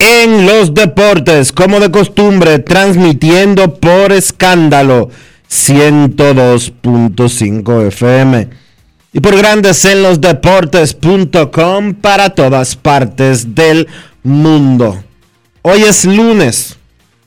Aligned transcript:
en 0.00 0.46
los 0.46 0.74
Deportes, 0.74 1.52
como 1.52 1.78
de 1.78 1.90
costumbre, 1.90 2.58
transmitiendo 2.58 3.74
por 3.74 4.12
escándalo 4.12 5.10
102.5 5.50 7.86
FM 7.88 8.48
y 9.12 9.20
por 9.20 9.36
Grandes 9.36 9.84
en 9.84 10.02
los 10.02 10.18
Deportes.com 10.20 11.94
para 11.94 12.30
todas 12.30 12.74
partes 12.76 13.54
del 13.54 13.86
mundo. 14.22 15.04
Hoy 15.62 15.82
es 15.82 16.06
lunes 16.06 16.78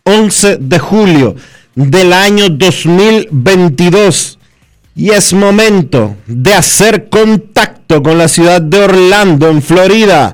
11 0.04 0.58
de 0.58 0.80
julio 0.80 1.36
del 1.76 2.12
año 2.12 2.50
2022 2.50 4.40
y 4.96 5.12
es 5.12 5.34
momento 5.34 6.16
de 6.26 6.54
hacer 6.54 7.10
contacto 7.10 8.02
con 8.02 8.18
la 8.18 8.28
ciudad 8.28 8.62
de 8.62 8.80
Orlando, 8.80 9.50
en 9.50 9.62
Florida, 9.62 10.34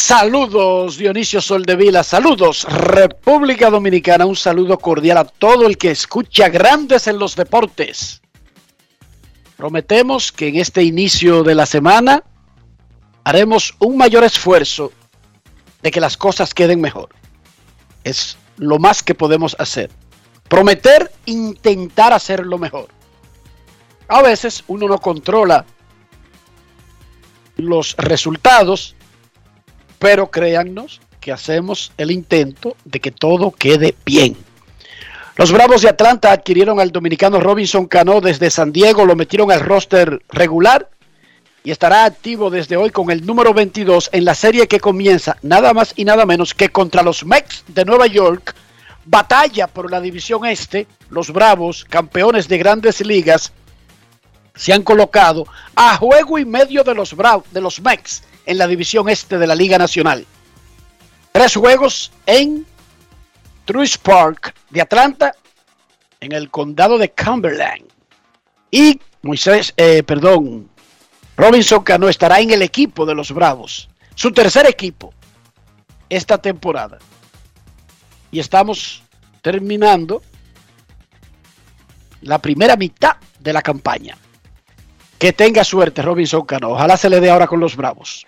Saludos 0.00 0.96
Dionisio 0.96 1.42
Soldevila, 1.42 2.02
saludos 2.02 2.64
República 2.64 3.68
Dominicana, 3.68 4.24
un 4.24 4.34
saludo 4.34 4.78
cordial 4.78 5.18
a 5.18 5.24
todo 5.24 5.66
el 5.66 5.76
que 5.76 5.90
escucha 5.90 6.48
grandes 6.48 7.06
en 7.06 7.18
los 7.18 7.36
deportes. 7.36 8.22
Prometemos 9.58 10.32
que 10.32 10.48
en 10.48 10.56
este 10.56 10.82
inicio 10.82 11.42
de 11.44 11.54
la 11.54 11.66
semana 11.66 12.24
haremos 13.24 13.76
un 13.78 13.98
mayor 13.98 14.24
esfuerzo 14.24 14.90
de 15.82 15.90
que 15.90 16.00
las 16.00 16.16
cosas 16.16 16.54
queden 16.54 16.80
mejor. 16.80 17.10
Es 18.02 18.38
lo 18.56 18.78
más 18.78 19.02
que 19.02 19.14
podemos 19.14 19.54
hacer. 19.60 19.90
Prometer, 20.48 21.12
intentar 21.26 22.14
hacerlo 22.14 22.56
mejor. 22.56 22.88
A 24.08 24.22
veces 24.22 24.64
uno 24.66 24.88
no 24.88 24.98
controla 24.98 25.66
los 27.56 27.94
resultados, 27.98 28.96
pero 30.00 30.30
créannos 30.30 31.00
que 31.20 31.30
hacemos 31.30 31.92
el 31.98 32.10
intento 32.10 32.74
de 32.84 32.98
que 32.98 33.12
todo 33.12 33.52
quede 33.52 33.94
bien. 34.04 34.36
Los 35.36 35.52
Bravos 35.52 35.82
de 35.82 35.90
Atlanta 35.90 36.32
adquirieron 36.32 36.80
al 36.80 36.90
dominicano 36.90 37.38
Robinson 37.38 37.86
Cano 37.86 38.20
desde 38.20 38.50
San 38.50 38.72
Diego, 38.72 39.04
lo 39.04 39.14
metieron 39.14 39.52
al 39.52 39.60
roster 39.60 40.22
regular 40.30 40.88
y 41.62 41.70
estará 41.70 42.06
activo 42.06 42.48
desde 42.48 42.78
hoy 42.78 42.90
con 42.90 43.10
el 43.10 43.24
número 43.26 43.52
22 43.52 44.08
en 44.12 44.24
la 44.24 44.34
serie 44.34 44.66
que 44.66 44.80
comienza 44.80 45.36
nada 45.42 45.74
más 45.74 45.92
y 45.96 46.06
nada 46.06 46.24
menos 46.24 46.54
que 46.54 46.70
contra 46.70 47.02
los 47.02 47.24
Mets 47.24 47.64
de 47.68 47.84
Nueva 47.84 48.06
York. 48.06 48.54
Batalla 49.04 49.66
por 49.66 49.90
la 49.90 50.00
división 50.00 50.46
este, 50.46 50.86
los 51.10 51.30
Bravos, 51.30 51.84
campeones 51.84 52.48
de 52.48 52.56
grandes 52.56 53.04
ligas, 53.04 53.52
se 54.54 54.72
han 54.72 54.82
colocado 54.82 55.46
a 55.74 55.96
juego 55.98 56.38
y 56.38 56.46
medio 56.46 56.84
de 56.84 56.94
los 56.94 57.14
Bravos, 57.14 57.44
de 57.52 57.60
los 57.60 57.80
Mets 57.82 58.22
en 58.46 58.58
la 58.58 58.66
división 58.66 59.08
este 59.08 59.38
de 59.38 59.46
la 59.46 59.54
Liga 59.54 59.78
Nacional. 59.78 60.26
Tres 61.32 61.54
juegos 61.54 62.12
en 62.26 62.66
Truist 63.64 64.02
Park 64.02 64.54
de 64.70 64.80
Atlanta, 64.80 65.34
en 66.20 66.32
el 66.32 66.50
condado 66.50 66.98
de 66.98 67.10
Cumberland. 67.12 67.84
Y 68.70 69.00
Moisés, 69.22 69.72
eh, 69.76 70.02
perdón, 70.02 70.68
Robinson 71.36 71.82
Cano 71.82 72.08
estará 72.08 72.40
en 72.40 72.50
el 72.50 72.62
equipo 72.62 73.06
de 73.06 73.14
los 73.14 73.32
Bravos, 73.32 73.88
su 74.14 74.32
tercer 74.32 74.66
equipo 74.66 75.12
esta 76.08 76.38
temporada. 76.38 76.98
Y 78.32 78.40
estamos 78.40 79.02
terminando 79.40 80.22
la 82.22 82.38
primera 82.38 82.76
mitad 82.76 83.16
de 83.38 83.52
la 83.52 83.62
campaña. 83.62 84.16
Que 85.18 85.32
tenga 85.32 85.64
suerte 85.64 86.02
Robinson 86.02 86.44
Cano. 86.44 86.70
Ojalá 86.70 86.96
se 86.96 87.10
le 87.10 87.20
dé 87.20 87.30
ahora 87.30 87.46
con 87.46 87.60
los 87.60 87.76
Bravos. 87.76 88.26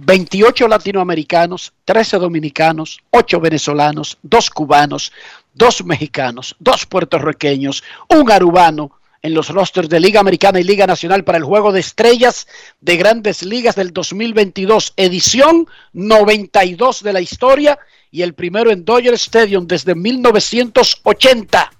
28 0.00 0.68
latinoamericanos, 0.68 1.72
13 1.84 2.18
dominicanos, 2.18 3.00
8 3.10 3.40
venezolanos, 3.40 4.18
2 4.22 4.50
cubanos, 4.50 5.12
2 5.54 5.84
mexicanos, 5.84 6.56
2 6.60 6.86
puertorriqueños, 6.86 7.82
un 8.08 8.30
arubano 8.30 8.92
en 9.22 9.34
los 9.34 9.48
rosters 9.48 9.88
de 9.88 9.98
Liga 9.98 10.20
Americana 10.20 10.60
y 10.60 10.64
Liga 10.64 10.86
Nacional 10.86 11.24
para 11.24 11.38
el 11.38 11.44
Juego 11.44 11.72
de 11.72 11.80
Estrellas 11.80 12.46
de 12.80 12.96
Grandes 12.96 13.42
Ligas 13.42 13.74
del 13.74 13.92
2022, 13.92 14.94
edición 14.96 15.66
92 15.92 17.02
de 17.02 17.12
la 17.12 17.20
historia 17.20 17.78
y 18.10 18.22
el 18.22 18.34
primero 18.34 18.70
en 18.70 18.84
Dodger 18.84 19.14
Stadium 19.14 19.66
desde 19.66 19.94
1980. 19.94 21.72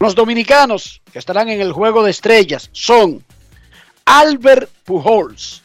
Los 0.00 0.14
dominicanos 0.14 1.02
que 1.12 1.18
estarán 1.18 1.48
en 1.48 1.60
el 1.60 1.72
Juego 1.72 2.02
de 2.02 2.10
Estrellas 2.10 2.70
son 2.72 3.22
Albert 4.04 4.70
Pujols, 4.84 5.62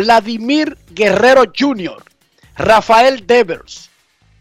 Vladimir 0.00 0.78
Guerrero 0.92 1.44
Jr., 1.54 2.02
Rafael 2.56 3.26
Devers, 3.26 3.90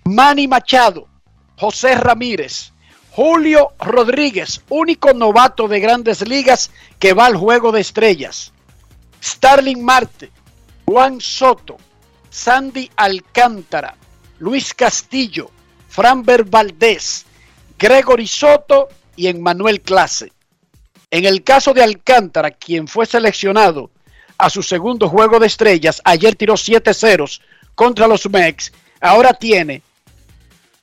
Manny 0.05 0.47
Machado, 0.47 1.09
José 1.57 1.95
Ramírez, 1.95 2.71
Julio 3.11 3.73
Rodríguez, 3.77 4.61
único 4.69 5.11
novato 5.13 5.67
de 5.67 5.81
grandes 5.81 6.25
ligas 6.25 6.71
que 6.97 7.11
va 7.11 7.25
al 7.25 7.35
juego 7.35 7.73
de 7.73 7.81
estrellas, 7.81 8.53
Starling 9.21 9.83
Marte, 9.83 10.31
Juan 10.85 11.19
Soto, 11.19 11.75
Sandy 12.29 12.89
Alcántara, 12.95 13.97
Luis 14.37 14.73
Castillo, 14.73 15.51
Franber 15.89 16.45
Valdés, 16.45 17.25
Gregory 17.77 18.27
Soto 18.27 18.87
y 19.17 19.27
Emmanuel 19.27 19.81
Clase. 19.81 20.31
En 21.11 21.25
el 21.25 21.43
caso 21.43 21.73
de 21.73 21.83
Alcántara, 21.83 22.51
quien 22.51 22.87
fue 22.87 23.05
seleccionado 23.05 23.91
a 24.39 24.49
su 24.49 24.63
segundo 24.63 25.07
juego 25.09 25.37
de 25.37 25.47
estrellas. 25.47 26.01
Ayer 26.05 26.33
tiró 26.35 26.57
7 26.57 26.93
ceros 26.93 27.41
contra 27.75 28.07
los 28.07 28.27
Mex. 28.29 28.71
Ahora 29.01 29.33
tiene 29.33 29.83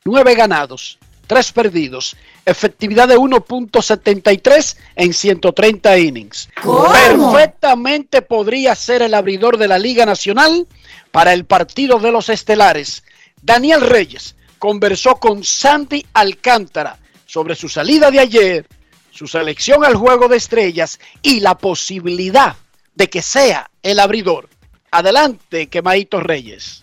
9 0.04 0.34
ganados, 0.34 0.98
3 1.26 1.52
perdidos, 1.52 2.16
efectividad 2.44 3.08
de 3.08 3.16
1.73 3.16 4.76
en 4.94 5.12
130 5.12 5.98
innings. 5.98 6.48
Perfectamente 6.62 8.22
podría 8.22 8.74
ser 8.74 9.02
el 9.02 9.14
abridor 9.14 9.56
de 9.56 9.68
la 9.68 9.78
Liga 9.78 10.04
Nacional 10.04 10.66
para 11.10 11.32
el 11.32 11.46
partido 11.46 11.98
de 11.98 12.12
los 12.12 12.28
estelares. 12.28 13.04
Daniel 13.42 13.80
Reyes 13.80 14.36
conversó 14.58 15.16
con 15.16 15.42
Sandy 15.42 16.04
Alcántara 16.12 16.98
sobre 17.24 17.54
su 17.54 17.70
salida 17.70 18.10
de 18.10 18.20
ayer, 18.20 18.66
su 19.10 19.26
selección 19.26 19.82
al 19.82 19.96
juego 19.96 20.28
de 20.28 20.36
estrellas 20.36 21.00
y 21.22 21.40
la 21.40 21.56
posibilidad 21.56 22.56
de 22.96 23.08
que 23.08 23.22
sea 23.22 23.70
el 23.82 24.00
abridor. 24.00 24.48
Adelante, 24.90 25.68
Quemadito 25.68 26.18
Reyes. 26.20 26.82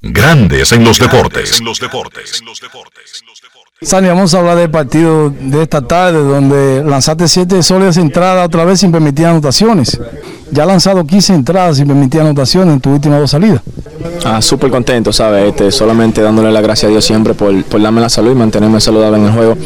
Grandes 0.00 0.72
en 0.72 0.82
los 0.82 0.98
deportes. 0.98 1.60
En 1.60 1.66
los 1.66 1.78
deportes. 1.78 2.42
Sani, 3.82 4.08
vamos 4.08 4.34
a 4.34 4.38
hablar 4.38 4.56
del 4.56 4.70
partido 4.70 5.30
de 5.30 5.62
esta 5.62 5.82
tarde 5.82 6.18
donde 6.22 6.82
lanzaste 6.84 7.28
siete 7.28 7.62
sólidas 7.62 7.98
entradas 7.98 8.46
otra 8.46 8.64
vez 8.64 8.80
sin 8.80 8.92
permitir 8.92 9.26
anotaciones. 9.26 10.00
Ya 10.52 10.64
ha 10.64 10.66
lanzado 10.66 11.04
15 11.04 11.34
entradas 11.34 11.76
sin 11.76 11.86
permitir 11.86 12.20
anotaciones 12.20 12.74
en 12.74 12.80
tu 12.80 12.90
última 12.90 13.18
dos 13.18 13.30
salidas. 13.30 13.60
Ah, 14.24 14.40
súper 14.42 14.70
contento, 14.70 15.12
¿sabes? 15.12 15.48
Este, 15.48 15.70
solamente 15.70 16.22
dándole 16.22 16.50
la 16.50 16.60
gracia 16.60 16.88
a 16.88 16.90
Dios 16.90 17.04
siempre 17.04 17.34
por, 17.34 17.64
por 17.64 17.80
darme 17.80 18.00
la 18.00 18.08
salud 18.08 18.32
y 18.32 18.34
mantenerme 18.34 18.80
saludable 18.80 19.18
en 19.18 19.26
el 19.26 19.32
juego. 19.32 19.56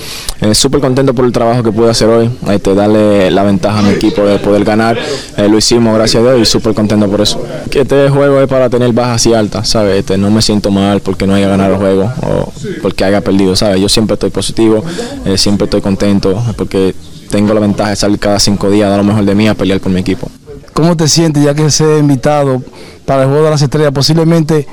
Eh, 0.40 0.54
súper 0.54 0.80
contento 0.80 1.14
por 1.14 1.24
el 1.24 1.32
trabajo 1.32 1.62
que 1.62 1.72
pude 1.72 1.90
hacer 1.90 2.08
hoy, 2.08 2.30
este, 2.50 2.74
darle 2.74 3.30
la 3.30 3.42
ventaja 3.42 3.78
a 3.78 3.82
mi 3.82 3.90
equipo 3.90 4.22
de 4.22 4.38
poder 4.38 4.64
ganar. 4.64 4.98
Eh, 5.36 5.48
lo 5.48 5.56
hicimos, 5.56 5.94
gracias 5.96 6.22
a 6.22 6.26
Dios, 6.26 6.40
y 6.40 6.44
súper 6.44 6.74
contento 6.74 7.08
por 7.08 7.20
eso. 7.20 7.44
Este 7.72 8.08
juego 8.08 8.40
es 8.40 8.48
para 8.48 8.68
tener 8.68 8.92
bajas 8.92 9.26
y 9.26 9.34
altas, 9.34 9.68
¿sabes? 9.68 10.00
Este, 10.00 10.18
no 10.18 10.30
me 10.30 10.42
siento 10.42 10.70
mal 10.70 11.00
porque 11.00 11.26
no 11.26 11.34
haya 11.34 11.48
ganado 11.48 11.74
el 11.74 11.78
juego 11.78 12.12
o 12.22 12.52
porque 12.82 13.04
haya 13.04 13.20
perdido, 13.20 13.56
¿sabes? 13.56 13.80
Yo 13.80 13.88
siempre 13.88 14.14
estoy 14.14 14.30
positivo, 14.30 14.84
eh, 15.24 15.38
siempre 15.38 15.64
estoy 15.64 15.80
contento 15.80 16.42
porque 16.56 16.94
tengo 17.30 17.54
la 17.54 17.60
ventaja 17.60 17.90
de 17.90 17.96
salir 17.96 18.18
cada 18.18 18.38
cinco 18.38 18.70
días, 18.70 18.88
dar 18.88 18.98
lo 18.98 19.04
mejor 19.04 19.24
de 19.24 19.34
mí 19.34 19.48
a 19.48 19.54
pelear 19.54 19.80
con 19.80 19.92
mi 19.92 20.00
equipo. 20.00 20.28
¿Cómo 20.74 20.96
te 20.96 21.08
sientes 21.08 21.42
ya 21.42 21.54
que 21.54 21.70
se 21.70 21.84
ha 21.84 21.98
invitado 21.98 22.62
para 23.06 23.22
el 23.22 23.28
juego 23.28 23.44
de 23.44 23.50
las 23.50 23.62
estrellas? 23.62 23.92
Posiblemente 23.92 24.66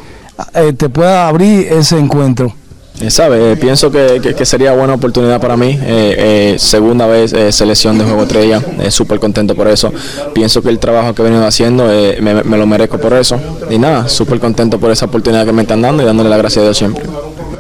eh, 0.56 0.74
te 0.76 0.90
pueda 0.90 1.28
abrir 1.28 1.68
ese 1.72 1.98
encuentro. 1.98 2.54
Eh, 3.00 3.10
sabe, 3.10 3.54
eh, 3.54 3.56
pienso 3.56 3.90
que, 3.92 4.20
que- 4.22 4.36
que 4.36 4.46
sería 4.46 4.74
buena 4.74 4.94
oportunidad 4.96 5.40
para 5.40 5.56
mí. 5.58 5.70
eh, 5.82 6.54
eh, 6.54 6.56
segunda 6.60 7.08
vez 7.08 7.34
selección 7.56 7.98
de 7.98 8.04
juego 8.04 8.24
estrella, 8.24 8.62
súper 8.90 9.20
contento 9.20 9.56
por 9.56 9.68
eso. 9.68 9.92
Pienso 10.34 10.62
que 10.62 10.70
el 10.70 10.78
trabajo 10.80 11.14
que 11.16 11.22
he 11.22 11.26
venido 11.26 11.46
haciendo 11.46 11.86
me, 11.86 12.44
me 12.44 12.58
lo 12.58 12.66
merezco 12.68 12.98
por 13.00 13.14
eso. 13.14 13.40
Y 13.70 13.78
nada, 13.80 14.08
súper 14.10 14.40
contento 14.40 14.80
por 14.80 14.92
esa 14.92 15.06
oportunidad 15.06 15.46
que 15.46 15.54
me 15.54 15.62
están 15.64 15.82
dando 15.82 16.04
y 16.04 16.06
dándole 16.06 16.30
la 16.30 16.38
gracia 16.38 16.62
a 16.62 16.66
Dios 16.66 16.78
siempre. 16.78 17.04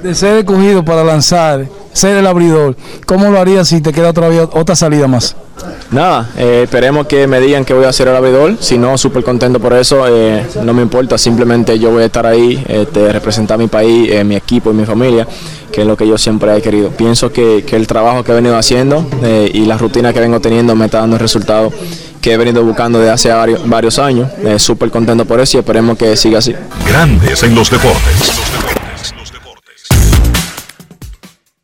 De 0.03 0.13
ser 0.15 0.37
escogido 0.39 0.83
para 0.83 1.03
lanzar, 1.03 1.65
ser 1.93 2.17
el 2.17 2.27
abridor, 2.27 2.75
¿cómo 3.05 3.29
lo 3.29 3.39
harías 3.39 3.67
si 3.67 3.81
te 3.81 3.91
queda 3.91 4.13
todavía 4.13 4.43
otra 4.43 4.75
salida 4.75 5.07
más? 5.07 5.35
Nada, 5.91 6.29
eh, 6.37 6.61
esperemos 6.63 7.05
que 7.05 7.27
me 7.27 7.39
digan 7.39 7.65
que 7.65 7.73
voy 7.73 7.85
a 7.85 7.93
ser 7.93 8.07
el 8.07 8.15
abridor. 8.15 8.55
Si 8.59 8.77
no, 8.77 8.97
súper 8.97 9.23
contento 9.23 9.59
por 9.59 9.73
eso. 9.73 10.05
eh, 10.07 10.45
no 10.63 10.73
me 10.73 10.81
importa, 10.81 11.17
simplemente 11.17 11.77
yo 11.77 11.91
voy 11.91 12.03
a 12.03 12.05
estar 12.05 12.25
ahí, 12.25 12.63
este, 12.67 13.11
representar 13.11 13.59
mi 13.59 13.67
país, 13.67 14.09
eh, 14.11 14.23
mi 14.23 14.35
equipo 14.35 14.71
y 14.71 14.73
mi 14.73 14.85
familia, 14.85 15.27
que 15.71 15.81
es 15.81 15.87
lo 15.87 15.95
que 15.97 16.07
yo 16.07 16.17
siempre 16.17 16.55
he 16.55 16.61
querido. 16.61 16.89
Pienso 16.89 17.31
que, 17.31 17.63
que 17.67 17.75
el 17.75 17.87
trabajo 17.87 18.23
que 18.23 18.31
he 18.31 18.35
venido 18.35 18.57
haciendo 18.57 19.05
eh, 19.23 19.51
y 19.53 19.65
la 19.65 19.77
rutina 19.77 20.13
que 20.13 20.19
vengo 20.19 20.39
teniendo 20.39 20.75
me 20.75 20.85
está 20.85 20.99
dando 20.99 21.17
el 21.17 21.21
resultado 21.21 21.71
que 22.21 22.33
he 22.33 22.37
venido 22.37 22.63
buscando 22.63 22.99
desde 22.99 23.11
hace 23.11 23.29
varios, 23.29 23.67
varios 23.67 23.99
años. 23.99 24.29
Eh, 24.43 24.59
súper 24.59 24.89
contento 24.91 25.25
por 25.25 25.39
eso 25.41 25.57
y 25.57 25.59
esperemos 25.59 25.97
que 25.97 26.15
siga 26.15 26.39
así. 26.39 26.55
Grandes 26.87 27.43
en 27.43 27.53
los 27.53 27.69
deportes. 27.69 28.31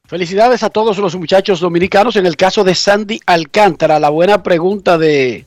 Felicidades 0.07 0.63
a 0.63 0.69
todos 0.69 0.97
los 0.99 1.17
muchachos 1.17 1.59
dominicanos. 1.59 2.15
En 2.15 2.25
el 2.25 2.37
caso 2.37 2.63
de 2.63 2.75
Sandy 2.75 3.19
Alcántara, 3.25 3.99
la 3.99 4.09
buena 4.09 4.41
pregunta 4.41 4.97
de 4.97 5.45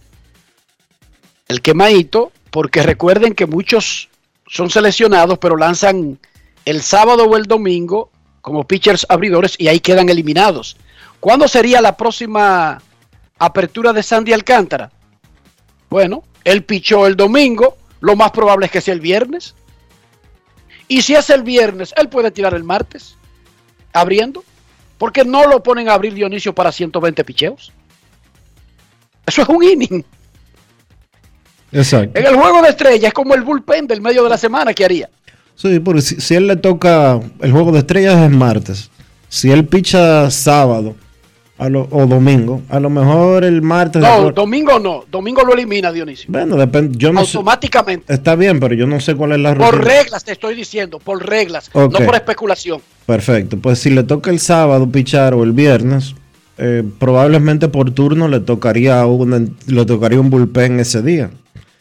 el 1.48 1.62
quemadito, 1.62 2.30
porque 2.50 2.82
recuerden 2.82 3.34
que 3.34 3.46
muchos 3.46 4.10
son 4.46 4.68
seleccionados, 4.68 5.38
pero 5.38 5.56
lanzan 5.56 6.18
el 6.66 6.82
sábado 6.82 7.24
o 7.24 7.36
el 7.38 7.44
domingo 7.44 8.10
como 8.42 8.66
pitchers 8.66 9.06
abridores 9.08 9.54
y 9.58 9.68
ahí 9.68 9.80
quedan 9.80 10.10
eliminados. 10.10 10.76
¿Cuándo 11.20 11.48
sería 11.48 11.80
la 11.80 11.96
próxima 11.96 12.82
apertura 13.38 13.94
de 13.94 14.02
Sandy 14.02 14.34
Alcántara? 14.34 14.90
Bueno, 15.88 16.22
él 16.44 16.64
pichó 16.64 17.06
el 17.06 17.16
domingo, 17.16 17.78
lo 18.00 18.14
más 18.14 18.30
probable 18.30 18.66
es 18.66 18.72
que 18.72 18.82
sea 18.82 18.92
el 18.92 19.00
viernes. 19.00 19.54
Y 20.86 21.00
si 21.00 21.14
es 21.14 21.30
el 21.30 21.44
viernes, 21.44 21.94
él 21.96 22.10
puede 22.10 22.30
tirar 22.30 22.52
el 22.52 22.64
martes, 22.64 23.16
abriendo. 23.92 24.44
Porque 25.00 25.25
no 25.25 25.47
lo 25.47 25.62
ponen 25.62 25.88
a 25.88 25.94
abrir 25.94 26.12
Dionisio 26.12 26.55
para 26.55 26.70
120 26.70 27.25
picheos? 27.25 27.73
Eso 29.25 29.41
es 29.41 29.49
un 29.49 29.64
inning. 29.64 30.05
Exacto. 31.73 32.20
En 32.20 32.26
el 32.26 32.35
juego 32.35 32.61
de 32.61 32.69
estrellas 32.69 33.08
es 33.08 33.14
como 33.14 33.35
el 33.35 33.41
bullpen 33.41 33.87
del 33.87 34.02
medio 34.02 34.23
de 34.23 34.29
la 34.29 34.37
semana 34.37 34.75
que 34.75 34.85
haría. 34.85 35.08
Sí, 35.55 35.81
porque 35.81 36.02
si, 36.02 36.20
si 36.20 36.35
él 36.35 36.47
le 36.47 36.56
toca 36.56 37.19
el 37.41 37.50
juego 37.50 37.73
de 37.73 37.79
estrellas 37.79 38.20
es 38.20 38.31
martes. 38.31 38.91
Si 39.31 39.50
él 39.50 39.67
picha 39.67 40.31
sábado 40.31 40.94
a 41.60 41.68
lo- 41.68 41.86
o 41.90 42.06
domingo, 42.06 42.62
a 42.70 42.80
lo 42.80 42.88
mejor 42.90 43.44
el 43.44 43.60
martes. 43.62 44.00
No, 44.02 44.30
domingo 44.32 44.78
no. 44.78 45.04
Domingo 45.10 45.42
lo 45.42 45.52
elimina 45.52 45.92
Dionisio. 45.92 46.26
bueno, 46.28 46.56
depende. 46.56 46.96
Yo 46.98 47.12
no 47.12 47.24
sé- 47.24 47.36
Automáticamente. 47.36 48.12
Está 48.12 48.34
bien, 48.34 48.58
pero 48.58 48.74
yo 48.74 48.86
no 48.86 48.98
sé 48.98 49.14
cuál 49.14 49.32
es 49.32 49.38
la 49.40 49.54
Por 49.54 49.74
rutina. 49.76 49.94
reglas 49.94 50.24
te 50.24 50.32
estoy 50.32 50.54
diciendo, 50.54 50.98
por 50.98 51.24
reglas, 51.24 51.70
no 51.74 51.88
por 51.90 52.14
especulación. 52.14 52.80
Perfecto. 53.06 53.58
Pues 53.58 53.78
si 53.78 53.90
le 53.90 54.02
toca 54.04 54.30
el 54.30 54.40
sábado 54.40 54.90
pichar 54.90 55.34
o 55.34 55.44
el 55.44 55.52
viernes, 55.52 56.14
eh, 56.58 56.82
probablemente 56.98 57.68
por 57.68 57.90
turno 57.90 58.26
le 58.28 58.40
tocaría, 58.40 59.04
un, 59.06 59.56
le 59.66 59.84
tocaría 59.84 60.18
un 60.20 60.30
bullpen 60.30 60.80
ese 60.80 61.02
día. 61.02 61.30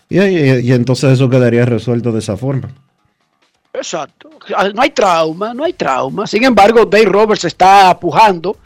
Y, 0.10 0.20
y- 0.20 0.60
y 0.62 0.72
entonces 0.74 1.12
eso 1.14 1.30
quedaría 1.30 1.66
resuelto 1.66 2.12
de 2.12 2.20
esa 2.20 2.36
forma. 2.36 2.70
Exacto. 3.74 4.30
Ah, 4.56 4.70
No 4.74 4.82
hay 4.82 4.90
trauma, 4.90 5.54
no 5.54 5.64
hay 5.64 5.74
trauma. 5.74 6.26
Sin 6.28 6.44
embargo, 6.44 6.86
Dave 6.86 7.06
Roberts 7.06 7.46
está 7.46 7.90
apujando 7.90 8.58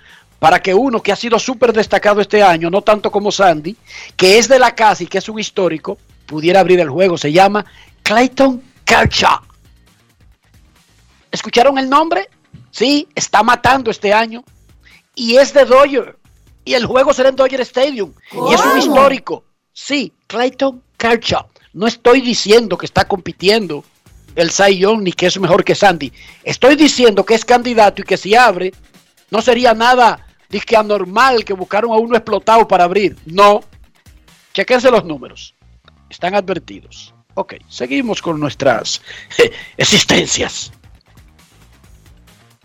para 0.44 0.62
que 0.62 0.74
uno 0.74 1.02
que 1.02 1.14
ha 1.14 1.16
sido 1.16 1.40
súper 1.40 1.72
destacado 1.72 2.20
este 2.20 2.44
año, 2.44 2.70
no 2.70 2.82
tanto 2.82 3.10
como 3.10 3.32
Sandy, 3.32 3.78
que 4.18 4.38
es 4.38 4.50
de 4.50 4.60
la 4.60 4.76
casa 4.76 5.02
y 5.02 5.08
que 5.08 5.20
es 5.20 5.30
un 5.30 5.40
histórico, 5.40 5.98
pudiera 6.26 6.60
abrir 6.60 6.82
el 6.82 6.90
juego. 6.90 7.18
Se 7.18 7.32
llama 7.32 7.66
Clayton 8.04 8.62
Kershaw. 8.84 9.40
¿Escucharon 11.32 11.78
el 11.78 11.90
nombre? 11.90 12.28
Sí, 12.72 13.08
está 13.16 13.42
matando 13.42 13.90
este 13.90 14.12
año. 14.12 14.44
Y 15.16 15.38
es 15.38 15.54
de 15.54 15.64
Dodger. 15.64 16.18
Y 16.66 16.74
el 16.74 16.88
juego 16.88 17.14
será 17.14 17.30
en 17.30 17.38
Dodger 17.38 17.62
Stadium. 17.62 18.12
Y 18.34 18.54
es 18.54 18.60
un 18.60 18.78
histórico. 18.78 19.46
Sí, 19.72 20.12
Clayton 20.28 20.84
Kershaw. 20.98 21.46
No 21.72 21.88
estoy 21.88 22.20
diciendo 22.20 22.78
que 22.78 22.86
está 22.86 23.08
compitiendo 23.08 23.86
el 24.36 24.52
Cy 24.52 24.80
Young 24.80 25.04
ni 25.04 25.14
que 25.14 25.28
es 25.28 25.40
mejor 25.40 25.64
que 25.64 25.74
Sandy. 25.74 26.12
Estoy 26.44 26.76
diciendo 26.76 27.26
que 27.26 27.34
es 27.34 27.46
candidato 27.46 28.02
y 28.02 28.04
que 28.04 28.18
si 28.18 28.36
abre, 28.36 28.74
no 29.32 29.42
sería 29.42 29.74
nada 29.74 30.28
disque 30.54 30.78
anormal 30.78 31.44
que 31.44 31.54
buscaron 31.54 31.92
a 31.92 31.96
uno 31.96 32.16
explotado 32.16 32.68
para 32.68 32.86
abrir. 32.86 33.18
No. 33.26 33.62
Chequense 34.54 34.92
los 34.92 35.04
números. 35.04 35.56
Están 36.10 36.36
advertidos. 36.36 37.14
Ok, 37.34 37.56
seguimos 37.68 38.22
con 38.22 38.40
nuestras 38.40 39.02
eh, 39.40 39.52
existencias. 39.76 40.72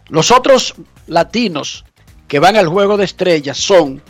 Los 0.09 0.31
otros 0.31 0.75
latinos 1.07 1.87
que 2.29 2.39
van 2.39 2.57
al 2.57 2.69
juego 2.69 2.99
de 2.99 3.07
estrellas 3.07 3.57
son 3.57 4.03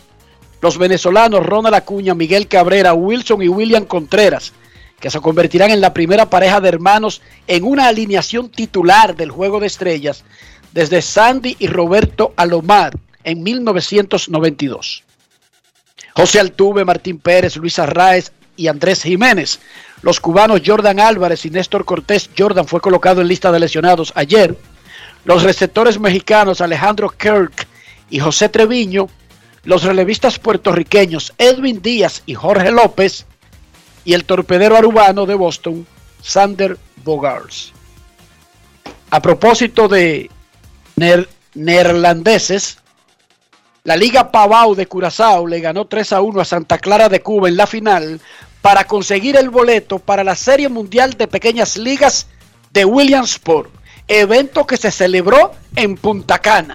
los 0.61 0.76
venezolanos 0.76 1.47
Ronald 1.47 1.76
Acuña, 1.76 2.14
Miguel 2.14 2.49
Cabrera, 2.49 2.94
Wilson 2.94 3.42
y 3.42 3.49
William 3.49 3.85
Contreras, 3.85 4.52
que 4.99 5.11
se 5.11 5.20
convertirán 5.20 5.70
en 5.70 5.80
la 5.80 5.94
primera 5.94 6.28
pareja 6.28 6.61
de 6.61 6.68
hermanos 6.68 7.23
en 7.47 7.62
una 7.62 7.87
alineación 7.87 8.49
titular 8.49 9.14
del 9.14 9.30
juego 9.30 9.61
de 9.61 9.68
estrellas 9.68 10.25
desde 10.73 11.00
Sandy 11.00 11.54
y 11.61 11.68
Roberto 11.68 12.32
Alomar 12.37 12.99
en 13.25 13.42
1992. 13.42 15.04
José 16.14 16.40
Altuve, 16.40 16.84
Martín 16.84 17.18
Pérez, 17.18 17.56
Luis 17.56 17.78
Arraez 17.78 18.32
y 18.56 18.66
Andrés 18.66 19.02
Jiménez. 19.02 19.60
Los 20.02 20.20
cubanos 20.20 20.62
Jordan 20.64 21.00
Álvarez 21.00 21.44
y 21.44 21.50
Néstor 21.50 21.84
Cortés. 21.84 22.28
Jordan 22.37 22.66
fue 22.66 22.80
colocado 22.80 23.20
en 23.20 23.28
lista 23.28 23.52
de 23.52 23.60
lesionados 23.60 24.12
ayer. 24.14 24.56
Los 25.25 25.42
receptores 25.42 25.98
mexicanos 25.98 26.60
Alejandro 26.60 27.08
Kirk 27.08 27.66
y 28.10 28.18
José 28.18 28.48
Treviño. 28.48 29.08
Los 29.64 29.84
relevistas 29.84 30.38
puertorriqueños 30.38 31.32
Edwin 31.38 31.82
Díaz 31.82 32.22
y 32.26 32.34
Jorge 32.34 32.70
López. 32.70 33.26
Y 34.04 34.14
el 34.14 34.25
torpedero 34.25 34.76
arubano 34.76 35.26
de 35.26 35.34
Boston, 35.34 35.87
Sander 36.22 36.78
Bogars. 37.04 37.72
A 39.10 39.20
propósito 39.20 39.88
de 39.88 40.30
neerlandeses, 41.54 42.78
La 43.88 43.97
Liga 43.97 44.30
Pavao 44.30 44.75
de 44.75 44.85
Curazao 44.85 45.47
le 45.47 45.61
ganó 45.61 45.87
3 45.87 46.12
a 46.12 46.21
1 46.21 46.42
a 46.42 46.45
Santa 46.45 46.76
Clara 46.76 47.09
de 47.09 47.23
Cuba 47.23 47.49
en 47.49 47.57
la 47.57 47.66
final 47.66 48.21
para 48.61 48.85
conseguir 48.85 49.35
el 49.35 49.49
boleto 49.49 49.99
para 49.99 50.23
la 50.23 50.37
Serie 50.37 50.68
Mundial 50.68 51.14
de 51.14 51.26
Pequeñas 51.26 51.78
Ligas 51.78 52.26
de 52.71 52.85
Williamsport, 52.85 53.71
evento 54.07 54.66
que 54.66 54.76
se 54.76 54.90
celebró 54.90 55.52
en 55.75 55.97
Punta 55.97 56.38
Cana. 56.38 56.75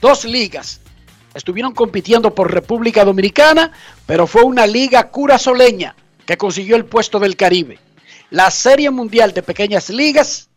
Dos 0.00 0.24
ligas 0.24 0.80
estuvieron 1.34 1.74
compitiendo 1.74 2.34
por 2.34 2.50
República 2.50 3.04
Dominicana, 3.04 3.70
pero 4.06 4.26
fue 4.26 4.44
una 4.44 4.66
liga 4.66 5.10
curazoleña 5.10 5.94
que 6.24 6.38
consiguió 6.38 6.74
el 6.74 6.86
puesto 6.86 7.18
del 7.18 7.36
Caribe. 7.36 7.78
La 8.30 8.50
Serie 8.50 8.88
Mundial 8.90 9.34
de 9.34 9.42
Pequeñas 9.42 9.90
Ligas 9.90 10.48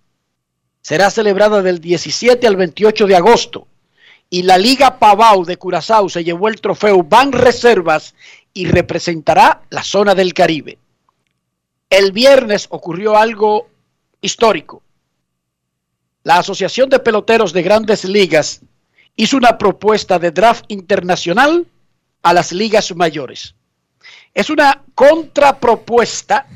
será 0.82 1.12
celebrada 1.12 1.62
del 1.62 1.82
17 1.82 2.48
al 2.48 2.56
28 2.56 3.06
de 3.06 3.16
agosto 3.18 3.68
y 4.30 4.44
la 4.44 4.58
Liga 4.58 5.00
Pavao 5.00 5.46
de 5.46 5.58
Curazao 5.58 6.10
se 6.10 6.24
llevó 6.24 6.48
el 6.50 6.60
trofeo 6.60 7.04
Van 7.04 7.32
Reservas 7.32 8.14
y 8.54 8.66
representará 8.66 9.62
la 9.70 9.84
zona 9.84 10.16
del 10.16 10.34
Caribe. 10.34 10.78
El 11.90 12.12
viernes 12.12 12.68
ocurrió 12.70 13.16
algo 13.16 13.70
histórico. 14.22 14.84
La 16.24 16.40
Asociación 16.40 16.90
de 16.90 17.00
Peloteros 17.00 17.54
de 17.54 17.64
Grandes 17.64 18.04
Ligas 18.04 18.62
hizo 19.16 19.38
una 19.38 19.58
propuesta 19.58 20.20
de 20.20 20.32
draft 20.32 20.66
internacional 20.68 21.66
a 22.22 22.34
las 22.34 22.52
ligas 22.52 22.94
mayores. 22.96 23.56
Es 24.34 24.50
una 24.50 24.84
contrapropuesta 24.94 26.48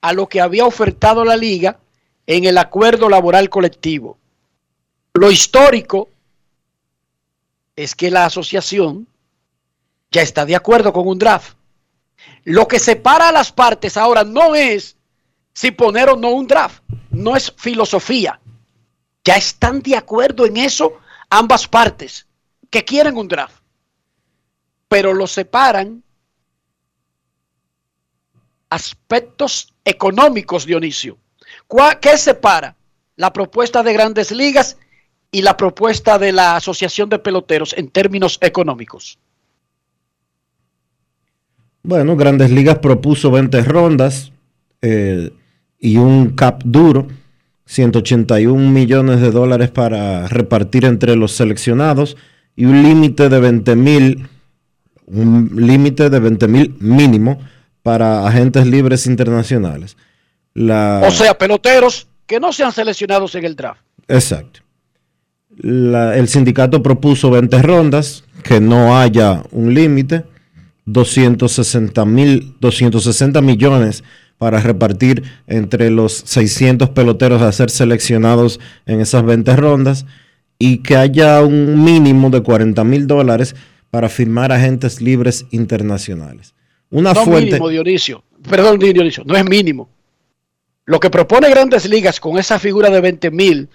a 0.00 0.12
lo 0.12 0.28
que 0.28 0.40
había 0.40 0.64
ofertado 0.64 1.24
la 1.24 1.36
liga 1.36 1.80
en 2.26 2.44
el 2.44 2.58
acuerdo 2.58 3.08
laboral 3.08 3.50
colectivo. 3.50 4.16
Lo 5.14 5.30
histórico 5.30 6.08
es 7.76 7.94
que 7.94 8.10
la 8.10 8.24
asociación 8.24 9.06
ya 10.10 10.22
está 10.22 10.46
de 10.46 10.56
acuerdo 10.56 10.92
con 10.92 11.06
un 11.06 11.18
draft. 11.18 11.56
Lo 12.44 12.66
que 12.66 12.78
separa 12.78 13.28
a 13.28 13.32
las 13.32 13.52
partes 13.52 13.96
ahora 13.96 14.24
no 14.24 14.54
es 14.54 14.96
si 15.52 15.70
poner 15.70 16.08
o 16.08 16.16
no 16.16 16.30
un 16.30 16.46
draft, 16.46 16.82
no 17.10 17.36
es 17.36 17.52
filosofía. 17.56 18.40
Ya 19.24 19.36
están 19.36 19.82
de 19.82 19.96
acuerdo 19.96 20.46
en 20.46 20.56
eso 20.56 20.98
ambas 21.28 21.68
partes 21.68 22.26
que 22.70 22.84
quieren 22.84 23.16
un 23.16 23.28
draft, 23.28 23.60
pero 24.88 25.12
lo 25.12 25.26
separan 25.26 26.02
aspectos 28.70 29.72
económicos, 29.84 30.64
Dionisio. 30.66 31.18
¿Qué 32.00 32.18
separa 32.18 32.76
la 33.16 33.32
propuesta 33.32 33.82
de 33.82 33.92
grandes 33.92 34.30
ligas 34.30 34.76
y 35.36 35.42
la 35.42 35.54
propuesta 35.54 36.18
de 36.18 36.32
la 36.32 36.56
Asociación 36.56 37.10
de 37.10 37.18
Peloteros 37.18 37.74
en 37.76 37.90
términos 37.90 38.38
económicos? 38.40 39.18
Bueno, 41.82 42.16
Grandes 42.16 42.50
Ligas 42.50 42.78
propuso 42.78 43.30
20 43.30 43.62
rondas 43.64 44.32
eh, 44.80 45.30
y 45.78 45.98
un 45.98 46.30
cap 46.30 46.62
duro, 46.64 47.08
181 47.66 48.70
millones 48.70 49.20
de 49.20 49.30
dólares 49.30 49.68
para 49.68 50.26
repartir 50.26 50.86
entre 50.86 51.16
los 51.16 51.32
seleccionados 51.32 52.16
y 52.56 52.64
un 52.64 52.82
límite 52.82 53.28
de 53.28 53.38
20 53.38 53.76
mil, 53.76 54.26
un 55.04 55.50
límite 55.54 56.08
de 56.08 56.18
20 56.18 56.48
mil 56.48 56.74
mínimo 56.80 57.40
para 57.82 58.26
agentes 58.26 58.66
libres 58.66 59.06
internacionales. 59.06 59.98
O 60.54 61.10
sea, 61.10 61.36
peloteros 61.36 62.08
que 62.26 62.40
no 62.40 62.54
sean 62.54 62.72
seleccionados 62.72 63.34
en 63.34 63.44
el 63.44 63.54
draft. 63.54 63.82
Exacto. 64.08 64.65
El 65.62 66.28
sindicato 66.28 66.82
propuso 66.82 67.30
20 67.30 67.62
rondas, 67.62 68.24
que 68.42 68.60
no 68.60 68.98
haya 68.98 69.42
un 69.52 69.74
límite, 69.74 70.24
260, 70.86 72.04
mil, 72.04 72.54
260 72.60 73.40
millones 73.40 74.04
para 74.38 74.60
repartir 74.60 75.22
entre 75.46 75.90
los 75.90 76.12
600 76.12 76.90
peloteros 76.90 77.42
a 77.42 77.50
ser 77.52 77.70
seleccionados 77.70 78.60
en 78.84 79.00
esas 79.00 79.24
20 79.24 79.56
rondas 79.56 80.06
y 80.58 80.78
que 80.78 80.96
haya 80.96 81.42
un 81.42 81.84
mínimo 81.84 82.30
de 82.30 82.42
40 82.42 82.84
mil 82.84 83.06
dólares 83.06 83.56
para 83.90 84.08
firmar 84.08 84.52
agentes 84.52 85.00
libres 85.00 85.46
internacionales. 85.50 86.54
Una 86.90 87.12
no 87.14 87.24
fuente. 87.24 87.52
mínimo, 87.52 87.68
Dionisio. 87.68 88.22
Perdón, 88.48 88.78
Dionisio, 88.78 89.24
no 89.24 89.36
es 89.36 89.44
mínimo. 89.44 89.88
Lo 90.84 91.00
que 91.00 91.10
propone 91.10 91.50
Grandes 91.50 91.88
Ligas 91.88 92.20
con 92.20 92.38
esa 92.38 92.58
figura 92.58 92.90
de 92.90 93.00
20 93.00 93.30
mil 93.30 93.68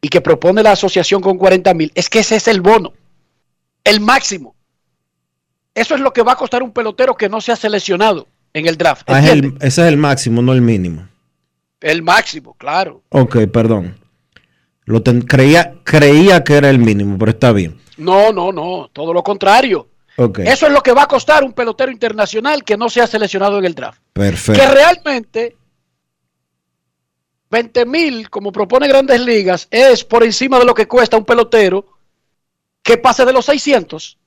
y 0.00 0.08
que 0.08 0.20
propone 0.20 0.62
la 0.62 0.72
asociación 0.72 1.20
con 1.20 1.38
40 1.38 1.74
mil 1.74 1.92
es 1.94 2.08
que 2.08 2.20
ese 2.20 2.36
es 2.36 2.48
el 2.48 2.60
bono, 2.60 2.92
el 3.84 4.00
máximo. 4.00 4.54
Eso 5.74 5.94
es 5.94 6.00
lo 6.00 6.12
que 6.12 6.22
va 6.22 6.32
a 6.32 6.36
costar 6.36 6.62
un 6.62 6.72
pelotero 6.72 7.14
que 7.14 7.28
no 7.28 7.40
se 7.40 7.52
ha 7.52 7.56
seleccionado 7.56 8.26
en 8.52 8.66
el 8.66 8.76
draft. 8.76 9.02
Ah, 9.06 9.20
ese 9.20 9.52
es 9.60 9.78
el 9.78 9.96
máximo, 9.96 10.42
no 10.42 10.52
el 10.52 10.60
mínimo. 10.60 11.06
El 11.80 12.02
máximo, 12.02 12.54
claro. 12.54 13.02
Ok, 13.10 13.46
perdón. 13.52 13.96
Lo 14.84 15.02
creía, 15.02 15.74
creía 15.84 16.42
que 16.42 16.56
era 16.56 16.70
el 16.70 16.78
mínimo, 16.78 17.16
pero 17.18 17.30
está 17.30 17.52
bien. 17.52 17.78
No, 17.98 18.32
no, 18.32 18.52
no, 18.52 18.90
todo 18.92 19.12
lo 19.12 19.22
contrario. 19.22 19.88
Eso 20.16 20.66
es 20.66 20.72
lo 20.72 20.82
que 20.82 20.92
va 20.92 21.04
a 21.04 21.06
costar 21.06 21.44
un 21.44 21.52
pelotero 21.52 21.92
internacional 21.92 22.64
que 22.64 22.76
no 22.76 22.88
se 22.88 23.00
ha 23.00 23.06
seleccionado 23.06 23.58
en 23.58 23.64
el 23.66 23.74
draft. 23.74 24.00
Perfecto. 24.12 24.60
Que 24.60 24.68
realmente 24.68 25.56
20 27.50 27.86
mil, 27.86 28.30
como 28.30 28.52
propone 28.52 28.88
Grandes 28.88 29.20
Ligas, 29.20 29.68
es 29.70 30.04
por 30.04 30.24
encima 30.24 30.58
de 30.58 30.64
lo 30.64 30.74
que 30.74 30.86
cuesta 30.86 31.16
un 31.16 31.24
pelotero 31.24 31.86
que 32.82 32.98
pase 32.98 33.24
de 33.24 33.32
los 33.32 33.44
600. 33.46 34.18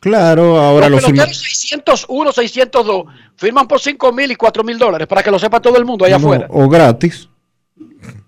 Claro, 0.00 0.58
ahora 0.58 0.88
los, 0.88 1.02
los 1.02 1.10
peloteros 1.10 1.38
601, 1.38 2.32
602 2.32 3.04
firman 3.36 3.66
por 3.66 3.80
5 3.80 4.12
mil 4.12 4.30
y 4.30 4.36
4 4.36 4.64
mil 4.64 4.78
dólares 4.78 5.06
para 5.06 5.22
que 5.22 5.30
lo 5.30 5.38
sepa 5.38 5.60
todo 5.60 5.76
el 5.76 5.84
mundo 5.84 6.04
allá 6.04 6.16
afuera. 6.16 6.46
O 6.50 6.68
gratis. 6.68 7.28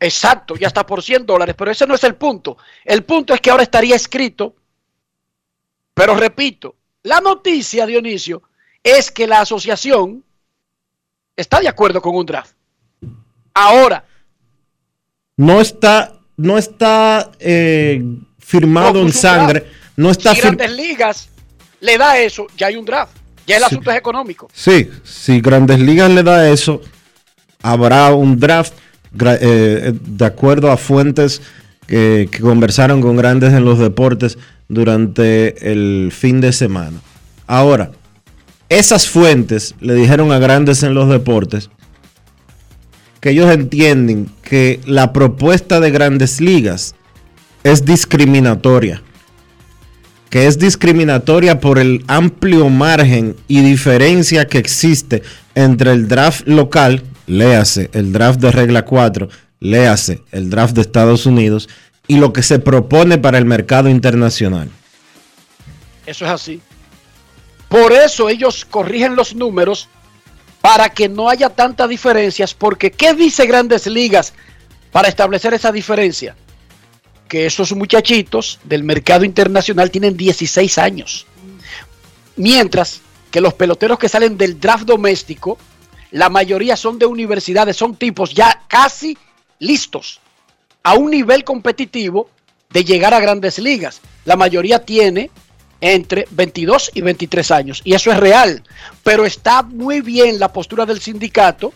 Exacto, 0.00 0.56
ya 0.56 0.68
está 0.68 0.86
por 0.86 1.02
100 1.02 1.26
dólares, 1.26 1.54
pero 1.56 1.70
ese 1.70 1.86
no 1.86 1.94
es 1.94 2.04
el 2.04 2.14
punto. 2.14 2.56
El 2.84 3.04
punto 3.04 3.34
es 3.34 3.40
que 3.40 3.50
ahora 3.50 3.62
estaría 3.62 3.96
escrito 3.96 4.56
pero 5.94 6.14
repito, 6.14 6.76
la 7.02 7.20
noticia, 7.20 7.86
Dionisio, 7.86 8.42
es 8.82 9.10
que 9.10 9.26
la 9.26 9.40
asociación 9.40 10.24
está 11.36 11.60
de 11.60 11.68
acuerdo 11.68 12.00
con 12.00 12.16
un 12.16 12.26
draft. 12.26 12.54
Ahora. 13.54 14.04
No 15.36 15.60
está, 15.60 16.12
no 16.36 16.58
está 16.58 17.30
eh, 17.40 18.04
firmado 18.38 19.00
en 19.00 19.12
sangre. 19.12 19.66
No 19.96 20.10
está 20.10 20.34
si 20.34 20.40
Grandes 20.40 20.72
Ligas 20.72 21.28
le 21.80 21.98
da 21.98 22.18
eso, 22.18 22.46
ya 22.56 22.68
hay 22.68 22.76
un 22.76 22.84
draft. 22.84 23.16
Ya 23.46 23.56
el 23.56 23.64
asunto 23.64 23.90
es 23.90 23.96
económico. 23.96 24.48
Sí, 24.52 24.88
si 25.02 25.40
Grandes 25.40 25.80
Ligas 25.80 26.10
le 26.10 26.22
da 26.22 26.48
eso, 26.48 26.80
habrá 27.62 28.14
un 28.14 28.38
draft 28.38 28.74
eh, 29.20 29.92
de 30.00 30.24
acuerdo 30.24 30.70
a 30.70 30.76
fuentes 30.76 31.42
que 31.86 32.30
conversaron 32.40 33.00
con 33.00 33.16
grandes 33.16 33.52
en 33.52 33.64
los 33.64 33.78
deportes 33.78 34.38
durante 34.68 35.70
el 35.72 36.12
fin 36.12 36.40
de 36.40 36.52
semana. 36.52 37.00
Ahora, 37.46 37.90
esas 38.68 39.08
fuentes 39.08 39.74
le 39.80 39.94
dijeron 39.94 40.32
a 40.32 40.38
grandes 40.38 40.82
en 40.82 40.94
los 40.94 41.08
deportes 41.08 41.68
que 43.22 43.30
ellos 43.30 43.52
entienden 43.52 44.28
que 44.42 44.80
la 44.84 45.12
propuesta 45.12 45.78
de 45.78 45.92
grandes 45.92 46.40
ligas 46.40 46.96
es 47.62 47.84
discriminatoria. 47.84 49.00
Que 50.28 50.48
es 50.48 50.58
discriminatoria 50.58 51.60
por 51.60 51.78
el 51.78 52.02
amplio 52.08 52.68
margen 52.68 53.36
y 53.46 53.60
diferencia 53.60 54.48
que 54.48 54.58
existe 54.58 55.22
entre 55.54 55.92
el 55.92 56.08
draft 56.08 56.48
local, 56.48 57.04
léase 57.28 57.90
el 57.92 58.12
draft 58.12 58.40
de 58.40 58.50
regla 58.50 58.84
4, 58.84 59.28
léase 59.60 60.22
el 60.32 60.50
draft 60.50 60.74
de 60.74 60.80
Estados 60.80 61.24
Unidos 61.24 61.68
y 62.08 62.16
lo 62.16 62.32
que 62.32 62.42
se 62.42 62.58
propone 62.58 63.18
para 63.18 63.38
el 63.38 63.44
mercado 63.44 63.88
internacional. 63.88 64.68
Eso 66.06 66.24
es 66.24 66.30
así. 66.32 66.60
Por 67.68 67.92
eso 67.92 68.28
ellos 68.28 68.64
corrigen 68.64 69.14
los 69.14 69.36
números 69.36 69.88
para 70.62 70.88
que 70.88 71.08
no 71.08 71.28
haya 71.28 71.50
tantas 71.50 71.88
diferencias, 71.88 72.54
porque 72.54 72.92
¿qué 72.92 73.12
dice 73.12 73.46
Grandes 73.46 73.86
Ligas 73.88 74.32
para 74.92 75.08
establecer 75.08 75.52
esa 75.52 75.72
diferencia? 75.72 76.36
Que 77.28 77.46
esos 77.46 77.72
muchachitos 77.72 78.60
del 78.62 78.84
mercado 78.84 79.24
internacional 79.24 79.90
tienen 79.90 80.16
16 80.16 80.78
años. 80.78 81.26
Mientras 82.36 83.00
que 83.30 83.40
los 83.40 83.54
peloteros 83.54 83.98
que 83.98 84.08
salen 84.08 84.38
del 84.38 84.60
draft 84.60 84.84
doméstico, 84.84 85.58
la 86.12 86.28
mayoría 86.28 86.76
son 86.76 86.98
de 86.98 87.06
universidades, 87.06 87.76
son 87.76 87.96
tipos 87.96 88.32
ya 88.32 88.62
casi 88.68 89.18
listos 89.58 90.20
a 90.84 90.94
un 90.94 91.10
nivel 91.10 91.42
competitivo 91.42 92.28
de 92.70 92.84
llegar 92.84 93.14
a 93.14 93.20
grandes 93.20 93.58
ligas. 93.58 94.00
La 94.24 94.36
mayoría 94.36 94.84
tiene 94.84 95.30
entre 95.82 96.26
22 96.30 96.92
y 96.94 97.00
23 97.02 97.50
años. 97.50 97.82
Y 97.84 97.92
eso 97.92 98.10
es 98.10 98.16
real. 98.18 98.62
Pero 99.02 99.26
está 99.26 99.62
muy 99.62 100.00
bien 100.00 100.38
la 100.38 100.52
postura 100.52 100.86
del 100.86 101.00
sindicato 101.00 101.74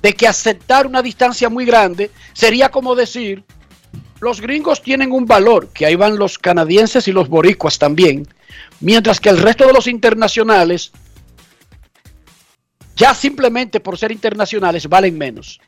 de 0.00 0.14
que 0.14 0.26
aceptar 0.26 0.86
una 0.86 1.02
distancia 1.02 1.50
muy 1.50 1.66
grande 1.66 2.10
sería 2.32 2.70
como 2.70 2.94
decir 2.94 3.44
los 4.20 4.40
gringos 4.40 4.82
tienen 4.82 5.12
un 5.12 5.26
valor, 5.26 5.68
que 5.68 5.86
ahí 5.86 5.96
van 5.96 6.18
los 6.18 6.38
canadienses 6.38 7.08
y 7.08 7.12
los 7.12 7.28
boricuas 7.28 7.78
también, 7.78 8.28
mientras 8.80 9.18
que 9.18 9.30
el 9.30 9.38
resto 9.38 9.66
de 9.66 9.72
los 9.72 9.86
internacionales, 9.86 10.92
ya 12.94 13.14
simplemente 13.14 13.80
por 13.80 13.98
ser 13.98 14.12
internacionales, 14.12 14.88
valen 14.88 15.16
menos. 15.16 15.58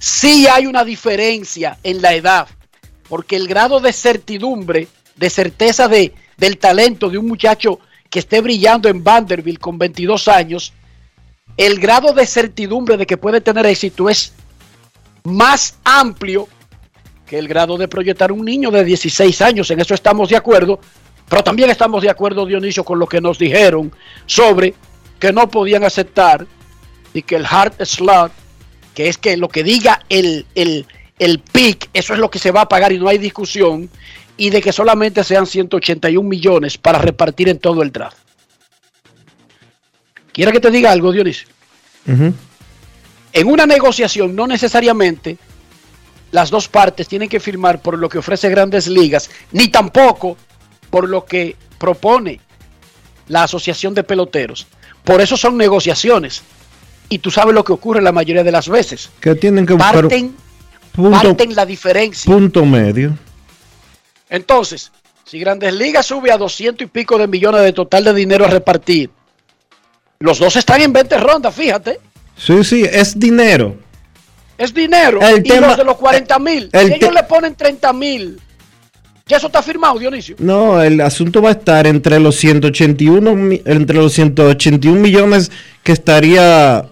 Sí 0.00 0.48
hay 0.48 0.66
una 0.66 0.84
diferencia 0.84 1.78
en 1.84 2.02
la 2.02 2.14
edad, 2.14 2.48
porque 3.08 3.36
el 3.36 3.46
grado 3.46 3.78
de 3.78 3.92
certidumbre, 3.92 4.88
de 5.14 5.30
certeza 5.30 5.86
de, 5.86 6.12
del 6.38 6.56
talento 6.56 7.10
de 7.10 7.18
un 7.18 7.26
muchacho 7.26 7.80
que 8.08 8.20
esté 8.20 8.40
brillando 8.40 8.88
en 8.88 9.04
Vanderbilt 9.04 9.60
con 9.60 9.76
22 9.76 10.28
años, 10.28 10.72
el 11.56 11.78
grado 11.78 12.12
de 12.12 12.24
certidumbre 12.24 12.96
de 12.96 13.04
que 13.04 13.16
puede 13.16 13.40
tener 13.40 13.66
éxito 13.66 14.08
es 14.08 14.32
más 15.24 15.76
amplio 15.84 16.48
que 17.26 17.38
el 17.38 17.48
grado 17.48 17.76
de 17.76 17.88
proyectar 17.88 18.32
un 18.32 18.44
niño 18.44 18.70
de 18.70 18.84
16 18.84 19.42
años. 19.42 19.70
En 19.70 19.80
eso 19.80 19.92
estamos 19.92 20.30
de 20.30 20.36
acuerdo, 20.36 20.80
pero 21.28 21.42
también 21.42 21.68
estamos 21.68 22.02
de 22.02 22.08
acuerdo, 22.08 22.46
Dionisio, 22.46 22.84
con 22.84 22.98
lo 22.98 23.06
que 23.06 23.20
nos 23.20 23.38
dijeron 23.38 23.92
sobre 24.24 24.74
que 25.18 25.32
no 25.32 25.50
podían 25.50 25.84
aceptar 25.84 26.46
y 27.12 27.22
que 27.22 27.36
el 27.36 27.44
hard 27.44 27.84
slot, 27.84 28.32
que 28.94 29.08
es 29.08 29.18
que 29.18 29.36
lo 29.36 29.48
que 29.48 29.62
diga 29.62 30.00
el, 30.08 30.46
el, 30.54 30.86
el 31.18 31.40
PIC, 31.40 31.90
eso 31.92 32.14
es 32.14 32.18
lo 32.20 32.30
que 32.30 32.38
se 32.38 32.52
va 32.52 32.62
a 32.62 32.68
pagar 32.68 32.92
y 32.92 32.98
no 32.98 33.08
hay 33.08 33.18
discusión, 33.18 33.90
y 34.38 34.50
de 34.50 34.62
que 34.62 34.72
solamente 34.72 35.22
sean 35.24 35.46
181 35.46 36.26
millones 36.26 36.78
para 36.78 36.98
repartir 36.98 37.50
en 37.50 37.58
todo 37.58 37.82
el 37.82 37.92
draft. 37.92 38.16
¿Quiere 40.32 40.52
que 40.52 40.60
te 40.60 40.70
diga 40.70 40.92
algo, 40.92 41.12
Dionisio? 41.12 41.48
En 42.06 43.46
una 43.46 43.66
negociación 43.66 44.34
no 44.34 44.46
necesariamente 44.46 45.36
las 46.30 46.50
dos 46.50 46.68
partes 46.68 47.08
tienen 47.08 47.28
que 47.28 47.40
firmar 47.40 47.82
por 47.82 47.98
lo 47.98 48.08
que 48.08 48.18
ofrece 48.18 48.48
grandes 48.48 48.86
ligas, 48.86 49.28
ni 49.52 49.68
tampoco 49.68 50.36
por 50.88 51.08
lo 51.08 51.24
que 51.24 51.56
propone 51.78 52.40
la 53.26 53.42
Asociación 53.42 53.94
de 53.94 54.04
Peloteros. 54.04 54.66
Por 55.04 55.20
eso 55.20 55.36
son 55.36 55.56
negociaciones. 55.56 56.42
Y 57.08 57.18
tú 57.18 57.30
sabes 57.30 57.54
lo 57.54 57.64
que 57.64 57.72
ocurre 57.72 58.02
la 58.02 58.12
mayoría 58.12 58.44
de 58.44 58.52
las 58.52 58.68
veces. 58.68 59.10
Que 59.20 59.34
tienen 59.34 59.66
que 59.66 59.72
buscar 59.72 59.94
parten, 59.94 60.34
punto, 60.92 61.22
parten 61.22 61.54
la 61.54 61.64
diferencia. 61.64 62.30
punto 62.32 62.64
medio. 62.64 63.16
Entonces, 64.30 64.92
si 65.24 65.38
Grandes 65.38 65.72
Ligas 65.74 66.06
sube 66.06 66.30
a 66.32 66.36
200 66.38 66.84
y 66.86 66.88
pico 66.90 67.18
de 67.18 67.26
millones 67.26 67.62
de 67.62 67.72
total 67.72 68.04
de 68.04 68.14
dinero 68.14 68.44
a 68.44 68.48
repartir, 68.48 69.10
los 70.20 70.38
dos 70.38 70.56
están 70.56 70.80
en 70.80 70.92
20 70.92 71.16
rondas, 71.18 71.54
fíjate. 71.54 72.00
Sí, 72.36 72.62
sí, 72.64 72.82
es 72.90 73.18
dinero. 73.18 73.76
Es 74.56 74.74
dinero. 74.74 75.20
El 75.20 75.38
y 75.40 75.42
tema- 75.48 75.68
los 75.68 75.76
de 75.76 75.84
los 75.84 75.96
40 75.96 76.38
mil, 76.38 76.68
el 76.72 76.88
si 76.88 76.94
ellos 76.94 77.12
le 77.14 77.22
ponen 77.24 77.54
30 77.54 77.92
mil, 77.92 78.40
ya 79.26 79.36
eso 79.36 79.46
está 79.46 79.62
firmado, 79.62 79.98
Dionisio. 79.98 80.36
No, 80.38 80.82
el 80.82 81.00
asunto 81.00 81.40
va 81.42 81.50
a 81.50 81.52
estar 81.52 81.86
entre 81.86 82.18
los 82.18 82.36
181 82.36 83.34
mi- 83.36 83.62
entre 83.64 83.96
los 83.96 84.12
181 84.14 85.00
millones 85.00 85.50
que 85.82 85.92
estaría 85.92 86.86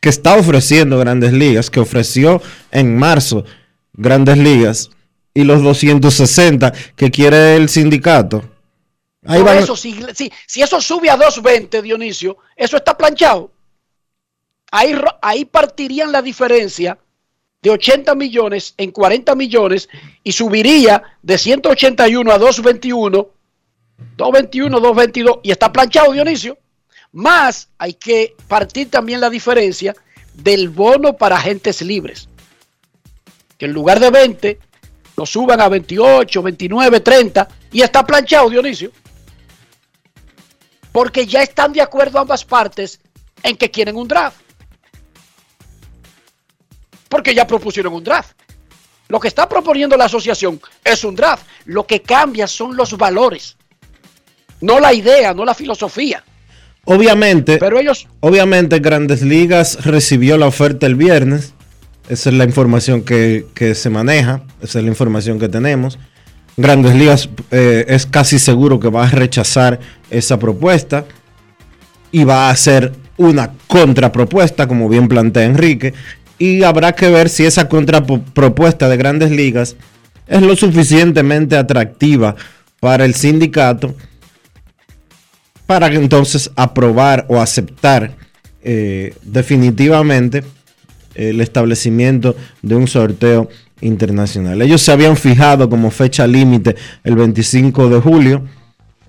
que 0.00 0.08
está 0.08 0.36
ofreciendo 0.36 0.98
Grandes 0.98 1.32
Ligas, 1.34 1.68
que 1.68 1.80
ofreció 1.80 2.40
en 2.70 2.96
marzo 2.96 3.44
Grandes 3.92 4.38
Ligas 4.38 4.88
y 5.34 5.44
los 5.44 5.62
260 5.62 6.72
que 6.96 7.10
quiere 7.10 7.56
el 7.56 7.68
sindicato. 7.68 8.42
Ahí 9.26 9.42
van- 9.42 9.58
eso, 9.58 9.76
si, 9.76 10.00
si, 10.14 10.32
si 10.46 10.62
eso 10.62 10.80
sube 10.80 11.10
a 11.10 11.16
220, 11.16 11.82
Dionisio, 11.82 12.38
eso 12.56 12.76
está 12.76 12.96
planchado. 12.96 13.52
Ahí, 14.72 14.94
ahí 15.20 15.44
partirían 15.44 16.12
la 16.12 16.22
diferencia 16.22 16.96
de 17.62 17.70
80 17.70 18.14
millones 18.14 18.74
en 18.78 18.90
40 18.90 19.34
millones 19.34 19.88
y 20.24 20.32
subiría 20.32 21.02
de 21.22 21.36
181 21.36 22.32
a 22.32 22.38
221, 22.38 23.28
221, 24.16 24.80
222 24.80 25.38
y 25.42 25.50
está 25.50 25.70
planchado, 25.72 26.12
Dionisio. 26.12 26.56
Más 27.12 27.68
hay 27.76 27.94
que 27.94 28.34
partir 28.48 28.88
también 28.90 29.20
la 29.20 29.28
diferencia 29.28 29.94
del 30.34 30.68
bono 30.70 31.16
para 31.16 31.36
agentes 31.36 31.82
libres. 31.82 32.28
Que 33.58 33.66
en 33.66 33.72
lugar 33.72 34.00
de 34.00 34.10
20 34.10 34.58
lo 35.20 35.26
suban 35.26 35.60
a 35.60 35.68
28, 35.68 36.42
29, 36.42 37.00
30 37.00 37.48
y 37.72 37.82
está 37.82 38.06
planchado, 38.06 38.48
Dionisio. 38.48 38.90
Porque 40.92 41.26
ya 41.26 41.42
están 41.42 41.74
de 41.74 41.82
acuerdo 41.82 42.18
ambas 42.18 42.42
partes 42.42 43.00
en 43.42 43.54
que 43.58 43.70
quieren 43.70 43.96
un 43.96 44.08
draft. 44.08 44.40
Porque 47.10 47.34
ya 47.34 47.46
propusieron 47.46 47.92
un 47.92 48.02
draft. 48.02 48.32
Lo 49.08 49.20
que 49.20 49.28
está 49.28 49.46
proponiendo 49.46 49.94
la 49.94 50.06
asociación 50.06 50.58
es 50.82 51.04
un 51.04 51.14
draft. 51.14 51.44
Lo 51.66 51.86
que 51.86 52.00
cambia 52.00 52.46
son 52.46 52.74
los 52.74 52.96
valores. 52.96 53.58
No 54.62 54.80
la 54.80 54.94
idea, 54.94 55.34
no 55.34 55.44
la 55.44 55.52
filosofía. 55.52 56.24
obviamente, 56.86 57.58
Pero 57.58 57.78
ellos, 57.78 58.08
obviamente 58.20 58.78
Grandes 58.78 59.20
Ligas 59.20 59.84
recibió 59.84 60.38
la 60.38 60.46
oferta 60.46 60.86
el 60.86 60.94
viernes. 60.94 61.52
Esa 62.10 62.30
es 62.30 62.34
la 62.34 62.42
información 62.42 63.02
que, 63.02 63.46
se 63.76 63.88
maneja, 63.88 64.42
esa 64.60 64.80
es 64.80 64.84
la 64.84 64.90
información 64.90 65.38
que 65.38 65.48
tenemos. 65.48 65.96
Grandes 66.56 66.96
Ligas 66.96 67.28
eh, 67.52 67.84
es 67.86 68.04
casi 68.04 68.40
seguro 68.40 68.80
que 68.80 68.88
va 68.88 69.04
a 69.04 69.10
rechazar 69.10 69.78
esa 70.10 70.36
propuesta 70.36 71.04
y 72.10 72.24
va 72.24 72.48
a 72.48 72.50
hacer 72.50 72.92
una 73.16 73.52
contrapropuesta, 73.68 74.66
como 74.66 74.88
bien 74.88 75.06
plantea 75.06 75.44
Enrique, 75.44 75.94
y 76.36 76.64
habrá 76.64 76.96
que 76.96 77.08
ver 77.10 77.28
si 77.28 77.46
esa 77.46 77.68
contrapropuesta 77.68 78.88
de 78.88 78.96
Grandes 78.96 79.30
Ligas 79.30 79.76
es 80.26 80.42
lo 80.42 80.56
suficientemente 80.56 81.56
atractiva 81.56 82.34
para 82.80 83.04
el 83.04 83.14
sindicato 83.14 83.94
para 85.64 85.86
entonces 85.86 86.50
aprobar 86.56 87.24
o 87.28 87.40
aceptar 87.40 88.16
eh, 88.64 89.14
definitivamente 89.22 90.42
el 91.14 91.40
establecimiento 91.40 92.36
de 92.62 92.74
un 92.76 92.86
sorteo 92.88 93.48
internacional. 93.80 94.60
Ellos 94.62 94.82
se 94.82 94.92
habían 94.92 95.16
fijado 95.16 95.68
como 95.68 95.90
fecha 95.90 96.26
límite 96.26 96.76
el 97.04 97.16
25 97.16 97.88
de 97.88 98.00
julio 98.00 98.42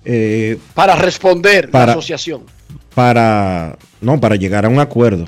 eh, 0.04 0.58
para 0.74 0.96
responder 0.96 1.70
Para- 1.70 1.86
la 1.86 1.92
asociación. 1.92 2.42
para 2.94 3.76
no 4.00 4.18
para 4.20 4.36
llegar 4.36 4.64
a 4.64 4.68
un 4.68 4.80
acuerdo. 4.80 5.26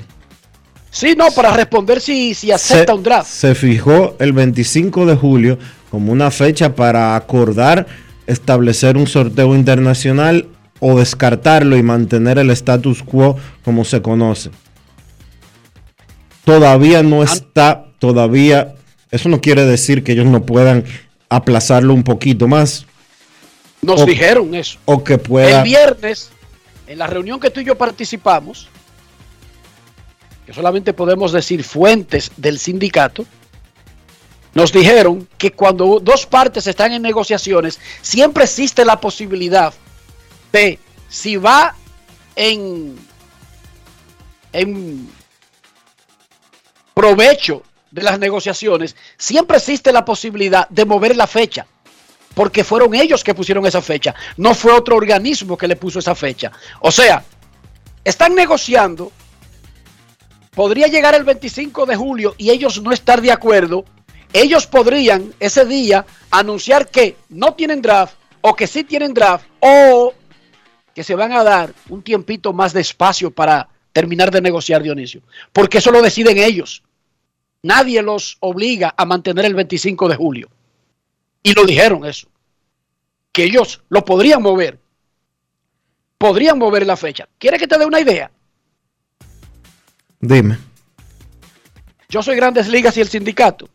Sí, 0.91 1.13
no, 1.17 1.25
para 1.31 1.51
responder 1.51 1.99
si, 1.99 2.33
si 2.33 2.51
acepta 2.51 2.93
se, 2.93 2.97
un 2.97 3.03
draft. 3.03 3.29
se 3.29 3.53
fijó 3.55 4.15
el 4.19 4.31
25 4.33 5.05
de 5.05 5.15
julio 5.15 5.59
como 5.91 6.11
una 6.11 6.31
fecha 6.31 6.73
para 6.75 7.15
acordar 7.15 7.85
establecer 8.27 8.97
un 8.97 9.05
sorteo 9.05 9.55
internacional 9.55 10.47
o 10.79 10.97
descartarlo 10.97 11.77
y 11.77 11.83
mantener 11.83 12.37
el 12.39 12.49
status 12.51 13.03
quo 13.03 13.37
como 13.63 13.83
se 13.85 14.01
conoce. 14.01 14.51
Todavía 16.45 17.03
no 17.03 17.23
está, 17.23 17.85
todavía, 17.99 18.75
eso 19.11 19.29
no 19.29 19.41
quiere 19.41 19.65
decir 19.65 20.03
que 20.03 20.13
ellos 20.13 20.25
no 20.27 20.45
puedan 20.45 20.85
aplazarlo 21.27 21.93
un 21.93 22.03
poquito 22.03 22.47
más 22.47 22.85
Nos 23.81 24.01
o- 24.01 24.05
dijeron 24.05 24.53
eso. 24.55 24.77
o 24.85 25.03
que 25.03 25.17
pueda... 25.17 25.59
El 25.59 25.63
viernes, 25.63 26.29
en 26.87 26.99
la 26.99 27.07
reunión 27.07 27.39
que 27.39 27.49
tú 27.49 27.59
y 27.61 27.65
yo 27.65 27.75
participamos, 27.75 28.67
que 30.45 30.53
solamente 30.53 30.93
podemos 30.93 31.31
decir 31.31 31.63
fuentes 31.63 32.31
del 32.37 32.59
sindicato, 32.59 33.25
nos 34.53 34.71
dijeron 34.71 35.27
que 35.37 35.51
cuando 35.51 35.99
dos 35.99 36.25
partes 36.27 36.67
están 36.67 36.93
en 36.93 37.01
negociaciones, 37.01 37.79
siempre 38.01 38.43
existe 38.43 38.85
la 38.85 39.01
posibilidad 39.01 39.73
de, 40.53 40.77
si 41.09 41.35
va 41.37 41.75
en, 42.35 42.95
en 44.53 45.09
provecho 46.95 47.61
de 47.91 48.01
las 48.01 48.17
negociaciones, 48.17 48.95
siempre 49.17 49.57
existe 49.57 49.91
la 49.91 50.03
posibilidad 50.03 50.67
de 50.69 50.85
mover 50.85 51.15
la 51.15 51.27
fecha 51.27 51.67
porque 52.33 52.63
fueron 52.63 52.93
ellos 52.93 53.23
que 53.23 53.33
pusieron 53.33 53.65
esa 53.65 53.81
fecha, 53.81 54.13
no 54.37 54.53
fue 54.53 54.73
otro 54.73 54.95
organismo 54.95 55.57
que 55.57 55.67
le 55.67 55.77
puso 55.77 55.99
esa 55.99 56.13
fecha. 56.13 56.51
O 56.81 56.91
sea, 56.91 57.23
están 58.03 58.35
negociando, 58.35 59.11
podría 60.53 60.87
llegar 60.87 61.15
el 61.15 61.23
25 61.23 61.85
de 61.85 61.95
julio 61.95 62.35
y 62.37 62.51
ellos 62.51 62.81
no 62.81 62.91
estar 62.91 63.21
de 63.21 63.31
acuerdo, 63.31 63.85
ellos 64.33 64.67
podrían 64.67 65.33
ese 65.39 65.65
día 65.65 66.05
anunciar 66.29 66.89
que 66.89 67.17
no 67.29 67.53
tienen 67.53 67.81
draft 67.81 68.15
o 68.41 68.53
que 68.53 68.67
sí 68.67 68.83
tienen 68.83 69.13
draft 69.13 69.45
o 69.61 70.13
que 70.93 71.03
se 71.03 71.15
van 71.15 71.31
a 71.31 71.43
dar 71.43 71.73
un 71.89 72.03
tiempito 72.03 72.51
más 72.51 72.73
de 72.73 72.81
espacio 72.81 73.31
para 73.31 73.69
terminar 73.95 74.29
de 74.29 74.41
negociar, 74.41 74.83
Dionisio, 74.83 75.21
porque 75.53 75.77
eso 75.77 75.89
lo 75.89 76.01
deciden 76.01 76.37
ellos. 76.37 76.83
Nadie 77.63 78.01
los 78.01 78.35
obliga 78.41 78.93
a 78.97 79.05
mantener 79.05 79.45
el 79.45 79.55
25 79.55 80.09
de 80.09 80.15
julio. 80.17 80.49
Y 81.41 81.53
lo 81.53 81.63
dijeron 81.63 82.03
eso. 82.03 82.27
Que 83.31 83.45
ellos 83.45 83.81
lo 83.87 84.03
podrían 84.03 84.41
mover. 84.41 84.81
Podrían 86.17 86.59
mover 86.59 86.85
la 86.85 86.97
fecha. 86.97 87.29
¿Quiere 87.37 87.57
que 87.57 87.67
te 87.67 87.77
dé 87.77 87.85
una 87.85 88.01
idea? 88.01 88.29
Dime. 90.19 90.57
Yo 92.09 92.21
soy 92.21 92.35
Grandes 92.35 92.67
Ligas 92.67 92.97
y 92.97 93.01
el 93.01 93.07
sindicato. 93.07 93.69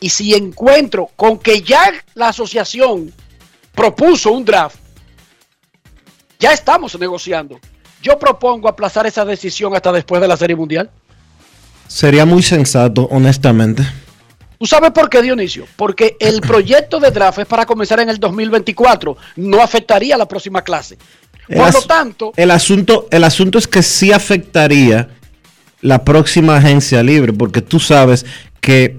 Y 0.00 0.08
si 0.08 0.34
encuentro 0.34 1.08
con 1.14 1.38
que 1.38 1.62
ya 1.62 1.92
la 2.14 2.30
asociación 2.30 3.12
propuso 3.76 4.32
un 4.32 4.44
draft, 4.44 4.76
ya 6.40 6.52
estamos 6.52 6.98
negociando. 6.98 7.60
Yo 8.02 8.18
propongo 8.18 8.68
aplazar 8.68 9.06
esa 9.06 9.24
decisión 9.24 9.74
hasta 9.74 9.92
después 9.92 10.20
de 10.20 10.28
la 10.28 10.36
Serie 10.36 10.56
Mundial. 10.56 10.90
Sería 11.86 12.24
muy 12.24 12.42
sensato, 12.42 13.06
honestamente. 13.10 13.84
¿Tú 14.58 14.66
sabes 14.66 14.90
por 14.90 15.08
qué, 15.08 15.22
Dionisio? 15.22 15.66
Porque 15.76 16.16
el 16.18 16.40
proyecto 16.42 16.98
de 16.98 17.10
draft 17.10 17.38
es 17.38 17.46
para 17.46 17.64
comenzar 17.64 18.00
en 18.00 18.08
el 18.08 18.18
2024. 18.18 19.16
No 19.36 19.62
afectaría 19.62 20.16
a 20.16 20.18
la 20.18 20.26
próxima 20.26 20.62
clase. 20.62 20.98
Por 21.48 21.72
lo 21.72 21.82
tanto... 21.82 22.32
El 22.36 22.50
asunto, 22.50 23.06
el 23.10 23.24
asunto 23.24 23.58
es 23.58 23.68
que 23.68 23.82
sí 23.82 24.12
afectaría 24.12 25.08
la 25.80 26.04
próxima 26.04 26.56
agencia 26.56 27.02
libre, 27.02 27.32
porque 27.32 27.60
tú 27.60 27.78
sabes 27.78 28.24
que 28.60 28.96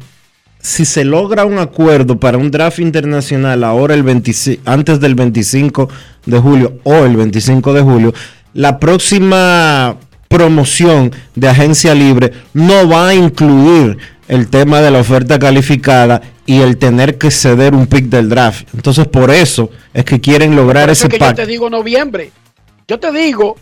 si 0.60 0.86
se 0.86 1.04
logra 1.04 1.46
un 1.46 1.58
acuerdo 1.58 2.20
para 2.20 2.38
un 2.38 2.52
draft 2.52 2.80
internacional 2.80 3.64
ahora 3.64 3.94
el 3.94 4.04
25, 4.04 4.62
antes 4.66 5.00
del 5.00 5.16
25 5.16 5.90
de 6.26 6.40
julio 6.40 6.80
o 6.84 7.06
el 7.06 7.18
25 7.18 7.74
de 7.74 7.82
julio, 7.82 8.14
la 8.54 8.80
próxima 8.80 9.98
promoción 10.28 11.12
de 11.36 11.48
agencia 11.48 11.94
libre 11.94 12.34
no 12.54 12.88
va 12.88 13.10
a 13.10 13.16
incluir 13.16 13.98
el 14.28 14.50
tema 14.50 14.82
de 14.82 14.92
la 14.92 15.00
oferta 15.00 15.38
calificada 15.38 16.22
y 16.46 16.62
el 16.62 16.78
tener 16.78 17.18
que 17.18 17.32
ceder 17.32 17.74
un 17.74 17.88
pick 17.88 18.06
del 18.06 18.30
draft. 18.30 18.68
Entonces, 18.74 19.08
por 19.08 19.32
eso 19.32 19.70
es 19.94 20.04
que 20.06 20.20
quieren 20.20 20.56
lograr 20.56 20.90
ese 20.90 21.08
es 21.08 21.14
que 21.14 21.20
Yo 21.20 21.34
te 21.34 21.46
digo 21.46 21.70
noviembre. 21.70 22.32
Yo 22.88 23.00
te 23.00 23.12
digo, 23.12 23.58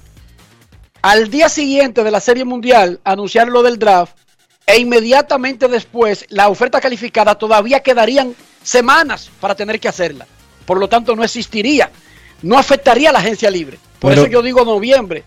al 1.02 1.30
día 1.30 1.50
siguiente 1.50 2.04
de 2.04 2.12
la 2.12 2.20
Serie 2.20 2.46
Mundial, 2.46 3.00
anunciar 3.04 3.48
lo 3.50 3.64
del 3.64 3.78
draft 3.78 4.14
e 4.66 4.80
inmediatamente 4.80 5.68
después 5.68 6.26
la 6.30 6.48
oferta 6.48 6.80
calificada 6.80 7.36
todavía 7.36 7.82
quedarían 7.82 8.36
semanas 8.64 9.30
para 9.40 9.56
tener 9.56 9.80
que 9.80 9.90
hacerla. 9.90 10.26
Por 10.66 10.80
lo 10.80 10.88
tanto, 10.88 11.16
no 11.16 11.24
existiría, 11.24 11.92
no 12.42 12.58
afectaría 12.58 13.10
a 13.10 13.14
la 13.14 13.20
agencia 13.20 13.50
libre. 13.50 13.78
Por 14.00 14.14
eso 14.14 14.28
yo 14.28 14.42
digo 14.42 14.66
noviembre, 14.66 15.24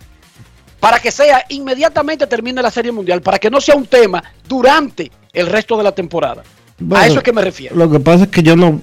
para 0.81 0.98
que 0.98 1.11
sea 1.11 1.44
inmediatamente 1.48 2.27
termine 2.27 2.61
la 2.61 2.70
Serie 2.70 2.92
Mundial, 2.92 3.22
para 3.22 3.38
que 3.38 3.50
no 3.50 3.61
sea 3.61 3.77
un 3.77 3.87
tema 3.87 4.22
durante 4.46 5.11
el 5.33 5.46
resto 5.46 5.77
de 5.77 5.85
la 5.85 5.92
temporada. 5.92 6.42
a 6.94 7.07
eso 7.07 7.18
es 7.18 7.22
que 7.22 7.33
me 7.33 7.42
refiero. 7.42 7.77
Lo 7.77 7.90
que 7.90 8.00
pasa 8.00 8.24
es 8.24 8.31
que 8.31 8.42
yo 8.42 8.57
no 8.57 8.81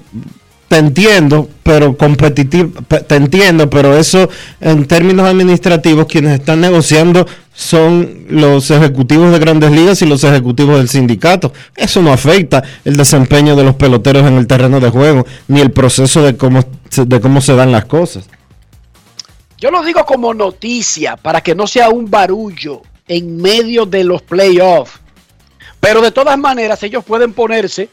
te 0.72 0.78
entiendo, 0.78 1.50
pero 1.64 1.98
competitivo, 1.98 2.82
te 2.88 3.16
entiendo, 3.16 3.70
pero 3.70 3.98
eso 3.98 4.30
en 4.62 4.88
términos 4.88 5.28
administrativos 5.28 6.06
quienes 6.06 6.40
están 6.40 6.62
negociando 6.62 7.28
son 7.54 8.24
los 8.30 8.72
ejecutivos 8.72 9.34
de 9.34 9.40
grandes 9.40 9.70
ligas 9.70 10.02
y 10.02 10.06
los 10.06 10.24
ejecutivos 10.24 10.78
del 10.78 10.88
sindicato. 10.88 11.52
Eso 11.76 12.02
no 12.02 12.14
afecta 12.14 12.64
el 12.86 12.96
desempeño 12.96 13.58
de 13.58 13.66
los 13.66 13.76
peloteros 13.76 14.26
en 14.26 14.38
el 14.38 14.48
terreno 14.48 14.80
de 14.80 14.90
juego, 14.90 15.26
ni 15.50 15.60
el 15.60 15.72
proceso 15.72 16.22
de 16.22 16.38
cómo, 16.38 16.64
de 16.96 17.20
cómo 17.20 17.42
se 17.42 17.54
dan 17.54 17.74
las 17.74 17.84
cosas. 17.84 18.30
Yo 19.58 19.72
lo 19.72 19.84
digo 19.84 20.06
como 20.06 20.34
noticia 20.34 21.18
para 21.18 21.42
que 21.42 21.54
no 21.54 21.68
sea 21.68 21.90
un 21.90 22.10
barullo 22.10 22.82
en 23.10 23.42
medio 23.42 23.86
de 23.86 24.06
los 24.06 24.22
playoffs. 24.22 25.02
Pero 25.82 26.00
de 26.00 26.14
todas 26.14 26.38
maneras 26.38 26.82
ellos 26.84 27.04
pueden 27.04 27.34
ponerse 27.34 27.90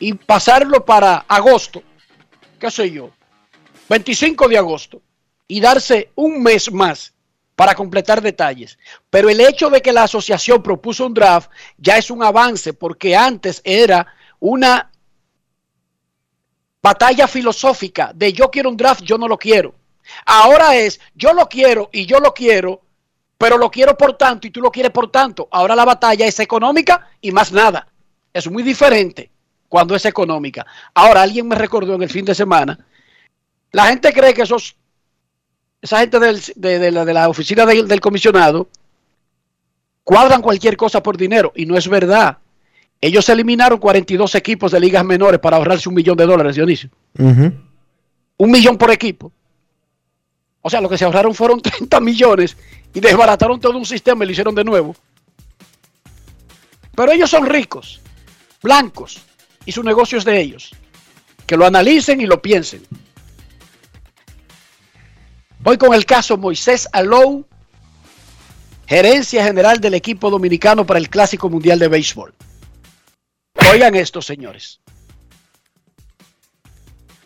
y 0.00 0.14
pasarlo 0.14 0.84
para 0.84 1.24
agosto, 1.28 1.80
qué 2.58 2.70
sé 2.70 2.90
yo, 2.90 3.10
25 3.88 4.48
de 4.48 4.58
agosto, 4.58 5.00
y 5.46 5.60
darse 5.60 6.10
un 6.14 6.42
mes 6.42 6.70
más 6.70 7.14
para 7.56 7.74
completar 7.74 8.20
detalles. 8.20 8.78
Pero 9.10 9.28
el 9.28 9.40
hecho 9.40 9.70
de 9.70 9.80
que 9.80 9.92
la 9.92 10.04
asociación 10.04 10.62
propuso 10.62 11.06
un 11.06 11.14
draft 11.14 11.50
ya 11.76 11.96
es 11.96 12.10
un 12.10 12.22
avance, 12.22 12.72
porque 12.74 13.16
antes 13.16 13.60
era 13.64 14.06
una 14.40 14.90
batalla 16.82 17.26
filosófica 17.26 18.12
de 18.14 18.32
yo 18.32 18.50
quiero 18.50 18.70
un 18.70 18.76
draft, 18.76 19.02
yo 19.02 19.18
no 19.18 19.26
lo 19.26 19.38
quiero. 19.38 19.74
Ahora 20.24 20.76
es, 20.76 21.00
yo 21.14 21.32
lo 21.32 21.48
quiero 21.48 21.90
y 21.92 22.06
yo 22.06 22.20
lo 22.20 22.32
quiero, 22.32 22.82
pero 23.36 23.58
lo 23.58 23.70
quiero 23.70 23.96
por 23.96 24.16
tanto 24.16 24.46
y 24.46 24.50
tú 24.50 24.60
lo 24.60 24.70
quieres 24.70 24.92
por 24.92 25.10
tanto. 25.10 25.48
Ahora 25.50 25.74
la 25.74 25.84
batalla 25.84 26.26
es 26.26 26.38
económica 26.40 27.10
y 27.20 27.32
más 27.32 27.52
nada. 27.52 27.88
Es 28.32 28.50
muy 28.50 28.62
diferente 28.62 29.30
cuando 29.68 29.94
es 29.94 30.04
económica. 30.04 30.66
Ahora 30.94 31.22
alguien 31.22 31.46
me 31.48 31.54
recordó 31.54 31.94
en 31.94 32.02
el 32.02 32.10
fin 32.10 32.24
de 32.24 32.34
semana, 32.34 32.78
la 33.72 33.86
gente 33.86 34.12
cree 34.12 34.34
que 34.34 34.42
esos, 34.42 34.76
esa 35.80 36.00
gente 36.00 36.18
de, 36.18 36.90
la, 36.90 37.28
oficina 37.28 37.66
del 37.66 38.00
comisionado 38.00 38.68
cuadran 40.04 40.40
cualquier 40.40 40.76
cosa 40.76 41.02
por 41.02 41.16
dinero 41.16 41.52
y 41.54 41.66
no 41.66 41.76
es 41.76 41.86
verdad. 41.86 42.38
Ellos 43.00 43.28
eliminaron 43.28 43.78
42 43.78 44.34
equipos 44.34 44.72
de 44.72 44.80
ligas 44.80 45.04
menores 45.04 45.38
para 45.38 45.56
ahorrarse 45.56 45.88
un 45.88 45.94
millón 45.94 46.16
de 46.16 46.26
dólares, 46.26 46.56
Dionisio. 46.56 46.90
Un 47.16 48.50
millón 48.50 48.78
por 48.78 48.90
equipo. 48.90 49.30
O 50.62 50.70
sea, 50.70 50.80
lo 50.80 50.88
que 50.88 50.98
se 50.98 51.04
ahorraron 51.04 51.34
fueron 51.34 51.60
30 51.62 52.00
millones 52.00 52.56
y 52.92 53.00
desbarataron 53.00 53.60
todo 53.60 53.76
un 53.76 53.86
sistema 53.86 54.24
y 54.24 54.26
lo 54.26 54.32
hicieron 54.32 54.54
de 54.54 54.64
nuevo. 54.64 54.96
Pero 56.96 57.12
ellos 57.12 57.30
son 57.30 57.46
ricos, 57.46 58.00
blancos, 58.60 59.22
y 59.68 59.72
su 59.72 59.82
negocio 59.82 60.16
es 60.16 60.24
de 60.24 60.40
ellos. 60.40 60.70
Que 61.46 61.58
lo 61.58 61.66
analicen 61.66 62.22
y 62.22 62.26
lo 62.26 62.40
piensen. 62.40 62.82
Voy 65.58 65.76
con 65.76 65.92
el 65.92 66.06
caso 66.06 66.38
Moisés 66.38 66.88
Alou, 66.90 67.44
gerencia 68.86 69.44
general 69.44 69.78
del 69.78 69.92
equipo 69.92 70.30
dominicano 70.30 70.86
para 70.86 70.98
el 70.98 71.10
Clásico 71.10 71.50
Mundial 71.50 71.78
de 71.78 71.88
Béisbol. 71.88 72.32
Oigan 73.70 73.94
esto, 73.94 74.22
señores. 74.22 74.80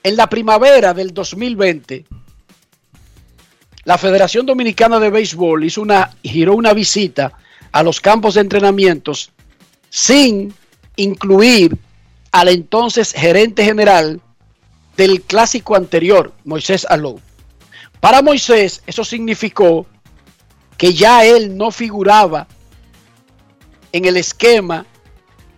En 0.03 0.17
la 0.17 0.29
primavera 0.29 0.93
del 0.95 1.15
2020, 1.15 2.07
la 3.85 3.99
Federación 3.99 4.47
Dominicana 4.47 4.99
de 4.99 5.11
Béisbol 5.11 5.63
hizo 5.63 5.81
una, 5.81 6.11
giró 6.25 6.57
una 6.57 6.75
visita 6.75 7.35
a 7.71 7.85
los 7.85 8.01
campos 8.01 8.35
de 8.35 8.41
entrenamientos 8.41 9.31
sin 9.91 10.53
incluir 10.97 11.79
al 12.33 12.49
entonces 12.49 13.12
gerente 13.12 13.64
general 13.64 14.21
del 14.97 15.23
clásico 15.23 15.77
anterior, 15.77 16.33
Moisés 16.45 16.87
Alou. 16.88 17.21
Para 18.01 18.23
Moisés 18.23 18.83
eso 18.87 19.05
significó 19.05 19.87
que 20.77 20.95
ya 20.95 21.25
él 21.25 21.57
no 21.57 21.71
figuraba 21.71 22.49
en 23.92 24.07
el 24.07 24.16
esquema 24.16 24.87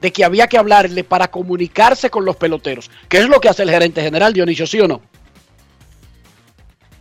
de 0.01 0.13
que 0.13 0.25
había 0.25 0.49
que 0.49 0.59
hablarle 0.59 1.05
para 1.05 1.31
comunicarse 1.31 2.11
con 2.11 2.27
los 2.27 2.37
peloteros, 2.37 2.91
que 3.09 3.19
es 3.19 3.29
lo 3.29 3.41
que 3.41 3.49
hace 3.49 3.63
el 3.63 3.71
gerente 3.71 4.03
general 4.03 4.35
Dionisio, 4.35 4.67
¿sí 4.67 4.79
o 4.81 4.89
no? 4.89 5.01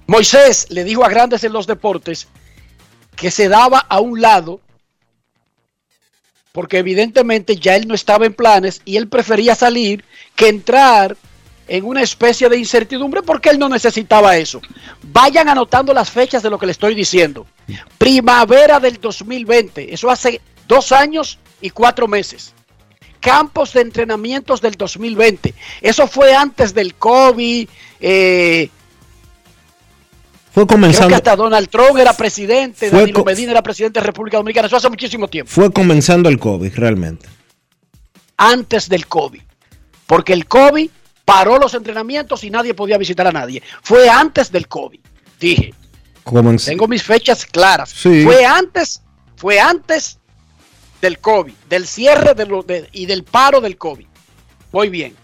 Moisés 0.08 0.68
le 0.70 0.84
dijo 0.84 1.04
a 1.04 1.10
grandes 1.10 1.44
en 1.44 1.52
los 1.52 1.68
deportes 1.68 2.28
que 3.16 3.32
se 3.32 3.50
daba 3.50 3.80
a 3.80 4.00
un 4.00 4.22
lado 4.22 4.62
porque 6.54 6.78
evidentemente 6.78 7.56
ya 7.56 7.76
él 7.76 7.88
no 7.88 7.96
estaba 7.96 8.28
en 8.28 8.34
planes 8.36 8.82
y 8.86 8.96
él 8.96 9.10
prefería 9.10 9.56
salir 9.56 10.06
que 10.36 10.48
entrar 10.48 11.18
en 11.68 11.84
una 11.84 12.04
especie 12.04 12.48
de 12.48 12.58
incertidumbre 12.58 13.24
porque 13.24 13.50
él 13.50 13.58
no 13.58 13.68
necesitaba 13.68 14.38
eso. 14.38 14.62
Vayan 15.02 15.50
anotando 15.50 15.94
las 15.96 16.12
fechas 16.12 16.44
de 16.44 16.52
lo 16.52 16.60
que 16.60 16.68
le 16.68 16.74
estoy 16.74 16.94
diciendo. 16.94 17.48
Primavera 17.98 18.80
del 18.80 19.02
2020, 19.02 19.94
eso 19.94 20.12
hace 20.12 20.42
dos 20.68 20.92
años 20.92 21.40
y 21.60 21.72
cuatro 21.72 22.08
meses. 22.08 22.54
Campos 23.20 23.74
de 23.74 23.82
entrenamientos 23.82 24.62
del 24.62 24.76
2020, 24.76 25.56
eso 25.82 26.08
fue 26.08 26.36
antes 26.36 26.76
del 26.76 26.94
COVID, 26.94 27.68
eh, 28.00 28.70
fue 30.54 30.68
comenzando. 30.68 31.08
Creo 31.08 31.10
que 31.10 31.16
hasta 31.16 31.36
Donald 31.36 31.68
Trump 31.68 31.98
era 31.98 32.14
presidente, 32.14 32.92
Danilo 32.92 33.26
Medina 33.26 33.54
era 33.54 33.64
presidente 33.64 34.00
de 34.00 34.06
República 34.06 34.38
Dominicana. 34.38 34.68
Eso 34.68 34.78
hace 34.78 34.88
muchísimo 34.88 35.28
tiempo. 35.28 35.52
Fue 35.52 35.74
comenzando 35.74 36.30
el 36.30 36.38
COVID, 36.38 36.76
realmente. 36.76 37.28
Antes 38.38 38.88
del 38.88 39.08
COVID. 39.08 39.42
Porque 40.06 40.34
el 40.34 40.46
COVID 40.46 40.92
paró 41.26 41.58
los 41.58 41.74
entrenamientos 41.74 42.44
y 42.44 42.52
nadie 42.52 42.76
podía 42.76 43.00
visitar 43.00 43.26
a 43.26 43.32
nadie. 43.32 43.64
Fue 43.82 44.08
antes 44.08 44.52
del 44.52 44.68
COVID. 44.68 45.00
Dije. 45.40 45.74
Tengo 46.64 46.88
mis 46.88 47.02
fechas 47.02 47.48
claras. 47.48 47.92
Fue 47.92 48.46
antes, 48.46 49.02
fue 49.36 49.60
antes 49.60 50.20
del 51.02 51.18
COVID, 51.18 51.54
del 51.68 51.88
cierre 51.88 52.36
de 52.36 52.90
y 52.92 53.08
del 53.08 53.24
paro 53.24 53.60
del 53.60 53.76
COVID. 53.78 54.06
Muy 54.72 54.90
bien. 54.90 55.16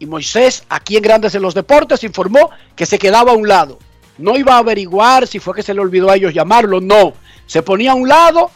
Y 0.00 0.06
Moisés, 0.06 0.64
aquí 0.68 0.96
en 0.96 1.04
Grandes 1.04 1.36
en 1.36 1.42
los 1.42 1.54
Deportes, 1.54 2.02
informó 2.02 2.50
que 2.74 2.84
se 2.84 2.98
quedaba 2.98 3.30
a 3.30 3.34
un 3.34 3.46
lado 3.46 3.78
no 4.18 4.36
iba 4.36 4.54
a 4.54 4.58
averiguar 4.58 5.26
si 5.26 5.38
fue 5.38 5.54
que 5.54 5.62
se 5.62 5.74
le 5.74 5.80
olvidó 5.80 6.10
a 6.10 6.16
ellos 6.16 6.34
llamarlo, 6.34 6.80
no. 6.80 7.14
Se 7.46 7.62
ponía 7.62 7.92
a 7.92 7.94
un 7.94 8.08
lado 8.08 8.50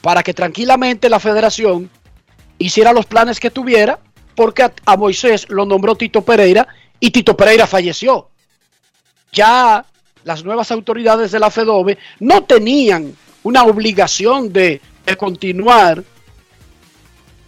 para 0.00 0.22
que 0.22 0.34
tranquilamente 0.34 1.08
la 1.08 1.18
federación 1.18 1.90
hiciera 2.58 2.92
los 2.92 3.06
planes 3.06 3.40
que 3.40 3.50
tuviera, 3.50 3.98
porque 4.34 4.70
a, 4.84 4.96
Moisés 4.96 5.46
lo 5.48 5.64
nombró 5.64 5.96
Tito 5.96 6.22
Pereira 6.22 6.68
y 7.00 7.10
Tito 7.10 7.36
Pereira 7.36 7.66
falleció. 7.66 8.28
Ya 9.32 9.84
las 10.24 10.44
nuevas 10.44 10.70
autoridades 10.70 11.32
de 11.32 11.38
la 11.38 11.50
FEDOBE 11.50 11.98
no 12.20 12.44
tenían 12.44 13.16
una 13.42 13.64
obligación 13.64 14.52
de, 14.52 14.80
de 15.04 15.16
continuar 15.16 16.04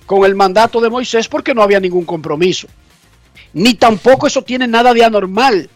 con 0.07 0.25
el 0.25 0.35
mandato 0.35 0.81
de 0.81 0.89
Moisés 0.89 1.29
porque 1.29 1.55
no 1.55 1.63
había 1.63 1.81
ningún 1.81 2.05
compromiso. 2.05 2.69
Ni 3.53 3.75
tampoco 3.75 4.27
eso 4.27 4.43
tiene 4.43 4.67
nada 4.67 4.95
de 4.95 5.05
anormal. 5.05 5.69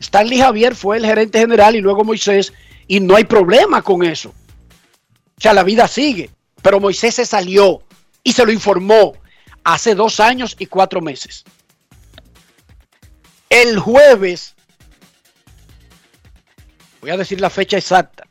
Stanley 0.00 0.38
Javier 0.38 0.74
fue 0.74 0.96
el 0.96 1.06
gerente 1.06 1.38
general 1.38 1.76
y 1.76 1.80
luego 1.80 2.04
Moisés 2.04 2.52
y 2.86 3.00
no 3.00 3.16
hay 3.16 3.24
problema 3.24 3.82
con 3.82 4.02
eso. 4.02 4.30
O 4.30 5.40
sea, 5.40 5.52
la 5.52 5.62
vida 5.62 5.86
sigue. 5.86 6.30
Pero 6.62 6.80
Moisés 6.80 7.14
se 7.14 7.24
salió 7.24 7.82
y 8.22 8.32
se 8.32 8.44
lo 8.44 8.52
informó 8.52 9.14
hace 9.62 9.94
dos 9.94 10.20
años 10.20 10.56
y 10.58 10.66
cuatro 10.66 11.00
meses. 11.00 11.44
El 13.48 13.78
jueves, 13.78 14.54
voy 17.00 17.10
a 17.10 17.16
decir 17.16 17.40
la 17.40 17.50
fecha 17.50 17.76
exacta. 17.76 18.26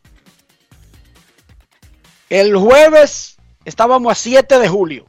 El 2.29 2.55
jueves 2.55 3.37
estábamos 3.63 4.11
a 4.11 4.15
7 4.15 4.59
de 4.59 4.67
julio. 4.67 5.05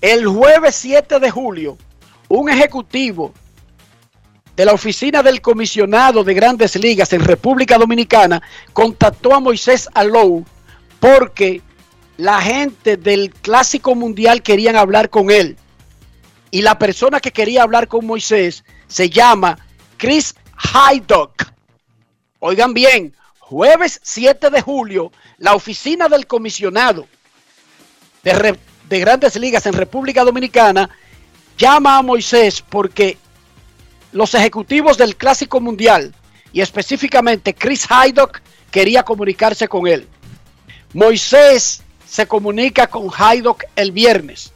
El 0.00 0.26
jueves 0.26 0.74
7 0.74 1.20
de 1.20 1.30
julio, 1.30 1.78
un 2.28 2.50
ejecutivo 2.50 3.32
la 4.64 4.72
oficina 4.72 5.22
del 5.22 5.40
comisionado 5.40 6.24
de 6.24 6.34
grandes 6.34 6.76
ligas 6.76 7.12
en 7.12 7.24
República 7.24 7.78
Dominicana 7.78 8.42
contactó 8.72 9.34
a 9.34 9.40
Moisés 9.40 9.88
Alou 9.94 10.44
porque 11.00 11.62
la 12.16 12.40
gente 12.40 12.96
del 12.96 13.30
Clásico 13.30 13.94
Mundial 13.94 14.42
querían 14.42 14.76
hablar 14.76 15.10
con 15.10 15.30
él. 15.30 15.56
Y 16.50 16.62
la 16.62 16.78
persona 16.78 17.18
que 17.18 17.32
quería 17.32 17.62
hablar 17.62 17.88
con 17.88 18.06
Moisés 18.06 18.62
se 18.86 19.08
llama 19.08 19.58
Chris 19.96 20.34
Hydock. 20.56 21.50
Oigan 22.38 22.74
bien, 22.74 23.16
jueves 23.38 24.00
7 24.02 24.50
de 24.50 24.60
julio, 24.60 25.12
la 25.38 25.54
oficina 25.54 26.08
del 26.08 26.26
comisionado 26.26 27.08
de 28.22 29.00
grandes 29.00 29.36
ligas 29.36 29.66
en 29.66 29.72
República 29.72 30.24
Dominicana 30.24 30.90
llama 31.56 31.96
a 31.96 32.02
Moisés 32.02 32.62
porque 32.62 33.16
los 34.12 34.34
ejecutivos 34.34 34.96
del 34.96 35.16
Clásico 35.16 35.60
Mundial 35.60 36.14
y 36.52 36.60
específicamente 36.60 37.54
Chris 37.54 37.86
Hydock 37.88 38.40
quería 38.70 39.02
comunicarse 39.02 39.68
con 39.68 39.86
él. 39.86 40.06
Moisés 40.92 41.82
se 42.06 42.26
comunica 42.26 42.86
con 42.86 43.08
Hydock 43.10 43.64
el 43.74 43.92
viernes 43.92 44.52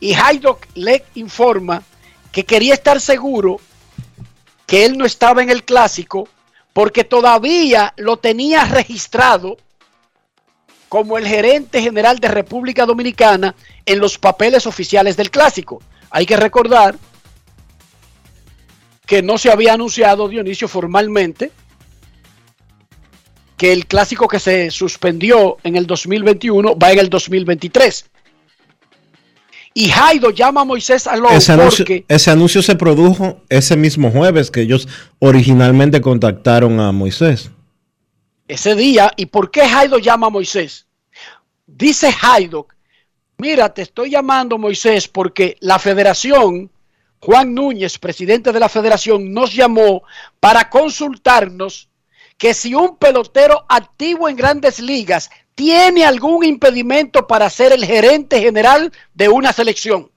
y 0.00 0.14
Hydock 0.14 0.66
le 0.74 1.04
informa 1.14 1.82
que 2.32 2.44
quería 2.44 2.74
estar 2.74 3.00
seguro 3.00 3.60
que 4.66 4.84
él 4.84 4.98
no 4.98 5.04
estaba 5.04 5.42
en 5.42 5.50
el 5.50 5.64
Clásico 5.64 6.28
porque 6.72 7.04
todavía 7.04 7.94
lo 7.96 8.18
tenía 8.18 8.64
registrado 8.64 9.56
como 10.88 11.18
el 11.18 11.26
gerente 11.26 11.82
general 11.82 12.18
de 12.18 12.28
República 12.28 12.86
Dominicana 12.86 13.54
en 13.84 13.98
los 13.98 14.18
papeles 14.18 14.66
oficiales 14.66 15.16
del 15.16 15.30
clásico. 15.30 15.82
Hay 16.10 16.24
que 16.24 16.36
recordar 16.36 16.96
que 19.08 19.22
no 19.22 19.38
se 19.38 19.50
había 19.50 19.72
anunciado 19.72 20.28
Dionisio 20.28 20.68
formalmente 20.68 21.50
que 23.56 23.72
el 23.72 23.86
clásico 23.86 24.28
que 24.28 24.38
se 24.38 24.70
suspendió 24.70 25.56
en 25.64 25.76
el 25.76 25.86
2021 25.86 26.78
va 26.78 26.92
en 26.92 26.98
el 27.00 27.08
2023. 27.08 28.04
Y 29.74 29.88
Jaido 29.88 30.30
llama 30.30 30.60
a 30.60 30.64
Moisés 30.64 31.06
Alonso 31.06 31.36
ese 31.36 31.52
anuncio, 31.52 31.84
porque 31.84 32.04
ese 32.06 32.30
anuncio 32.30 32.62
se 32.62 32.76
produjo 32.76 33.40
ese 33.48 33.76
mismo 33.76 34.10
jueves 34.10 34.50
que 34.50 34.60
ellos 34.60 34.86
originalmente 35.20 36.00
contactaron 36.02 36.78
a 36.78 36.92
Moisés. 36.92 37.50
ese 38.46 38.74
día, 38.74 39.10
¿y 39.16 39.26
por 39.26 39.50
qué 39.50 39.66
Jaido 39.66 39.98
llama 39.98 40.26
a 40.26 40.30
Moisés? 40.30 40.86
Dice 41.66 42.12
Jaido, 42.12 42.66
mira, 43.38 43.72
te 43.72 43.82
estoy 43.82 44.10
llamando 44.10 44.58
Moisés 44.58 45.08
porque 45.08 45.56
la 45.60 45.78
federación, 45.78 46.70
Juan 47.20 47.54
Núñez, 47.54 47.98
presidente 47.98 48.52
de 48.52 48.60
la 48.60 48.68
federación, 48.68 49.32
nos 49.32 49.52
llamó 49.52 50.02
para 50.40 50.70
consultarnos 50.70 51.88
que 52.36 52.54
si 52.54 52.74
un 52.74 52.96
pelotero 52.96 53.64
activo 53.68 54.28
en 54.28 54.36
grandes 54.36 54.78
ligas 54.78 55.28
tiene 55.54 56.04
algún 56.04 56.44
impedimento 56.44 57.26
para 57.26 57.50
ser 57.50 57.72
el 57.72 57.84
gerente 57.84 58.40
general 58.40 58.92
de 59.12 59.28
una 59.28 59.52
selección. 59.52 60.10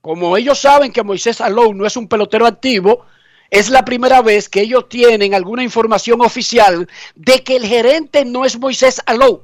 Como 0.00 0.36
ellos 0.36 0.58
saben 0.58 0.92
que 0.92 1.04
Moisés 1.04 1.40
Alou 1.40 1.72
no 1.72 1.86
es 1.86 1.96
un 1.96 2.08
pelotero 2.08 2.46
activo, 2.46 3.06
es 3.50 3.68
la 3.68 3.84
primera 3.84 4.22
vez 4.22 4.48
que 4.48 4.62
ellos 4.62 4.88
tienen 4.88 5.34
alguna 5.34 5.62
información 5.62 6.20
oficial 6.22 6.88
de 7.14 7.44
que 7.44 7.56
el 7.56 7.66
gerente 7.66 8.24
no 8.24 8.44
es 8.44 8.58
Moisés 8.58 9.00
Alou. 9.06 9.42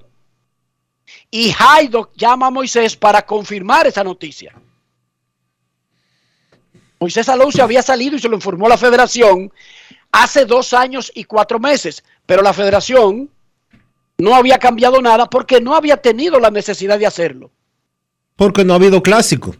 Y 1.30 1.54
Haydock 1.56 2.10
llama 2.16 2.46
a 2.46 2.50
Moisés 2.50 2.96
para 2.96 3.24
confirmar 3.26 3.86
esa 3.86 4.02
noticia. 4.02 4.54
Moisés 6.98 7.28
Alou 7.28 7.52
se 7.52 7.62
había 7.62 7.82
salido 7.82 8.16
y 8.16 8.18
se 8.18 8.28
lo 8.28 8.36
informó 8.36 8.68
la 8.68 8.78
federación 8.78 9.52
hace 10.12 10.44
dos 10.44 10.72
años 10.72 11.12
y 11.14 11.24
cuatro 11.24 11.58
meses, 11.58 12.02
pero 12.24 12.42
la 12.42 12.52
federación 12.52 13.30
no 14.18 14.34
había 14.34 14.58
cambiado 14.58 15.02
nada 15.02 15.26
porque 15.26 15.60
no 15.60 15.74
había 15.74 15.98
tenido 15.98 16.40
la 16.40 16.50
necesidad 16.50 16.98
de 16.98 17.06
hacerlo. 17.06 17.50
Porque 18.34 18.64
no 18.64 18.72
ha 18.72 18.76
habido 18.76 19.02
clásico. 19.02 19.54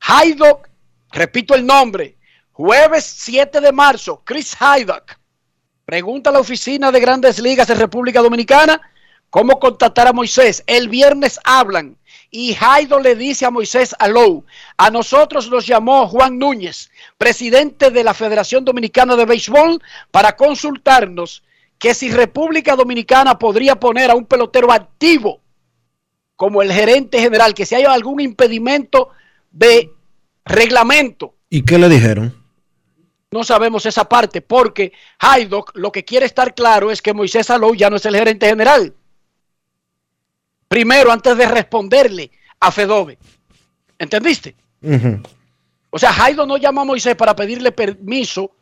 Haydock, 0.00 0.68
repito 1.12 1.54
el 1.54 1.64
nombre, 1.64 2.16
jueves 2.52 3.04
7 3.04 3.60
de 3.60 3.72
marzo, 3.72 4.22
Chris 4.24 4.56
Haydock. 4.58 5.16
Pregunta 5.84 6.30
a 6.30 6.32
la 6.32 6.40
oficina 6.40 6.90
de 6.90 7.00
grandes 7.00 7.38
ligas 7.38 7.68
de 7.68 7.74
República 7.76 8.20
Dominicana 8.20 8.80
cómo 9.30 9.58
contactar 9.60 10.08
a 10.08 10.12
Moisés. 10.12 10.64
El 10.66 10.88
viernes 10.88 11.38
hablan 11.44 11.96
y 12.30 12.54
Jaido 12.54 13.00
le 13.00 13.14
dice 13.14 13.46
a 13.46 13.50
Moisés 13.50 13.94
Alou, 13.98 14.44
a 14.76 14.90
nosotros 14.90 15.48
nos 15.48 15.66
llamó 15.66 16.06
Juan 16.08 16.38
Núñez, 16.38 16.90
presidente 17.18 17.90
de 17.90 18.04
la 18.04 18.14
Federación 18.14 18.64
Dominicana 18.64 19.16
de 19.16 19.24
Béisbol, 19.24 19.80
para 20.10 20.36
consultarnos 20.36 21.42
que 21.78 21.94
si 21.94 22.10
República 22.10 22.76
Dominicana 22.76 23.38
podría 23.38 23.76
poner 23.76 24.10
a 24.10 24.14
un 24.14 24.26
pelotero 24.26 24.72
activo 24.72 25.40
como 26.34 26.62
el 26.62 26.72
gerente 26.72 27.18
general, 27.18 27.54
que 27.54 27.64
si 27.64 27.74
hay 27.74 27.84
algún 27.84 28.20
impedimento 28.20 29.10
de 29.50 29.90
reglamento. 30.44 31.34
¿Y 31.48 31.62
qué 31.62 31.78
le 31.78 31.88
dijeron? 31.88 32.34
No 33.30 33.42
sabemos 33.42 33.86
esa 33.86 34.08
parte, 34.08 34.40
porque 34.40 34.92
Haydock 35.18 35.72
lo 35.74 35.90
que 35.92 36.04
quiere 36.04 36.26
estar 36.26 36.54
claro 36.54 36.90
es 36.90 37.02
que 37.02 37.14
Moisés 37.14 37.50
Alou 37.50 37.74
ya 37.74 37.90
no 37.90 37.96
es 37.96 38.06
el 38.06 38.16
gerente 38.16 38.48
general. 38.48 38.94
Primero, 40.68 41.12
antes 41.12 41.36
de 41.36 41.46
responderle 41.46 42.30
a 42.60 42.70
Fedove. 42.70 43.18
¿Entendiste? 43.98 44.54
O 45.90 45.98
sea, 45.98 46.12
Jaido 46.12 46.46
no 46.46 46.56
llama 46.56 46.82
a 46.82 46.84
Moisés 46.84 47.16
para 47.16 47.34
pedirle 47.34 47.72
permiso 47.72 48.52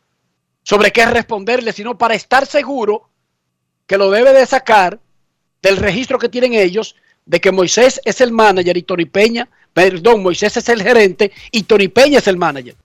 sobre 0.63 0.91
qué 0.91 1.05
responderle, 1.05 1.73
sino 1.73 1.97
para 1.97 2.15
estar 2.15 2.45
seguro 2.45 3.09
que 3.85 3.97
lo 3.97 4.09
debe 4.09 4.33
de 4.33 4.45
sacar 4.45 4.99
del 5.61 5.77
registro 5.77 6.17
que 6.17 6.29
tienen 6.29 6.53
ellos 6.53 6.95
de 7.25 7.41
que 7.41 7.51
Moisés 7.51 7.99
es 8.05 8.21
el 8.21 8.31
manager 8.31 8.77
y 8.77 8.83
Tony 8.83 9.05
Peña, 9.05 9.49
perdón, 9.73 10.23
Moisés 10.23 10.57
es 10.57 10.69
el 10.69 10.81
gerente 10.81 11.31
y 11.51 11.63
Tony 11.63 11.87
Peña 11.87 12.19
es 12.19 12.27
el 12.27 12.37
manager. 12.37 12.75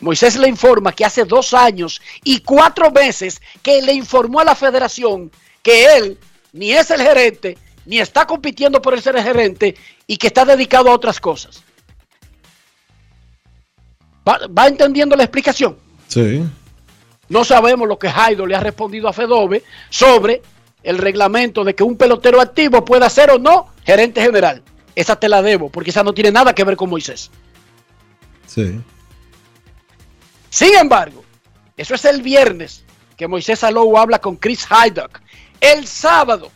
Moisés 0.00 0.36
le 0.36 0.48
informa 0.48 0.92
que 0.92 1.04
hace 1.04 1.24
dos 1.24 1.52
años 1.52 2.00
y 2.24 2.40
cuatro 2.40 2.90
meses 2.90 3.40
que 3.62 3.82
le 3.82 3.92
informó 3.92 4.40
a 4.40 4.44
la 4.44 4.54
federación 4.54 5.30
que 5.62 5.96
él 5.96 6.18
ni 6.52 6.72
es 6.72 6.90
el 6.90 7.00
gerente, 7.00 7.56
ni 7.86 7.98
está 7.98 8.26
compitiendo 8.26 8.80
por 8.82 8.94
el 8.94 9.02
ser 9.02 9.16
el 9.16 9.22
gerente 9.22 9.76
y 10.06 10.16
que 10.16 10.28
está 10.28 10.44
dedicado 10.44 10.90
a 10.90 10.94
otras 10.94 11.20
cosas. 11.20 11.62
¿Va, 14.28 14.40
va 14.46 14.66
entendiendo 14.66 15.16
la 15.16 15.24
explicación? 15.24 15.76
Sí. 16.08 16.42
No 17.28 17.44
sabemos 17.44 17.88
lo 17.88 17.98
que 17.98 18.10
Jaido 18.10 18.46
le 18.46 18.56
ha 18.56 18.60
respondido 18.60 19.08
a 19.08 19.12
Fedove 19.12 19.62
sobre 19.88 20.42
el 20.82 20.98
reglamento 20.98 21.64
de 21.64 21.74
que 21.74 21.84
un 21.84 21.96
pelotero 21.96 22.40
activo 22.40 22.84
pueda 22.84 23.08
ser 23.08 23.30
o 23.30 23.38
no 23.38 23.68
gerente 23.84 24.20
general. 24.20 24.62
Esa 24.94 25.16
te 25.16 25.28
la 25.28 25.42
debo, 25.42 25.70
porque 25.70 25.90
esa 25.90 26.02
no 26.02 26.12
tiene 26.12 26.32
nada 26.32 26.54
que 26.54 26.64
ver 26.64 26.76
con 26.76 26.90
Moisés. 26.90 27.30
Sí. 28.46 28.80
Sin 30.50 30.74
embargo, 30.74 31.24
eso 31.76 31.94
es 31.94 32.04
el 32.04 32.22
viernes 32.22 32.84
que 33.16 33.28
Moisés 33.28 33.62
Alou 33.62 33.96
habla 33.96 34.18
con 34.18 34.36
Chris 34.36 34.66
Hydock. 34.66 35.20
El 35.60 35.86
sábado, 35.86 36.50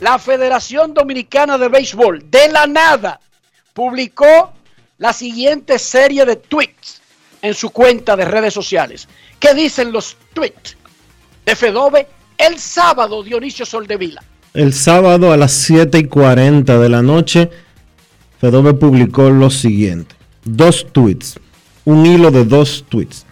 la 0.00 0.18
Federación 0.18 0.94
Dominicana 0.94 1.58
de 1.58 1.68
Béisbol, 1.68 2.30
de 2.30 2.48
la 2.48 2.66
nada, 2.66 3.20
publicó 3.74 4.52
la 4.98 5.12
siguiente 5.12 5.78
serie 5.78 6.24
de 6.24 6.36
tweets 6.36 7.00
en 7.42 7.54
su 7.54 7.70
cuenta 7.70 8.16
de 8.16 8.24
redes 8.24 8.54
sociales. 8.54 9.08
¿Qué 9.38 9.54
dicen 9.54 9.92
los 9.92 10.16
tweets 10.32 10.76
de 11.44 11.54
Fedove 11.54 12.06
el 12.36 12.58
sábado, 12.58 13.22
Dionisio 13.22 13.66
Soldevila? 13.66 14.22
El 14.54 14.72
sábado 14.72 15.32
a 15.32 15.36
las 15.36 15.52
7 15.52 15.98
y 15.98 16.04
40 16.04 16.78
de 16.78 16.88
la 16.88 17.02
noche, 17.02 17.50
Fedove 18.40 18.74
publicó 18.74 19.30
lo 19.30 19.50
siguiente. 19.50 20.16
Dos 20.44 20.86
tweets. 20.90 21.38
Un 21.84 22.06
hilo 22.06 22.30
de 22.30 22.44
dos 22.44 22.84
tweets. 22.88 23.26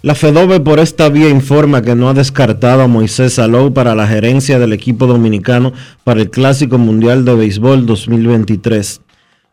La 0.00 0.14
FEDOBE 0.14 0.60
por 0.60 0.78
esta 0.78 1.08
vía 1.08 1.28
informa 1.28 1.82
que 1.82 1.96
no 1.96 2.08
ha 2.08 2.14
descartado 2.14 2.82
a 2.82 2.86
Moisés 2.86 3.32
Salou 3.32 3.72
para 3.72 3.96
la 3.96 4.06
gerencia 4.06 4.60
del 4.60 4.72
equipo 4.72 5.08
dominicano 5.08 5.72
para 6.04 6.20
el 6.20 6.30
Clásico 6.30 6.78
Mundial 6.78 7.24
de 7.24 7.34
Béisbol 7.34 7.84
2023. 7.84 9.00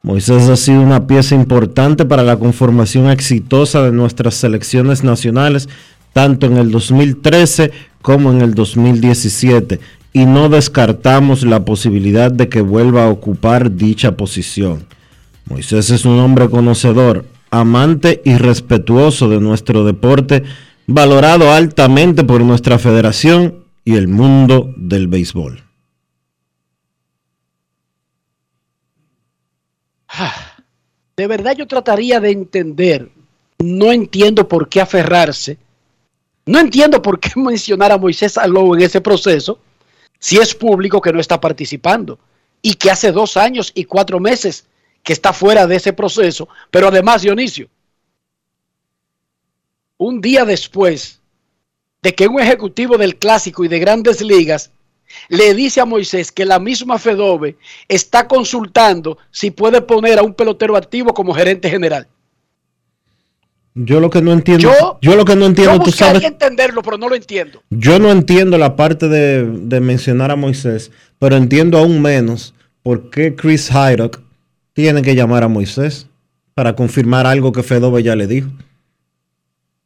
Moisés 0.04 0.48
ha 0.48 0.56
sido 0.56 0.82
una 0.82 1.08
pieza 1.08 1.34
importante 1.34 2.06
para 2.06 2.22
la 2.22 2.38
conformación 2.38 3.10
exitosa 3.10 3.82
de 3.82 3.92
nuestras 3.92 4.36
selecciones 4.36 5.04
nacionales, 5.04 5.68
tanto 6.14 6.46
en 6.46 6.58
el 6.58 6.70
2013 6.70 7.72
como 8.04 8.32
en 8.32 8.42
el 8.42 8.54
2017, 8.54 9.80
y 10.14 10.26
no 10.28 10.50
descartamos 10.50 11.44
la 11.44 11.66
posibilidad 11.66 12.32
de 12.32 12.50
que 12.50 12.62
vuelva 12.62 13.06
a 13.06 13.10
ocupar 13.10 13.76
dicha 13.76 14.16
posición. 14.16 14.86
Moisés 15.46 15.90
es 15.90 16.06
un 16.06 16.20
hombre 16.20 16.52
conocedor, 16.52 17.26
amante 17.60 18.22
y 18.26 18.38
respetuoso 18.38 19.30
de 19.30 19.40
nuestro 19.40 19.84
deporte, 19.84 20.44
valorado 20.88 21.52
altamente 21.52 22.24
por 22.24 22.42
nuestra 22.42 22.78
federación 22.80 23.66
y 23.84 23.96
el 23.96 24.08
mundo 24.08 24.74
del 24.78 25.08
béisbol. 25.08 25.64
De 31.18 31.28
verdad 31.28 31.56
yo 31.56 31.68
trataría 31.68 32.20
de 32.20 32.32
entender, 32.32 33.10
no 33.60 33.92
entiendo 33.92 34.48
por 34.48 34.68
qué 34.68 34.82
aferrarse, 34.82 35.58
no 36.46 36.60
entiendo 36.60 37.02
por 37.02 37.20
qué 37.20 37.32
mencionar 37.40 37.92
a 37.92 37.98
Moisés 37.98 38.38
Alou 38.38 38.76
en 38.76 38.82
ese 38.82 39.02
proceso, 39.02 39.60
si 40.20 40.38
es 40.38 40.54
público 40.54 41.02
que 41.02 41.14
no 41.14 41.20
está 41.20 41.40
participando 41.40 42.20
y 42.62 42.74
que 42.74 42.92
hace 42.92 43.12
dos 43.12 43.38
años 43.38 43.72
y 43.76 43.86
cuatro 43.86 44.20
meses 44.20 44.66
que 45.06 45.14
está 45.14 45.32
fuera 45.32 45.68
de 45.68 45.76
ese 45.78 45.94
proceso, 45.94 46.50
pero 46.72 46.88
además, 46.88 47.22
Dionisio, 47.22 47.70
un 49.98 50.20
día 50.20 50.44
después 50.44 51.22
de 52.02 52.14
que 52.14 52.28
un 52.28 52.42
ejecutivo 52.42 52.98
del 52.98 53.16
clásico 53.16 53.64
y 53.64 53.68
de 53.68 53.80
grandes 53.80 54.22
ligas 54.22 54.72
le 55.30 55.54
dice 55.54 55.80
a 55.80 55.86
Moisés 55.86 56.32
que 56.32 56.44
la 56.44 56.60
misma 56.60 56.98
Fedove 56.98 57.56
está 57.88 58.28
consultando 58.28 59.20
si 59.30 59.52
puede 59.52 59.80
poner 59.82 60.18
a 60.18 60.24
un 60.24 60.34
pelotero 60.34 60.76
activo 60.76 61.14
como 61.14 61.36
gerente 61.36 61.70
general. 61.70 62.08
Yo 63.76 64.00
lo 64.00 64.10
que 64.10 64.22
no 64.22 64.32
entiendo, 64.32 64.98
yo, 65.02 65.16
lo 65.16 65.26
que 65.26 65.36
no 65.36 65.46
entiendo, 65.46 65.80
tú 65.80 65.92
sabes, 65.92 66.24
entenderlo, 66.24 66.82
pero 66.82 66.98
no 66.98 67.10
lo 67.10 67.16
entiendo. 67.16 67.62
Yo 67.70 68.00
no 68.00 68.10
entiendo 68.10 68.58
la 68.58 68.76
parte 68.76 69.08
de, 69.08 69.46
de 69.46 69.80
mencionar 69.82 70.32
a 70.32 70.36
Moisés, 70.36 70.92
pero 71.20 71.36
entiendo 71.36 71.78
aún 71.78 72.02
menos 72.02 72.56
por 72.82 73.10
qué 73.10 73.36
Chris 73.36 73.70
Hyrock 73.70 74.25
tiene 74.76 75.02
que 75.02 75.16
llamar 75.16 75.44
a 75.44 75.48
Moisés 75.48 76.08
para 76.54 76.76
confirmar 76.76 77.26
algo 77.26 77.52
que 77.54 77.64
Fedove 77.64 78.04
ya 78.04 78.16
le 78.16 78.28
dijo. 78.28 78.50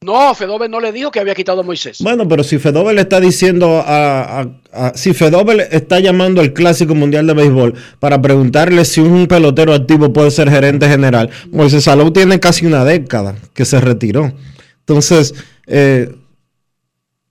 No, 0.01 0.33
Fedove 0.33 0.67
no 0.67 0.79
le 0.79 0.91
dijo 0.91 1.11
que 1.11 1.19
había 1.19 1.35
quitado 1.35 1.61
a 1.61 1.63
Moisés. 1.63 1.99
Bueno, 2.01 2.27
pero 2.27 2.43
si 2.43 2.57
Fedove 2.57 2.93
le 2.93 3.01
está 3.01 3.19
diciendo 3.19 3.83
a, 3.85 4.47
si 4.95 5.13
Fedove 5.13 5.67
está 5.71 5.99
llamando 5.99 6.41
al 6.41 6.53
Clásico 6.53 6.95
Mundial 6.95 7.27
de 7.27 7.33
Béisbol 7.33 7.75
para 7.99 8.19
preguntarle 8.19 8.83
si 8.83 8.99
un 8.99 9.27
pelotero 9.27 9.73
activo 9.73 10.11
puede 10.11 10.31
ser 10.31 10.49
gerente 10.49 10.89
general, 10.89 11.29
Moisés 11.51 11.83
Salou 11.83 12.11
tiene 12.11 12.39
casi 12.39 12.65
una 12.65 12.83
década 12.83 13.35
que 13.53 13.65
se 13.65 13.79
retiró. 13.79 14.33
Entonces, 14.79 15.35
eh, 15.67 16.15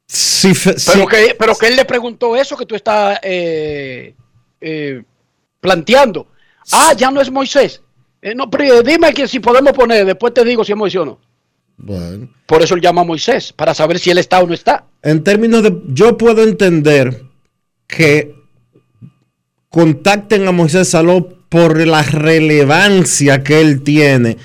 si, 0.06 0.52
pero, 0.92 1.06
que, 1.06 1.36
pero 1.36 1.56
que 1.56 1.66
él 1.66 1.76
le 1.76 1.84
preguntó 1.84 2.36
eso 2.36 2.56
que 2.56 2.66
tú 2.66 2.76
estás 2.76 3.18
eh, 3.22 4.14
eh, 4.60 5.02
planteando. 5.60 6.28
Ah, 6.72 6.94
ya 6.96 7.10
no 7.10 7.20
es 7.20 7.30
Moisés. 7.30 7.80
no, 8.34 8.48
dime 8.84 9.12
que 9.14 9.28
si 9.28 9.40
podemos 9.40 9.72
poner, 9.72 10.04
después 10.04 10.34
te 10.34 10.44
digo 10.44 10.64
si 10.64 10.72
es 10.72 10.78
Moisés 10.78 11.00
o 11.00 11.04
no. 11.06 11.18
Por 12.46 12.62
eso 12.62 12.74
él 12.74 12.80
llama 12.80 13.02
a 13.02 13.04
Moisés, 13.04 13.52
para 13.52 13.72
saber 13.74 13.98
si 13.98 14.10
él 14.10 14.18
está 14.18 14.40
o 14.40 14.46
no 14.46 14.54
está. 14.54 14.84
En 15.02 15.22
términos 15.22 15.62
de, 15.62 15.80
yo 15.88 16.16
puedo 16.18 16.42
entender 16.42 17.22
que 17.86 18.34
contacten 19.68 20.48
a 20.48 20.52
Moisés 20.52 20.88
Saló 20.88 21.28
por 21.48 21.86
la 21.86 22.02
relevancia 22.02 23.42
que 23.42 23.60
él 23.60 23.82
tiene 23.82 24.36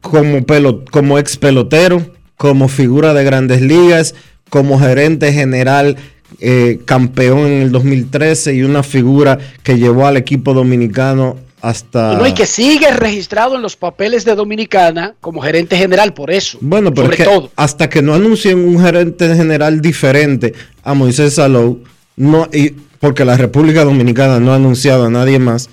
como, 0.00 0.44
como 0.90 1.18
ex 1.18 1.36
pelotero, 1.36 2.12
como 2.36 2.68
figura 2.68 3.12
de 3.12 3.24
grandes 3.24 3.60
ligas, 3.60 4.14
como 4.48 4.78
gerente 4.78 5.32
general 5.32 5.96
eh, 6.40 6.80
campeón 6.84 7.46
en 7.46 7.62
el 7.62 7.72
2013 7.72 8.54
y 8.54 8.62
una 8.62 8.82
figura 8.82 9.38
que 9.62 9.78
llevó 9.78 10.06
al 10.06 10.16
equipo 10.16 10.54
dominicano 10.54 11.36
hasta... 11.60 12.14
No, 12.14 12.26
y 12.26 12.32
que 12.32 12.46
sigue 12.46 12.90
registrado 12.90 13.56
en 13.56 13.62
los 13.62 13.76
papeles 13.76 14.24
de 14.24 14.34
Dominicana 14.34 15.14
como 15.20 15.40
gerente 15.40 15.76
general, 15.76 16.14
por 16.14 16.30
eso. 16.30 16.58
Bueno, 16.60 16.92
pero 16.92 17.10
todo. 17.24 17.50
hasta 17.56 17.88
que 17.88 18.02
no 18.02 18.14
anuncien 18.14 18.58
un 18.58 18.80
gerente 18.80 19.34
general 19.34 19.80
diferente 19.80 20.54
a 20.82 20.94
Moisés 20.94 21.34
Salou, 21.34 21.82
no, 22.16 22.48
y, 22.52 22.70
porque 23.00 23.24
la 23.24 23.36
República 23.36 23.84
Dominicana 23.84 24.40
no 24.40 24.52
ha 24.52 24.56
anunciado 24.56 25.06
a 25.06 25.10
nadie 25.10 25.38
más, 25.38 25.70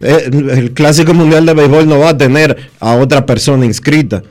eh, 0.00 0.28
el 0.30 0.72
Clásico 0.72 1.14
Mundial 1.14 1.46
de 1.46 1.54
Béisbol 1.54 1.88
no 1.88 1.98
va 1.98 2.10
a 2.10 2.18
tener 2.18 2.70
a 2.80 2.96
otra 2.96 3.24
persona 3.24 3.64
inscrita. 3.64 4.22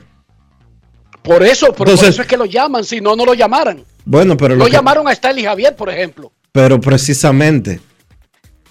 Por 1.22 1.42
eso, 1.42 1.72
por, 1.72 1.88
eso 1.88 2.06
es 2.06 2.26
que 2.26 2.36
lo 2.36 2.44
llaman, 2.44 2.84
si 2.84 3.00
no, 3.00 3.16
no 3.16 3.24
lo 3.24 3.34
llamaran. 3.34 3.84
Bueno, 4.04 4.36
pero... 4.36 4.54
Lo, 4.54 4.68
llamaron 4.68 5.08
a 5.08 5.12
Stanley 5.12 5.44
Javier, 5.44 5.74
por 5.74 5.90
ejemplo. 5.90 6.30
Pero 6.52 6.80
precisamente, 6.80 7.80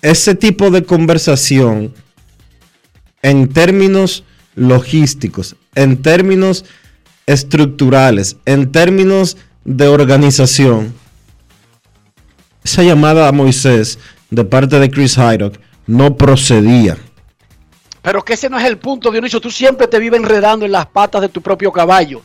ese 0.01 0.35
tipo 0.35 0.71
de 0.71 0.83
conversación 0.83 1.93
en 3.25 3.51
términos 3.51 4.23
logísticos, 4.53 5.55
en 5.73 6.03
términos 6.03 6.63
estructurales, 7.25 8.37
en 8.45 8.71
términos 8.71 9.35
de 9.63 9.87
organización, 9.87 10.93
esa 12.63 12.83
llamada 12.83 13.27
a 13.27 13.31
Moisés 13.31 13.97
de 14.29 14.43
parte 14.43 14.77
de 14.77 14.91
Chris 14.91 15.17
Hyrock 15.17 15.57
no 15.87 16.15
procedía. 16.15 16.97
Pero 18.03 18.23
que 18.23 18.33
ese 18.33 18.47
no 18.47 18.59
es 18.59 18.65
el 18.65 18.77
punto, 18.77 19.09
Dionisio. 19.09 19.41
Tú 19.41 19.49
siempre 19.49 19.87
te 19.87 19.97
vives 19.97 20.19
enredando 20.19 20.63
en 20.63 20.71
las 20.71 20.85
patas 20.85 21.21
de 21.21 21.29
tu 21.29 21.41
propio 21.41 21.71
caballo. 21.71 22.21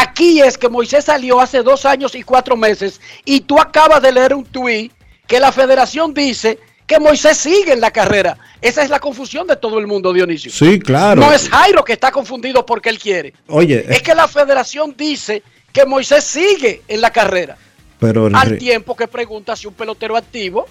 Aquí 0.00 0.40
es 0.40 0.58
que 0.58 0.68
Moisés 0.68 1.04
salió 1.04 1.40
hace 1.40 1.62
dos 1.62 1.86
años 1.86 2.16
y 2.16 2.24
cuatro 2.24 2.56
meses 2.56 3.00
y 3.24 3.42
tú 3.42 3.60
acabas 3.60 4.02
de 4.02 4.10
leer 4.10 4.34
un 4.34 4.44
tuit 4.44 4.92
que 5.28 5.38
la 5.38 5.52
federación 5.52 6.12
dice 6.12 6.58
que 6.92 7.00
Moisés 7.00 7.38
sigue 7.38 7.72
en 7.72 7.80
la 7.80 7.90
carrera. 7.90 8.36
Esa 8.60 8.82
es 8.82 8.90
la 8.90 9.00
confusión 9.00 9.46
de 9.46 9.56
todo 9.56 9.78
el 9.78 9.86
mundo, 9.86 10.12
Dionisio. 10.12 10.52
Sí, 10.52 10.78
claro. 10.78 11.22
No 11.22 11.32
es 11.32 11.48
Jairo 11.48 11.82
que 11.82 11.94
está 11.94 12.10
confundido 12.10 12.66
porque 12.66 12.90
él 12.90 12.98
quiere. 12.98 13.32
Oye, 13.46 13.86
es 13.88 14.02
que 14.02 14.14
la 14.14 14.28
federación 14.28 14.94
dice 14.96 15.42
que 15.72 15.86
Moisés 15.86 16.22
sigue 16.22 16.82
en 16.86 17.00
la 17.00 17.10
carrera. 17.10 17.56
Pero 17.98 18.28
al 18.34 18.58
tiempo 18.58 18.94
que 18.94 19.08
pregunta 19.08 19.56
si 19.56 19.66
un 19.66 19.72
pelotero 19.72 20.18
activo 20.18 20.66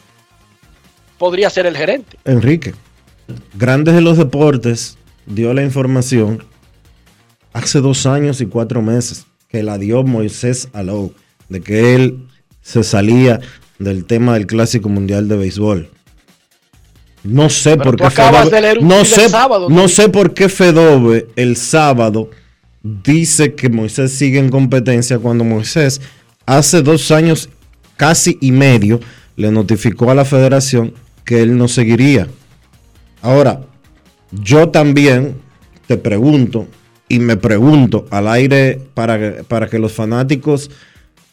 podría 1.17 1.49
ser 1.49 1.65
el 1.65 1.75
gerente. 1.75 2.17
Enrique, 2.23 2.75
Grandes 3.55 3.95
de 3.95 4.01
los 4.01 4.17
Deportes 4.17 4.99
dio 5.25 5.55
la 5.55 5.63
información 5.63 6.45
hace 7.51 7.79
dos 7.79 8.05
años 8.05 8.41
y 8.41 8.45
cuatro 8.45 8.83
meses 8.83 9.25
que 9.47 9.63
la 9.63 9.79
dio 9.79 10.03
Moisés 10.03 10.69
Alou, 10.73 11.15
de 11.49 11.61
que 11.61 11.95
él 11.95 12.27
se 12.61 12.83
salía 12.83 13.39
del 13.79 14.05
tema 14.05 14.35
del 14.35 14.45
Clásico 14.45 14.87
Mundial 14.87 15.27
de 15.27 15.37
Béisbol. 15.37 15.89
No 17.23 17.49
sé 17.49 17.77
por 17.77 17.97
qué 17.97 18.09
Fedove, 18.09 18.81
no 18.81 19.05
sé, 19.05 19.27
no 19.69 19.87
sé 19.87 20.09
por 20.09 20.33
qué 20.33 20.49
Fedove 20.49 21.27
el 21.35 21.55
sábado 21.55 22.29
dice 22.81 23.53
que 23.53 23.69
Moisés 23.69 24.11
sigue 24.11 24.39
en 24.39 24.49
competencia 24.49 25.19
cuando 25.19 25.43
Moisés 25.43 26.01
hace 26.47 26.81
dos 26.81 27.11
años 27.11 27.49
casi 27.95 28.37
y 28.41 28.51
medio 28.51 28.99
le 29.35 29.51
notificó 29.51 30.09
a 30.09 30.15
la 30.15 30.25
federación 30.25 30.93
que 31.23 31.43
él 31.43 31.57
no 31.57 31.67
seguiría. 31.67 32.27
Ahora, 33.21 33.61
yo 34.31 34.69
también 34.69 35.35
te 35.85 35.97
pregunto 35.97 36.67
y 37.07 37.19
me 37.19 37.37
pregunto 37.37 38.07
al 38.09 38.27
aire 38.27 38.81
para, 38.95 39.43
para 39.43 39.67
que 39.67 39.77
los 39.77 39.91
fanáticos 39.91 40.71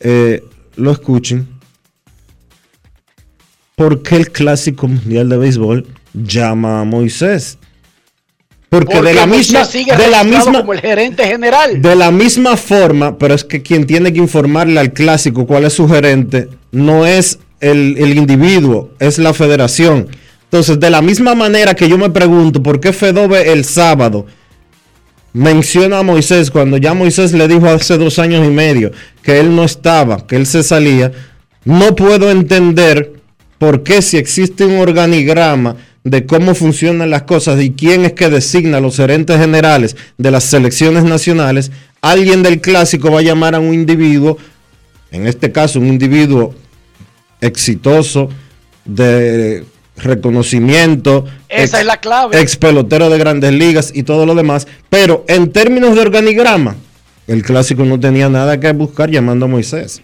eh, 0.01 0.45
lo 0.77 0.91
escuchen 0.91 1.58
¿por 3.79 4.03
qué 4.03 4.17
el 4.17 4.31
Clásico 4.31 4.89
Mundial 4.89 5.29
de 5.29 5.39
Béisbol 5.39 5.87
llama 6.13 6.81
a 6.81 6.85
Moisés? 6.85 7.59
Porque, 8.69 9.01
de 9.01 9.15
la 9.15 9.27
misma 9.27 9.65
de 9.65 10.09
la 10.11 10.25
misma 10.25 10.61
como 10.61 10.75
el 10.75 10.81
gerente 10.81 11.25
general. 11.25 11.81
De 11.81 11.95
la 11.97 12.11
misma 12.11 12.59
forma, 12.59 13.17
pero 13.17 13.33
es 13.33 13.45
que 13.45 13.63
quien 13.63 13.87
tiene 13.87 14.13
que 14.13 14.19
informarle 14.19 14.79
al 14.79 14.93
clásico 14.93 15.47
cuál 15.47 15.65
es 15.65 15.73
su 15.73 15.89
gerente 15.89 16.51
no 16.71 17.07
es 17.07 17.39
el, 17.61 17.97
el 17.97 18.19
individuo, 18.19 18.91
es 18.99 19.19
la 19.19 19.33
federación. 19.33 20.09
Entonces, 20.45 20.79
de 20.79 20.91
la 20.91 21.01
misma 21.01 21.35
manera 21.35 21.75
que 21.75 21.89
yo 21.89 21.97
me 21.97 22.11
pregunto 22.11 22.63
por 22.63 22.81
qué 22.81 22.93
Fedove 22.93 23.53
el 23.53 23.65
sábado 23.65 24.27
menciona 25.33 26.01
a 26.01 26.03
Moisés 26.03 26.51
cuando 26.51 26.77
ya 26.79 26.95
Moisés 26.95 27.33
le 27.33 27.49
dijo 27.49 27.69
hace 27.69 27.97
dos 27.97 28.19
años 28.19 28.45
y 28.45 28.51
medio 28.51 28.91
que 29.23 29.39
él 29.41 29.55
no 29.55 29.65
estaba, 29.65 30.27
que 30.27 30.37
él 30.37 30.47
se 30.47 30.63
salía, 30.63 31.13
no 31.65 31.95
puedo 31.95 32.31
entender 32.31 33.18
porque 33.59 34.03
si 34.03 34.17
existe 34.17 34.65
un 34.65 34.79
organigrama 34.79 35.77
de 36.05 36.27
cómo 36.27 36.55
funcionan 36.55 37.11
las 37.11 37.23
cosas 37.23 37.61
y 37.61 37.73
quién 37.73 38.05
es 38.05 38.13
que 38.13 38.31
designa 38.31 38.81
los 38.81 38.97
gerentes 38.97 39.39
generales 39.39 39.97
de 40.17 40.31
las 40.31 40.45
selecciones 40.45 41.05
nacionales, 41.05 41.71
alguien 42.01 42.43
del 42.43 42.61
clásico 42.61 43.11
va 43.11 43.19
a 43.19 43.23
llamar 43.23 43.55
a 43.55 43.61
un 43.61 43.75
individuo, 43.75 44.39
en 45.11 45.27
este 45.27 45.53
caso 45.53 45.81
un 45.81 45.89
individuo 45.89 46.55
exitoso, 47.41 48.31
de 48.89 49.65
reconocimiento, 49.97 51.27
Esa 51.49 51.81
es 51.81 51.87
la 51.87 51.99
clave. 51.99 52.41
ex 52.41 52.57
pelotero 52.57 53.11
de 53.11 53.19
grandes 53.19 53.53
ligas 53.53 53.93
y 53.95 54.03
todo 54.03 54.27
lo 54.27 54.35
demás, 54.35 54.67
pero 54.89 55.25
en 55.29 55.53
términos 55.53 55.95
de 55.95 56.01
organigrama, 56.01 56.77
el 57.27 57.43
clásico 57.43 57.85
no 57.85 58.01
tenía 58.01 58.29
nada 58.29 58.59
que 58.59 58.73
buscar 58.73 59.11
llamando 59.11 59.45
a 59.45 59.49
Moisés. 59.49 60.01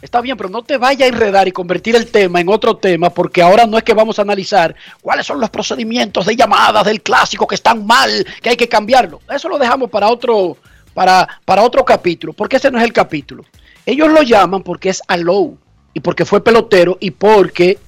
Está 0.00 0.20
bien, 0.20 0.36
pero 0.36 0.48
no 0.48 0.62
te 0.62 0.76
vaya 0.76 1.06
a 1.06 1.08
enredar 1.08 1.48
y 1.48 1.52
convertir 1.52 1.96
el 1.96 2.06
tema 2.06 2.40
en 2.40 2.48
otro 2.48 2.76
tema, 2.76 3.10
porque 3.10 3.42
ahora 3.42 3.66
no 3.66 3.76
es 3.76 3.82
que 3.82 3.94
vamos 3.94 4.16
a 4.18 4.22
analizar 4.22 4.76
cuáles 5.02 5.26
son 5.26 5.40
los 5.40 5.50
procedimientos 5.50 6.24
de 6.24 6.36
llamadas 6.36 6.84
del 6.84 7.02
clásico 7.02 7.48
que 7.48 7.56
están 7.56 7.84
mal, 7.84 8.24
que 8.40 8.50
hay 8.50 8.56
que 8.56 8.68
cambiarlo. 8.68 9.20
Eso 9.28 9.48
lo 9.48 9.58
dejamos 9.58 9.90
para 9.90 10.08
otro, 10.08 10.56
para, 10.94 11.26
para 11.44 11.64
otro 11.64 11.84
capítulo, 11.84 12.32
porque 12.32 12.58
ese 12.58 12.70
no 12.70 12.78
es 12.78 12.84
el 12.84 12.92
capítulo. 12.92 13.44
Ellos 13.84 14.08
lo 14.08 14.22
llaman 14.22 14.62
porque 14.62 14.90
es 14.90 15.02
Alou, 15.08 15.58
y 15.92 15.98
porque 15.98 16.24
fue 16.24 16.44
pelotero, 16.44 16.96
y 17.00 17.10
porque 17.10 17.80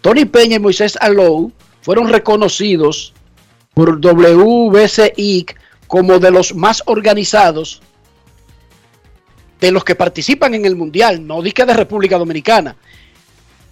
Tony 0.00 0.24
Peña 0.24 0.56
y 0.56 0.60
Moisés 0.60 0.96
Alou 0.98 1.52
fueron 1.82 2.08
reconocidos 2.08 3.12
por 3.74 4.00
WBCI 4.00 5.46
como 5.86 6.18
de 6.18 6.30
los 6.30 6.54
más 6.54 6.82
organizados 6.86 7.82
de 9.60 9.70
los 9.70 9.84
que 9.84 9.94
participan 9.94 10.54
en 10.54 10.64
el 10.64 10.76
Mundial, 10.76 11.26
no 11.26 11.42
dije 11.42 11.66
de 11.66 11.74
República 11.74 12.18
Dominicana. 12.18 12.76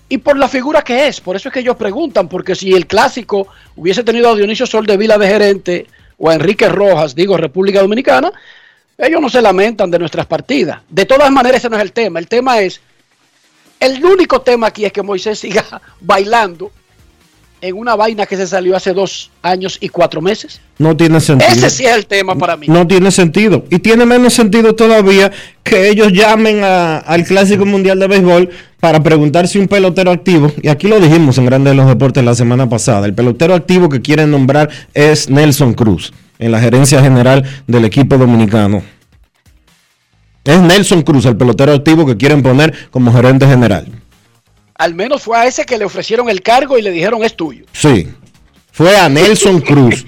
Y 0.09 0.19
por 0.19 0.39
la 0.39 0.49
figura 0.49 0.83
que 0.83 1.09
es, 1.09 1.21
por 1.21 1.37
eso 1.37 1.49
es 1.49 1.53
que 1.53 1.61
ellos 1.61 1.77
preguntan, 1.77 2.29
porque 2.29 2.55
si 2.55 2.73
el 2.73 2.87
clásico 2.87 3.49
hubiese 3.77 4.03
tenido 4.03 4.31
a 4.31 4.35
Dionisio 4.35 4.67
Sol 4.67 4.87
de 4.87 4.97
Vila 4.97 5.19
de 5.19 5.29
gerente 5.29 5.87
o 6.17 6.31
a 6.31 6.35
Enrique 6.35 6.69
Rojas, 6.69 7.15
digo 7.15 7.37
República 7.37 7.81
Dominicana, 7.81 8.33
ellos 8.97 9.21
no 9.21 9.29
se 9.29 9.43
lamentan 9.43 9.91
de 9.91 9.99
nuestras 9.99 10.27
partidas. 10.27 10.81
De 10.89 11.05
todas 11.05 11.31
maneras, 11.31 11.59
ese 11.59 11.71
no 11.71 11.77
es 11.77 11.83
el 11.83 11.93
tema. 11.93 12.19
El 12.19 12.27
tema 12.27 12.59
es, 12.61 12.81
el 13.79 14.05
único 14.05 14.41
tema 14.41 14.69
aquí 14.69 14.85
es 14.85 14.93
que 14.93 15.03
Moisés 15.03 15.39
siga 15.39 15.65
bailando 16.01 16.73
en 17.61 17.77
una 17.77 17.97
vaina 17.97 18.27
que 18.27 18.37
se 18.37 18.47
salió 18.47 18.77
hace 18.77 18.93
dos 18.93 19.31
años 19.43 19.79
y 19.81 19.89
cuatro 19.89 20.21
meses. 20.21 20.61
No 20.79 20.97
tiene 20.97 21.21
sentido. 21.21 21.51
Ese 21.51 21.71
sí 21.71 21.85
es 21.85 21.97
el 21.97 22.07
tema 22.07 22.35
para 22.37 22.57
mí. 22.57 22.67
No 22.69 22.87
tiene 22.87 23.11
sentido. 23.11 23.65
Y 23.71 23.79
tiene 23.81 24.07
menos 24.07 24.33
sentido 24.35 24.75
todavía 24.75 25.33
que 25.63 25.89
ellos 25.89 26.13
llamen 26.13 26.63
a- 26.63 26.99
al 26.99 27.25
Clásico 27.25 27.67
Mundial 27.67 27.99
de 27.99 28.07
Béisbol 28.07 28.51
para 28.81 29.03
preguntar 29.03 29.49
si 29.49 29.59
un 29.59 29.67
pelotero 29.67 30.11
activo, 30.13 30.53
y 30.63 30.69
aquí 30.69 30.87
lo 30.87 31.01
dijimos 31.01 31.37
en 31.39 31.47
Grandes 31.47 31.73
de 31.73 31.77
los 31.77 31.87
Deportes 31.89 32.25
la 32.25 32.35
semana 32.37 32.69
pasada, 32.69 33.07
el 33.07 33.15
pelotero 33.15 33.55
activo 33.55 33.89
que 33.89 34.01
quieren 34.01 34.31
nombrar 34.31 34.71
es 34.95 35.29
Nelson 35.29 35.75
Cruz, 35.75 36.13
en 36.39 36.53
la 36.53 36.61
gerencia 36.61 37.03
general 37.03 37.43
del 37.67 37.85
equipo 37.85 38.17
dominicano. 38.17 38.83
Es 40.45 40.61
Nelson 40.61 41.03
Cruz, 41.03 41.27
el 41.27 41.37
pelotero 41.37 41.73
activo 41.73 42.07
que 42.07 42.17
quieren 42.17 42.43
poner 42.43 42.73
como 42.91 43.13
gerente 43.13 43.47
general. 43.47 43.89
Al 44.79 44.95
menos 44.95 45.23
fue 45.23 45.37
a 45.37 45.45
ese 45.45 45.67
que 45.67 45.77
le 45.77 45.85
ofrecieron 45.85 46.31
el 46.31 46.41
cargo 46.41 46.79
y 46.79 46.83
le 46.83 46.93
dijeron 46.93 47.25
es 47.25 47.35
tuyo. 47.35 47.65
Sí. 47.73 48.09
Fue 48.71 48.97
a 48.97 49.09
Nelson 49.09 49.61
Cruz. 49.69 50.07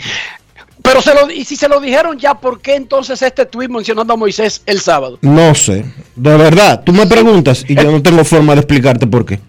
Pero 0.80 1.02
se 1.02 1.12
lo, 1.12 1.30
y 1.30 1.44
si 1.44 1.56
se 1.56 1.68
lo 1.68 1.80
dijeron 1.80 2.18
ya, 2.18 2.34
¿por 2.34 2.60
qué 2.60 2.76
entonces 2.76 3.20
este 3.20 3.44
tuit 3.46 3.68
mencionando 3.68 4.14
a 4.14 4.16
Moisés 4.16 4.62
el 4.66 4.80
sábado? 4.80 5.18
No 5.22 5.54
sé. 5.54 5.84
De 6.14 6.36
verdad, 6.36 6.82
tú 6.84 6.92
me 6.92 7.06
preguntas 7.06 7.64
y 7.68 7.74
yo 7.74 7.90
no 7.90 8.00
tengo 8.00 8.24
forma 8.24 8.54
de 8.54 8.60
explicarte 8.60 9.06
por 9.06 9.26
qué. 9.26 9.40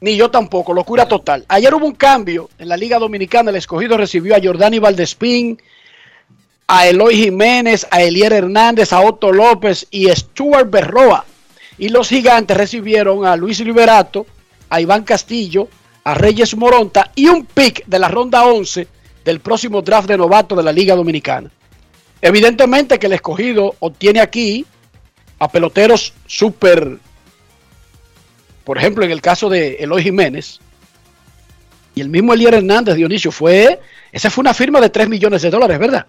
Ni 0.00 0.16
yo 0.16 0.30
tampoco, 0.30 0.72
locura 0.72 1.06
total. 1.06 1.44
Ayer 1.48 1.74
hubo 1.74 1.84
un 1.84 1.94
cambio 1.94 2.48
en 2.58 2.68
la 2.68 2.76
Liga 2.76 2.98
Dominicana. 3.00 3.50
El 3.50 3.56
escogido 3.56 3.96
recibió 3.96 4.36
a 4.36 4.40
Jordani 4.40 4.78
Valdespín, 4.78 5.60
a 6.68 6.86
Eloy 6.86 7.16
Jiménez, 7.16 7.86
a 7.90 8.02
Elier 8.02 8.32
Hernández, 8.32 8.92
a 8.92 9.00
Otto 9.00 9.32
López 9.32 9.86
y 9.90 10.06
Stuart 10.08 10.70
Berroa. 10.70 11.24
Y 11.78 11.88
los 11.88 12.08
gigantes 12.08 12.56
recibieron 12.56 13.24
a 13.24 13.36
Luis 13.36 13.60
Liberato, 13.60 14.26
a 14.68 14.80
Iván 14.80 15.04
Castillo, 15.04 15.68
a 16.04 16.14
Reyes 16.14 16.56
Moronta 16.56 17.12
y 17.14 17.26
un 17.26 17.46
pick 17.46 17.86
de 17.86 17.98
la 17.98 18.08
ronda 18.08 18.44
11 18.44 18.88
del 19.24 19.40
próximo 19.40 19.82
draft 19.82 20.08
de 20.08 20.18
novato 20.18 20.56
de 20.56 20.62
la 20.62 20.72
Liga 20.72 20.94
Dominicana. 20.94 21.50
Evidentemente 22.20 22.98
que 22.98 23.06
el 23.06 23.12
escogido 23.12 23.76
obtiene 23.78 24.20
aquí 24.20 24.66
a 25.38 25.48
peloteros 25.48 26.12
súper 26.26 26.98
por 28.68 28.76
ejemplo, 28.76 29.02
en 29.02 29.10
el 29.10 29.22
caso 29.22 29.48
de 29.48 29.76
Eloy 29.76 30.02
Jiménez 30.02 30.60
y 31.94 32.02
el 32.02 32.10
mismo 32.10 32.34
Elier 32.34 32.52
Hernández, 32.52 32.96
Dionisio, 32.96 33.32
fue, 33.32 33.80
esa 34.12 34.28
fue 34.28 34.42
una 34.42 34.52
firma 34.52 34.78
de 34.78 34.90
3 34.90 35.08
millones 35.08 35.40
de 35.40 35.48
dólares, 35.48 35.78
¿verdad? 35.78 36.04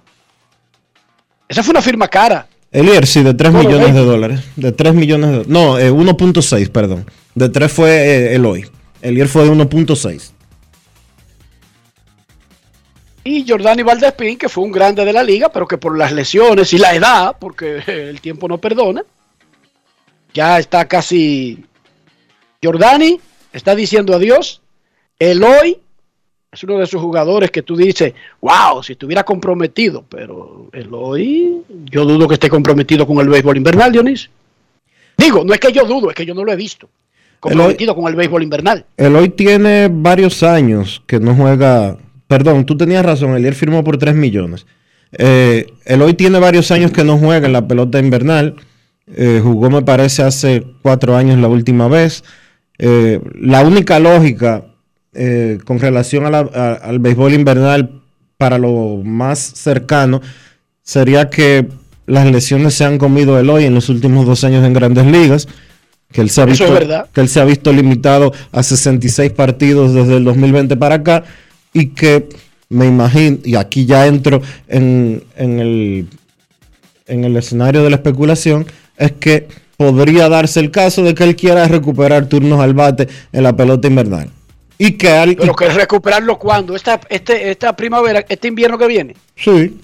Esa 1.48 1.64
fue 1.64 1.72
una 1.72 1.82
firma 1.82 2.10
cara. 2.10 2.50
Elier, 2.72 3.08
sí, 3.08 3.24
de 3.24 3.34
3 3.34 3.52
Bueno, 3.52 3.70
millones 3.70 3.96
de 3.96 4.02
eh. 4.02 4.06
dólares. 4.06 4.40
De 4.56 4.72
3 4.72 4.94
millones 4.94 5.32
de 5.32 5.52
No, 5.52 5.80
eh, 5.80 5.92
1.6, 5.92 6.70
perdón. 6.70 7.06
De 7.36 7.50
3 7.50 7.72
fue 7.72 7.90
eh, 7.92 8.36
Eloy. 8.36 8.70
Elier 9.02 9.28
fue 9.28 9.44
de 9.44 9.52
1.6. 9.52 10.32
Y 13.24 13.48
Jordani 13.48 13.84
Valdespín, 13.84 14.38
que 14.38 14.50
fue 14.50 14.64
un 14.64 14.72
grande 14.72 15.04
de 15.04 15.14
la 15.14 15.24
liga, 15.24 15.50
pero 15.50 15.68
que 15.68 15.78
por 15.78 15.98
las 15.98 16.12
lesiones 16.12 16.72
y 16.74 16.78
la 16.78 16.94
edad, 16.94 17.36
porque 17.40 17.84
el 17.88 18.22
tiempo 18.22 18.48
no 18.48 18.58
perdona, 18.60 19.04
ya 20.34 20.60
está 20.60 20.88
casi... 20.88 21.66
Jordani 22.62 23.20
está 23.54 23.74
diciendo 23.74 24.14
adiós. 24.14 24.62
Eloy 25.18 25.80
es 26.52 26.64
uno 26.64 26.78
de 26.78 26.84
esos 26.84 27.02
jugadores 27.02 27.52
que 27.52 27.62
tú 27.62 27.76
dices, 27.76 28.14
wow, 28.42 28.82
si 28.82 28.94
estuviera 28.94 29.24
comprometido, 29.24 30.04
pero 30.08 30.68
Eloy, 30.72 31.62
yo 31.92 32.06
dudo 32.06 32.28
que 32.28 32.36
esté 32.36 32.50
comprometido 32.50 33.06
con 33.06 33.20
el 33.20 33.30
béisbol 33.30 33.58
invernal, 33.58 33.92
Dionisio. 33.92 34.32
Digo, 35.18 35.44
no 35.44 35.54
es 35.54 35.60
que 35.60 35.72
yo 35.72 35.86
dudo, 35.86 36.10
es 36.10 36.16
que 36.16 36.26
yo 36.26 36.34
no 36.34 36.44
lo 36.44 36.52
he 36.52 36.56
visto 36.56 36.90
comprometido 37.40 37.96
con 37.96 38.08
el 38.08 38.16
béisbol 38.16 38.44
invernal. 38.44 38.86
Eloy 38.98 39.30
tiene 39.30 39.90
varios 39.92 40.44
años 40.44 41.02
que 41.06 41.20
no 41.20 41.36
juega. 41.36 41.98
Perdón, 42.28 42.66
tú 42.66 42.78
tenías 42.78 43.06
razón. 43.06 43.36
Elier 43.36 43.56
firmó 43.56 43.84
por 43.84 43.98
3 43.98 44.16
millones. 44.16 44.66
Eh, 45.12 45.68
Eloy 45.86 46.14
tiene 46.14 46.40
varios 46.40 46.72
años 46.72 46.92
que 46.92 47.04
no 47.04 47.18
juega 47.18 47.48
en 47.48 47.54
la 47.54 47.68
pelota 47.68 48.00
invernal. 48.00 48.56
Eh, 49.08 49.40
jugó, 49.42 49.70
me 49.70 49.82
parece, 49.82 50.22
hace 50.22 50.64
cuatro 50.82 51.16
años 51.16 51.40
la 51.40 51.48
última 51.48 51.88
vez. 51.88 52.24
Eh, 52.78 53.20
la 53.36 53.64
única 53.64 54.00
lógica 54.00 54.66
eh, 55.14 55.58
con 55.66 55.80
relación 55.80 56.26
a 56.26 56.30
la- 56.30 56.50
a- 56.54 56.74
al 56.74 57.00
béisbol 57.00 57.34
invernal 57.34 58.02
para 58.38 58.58
lo 58.58 59.02
más 59.04 59.40
cercano 59.40 60.22
sería 60.84 61.30
que 61.30 61.68
las 62.08 62.26
lesiones 62.32 62.74
se 62.74 62.86
han 62.86 62.98
comido 62.98 63.38
Eloy 63.40 63.66
en 63.66 63.76
los 63.76 63.90
últimos 63.90 64.26
dos 64.26 64.44
años 64.44 64.66
en 64.66 64.74
grandes 64.74 65.06
ligas. 65.06 65.48
Que 66.12 66.22
él, 66.22 66.32
se 66.32 66.42
ha 66.42 66.46
visto, 66.46 66.66
que 67.14 67.22
él 67.22 67.30
se 67.30 67.40
ha 67.40 67.46
visto 67.46 67.72
limitado 67.72 68.34
a 68.52 68.64
66 68.64 69.32
partidos 69.32 69.94
desde 69.94 70.18
el 70.18 70.24
2020 70.24 70.76
para 70.76 70.96
acá 70.96 71.24
y 71.72 71.88
que 71.90 72.28
me 72.70 72.88
imagino, 72.88 73.38
y 73.44 73.54
aquí 73.56 73.86
ya 73.86 74.08
entro 74.08 74.42
en, 74.68 75.24
en 75.36 75.60
el, 75.60 76.08
en 77.06 77.26
el 77.26 77.38
escenario 77.38 77.84
de 77.84 77.92
la 77.92 77.98
especulación, 77.98 78.66
es 78.98 79.12
que 79.14 79.48
podría 79.78 80.30
darse 80.30 80.60
el 80.60 80.72
caso 80.72 81.04
de 81.04 81.14
que 81.14 81.24
él 81.26 81.36
quiera 81.36 81.68
recuperar 81.68 82.26
turnos 82.26 82.60
al 82.60 82.74
bate 82.74 83.08
en 83.32 83.44
la 83.44 83.56
pelota 83.56 83.88
invernal. 83.88 84.30
Y 84.82 84.94
que 84.94 85.12
al, 85.12 85.36
Pero 85.36 85.54
que 85.54 85.68
recuperarlo 85.70 86.40
cuando, 86.40 86.74
esta, 86.74 87.02
este, 87.10 87.52
esta 87.52 87.76
primavera, 87.76 88.26
este 88.30 88.48
invierno 88.48 88.78
que 88.78 88.88
viene. 88.88 89.16
sí, 89.36 89.78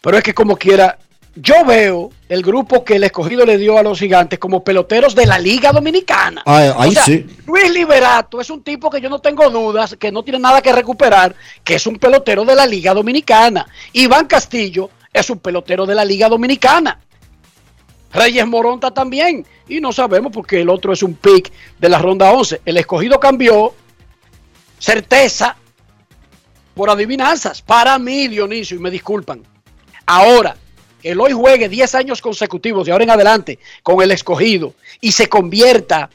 Pero 0.00 0.16
es 0.16 0.24
que 0.24 0.32
como 0.32 0.56
quiera, 0.56 0.98
yo 1.34 1.62
veo 1.62 2.10
el 2.30 2.42
grupo 2.42 2.82
que 2.82 2.96
el 2.96 3.04
escogido 3.04 3.44
le 3.44 3.58
dio 3.58 3.76
a 3.76 3.82
los 3.82 3.98
gigantes 3.98 4.38
como 4.38 4.64
peloteros 4.64 5.14
de 5.14 5.26
la 5.26 5.38
Liga 5.38 5.70
Dominicana. 5.70 6.42
Ay, 6.46 6.72
ahí 6.74 6.88
O 6.88 6.92
sea, 6.92 7.04
sí. 7.04 7.26
Luis 7.46 7.70
Liberato 7.70 8.40
es 8.40 8.48
un 8.48 8.62
tipo 8.62 8.88
que 8.88 9.02
yo 9.02 9.10
no 9.10 9.18
tengo 9.18 9.50
dudas, 9.50 9.96
que 9.98 10.10
no 10.10 10.22
tiene 10.22 10.38
nada 10.38 10.62
que 10.62 10.72
recuperar, 10.72 11.34
que 11.62 11.74
es 11.74 11.86
un 11.86 11.96
pelotero 11.98 12.46
de 12.46 12.54
la 12.54 12.66
Liga 12.66 12.94
Dominicana. 12.94 13.66
Iván 13.92 14.26
Castillo 14.26 14.88
es 15.12 15.28
un 15.28 15.40
pelotero 15.40 15.84
de 15.84 15.94
la 15.94 16.06
Liga 16.06 16.30
Dominicana. 16.30 16.98
Reyes 18.12 18.46
Moronta 18.46 18.92
también. 18.92 19.46
Y 19.68 19.80
no 19.80 19.92
sabemos 19.92 20.32
porque 20.32 20.60
el 20.60 20.68
otro 20.68 20.92
es 20.92 21.02
un 21.02 21.14
pick 21.14 21.52
de 21.78 21.88
la 21.88 21.98
ronda 21.98 22.32
11. 22.32 22.62
El 22.64 22.76
escogido 22.76 23.18
cambió 23.18 23.74
certeza 24.78 25.56
por 26.74 26.90
adivinanzas. 26.90 27.62
Para 27.62 27.98
mí, 27.98 28.28
Dionisio, 28.28 28.76
y 28.76 28.80
me 28.80 28.90
disculpan. 28.90 29.42
Ahora, 30.06 30.56
que 31.00 31.10
el 31.10 31.20
hoy 31.20 31.32
juegue 31.32 31.68
10 31.68 31.94
años 31.94 32.20
consecutivos 32.20 32.86
de 32.86 32.92
ahora 32.92 33.04
en 33.04 33.10
adelante 33.10 33.58
con 33.82 34.02
el 34.02 34.12
escogido 34.12 34.74
y 35.00 35.12
se 35.12 35.28
convierta 35.28 36.10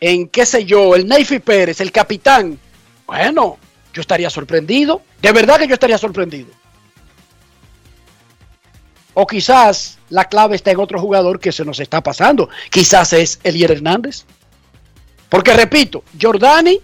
en, 0.00 0.28
qué 0.28 0.46
sé 0.46 0.64
yo, 0.64 0.94
el 0.94 1.06
Neyfi 1.06 1.38
Pérez, 1.40 1.80
el 1.80 1.92
capitán. 1.92 2.58
Bueno, 3.06 3.58
yo 3.92 4.00
estaría 4.00 4.30
sorprendido. 4.30 5.02
De 5.20 5.32
verdad 5.32 5.58
que 5.58 5.68
yo 5.68 5.74
estaría 5.74 5.98
sorprendido. 5.98 6.59
O 9.14 9.26
quizás 9.26 9.98
la 10.08 10.24
clave 10.26 10.56
está 10.56 10.70
en 10.70 10.78
otro 10.80 11.00
jugador 11.00 11.40
que 11.40 11.52
se 11.52 11.64
nos 11.64 11.80
está 11.80 12.02
pasando. 12.02 12.48
Quizás 12.70 13.12
es 13.12 13.40
Elier 13.42 13.72
Hernández. 13.72 14.24
Porque 15.28 15.52
repito, 15.52 16.02
Jordani 16.20 16.80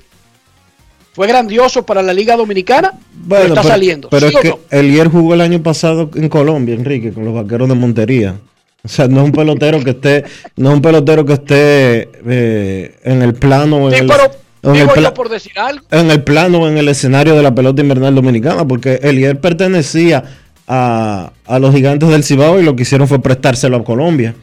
fue 1.12 1.26
grandioso 1.26 1.84
para 1.84 2.02
la 2.02 2.12
Liga 2.12 2.36
Dominicana, 2.36 2.92
pero 3.28 3.44
está 3.44 3.62
saliendo. 3.62 4.08
Pero 4.10 4.28
¿sí 4.28 4.34
es 4.36 4.42
que 4.42 4.48
no? 4.50 4.58
Elier 4.70 5.08
jugó 5.08 5.34
el 5.34 5.40
año 5.40 5.62
pasado 5.62 6.10
en 6.14 6.28
Colombia, 6.28 6.74
Enrique, 6.74 7.12
con 7.12 7.24
los 7.24 7.34
vaqueros 7.34 7.68
de 7.68 7.74
Montería. 7.74 8.36
O 8.84 8.88
sea, 8.88 9.08
no 9.08 9.20
es 9.20 9.24
un 9.24 9.32
pelotero 9.32 9.82
que 9.82 9.90
esté, 9.90 10.24
no 10.56 10.70
es 10.70 10.76
un 10.76 10.82
pelotero 10.82 11.24
que 11.24 11.32
esté 11.32 12.10
eh, 12.28 12.98
en 13.02 13.22
el 13.22 13.34
plano 13.34 13.90
en 13.90 14.06
pero 14.06 14.30
en 14.62 14.70
el 14.70 14.82
digo 14.82 14.92
pla- 14.92 15.02
yo 15.08 15.14
por 15.14 15.28
decir 15.28 15.58
algo. 15.58 15.84
en 15.90 16.10
el 16.10 16.22
plano 16.22 16.68
en 16.68 16.78
el 16.78 16.88
escenario 16.88 17.34
de 17.34 17.42
la 17.42 17.52
pelota 17.54 17.82
invernal 17.82 18.14
dominicana, 18.14 18.64
porque 18.64 19.00
Elier 19.02 19.40
pertenecía 19.40 20.22
a, 20.66 21.32
a 21.46 21.58
los 21.58 21.74
gigantes 21.74 22.08
del 22.08 22.24
Cibao 22.24 22.58
y 22.60 22.62
lo 22.64 22.74
que 22.76 22.82
hicieron 22.82 23.06
fue 23.08 23.20
prestárselo 23.20 23.76
a 23.76 23.84
Colombia. 23.84 24.34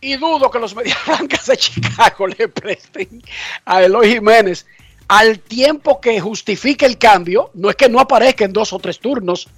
Y 0.00 0.16
dudo 0.16 0.50
que 0.50 0.58
los 0.58 0.74
Medias 0.76 0.98
Blancas 1.06 1.46
de 1.46 1.56
Chicago 1.56 2.26
le 2.26 2.48
presten 2.48 3.22
a 3.64 3.82
Eloy 3.82 4.14
Jiménez 4.14 4.66
al 5.08 5.40
tiempo 5.40 6.00
que 6.00 6.20
justifique 6.20 6.86
el 6.86 6.96
cambio. 6.98 7.50
No 7.54 7.68
es 7.70 7.76
que 7.76 7.88
no 7.88 8.00
aparezca 8.00 8.44
en 8.44 8.52
dos 8.52 8.72
o 8.72 8.78
tres 8.78 8.98
turnos. 8.98 9.48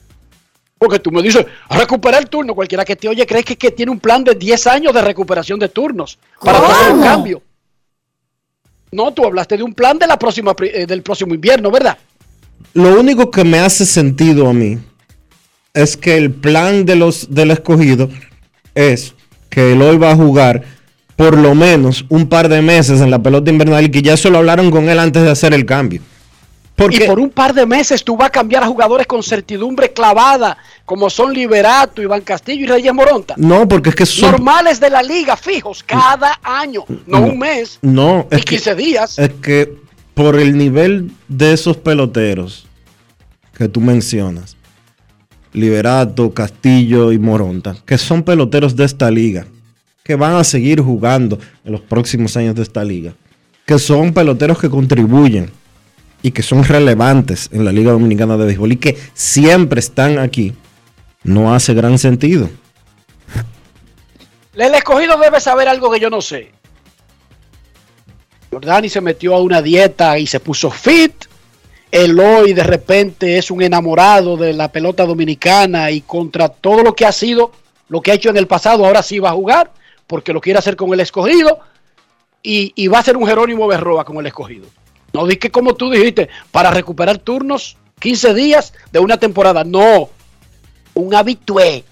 Porque 0.78 0.98
tú 0.98 1.12
me 1.12 1.22
dices, 1.22 1.46
recupera 1.70 2.18
el 2.18 2.28
turno. 2.28 2.54
Cualquiera 2.56 2.84
que 2.84 2.96
te 2.96 3.08
oye 3.08 3.24
cree 3.24 3.44
que, 3.44 3.56
que 3.56 3.70
tiene 3.70 3.92
un 3.92 4.00
plan 4.00 4.24
de 4.24 4.34
10 4.34 4.66
años 4.66 4.92
de 4.92 5.00
recuperación 5.02 5.60
de 5.60 5.68
turnos 5.68 6.18
para 6.42 6.58
¿Cómo? 6.58 6.72
hacer 6.72 6.92
un 6.92 7.02
cambio. 7.02 7.42
No, 8.90 9.12
tú 9.14 9.24
hablaste 9.24 9.56
de 9.56 9.62
un 9.62 9.72
plan 9.74 9.98
de 9.98 10.06
la 10.08 10.18
próxima, 10.18 10.54
pri- 10.56 10.70
eh, 10.74 10.86
del 10.86 11.02
próximo 11.02 11.32
invierno, 11.34 11.70
¿verdad? 11.70 11.96
Lo 12.74 12.98
único 12.98 13.30
que 13.30 13.44
me 13.44 13.58
hace 13.58 13.84
sentido 13.86 14.48
a 14.48 14.52
mí 14.52 14.78
es 15.74 15.96
que 15.96 16.16
el 16.16 16.30
plan 16.30 16.84
de 16.84 16.96
los 16.96 17.32
del 17.34 17.50
escogido 17.50 18.08
es 18.74 19.14
que 19.50 19.72
él 19.72 19.82
hoy 19.82 19.98
va 19.98 20.12
a 20.12 20.16
jugar 20.16 20.62
por 21.16 21.36
lo 21.36 21.54
menos 21.54 22.04
un 22.08 22.28
par 22.28 22.48
de 22.48 22.62
meses 22.62 23.00
en 23.00 23.10
la 23.10 23.18
pelota 23.22 23.50
invernal 23.50 23.84
y 23.84 23.90
que 23.90 24.02
ya 24.02 24.16
se 24.16 24.30
lo 24.30 24.38
hablaron 24.38 24.70
con 24.70 24.88
él 24.88 24.98
antes 24.98 25.22
de 25.22 25.30
hacer 25.30 25.52
el 25.54 25.66
cambio. 25.66 26.00
Porque 26.74 27.04
Y 27.04 27.06
por 27.06 27.20
un 27.20 27.28
par 27.28 27.52
de 27.52 27.66
meses 27.66 28.02
tú 28.02 28.16
vas 28.16 28.28
a 28.28 28.30
cambiar 28.30 28.64
a 28.64 28.66
jugadores 28.66 29.06
con 29.06 29.22
certidumbre 29.22 29.92
clavada, 29.92 30.56
como 30.86 31.10
son 31.10 31.32
Liberato, 31.34 32.00
Iván 32.00 32.22
Castillo 32.22 32.64
y 32.64 32.66
Reyes 32.66 32.94
Moronta. 32.94 33.34
no, 33.36 33.68
porque 33.68 33.90
es 33.90 33.94
que 33.94 34.06
son 34.06 34.30
normales 34.32 34.80
de 34.80 34.88
la 34.88 35.02
liga, 35.02 35.36
fijos, 35.36 35.82
cada 35.84 36.40
año, 36.42 36.84
no, 37.06 37.20
No. 37.20 37.26
un 37.26 37.38
mes, 37.38 37.78
no, 37.82 38.26
es 38.30 38.38
que, 38.46 38.56
15 38.56 38.74
días. 38.74 39.18
es 39.18 39.30
que 39.42 39.81
por 40.14 40.38
el 40.38 40.56
nivel 40.56 41.10
de 41.28 41.52
esos 41.52 41.76
peloteros 41.76 42.66
que 43.56 43.68
tú 43.68 43.80
mencionas, 43.80 44.56
Liberato, 45.52 46.32
Castillo 46.32 47.12
y 47.12 47.18
Moronta, 47.18 47.76
que 47.84 47.98
son 47.98 48.22
peloteros 48.22 48.74
de 48.74 48.84
esta 48.84 49.10
liga, 49.10 49.46
que 50.02 50.16
van 50.16 50.34
a 50.34 50.44
seguir 50.44 50.80
jugando 50.80 51.38
en 51.64 51.72
los 51.72 51.80
próximos 51.80 52.36
años 52.36 52.54
de 52.54 52.62
esta 52.62 52.84
liga, 52.84 53.14
que 53.66 53.78
son 53.78 54.12
peloteros 54.12 54.58
que 54.58 54.70
contribuyen 54.70 55.50
y 56.22 56.30
que 56.30 56.42
son 56.42 56.64
relevantes 56.64 57.48
en 57.52 57.64
la 57.64 57.72
Liga 57.72 57.92
Dominicana 57.92 58.36
de 58.36 58.46
Béisbol 58.46 58.72
y 58.72 58.76
que 58.76 58.98
siempre 59.14 59.80
están 59.80 60.18
aquí, 60.18 60.54
no 61.24 61.54
hace 61.54 61.74
gran 61.74 61.98
sentido. 61.98 62.48
El 64.54 64.74
escogido 64.74 65.18
debe 65.18 65.40
saber 65.40 65.68
algo 65.68 65.90
que 65.90 66.00
yo 66.00 66.10
no 66.10 66.20
sé. 66.20 66.52
Jordani 68.52 68.90
se 68.90 69.00
metió 69.00 69.34
a 69.34 69.40
una 69.40 69.62
dieta 69.62 70.18
y 70.18 70.26
se 70.26 70.38
puso 70.38 70.70
fit. 70.70 71.24
Eloy 71.90 72.52
de 72.52 72.62
repente 72.62 73.38
es 73.38 73.50
un 73.50 73.62
enamorado 73.62 74.36
de 74.36 74.52
la 74.52 74.70
pelota 74.70 75.06
dominicana 75.06 75.90
y 75.90 76.02
contra 76.02 76.50
todo 76.50 76.82
lo 76.82 76.94
que 76.94 77.06
ha 77.06 77.12
sido, 77.12 77.52
lo 77.88 78.02
que 78.02 78.12
ha 78.12 78.14
hecho 78.14 78.28
en 78.28 78.36
el 78.36 78.46
pasado, 78.46 78.84
ahora 78.84 79.02
sí 79.02 79.18
va 79.18 79.30
a 79.30 79.34
jugar 79.34 79.72
porque 80.06 80.34
lo 80.34 80.40
quiere 80.42 80.58
hacer 80.58 80.76
con 80.76 80.92
el 80.92 81.00
escogido 81.00 81.60
y, 82.42 82.72
y 82.76 82.88
va 82.88 82.98
a 82.98 83.02
ser 83.02 83.16
un 83.16 83.26
Jerónimo 83.26 83.66
Berroa 83.66 84.04
con 84.04 84.18
el 84.18 84.26
escogido. 84.26 84.66
No 85.14 85.26
di 85.26 85.36
que 85.36 85.50
como 85.50 85.74
tú 85.74 85.90
dijiste, 85.90 86.28
para 86.50 86.70
recuperar 86.70 87.18
turnos 87.18 87.78
15 88.00 88.34
días 88.34 88.74
de 88.90 88.98
una 88.98 89.16
temporada. 89.16 89.64
No, 89.64 90.10
un 90.92 91.14
habitué. 91.14 91.84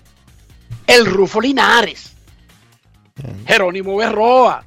El 0.86 1.06
Rufo 1.06 1.40
Linares. 1.40 2.12
Jerónimo 3.46 3.96
Berroa. 3.96 4.64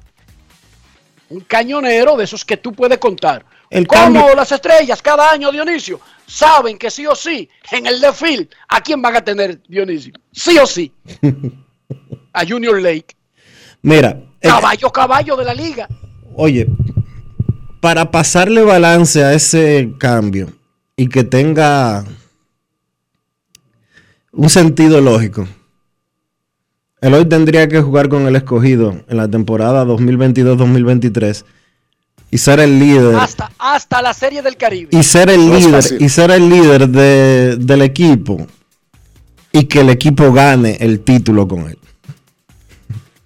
Un 1.34 1.40
cañonero 1.40 2.16
de 2.16 2.24
esos 2.24 2.44
que 2.44 2.56
tú 2.56 2.72
puedes 2.72 2.98
contar. 2.98 3.44
El 3.68 3.86
Como 3.88 4.02
cambio- 4.02 4.34
las 4.36 4.52
estrellas 4.52 5.02
cada 5.02 5.30
año, 5.32 5.50
Dionisio, 5.50 6.00
saben 6.26 6.78
que 6.78 6.90
sí 6.92 7.06
o 7.08 7.14
sí, 7.16 7.48
en 7.72 7.86
el 7.86 8.00
desfile, 8.00 8.48
¿a 8.68 8.80
quién 8.80 9.02
van 9.02 9.16
a 9.16 9.20
tener, 9.24 9.60
Dionisio? 9.66 10.12
Sí 10.30 10.56
o 10.58 10.66
sí. 10.66 10.92
A 12.32 12.46
Junior 12.46 12.80
Lake. 12.80 13.16
Mira, 13.82 14.10
el- 14.40 14.50
Caballo, 14.50 14.90
caballo 14.92 15.36
de 15.36 15.44
la 15.44 15.54
liga. 15.54 15.88
Oye, 16.36 16.66
para 17.80 18.10
pasarle 18.10 18.62
balance 18.62 19.22
a 19.24 19.32
ese 19.34 19.92
cambio 19.98 20.52
y 20.96 21.08
que 21.08 21.24
tenga 21.24 22.04
un 24.32 24.48
sentido 24.50 25.00
lógico, 25.00 25.46
Eloy 27.04 27.26
tendría 27.26 27.68
que 27.68 27.82
jugar 27.82 28.08
con 28.08 28.26
el 28.26 28.34
escogido 28.34 28.96
en 29.08 29.16
la 29.18 29.28
temporada 29.28 29.84
2022-2023 29.84 31.44
y 32.30 32.38
ser 32.38 32.60
el 32.60 32.78
líder 32.78 33.14
Hasta, 33.16 33.50
hasta 33.58 34.00
la 34.00 34.14
serie 34.14 34.40
del 34.40 34.56
Caribe. 34.56 34.88
y 34.90 35.02
ser 35.02 35.28
el 35.28 35.46
No 35.50 35.54
líder 35.58 35.84
y 36.00 36.08
ser 36.08 36.30
el 36.30 36.48
líder 36.48 36.88
de- 36.88 37.56
del 37.58 37.82
equipo 37.82 38.46
y 39.52 39.64
que 39.64 39.80
el 39.82 39.90
equipo 39.90 40.32
gane 40.32 40.78
el 40.80 41.00
título 41.00 41.46
con 41.46 41.68
él. 41.68 41.76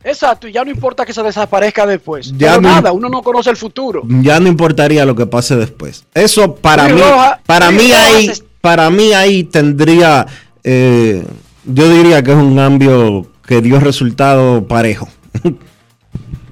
Exacto, 0.03 0.49
y 0.49 0.53
ya 0.53 0.65
no 0.65 0.71
importa 0.73 1.07
que 1.07 1.13
se 1.13 1.23
desaparezca 1.23 1.87
después. 1.87 2.33
Ya 2.37 2.49
Pero 2.57 2.63
no- 2.63 2.69
nada, 2.71 2.91
uno 2.91 3.09
no 3.09 3.23
conoce 3.23 3.51
el 3.51 3.57
futuro. 3.57 4.03
ya 4.23 4.41
no 4.41 4.49
importaría 4.49 5.05
lo 5.05 5.15
que 5.15 5.27
pase 5.27 5.55
después. 5.55 6.05
Eso 6.15 6.57
para 6.57 6.89
Luis 6.89 7.05
mí, 7.05 7.11
para 7.47 7.71
Luis 7.71 7.83
mí 7.85 7.91
Rojas 7.93 8.07
ahí, 8.09 8.27
es- 8.27 8.45
para 8.61 8.91
mí 8.91 9.13
ahí 9.13 9.45
tendría, 9.45 10.27
eh, 10.65 11.25
yo 11.65 11.89
diría 11.95 12.23
que 12.25 12.33
es 12.33 12.37
un 12.37 12.57
cambio 12.57 13.27
que 13.49 13.61
dio 13.63 13.81
resultado 13.81 14.69
parejo. 14.69 15.09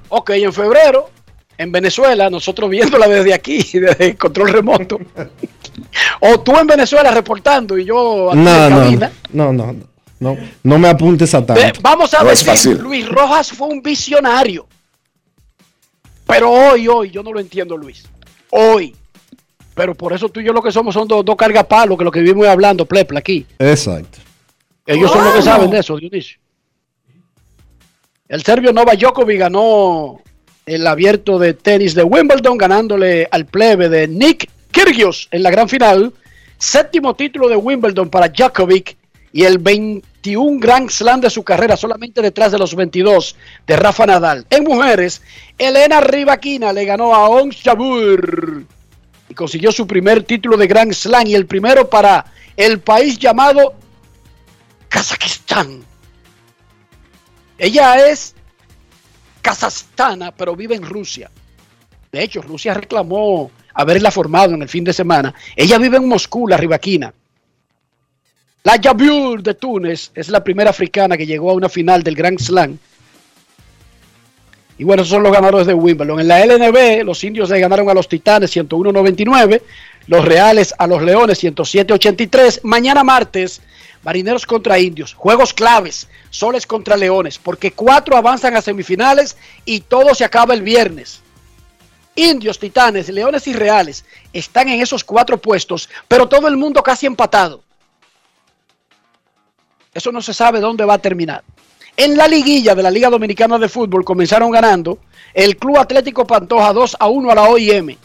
Ok, 0.09 0.31
en 0.31 0.51
febrero, 0.51 1.09
en 1.57 1.71
Venezuela, 1.71 2.29
nosotros 2.29 2.69
viéndola 2.71 3.07
desde 3.07 3.33
aquí, 3.35 3.61
desde 3.79 4.05
el 4.07 4.17
control 4.17 4.49
remoto. 4.49 4.99
o 6.21 6.39
tú 6.39 6.57
en 6.57 6.65
Venezuela 6.65 7.11
reportando 7.11 7.77
y 7.77 7.85
yo 7.85 8.31
aquí 8.31 8.39
No, 8.39 8.65
en 8.65 8.69
no, 8.73 8.79
cabina. 8.79 9.11
no, 9.31 9.53
no, 9.53 9.73
no, 9.73 9.85
no, 10.19 10.37
no 10.63 10.77
me 10.79 10.87
apuntes 10.87 11.33
a 11.35 11.45
tanto. 11.45 11.79
vamos 11.81 12.11
a 12.15 12.23
No 12.23 12.29
decir, 12.29 12.47
fácil. 12.47 12.77
Luis 12.79 13.07
Rojas 13.07 13.51
fue 13.51 13.67
un 13.67 13.81
visionario. 13.83 14.67
Pero 16.25 16.51
hoy, 16.51 16.87
hoy, 16.87 17.11
yo 17.11 17.21
no 17.21 17.31
lo 17.31 17.39
entiendo, 17.39 17.77
Luis. 17.77 18.05
Hoy. 18.49 18.95
Pero 19.75 19.93
por 19.93 20.11
eso 20.13 20.27
tú 20.29 20.39
y 20.39 20.43
yo 20.45 20.51
lo 20.51 20.61
que 20.63 20.71
somos 20.71 20.95
son 20.95 21.07
dos, 21.07 21.23
dos 21.23 21.35
cargapalos, 21.35 21.95
que 21.97 22.03
lo 22.03 22.11
que 22.11 22.19
vivimos 22.21 22.47
hablando, 22.47 22.85
plepla, 22.85 23.19
aquí. 23.19 23.45
Exacto. 23.59 24.17
Ellos 24.87 25.11
son 25.11 25.23
los 25.23 25.33
que 25.35 25.41
saben 25.43 25.69
de 25.69 25.79
eso, 25.79 25.95
Dionisio. 25.97 26.39
El 28.29 28.43
serbio 28.43 28.73
Novak 28.73 28.99
Djokovic 28.99 29.39
ganó 29.39 30.19
el 30.65 30.85
abierto 30.85 31.39
de 31.39 31.53
tenis 31.53 31.95
de 31.95 32.03
Wimbledon, 32.03 32.57
ganándole 32.57 33.25
al 33.31 33.45
plebe 33.45 33.87
de 33.87 34.05
Nick 34.05 34.49
Kyrgios 34.71 35.29
en 35.31 35.43
la 35.43 35.49
gran 35.49 35.69
final. 35.69 36.13
Séptimo 36.57 37.15
título 37.15 37.47
de 37.47 37.55
Wimbledon 37.55 38.09
para 38.09 38.27
Djokovic 38.27 38.97
y 39.31 39.43
el 39.43 39.59
21 39.59 40.59
Grand 40.59 40.89
Slam 40.89 41.21
de 41.21 41.29
su 41.29 41.41
carrera, 41.43 41.77
solamente 41.77 42.21
detrás 42.21 42.51
de 42.51 42.57
los 42.57 42.75
22 42.75 43.37
de 43.65 43.77
Rafa 43.77 44.05
Nadal. 44.05 44.45
En 44.49 44.65
mujeres, 44.65 45.21
Elena 45.57 46.01
Rivaquina 46.01 46.73
le 46.73 46.83
ganó 46.83 47.15
a 47.15 47.29
Ons 47.29 47.61
Jabeur 47.63 48.65
y 49.29 49.33
consiguió 49.35 49.71
su 49.71 49.87
primer 49.87 50.23
título 50.23 50.57
de 50.57 50.67
Grand 50.67 50.91
Slam 50.91 51.27
y 51.27 51.35
el 51.35 51.45
primero 51.45 51.89
para 51.89 52.25
el 52.57 52.81
país 52.81 53.17
llamado 53.17 53.73
Kazajistán. 54.89 55.87
Ella 57.57 58.09
es 58.09 58.35
kazajstana, 59.41 60.31
pero 60.31 60.55
vive 60.55 60.75
en 60.75 60.83
Rusia. 60.83 61.31
De 62.11 62.23
hecho, 62.23 62.41
Rusia 62.41 62.73
reclamó 62.73 63.51
haberla 63.73 64.11
formado 64.11 64.53
en 64.53 64.61
el 64.61 64.69
fin 64.69 64.83
de 64.83 64.93
semana. 64.93 65.33
Ella 65.55 65.77
vive 65.77 65.97
en 65.97 66.07
Moscú, 66.07 66.47
la 66.47 66.57
rivaquina. 66.57 67.13
La 68.63 68.77
Jabur 68.81 69.41
de 69.41 69.53
Túnez 69.53 70.11
es 70.13 70.29
la 70.29 70.43
primera 70.43 70.71
africana 70.71 71.15
que 71.15 71.25
llegó 71.25 71.51
a 71.51 71.53
una 71.53 71.69
final 71.69 72.03
del 72.03 72.15
Grand 72.15 72.39
Slam. 72.39 72.77
Y 74.77 74.83
bueno, 74.83 75.01
esos 75.01 75.13
son 75.13 75.23
los 75.23 75.31
ganadores 75.31 75.65
de 75.65 75.73
Wimbledon. 75.73 76.19
En 76.19 76.27
la 76.27 76.45
LNB, 76.45 77.03
los 77.03 77.23
indios 77.23 77.49
le 77.49 77.59
ganaron 77.59 77.89
a 77.89 77.93
los 77.93 78.07
Titanes 78.07 78.55
101-99, 78.55 79.61
los 80.07 80.25
Reales 80.25 80.73
a 80.77 80.85
los 80.85 81.01
Leones 81.01 81.43
107-83. 81.43 82.59
Mañana 82.63 83.03
martes, 83.03 83.61
Marineros 84.03 84.45
contra 84.45 84.79
Indios. 84.79 85.13
Juegos 85.13 85.53
claves, 85.53 86.07
Soles 86.29 86.65
contra 86.65 86.97
Leones, 86.97 87.37
porque 87.37 87.71
cuatro 87.71 88.15
avanzan 88.15 88.55
a 88.55 88.61
semifinales 88.61 89.37
y 89.65 89.81
todo 89.81 90.13
se 90.15 90.25
acaba 90.25 90.53
el 90.53 90.61
viernes. 90.61 91.21
Indios, 92.15 92.57
Titanes, 92.57 93.09
Leones 93.09 93.47
y 93.47 93.53
Reales 93.53 94.03
están 94.33 94.69
en 94.69 94.81
esos 94.81 95.03
cuatro 95.03 95.37
puestos, 95.37 95.87
pero 96.07 96.27
todo 96.27 96.47
el 96.47 96.57
mundo 96.57 96.81
casi 96.81 97.05
empatado. 97.05 97.63
Eso 99.93 100.11
no 100.11 100.21
se 100.21 100.33
sabe 100.33 100.59
dónde 100.59 100.85
va 100.85 100.95
a 100.95 100.99
terminar. 100.99 101.43
En 101.95 102.15
la 102.15 102.27
liguilla 102.27 102.75
de 102.75 102.83
la 102.83 102.91
Liga 102.91 103.09
Dominicana 103.09 103.57
de 103.57 103.69
Fútbol 103.69 104.05
comenzaron 104.05 104.51
ganando 104.51 104.99
el 105.33 105.57
Club 105.57 105.79
Atlético 105.79 106.25
Pantoja 106.25 106.71
2 106.71 106.97
a 106.99 107.07
1 107.07 107.31
a 107.31 107.35
la 107.35 107.43
OIM. 107.49 107.97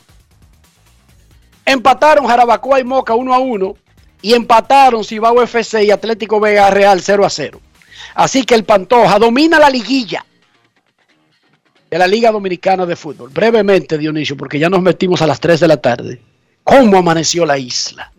Empataron 1.65 2.27
Jarabacoa 2.27 2.81
y 2.81 2.85
Moca 2.85 3.15
1 3.15 3.35
a 3.35 3.39
1 3.39 3.77
y 4.23 4.35
empataron 4.35 5.05
Cibao 5.05 5.43
FC 5.43 5.85
y 5.85 5.91
Atlético 5.91 6.41
Vega 6.41 6.71
Real 6.71 7.01
0 7.03 7.27
a 7.27 7.31
0. 7.31 7.61
Así 8.15 8.45
que 8.45 8.55
el 8.55 8.65
Pantoja 8.65 9.19
domina 9.19 9.59
la 9.59 9.69
liguilla 9.69 10.25
de 11.91 11.99
la 11.99 12.07
Liga 12.07 12.31
Dominicana 12.31 12.87
de 12.87 12.97
Fútbol. 12.97 13.31
Brevemente, 13.31 13.99
Dionisio, 13.99 14.37
porque 14.37 14.59
ya 14.59 14.71
nos 14.71 14.81
metimos 14.81 15.21
a 15.21 15.27
las 15.27 15.41
3 15.41 15.61
de 15.61 15.69
la 15.69 15.77
tarde. 15.77 16.23
¿Cómo 16.65 16.97
amaneció 16.97 17.45
la 17.45 17.59
isla? 17.59 18.13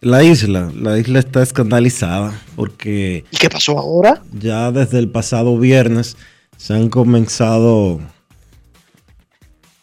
La 0.00 0.22
isla, 0.22 0.70
la 0.74 0.98
isla 0.98 1.18
está 1.18 1.42
escandalizada 1.42 2.38
porque... 2.56 3.24
¿Y 3.30 3.36
qué 3.36 3.48
pasó 3.48 3.78
ahora? 3.78 4.22
Ya 4.32 4.70
desde 4.70 4.98
el 4.98 5.08
pasado 5.08 5.58
viernes 5.58 6.16
se 6.56 6.74
han 6.74 6.90
comenzado 6.90 8.00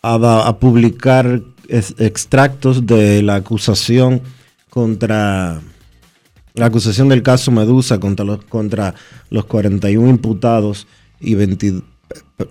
a, 0.01 0.47
a 0.47 0.59
publicar 0.59 1.41
extractos 1.71 2.85
de 2.85 3.21
la 3.21 3.35
acusación 3.35 4.21
contra 4.69 5.61
la 6.53 6.65
acusación 6.65 7.07
del 7.07 7.23
caso 7.23 7.51
Medusa 7.51 7.99
contra 7.99 8.25
los, 8.25 8.43
contra 8.43 8.93
los 9.29 9.45
41 9.45 10.09
imputados 10.09 10.85
y 11.19 11.35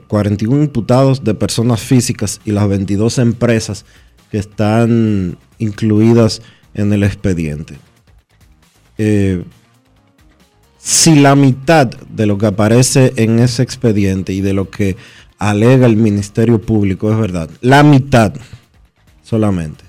41 0.09 0.63
imputados 0.63 1.23
de 1.23 1.35
personas 1.35 1.81
físicas 1.81 2.41
y 2.45 2.53
las 2.53 2.67
22 2.69 3.19
empresas 3.19 3.85
que 4.31 4.39
están 4.39 5.37
incluidas 5.59 6.41
en 6.73 6.93
el 6.93 7.03
expediente. 7.03 7.79
Eh, 8.97 9.45
si 10.79 11.17
la 11.17 11.35
mitad 11.35 11.87
de 11.87 12.27
lo 12.27 12.39
que 12.39 12.47
aparece 12.47 13.13
en 13.17 13.39
ese 13.39 13.63
expediente 13.63 14.33
y 14.33 14.41
de 14.41 14.55
lo 14.55 14.71
que 14.71 14.97
alega 15.39 15.87
el 15.87 15.97
Ministerio 15.97 16.61
Público 16.61 17.11
es 17.13 17.19
verdad, 17.19 17.51
la 17.61 17.83
mitad 17.83 18.33
solamente. 19.31 19.85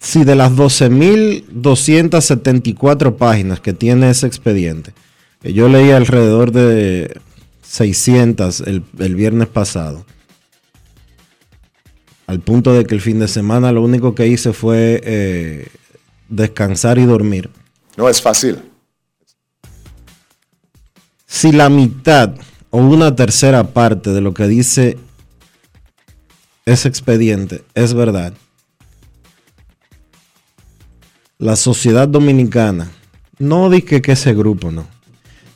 Si 0.00 0.24
de 0.24 0.34
las 0.34 0.50
12.274 0.52 3.16
páginas 3.16 3.60
que 3.60 3.72
tiene 3.72 4.10
ese 4.10 4.26
expediente, 4.26 4.92
que 5.40 5.52
yo 5.52 5.68
leí 5.68 5.92
alrededor 5.92 6.50
de 6.50 7.20
600 7.62 8.62
el, 8.62 8.82
viernes 9.14 9.46
pasado, 9.46 10.04
al 12.26 12.40
punto 12.40 12.72
de 12.72 12.86
que 12.86 12.96
el 12.96 13.00
fin 13.00 13.20
de 13.20 13.28
semana 13.28 13.70
lo 13.70 13.82
único 13.82 14.16
que 14.16 14.26
hice 14.26 14.52
fue 14.52 15.00
eh, 15.04 15.68
descansar 16.28 16.98
y 16.98 17.04
dormir. 17.04 17.50
No 17.96 18.08
es 18.08 18.20
fácil. 18.20 18.58
Si 21.26 21.52
la 21.52 21.68
mitad 21.68 22.34
o 22.70 22.78
una 22.78 23.14
tercera 23.14 23.72
parte 23.72 24.10
de 24.10 24.20
lo 24.20 24.34
que 24.34 24.46
dice 24.46 24.98
ese 26.66 26.88
expediente 26.88 27.64
es 27.74 27.94
verdad, 27.94 28.34
la 31.38 31.56
sociedad 31.56 32.06
dominicana, 32.06 32.90
no 33.38 33.70
dice 33.70 34.02
que 34.02 34.12
ese 34.12 34.34
grupo 34.34 34.70
no, 34.70 34.86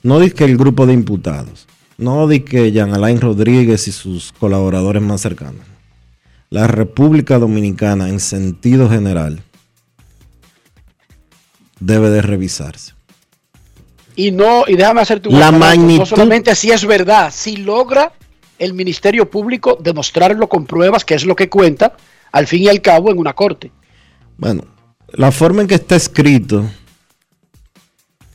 no 0.03 0.21
dice 0.21 0.35
que 0.35 0.45
el 0.45 0.57
grupo 0.57 0.87
de 0.87 0.95
imputados, 0.95 1.67
no 1.99 2.27
dice 2.29 2.45
que 2.45 2.73
Jean 2.73 2.95
Alain 2.95 3.21
Rodríguez 3.21 3.89
y 3.89 3.93
sus 3.93 4.33
colaboradores 4.33 5.03
más 5.03 5.21
cercanos, 5.21 5.67
la 6.49 6.67
República 6.67 7.39
Dominicana 7.39 8.09
en 8.09 8.21
sentido 8.21 8.89
general 8.89 9.43
debe 11.81 12.11
de 12.11 12.23
revisarse. 12.23 12.95
Y 14.15 14.31
no, 14.31 14.65
y 14.67 14.77
déjame 14.77 15.01
hacerte 15.01 15.29
un 15.29 15.39
la 15.39 15.51
magnitud. 15.51 16.01
No 16.01 16.07
solamente 16.07 16.55
si 16.55 16.71
es 16.71 16.85
verdad, 16.85 17.33
si 17.35 17.57
logra 17.57 18.13
el 18.59 18.75
Ministerio 18.75 19.29
Público 19.31 19.79
demostrarlo 19.81 20.49
con 20.49 20.67
pruebas, 20.67 21.05
que 21.05 21.15
es 21.15 21.25
lo 21.25 21.35
que 21.35 21.49
cuenta, 21.49 21.97
al 22.31 22.47
fin 22.47 22.63
y 22.63 22.69
al 22.69 22.81
cabo, 22.81 23.11
en 23.11 23.19
una 23.19 23.33
corte. 23.33 23.73
Bueno, 24.37 24.65
la 25.13 25.33
forma 25.33 25.63
en 25.63 25.69
que 25.69 25.75
está 25.75 25.97
escrito 25.97 26.69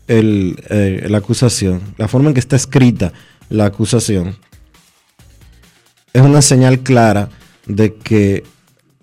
el, 0.08 0.62
eh, 0.70 1.06
la 1.10 1.20
acusación, 1.20 1.82
la 1.98 2.08
forma 2.08 2.30
en 2.30 2.34
que 2.34 2.40
está 2.40 2.56
escrita 2.56 3.14
la 3.50 3.66
acusación, 3.66 4.38
es 6.14 6.22
una 6.22 6.42
señal 6.42 6.80
clara 6.80 7.30
de 7.66 7.94
que 7.96 8.44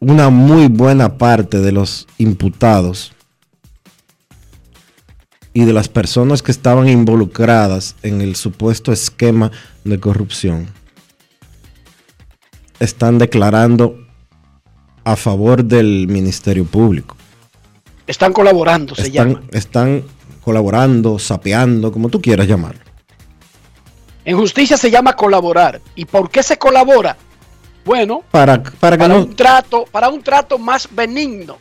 una 0.01 0.29
muy 0.31 0.67
buena 0.67 1.17
parte 1.17 1.61
de 1.61 1.73
los 1.73 2.07
imputados 2.19 3.14
y 5.55 5.65
de 5.65 5.73
las 5.73 5.89
personas 5.89 6.43
que 6.43 6.51
estaban 6.51 6.89
involucradas 6.89 7.95
en 8.03 8.21
el 8.21 8.35
supuesto 8.35 8.93
esquema 8.93 9.53
de 9.85 10.01
corrupción 10.01 10.69
están 12.81 13.19
declarando 13.19 13.97
a 15.05 15.17
favor 15.17 15.65
del 15.65 16.09
Ministerio 16.09 16.65
Público. 16.65 17.17
Están 18.07 18.33
colaborando, 18.33 18.95
se 18.95 19.11
llama. 19.11 19.43
Están 19.53 20.05
colaborando, 20.43 21.19
sapeando, 21.19 21.93
como 21.93 22.09
tú 22.09 22.21
quieras 22.21 22.49
llamarlo. 22.49 22.81
En 24.25 24.37
justicia 24.37 24.77
se 24.77 24.91
llama 24.91 25.15
colaborar. 25.15 25.81
¿Y 25.95 26.05
por 26.05 26.31
qué 26.31 26.43
se 26.43 26.59
colabora? 26.59 27.17
Bueno, 27.85 28.25
para, 28.31 28.63
para, 28.63 29.15
un 29.15 29.37
trato, 29.37 29.85
para 29.91 30.09
un 30.09 30.23
trato 30.23 30.59
más 30.59 30.89
benigno. 30.91 31.59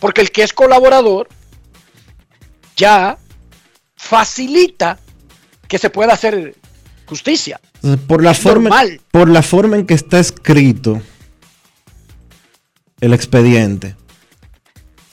Porque 0.00 0.20
el 0.20 0.30
que 0.30 0.42
es 0.42 0.52
colaborador 0.52 1.28
ya 2.76 3.18
facilita 3.96 4.98
que 5.68 5.78
se 5.78 5.90
pueda 5.90 6.12
hacer 6.12 6.54
justicia. 7.06 7.60
Por 8.06 8.22
la, 8.22 8.34
forma, 8.34 8.70
por 9.10 9.28
la 9.28 9.42
forma 9.42 9.76
en 9.76 9.86
que 9.86 9.94
está 9.94 10.18
escrito 10.18 11.00
el 13.00 13.12
expediente, 13.12 13.96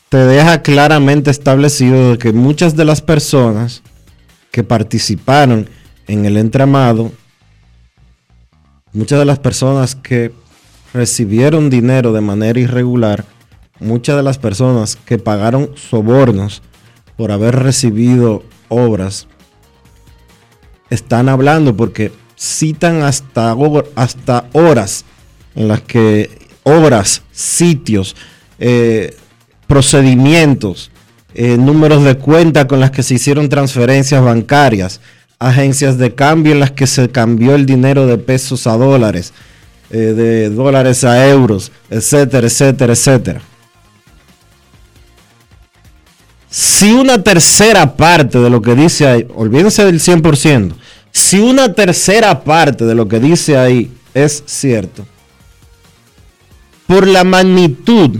te 0.09 0.17
deja 0.17 0.61
claramente 0.61 1.31
establecido 1.31 2.17
que 2.17 2.33
muchas 2.33 2.75
de 2.75 2.85
las 2.85 3.01
personas 3.01 3.81
que 4.51 4.63
participaron 4.63 5.69
en 6.07 6.25
el 6.25 6.37
entramado, 6.37 7.11
muchas 8.91 9.19
de 9.19 9.25
las 9.25 9.39
personas 9.39 9.95
que 9.95 10.31
recibieron 10.93 11.69
dinero 11.69 12.13
de 12.13 12.21
manera 12.21 12.59
irregular, 12.59 13.25
muchas 13.79 14.15
de 14.15 14.23
las 14.23 14.37
personas 14.37 14.95
que 14.95 15.17
pagaron 15.19 15.71
sobornos 15.75 16.61
por 17.19 17.33
haber 17.33 17.53
recibido 17.53 18.43
obras 18.69 19.27
están 20.89 21.27
hablando 21.27 21.75
porque 21.75 22.13
citan 22.37 23.01
hasta, 23.01 23.53
hasta 23.95 24.45
horas 24.53 25.03
en 25.53 25.67
las 25.67 25.81
que 25.81 26.29
obras, 26.63 27.23
sitios, 27.33 28.15
eh, 28.57 29.17
procedimientos, 29.67 30.91
eh, 31.33 31.57
números 31.57 32.05
de 32.05 32.15
cuenta 32.15 32.67
con 32.67 32.79
las 32.79 32.91
que 32.91 33.03
se 33.03 33.15
hicieron 33.15 33.49
transferencias 33.49 34.23
bancarias, 34.23 35.01
agencias 35.39 35.97
de 35.97 36.15
cambio 36.15 36.53
en 36.53 36.61
las 36.61 36.71
que 36.71 36.87
se 36.87 37.09
cambió 37.09 37.53
el 37.53 37.65
dinero 37.65 38.07
de 38.07 38.17
pesos 38.17 38.65
a 38.65 38.77
dólares, 38.77 39.33
eh, 39.89 39.97
de 39.97 40.49
dólares 40.49 41.03
a 41.03 41.27
euros, 41.27 41.73
etcétera, 41.89 42.47
etcétera, 42.47 42.93
etcétera. 42.93 43.41
Si 46.49 46.91
una 46.91 47.23
tercera 47.23 47.95
parte 47.95 48.39
de 48.39 48.49
lo 48.49 48.61
que 48.61 48.73
dice 48.73 49.07
ahí, 49.07 49.27
olvídense 49.35 49.85
del 49.85 49.99
100%, 49.99 50.73
si 51.11 51.39
una 51.39 51.73
tercera 51.73 52.43
parte 52.43 52.85
de 52.85 52.95
lo 52.95 53.07
que 53.07 53.19
dice 53.19 53.57
ahí 53.57 53.91
es 54.13 54.43
cierto, 54.47 55.05
por 56.87 57.05
la 57.05 57.23
magnitud, 57.23 58.19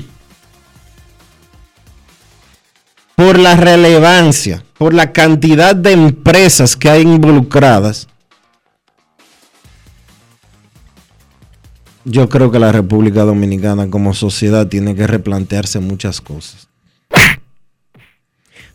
por 3.16 3.40
la 3.40 3.56
relevancia, 3.56 4.64
por 4.78 4.94
la 4.94 5.12
cantidad 5.12 5.76
de 5.76 5.92
empresas 5.94 6.76
que 6.76 6.90
hay 6.90 7.02
involucradas, 7.02 8.08
yo 12.06 12.30
creo 12.30 12.52
que 12.52 12.60
la 12.60 12.72
República 12.72 13.24
Dominicana 13.24 13.90
como 13.90 14.14
sociedad 14.14 14.68
tiene 14.68 14.96
que 14.96 15.08
replantearse 15.08 15.80
muchas 15.80 16.22
cosas. 16.22 16.70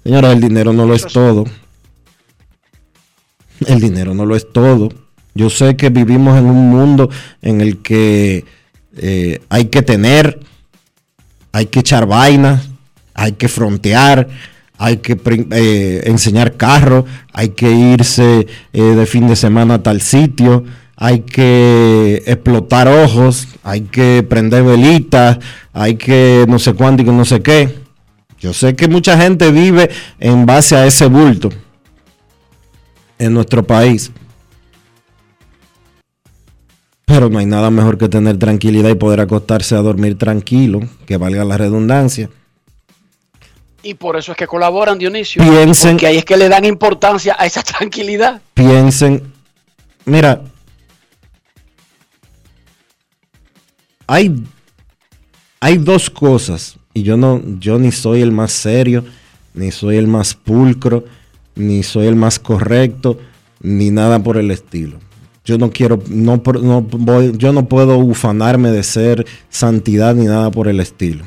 Señora, 0.05 0.33
el 0.33 0.41
dinero 0.41 0.75
no 0.75 0.85
lo 0.85 0.95
es 0.95 1.07
todo. 1.07 1.45
El 3.67 3.81
dinero 3.81 4.13
no 4.13 4.27
lo 4.27 4.37
es 4.37 4.53
todo. 4.53 4.91
Yo 5.35 5.49
sé 5.49 5.77
que 5.77 5.89
vivimos 5.89 6.39
en 6.39 6.45
un 6.45 6.69
mundo 6.69 7.09
en 7.41 7.63
el 7.63 7.79
que 7.79 8.45
eh, 8.99 9.41
hay 9.49 9.65
que 9.67 9.81
tener, 9.81 10.41
hay 11.53 11.67
que 11.67 11.81
echar 11.81 12.07
vainas, 12.07 12.69
hay 13.15 13.33
que 13.33 13.49
frontear, 13.49 14.29
hay 14.77 14.99
que 14.99 15.19
eh, 15.53 16.03
enseñar 16.05 16.59
carro, 16.59 17.07
hay 17.33 17.51
que 17.51 17.71
irse 17.73 18.47
eh, 18.75 18.83
de 18.83 19.07
fin 19.07 19.27
de 19.27 19.37
semana 19.37 19.75
a 19.75 19.83
tal 19.83 20.03
sitio, 20.03 20.65
hay 20.97 21.21
que 21.21 22.23
explotar 22.27 22.89
ojos, 22.89 23.49
hay 23.63 23.83
que 23.83 24.23
prender 24.29 24.65
velitas, 24.65 25.39
hay 25.73 25.95
que 25.97 26.45
no 26.47 26.59
sé 26.59 26.75
cuánto 26.75 27.03
y 27.03 27.07
no 27.07 27.25
sé 27.25 27.41
qué. 27.41 27.84
Yo 28.45 28.53
sé 28.53 28.77
que 28.77 28.89
mucha 28.89 29.17
gente 29.17 29.51
vive 29.51 29.89
en 30.21 30.45
base 30.45 30.77
a 30.77 30.85
ese 30.87 31.07
bulto. 31.07 31.49
en 33.19 33.33
nuestro 33.33 33.63
país. 33.67 34.11
Pero 37.07 37.31
no 37.31 37.39
hay 37.39 37.47
nada 37.47 37.71
mejor 37.71 37.97
que 37.97 38.07
tener 38.11 38.39
tranquilidad 38.39 38.91
y 38.91 38.97
poder 38.97 39.21
acostarse 39.21 39.75
a 39.77 39.79
dormir 39.79 40.19
tranquilo, 40.19 40.81
que 41.07 41.17
valga 41.17 41.43
la 41.45 41.57
redundancia. 41.57 42.29
Y 43.83 43.95
por 43.95 44.17
eso 44.19 44.33
es 44.33 44.37
que 44.37 44.47
colaboran, 44.47 44.99
Dionisio. 44.99 45.43
Piensen- 45.43 45.93
porque 45.93 46.07
ahí 46.09 46.17
es 46.19 46.25
que 46.27 46.37
le 46.37 46.51
dan 46.51 46.67
importancia 46.67 47.35
a 47.39 47.47
esa 47.47 47.63
tranquilidad. 47.73 48.43
Piensen, 48.53 49.33
mira, 50.05 50.43
hay, 54.07 54.45
hay 55.61 55.79
dos 55.79 56.11
cosas, 56.11 56.77
y 56.95 57.03
yo 57.03 57.17
no, 57.17 57.43
yo 57.59 57.79
ni 57.79 57.91
soy 57.91 58.23
el 58.23 58.31
más 58.31 58.53
serio, 58.53 59.05
ni 59.53 59.73
soy 59.73 59.97
el 59.97 60.07
más 60.07 60.35
pulcro, 60.35 61.05
ni 61.57 61.83
soy 61.83 62.07
el 62.07 62.17
más 62.17 62.39
correcto, 62.39 63.19
ni 63.61 63.91
nada 63.91 64.23
por 64.23 64.37
el 64.37 64.51
estilo. 64.53 64.99
Yo 65.45 65.59
no 65.59 65.71
quiero, 65.71 66.03
no, 66.09 66.41
no 66.63 66.81
voy, 66.83 67.33
yo 67.37 67.53
no 67.53 67.69
puedo 67.69 67.99
ufanarme 67.99 68.71
de 68.71 68.83
ser 68.83 69.27
santidad 69.51 70.15
ni 70.15 70.25
nada 70.25 70.51
por 70.51 70.69
el 70.69 70.81
estilo. 70.81 71.25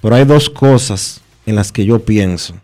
Pero 0.00 0.14
hay 0.14 0.24
dos 0.24 0.48
cosas 0.48 1.22
en 1.46 1.56
las 1.56 1.72
que 1.72 1.84
yo 1.84 1.98
pienso 2.04 2.54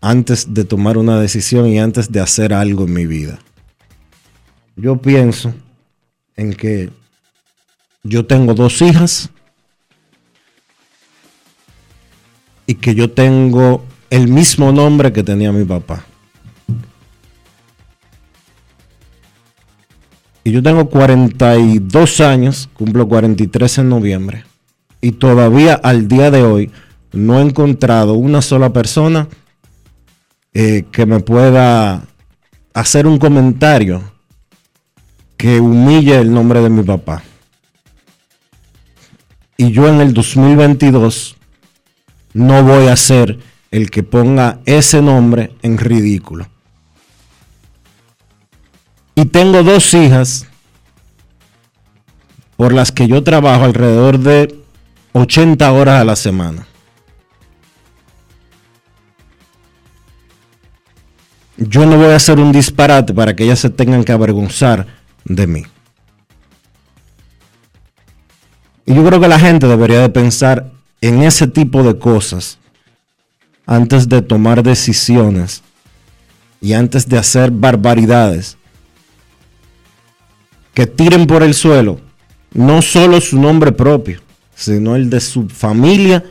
antes 0.00 0.52
de 0.52 0.64
tomar 0.64 0.98
una 0.98 1.18
decisión 1.18 1.66
y 1.66 1.78
antes 1.80 2.12
de 2.12 2.20
hacer 2.20 2.52
algo 2.52 2.84
en 2.84 2.92
mi 2.92 3.06
vida. 3.06 3.38
Yo 4.76 4.98
pienso 4.98 5.54
en 6.36 6.52
que 6.52 6.90
yo 8.02 8.26
tengo 8.26 8.52
dos 8.52 8.82
hijas 8.82 9.30
y 12.66 12.74
que 12.74 12.94
yo 12.94 13.10
tengo 13.10 13.84
el 14.10 14.28
mismo 14.28 14.72
nombre 14.72 15.12
que 15.12 15.22
tenía 15.22 15.52
mi 15.52 15.64
papá. 15.64 16.04
Y 20.44 20.52
yo 20.52 20.62
tengo 20.62 20.88
42 20.90 22.20
años, 22.20 22.68
cumplo 22.74 23.08
43 23.08 23.78
en 23.78 23.88
noviembre, 23.88 24.44
y 25.00 25.12
todavía 25.12 25.74
al 25.74 26.06
día 26.06 26.30
de 26.30 26.42
hoy 26.42 26.70
no 27.12 27.38
he 27.38 27.42
encontrado 27.42 28.14
una 28.14 28.42
sola 28.42 28.72
persona 28.72 29.28
eh, 30.52 30.84
que 30.92 31.06
me 31.06 31.20
pueda 31.20 32.04
hacer 32.74 33.06
un 33.06 33.18
comentario 33.18 34.02
que 35.36 35.60
humille 35.60 36.18
el 36.18 36.32
nombre 36.32 36.60
de 36.60 36.70
mi 36.70 36.82
papá. 36.82 37.22
Y 39.56 39.70
yo 39.70 39.88
en 39.88 40.00
el 40.00 40.12
2022 40.12 41.33
no 42.34 42.62
voy 42.64 42.88
a 42.88 42.96
ser 42.96 43.38
el 43.70 43.90
que 43.90 44.02
ponga 44.02 44.58
ese 44.66 45.00
nombre 45.00 45.54
en 45.62 45.78
ridículo. 45.78 46.46
Y 49.14 49.26
tengo 49.26 49.62
dos 49.62 49.94
hijas 49.94 50.46
por 52.56 52.72
las 52.72 52.92
que 52.92 53.06
yo 53.06 53.22
trabajo 53.22 53.64
alrededor 53.64 54.18
de 54.18 54.54
80 55.12 55.72
horas 55.72 56.00
a 56.00 56.04
la 56.04 56.16
semana. 56.16 56.66
Yo 61.56 61.86
no 61.86 61.96
voy 61.96 62.12
a 62.12 62.16
hacer 62.16 62.40
un 62.40 62.50
disparate 62.50 63.14
para 63.14 63.36
que 63.36 63.44
ellas 63.44 63.60
se 63.60 63.70
tengan 63.70 64.02
que 64.02 64.10
avergonzar 64.10 64.86
de 65.24 65.46
mí. 65.46 65.62
Y 68.86 68.94
yo 68.94 69.04
creo 69.04 69.20
que 69.20 69.28
la 69.28 69.38
gente 69.38 69.68
debería 69.68 70.00
de 70.00 70.08
pensar 70.08 70.73
en 71.04 71.22
ese 71.22 71.46
tipo 71.46 71.82
de 71.82 71.98
cosas 71.98 72.58
antes 73.66 74.08
de 74.08 74.22
tomar 74.22 74.62
decisiones 74.62 75.62
y 76.62 76.72
antes 76.72 77.06
de 77.06 77.18
hacer 77.18 77.50
barbaridades 77.50 78.56
que 80.72 80.86
tiren 80.86 81.26
por 81.26 81.42
el 81.42 81.52
suelo 81.52 82.00
no 82.54 82.80
solo 82.80 83.20
su 83.20 83.38
nombre 83.38 83.70
propio, 83.70 84.22
sino 84.54 84.96
el 84.96 85.10
de 85.10 85.20
su 85.20 85.46
familia 85.50 86.24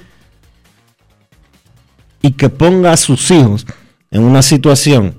y 2.23 2.31
que 2.31 2.49
ponga 2.49 2.93
a 2.93 2.97
sus 2.97 3.29
hijos 3.29 3.67
en 4.09 4.23
una 4.23 4.41
situación 4.41 5.13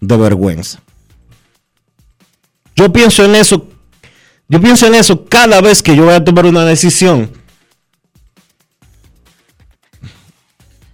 de 0.00 0.16
vergüenza. 0.16 0.80
Yo 2.76 2.92
pienso 2.92 3.24
en 3.24 3.34
eso, 3.34 3.66
yo 4.48 4.60
pienso 4.60 4.86
en 4.86 4.94
eso 4.94 5.24
cada 5.24 5.60
vez 5.60 5.82
que 5.82 5.96
yo 5.96 6.04
voy 6.04 6.14
a 6.14 6.22
tomar 6.22 6.46
una 6.46 6.64
decisión 6.64 7.42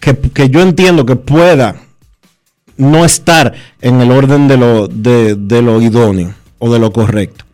que, 0.00 0.18
que 0.18 0.48
yo 0.48 0.60
entiendo 0.62 1.06
que 1.06 1.16
pueda 1.16 1.76
no 2.76 3.04
estar 3.04 3.52
en 3.80 4.00
el 4.00 4.10
orden 4.10 4.48
de 4.48 4.56
lo, 4.56 4.88
de, 4.88 5.36
lo 5.62 5.80
idóneo 5.82 6.34
o 6.58 6.72
de 6.72 6.78
lo 6.78 6.92
correcto. 6.92 7.44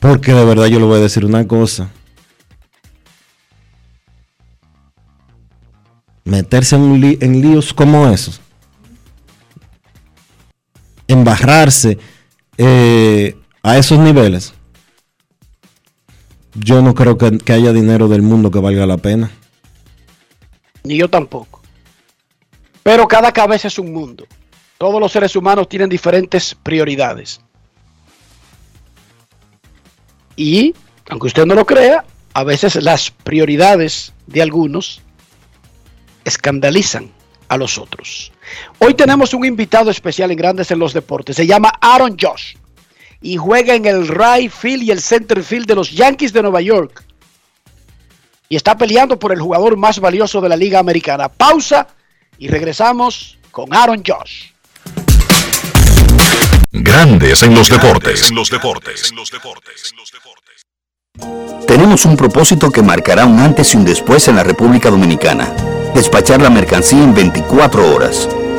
Porque 0.00 0.32
de 0.32 0.44
verdad 0.44 0.66
yo 0.66 0.78
le 0.78 0.86
voy 0.86 0.98
a 0.98 1.02
decir 1.02 1.24
una 1.24 1.46
cosa. 1.46 1.90
Meterse 6.24 6.76
en, 6.76 7.00
li- 7.00 7.18
en 7.20 7.40
líos 7.40 7.74
como 7.74 8.06
esos. 8.08 8.40
Embarrarse 11.08 11.98
eh, 12.58 13.36
a 13.62 13.76
esos 13.78 13.98
niveles. 13.98 14.54
Yo 16.60 16.82
no 16.82 16.94
creo 16.94 17.16
que, 17.16 17.38
que 17.38 17.52
haya 17.52 17.72
dinero 17.72 18.08
del 18.08 18.22
mundo 18.22 18.50
que 18.50 18.58
valga 18.58 18.86
la 18.86 18.96
pena. 18.96 19.30
Ni 20.84 20.96
yo 20.96 21.08
tampoco. 21.08 21.62
Pero 22.82 23.06
cada 23.06 23.32
cabeza 23.32 23.68
es 23.68 23.78
un 23.78 23.92
mundo. 23.92 24.26
Todos 24.78 25.00
los 25.00 25.12
seres 25.12 25.34
humanos 25.36 25.68
tienen 25.68 25.88
diferentes 25.88 26.54
prioridades. 26.54 27.40
Y, 30.36 30.74
aunque 31.10 31.26
usted 31.26 31.46
no 31.46 31.54
lo 31.54 31.66
crea, 31.66 32.04
a 32.32 32.44
veces 32.44 32.76
las 32.76 33.10
prioridades 33.10 34.12
de 34.26 34.40
algunos 34.40 35.02
escandalizan 36.24 37.10
a 37.48 37.56
los 37.56 37.78
otros. 37.78 38.32
Hoy 38.78 38.94
tenemos 38.94 39.34
un 39.34 39.44
invitado 39.44 39.90
especial 39.90 40.30
en 40.30 40.36
Grandes 40.36 40.70
en 40.70 40.78
los 40.78 40.92
Deportes. 40.92 41.36
Se 41.36 41.46
llama 41.46 41.72
Aaron 41.80 42.16
Josh 42.20 42.54
y 43.20 43.36
juega 43.36 43.74
en 43.74 43.86
el 43.86 44.08
right 44.08 44.50
field 44.50 44.82
y 44.82 44.90
el 44.90 45.00
center 45.00 45.42
field 45.42 45.66
de 45.66 45.74
los 45.74 45.90
Yankees 45.90 46.32
de 46.32 46.42
Nueva 46.42 46.60
York. 46.60 47.04
Y 48.48 48.56
está 48.56 48.76
peleando 48.76 49.18
por 49.18 49.32
el 49.32 49.40
jugador 49.40 49.76
más 49.76 50.00
valioso 50.00 50.40
de 50.40 50.48
la 50.48 50.56
Liga 50.56 50.78
Americana. 50.78 51.28
Pausa 51.28 51.88
y 52.38 52.48
regresamos 52.48 53.38
con 53.50 53.74
Aaron 53.74 54.02
Josh. 54.06 54.52
Grandes 56.70 57.42
en 57.42 57.54
los 57.54 57.68
deportes. 57.68 58.30
En 58.30 58.36
los 58.36 58.50
deportes. 58.50 59.10
En 59.10 59.16
los 59.16 59.30
deportes. 59.30 59.94
Tenemos 61.66 62.04
un 62.04 62.16
propósito 62.16 62.70
que 62.70 62.82
marcará 62.82 63.26
un 63.26 63.38
antes 63.38 63.74
y 63.74 63.76
un 63.76 63.84
después 63.84 64.28
en 64.28 64.36
la 64.36 64.44
República 64.44 64.90
Dominicana. 64.90 65.52
Despachar 65.94 66.40
la 66.40 66.50
mercancía 66.50 67.02
en 67.02 67.14
24 67.14 67.94
horas. 67.94 68.28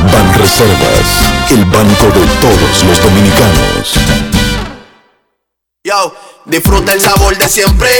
Ban 0.00 0.34
Reservas, 0.34 1.50
el 1.50 1.64
banco 1.66 2.06
de 2.06 2.26
todos 2.40 2.84
los 2.84 3.02
dominicanos. 3.02 3.94
Yo, 5.84 6.14
disfruta 6.44 6.92
el 6.92 7.00
sabor 7.00 7.36
de 7.36 7.48
siempre, 7.48 7.90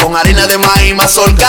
con 0.00 0.16
harina 0.16 0.46
de 0.46 0.58
maíz 0.58 0.94
mazorca 0.94 1.48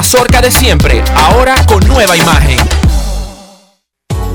de 0.01 0.49
siempre, 0.49 1.03
ahora 1.15 1.53
con 1.67 1.87
nueva 1.87 2.17
imagen. 2.17 2.57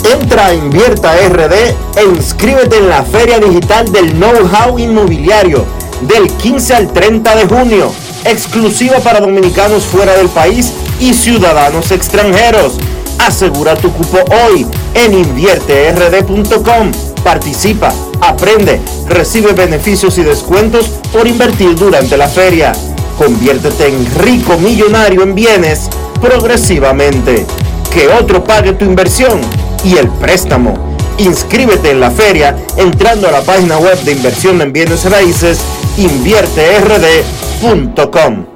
Entra 0.05 0.47
a 0.47 0.55
Invierta 0.55 1.13
RD 1.29 1.53
e 1.97 2.05
inscríbete 2.05 2.79
en 2.79 2.89
la 2.89 3.03
Feria 3.03 3.41
Digital 3.41 3.91
del 3.91 4.13
Know-How 4.13 4.79
Inmobiliario 4.79 5.67
del 6.03 6.29
15 6.29 6.75
al 6.75 6.93
30 6.93 7.35
de 7.35 7.47
junio, 7.47 7.93
exclusiva 8.25 8.99
para 8.99 9.19
dominicanos 9.19 9.83
fuera 9.83 10.13
del 10.17 10.29
país 10.29 10.73
y 11.01 11.13
ciudadanos 11.15 11.91
extranjeros. 11.91 12.75
Asegura 13.19 13.75
tu 13.75 13.93
cupo 13.93 14.19
hoy 14.47 14.69
en 14.95 15.15
invierterd.com. 15.15 16.93
Participa, 17.25 17.93
aprende, 18.21 18.81
recibe 19.09 19.53
beneficios 19.53 20.17
y 20.19 20.23
descuentos 20.23 20.87
por 21.13 21.27
invertir 21.27 21.75
durante 21.75 22.17
la 22.17 22.29
feria. 22.29 22.73
Conviértete 23.19 23.89
en 23.89 24.07
rico 24.17 24.57
millonario 24.59 25.23
en 25.23 25.35
bienes 25.35 25.89
progresivamente. 26.21 27.47
Que 27.93 28.09
otro 28.09 28.45
pague 28.45 28.75
tu 28.75 28.85
inversión 28.85 29.41
y 29.85 29.97
el 29.97 30.09
préstamo. 30.09 30.75
Inscríbete 31.19 31.91
en 31.91 32.01
la 32.01 32.11
feria 32.11 32.57
entrando 32.77 33.29
a 33.29 33.33
la 33.33 33.41
página 33.41 33.79
web 33.79 33.99
de 34.03 34.13
inversión 34.13 34.61
en 34.61 34.71
bienes 34.73 35.11
raíces 35.11 35.61
invierterd.com. 35.97 38.56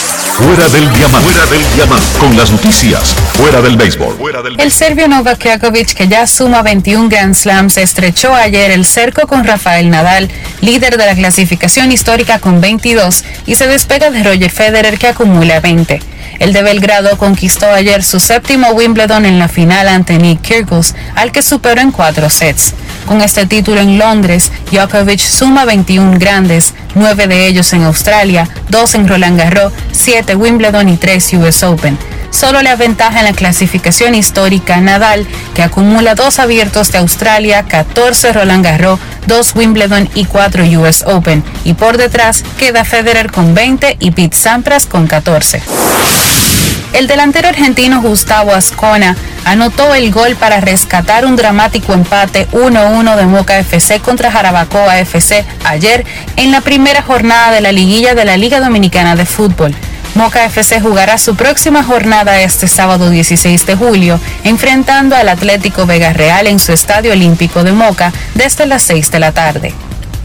Fuera 0.41 0.67
del 0.69 0.91
diamante. 0.93 1.29
Fuera 1.29 1.45
del 1.51 1.73
diamante. 1.75 2.05
Con 2.17 2.35
las 2.35 2.51
noticias. 2.51 3.13
Fuera 3.33 3.61
del 3.61 3.77
béisbol. 3.77 4.17
Fuera 4.17 4.41
del 4.41 4.59
El 4.59 4.71
serbio 4.71 5.07
Novak 5.07 5.43
Djokovic, 5.43 5.93
que 5.93 6.07
ya 6.07 6.25
suma 6.25 6.63
21 6.63 7.09
Grand 7.09 7.35
Slams, 7.35 7.77
estrechó 7.77 8.33
ayer 8.33 8.71
el 8.71 8.85
cerco 8.85 9.27
con 9.27 9.43
Rafael 9.43 9.91
Nadal, 9.91 10.29
líder 10.61 10.97
de 10.97 11.05
la 11.05 11.13
clasificación 11.13 11.91
histórica 11.91 12.39
con 12.39 12.59
22, 12.59 13.23
y 13.45 13.53
se 13.55 13.67
despega 13.67 14.09
de 14.09 14.23
Roger 14.23 14.49
Federer, 14.49 14.97
que 14.97 15.07
acumula 15.07 15.59
20. 15.59 16.01
El 16.39 16.53
de 16.53 16.63
Belgrado 16.63 17.19
conquistó 17.19 17.71
ayer 17.71 18.03
su 18.03 18.19
séptimo 18.19 18.69
Wimbledon 18.71 19.25
en 19.25 19.37
la 19.37 19.47
final 19.47 19.87
ante 19.87 20.17
Nick 20.17 20.41
Kyrgios, 20.41 20.95
al 21.13 21.31
que 21.31 21.43
superó 21.43 21.81
en 21.81 21.91
cuatro 21.91 22.31
sets. 22.31 22.73
Con 23.05 23.21
este 23.21 23.45
título 23.45 23.81
en 23.81 23.97
Londres, 23.97 24.51
Djokovic 24.71 25.19
suma 25.19 25.65
21 25.65 26.17
grandes, 26.17 26.73
9 26.95 27.27
de 27.27 27.47
ellos 27.47 27.73
en 27.73 27.83
Australia, 27.83 28.47
2 28.69 28.95
en 28.95 29.07
Roland 29.07 29.37
Garros, 29.37 29.73
7 29.91 30.35
Wimbledon 30.35 30.89
y 30.89 30.97
3 30.97 31.33
US 31.33 31.63
Open. 31.63 31.97
Solo 32.29 32.61
le 32.61 32.69
aventaja 32.69 33.19
en 33.19 33.25
la 33.25 33.33
clasificación 33.33 34.15
histórica 34.15 34.79
Nadal, 34.79 35.27
que 35.53 35.63
acumula 35.63 36.15
2 36.15 36.39
abiertos 36.39 36.91
de 36.91 36.99
Australia, 36.99 37.63
14 37.63 38.31
Roland 38.31 38.63
Garros, 38.63 38.99
2 39.27 39.55
Wimbledon 39.55 40.09
y 40.15 40.25
4 40.25 40.63
US 40.79 41.03
Open. 41.05 41.43
Y 41.65 41.73
por 41.73 41.97
detrás 41.97 42.43
queda 42.57 42.85
Federer 42.85 43.31
con 43.31 43.53
20 43.53 43.97
y 43.99 44.11
Pete 44.11 44.37
Sampras 44.37 44.85
con 44.85 45.07
14. 45.07 45.61
El 46.93 47.07
delantero 47.07 47.47
argentino 47.47 48.01
Gustavo 48.01 48.53
Ascona 48.53 49.15
anotó 49.45 49.93
el 49.95 50.11
gol 50.11 50.35
para 50.35 50.59
rescatar 50.59 51.25
un 51.25 51.35
dramático 51.35 51.93
empate 51.93 52.47
1-1 52.49 53.15
de 53.15 53.25
Moca 53.25 53.57
FC 53.57 53.99
contra 53.99 54.31
Jarabacoa 54.31 54.99
FC 54.99 55.45
ayer 55.63 56.05
en 56.35 56.51
la 56.51 56.61
primera 56.61 57.01
jornada 57.01 57.51
de 57.51 57.61
la 57.61 57.71
liguilla 57.71 58.13
de 58.13 58.25
la 58.25 58.37
Liga 58.37 58.59
Dominicana 58.59 59.15
de 59.15 59.25
Fútbol. 59.25 59.73
Moca 60.15 60.43
FC 60.45 60.81
jugará 60.81 61.17
su 61.17 61.35
próxima 61.35 61.83
jornada 61.83 62.41
este 62.41 62.67
sábado 62.67 63.09
16 63.09 63.65
de 63.65 63.75
julio, 63.75 64.19
enfrentando 64.43 65.15
al 65.15 65.29
Atlético 65.29 65.85
Vega 65.85 66.11
Real 66.11 66.47
en 66.47 66.59
su 66.59 66.73
Estadio 66.73 67.13
Olímpico 67.13 67.63
de 67.63 67.71
Moca 67.71 68.11
desde 68.35 68.65
las 68.65 68.83
6 68.83 69.09
de 69.09 69.19
la 69.19 69.31
tarde. 69.31 69.73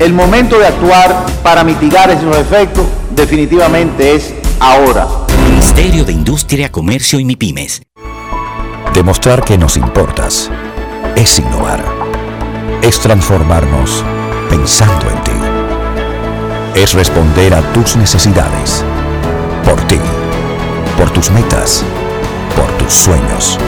El 0.00 0.12
momento 0.12 0.60
de 0.60 0.66
actuar 0.66 1.26
para 1.42 1.64
mitigar 1.64 2.08
esos 2.10 2.36
efectos 2.36 2.86
definitivamente 3.10 4.14
es 4.14 4.32
ahora. 4.60 5.08
Ministerio 5.48 6.04
de 6.04 6.12
Industria, 6.12 6.70
Comercio 6.70 7.18
y 7.18 7.24
MIPIMES. 7.24 7.82
Demostrar 8.94 9.42
que 9.42 9.58
nos 9.58 9.76
importas 9.76 10.50
es 11.16 11.38
innovar. 11.40 11.84
Es 12.80 13.00
transformarnos 13.00 14.04
pensando 14.48 15.10
en 15.10 15.22
ti. 15.24 16.80
Es 16.80 16.94
responder 16.94 17.52
a 17.54 17.62
tus 17.72 17.96
necesidades. 17.96 18.84
Por 19.64 19.80
ti. 19.88 19.98
Por 20.96 21.10
tus 21.10 21.28
metas. 21.32 21.82
Por 22.54 22.70
tus 22.78 22.94
sueños. 22.94 23.58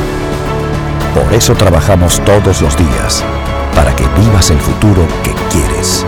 Por 1.12 1.34
eso 1.34 1.56
trabajamos 1.56 2.20
todos 2.24 2.62
los 2.62 2.76
días. 2.76 3.24
Para 3.74 3.94
que 3.94 4.06
vivas 4.20 4.50
el 4.50 4.58
futuro 4.58 5.06
que 5.22 5.34
quieres. 5.50 6.04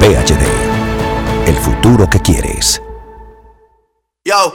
PHD. 0.00 1.48
El 1.48 1.56
futuro 1.56 2.08
que 2.08 2.20
quieres. 2.20 2.82
Yo, 4.24 4.54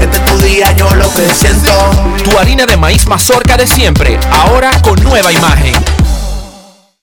Este 0.00 0.16
es 0.16 1.62
tu. 1.62 1.72
Tu 2.24 2.38
harina 2.38 2.66
de 2.66 2.76
maíz 2.76 3.06
mazorca 3.06 3.56
de 3.56 3.66
siempre, 3.66 4.18
ahora 4.30 4.70
con 4.82 5.02
nueva 5.02 5.32
imagen. 5.32 5.74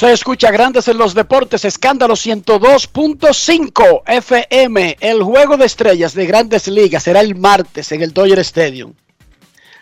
Se 0.00 0.10
escucha 0.10 0.50
grandes 0.50 0.88
en 0.88 0.96
los 0.96 1.12
deportes, 1.12 1.62
escándalo 1.66 2.14
102.5 2.14 4.02
FM. 4.06 4.96
El 4.98 5.22
juego 5.22 5.58
de 5.58 5.66
estrellas 5.66 6.14
de 6.14 6.24
grandes 6.24 6.68
ligas 6.68 7.02
será 7.02 7.20
el 7.20 7.34
martes 7.34 7.92
en 7.92 8.00
el 8.00 8.14
Dodger 8.14 8.38
Stadium. 8.38 8.94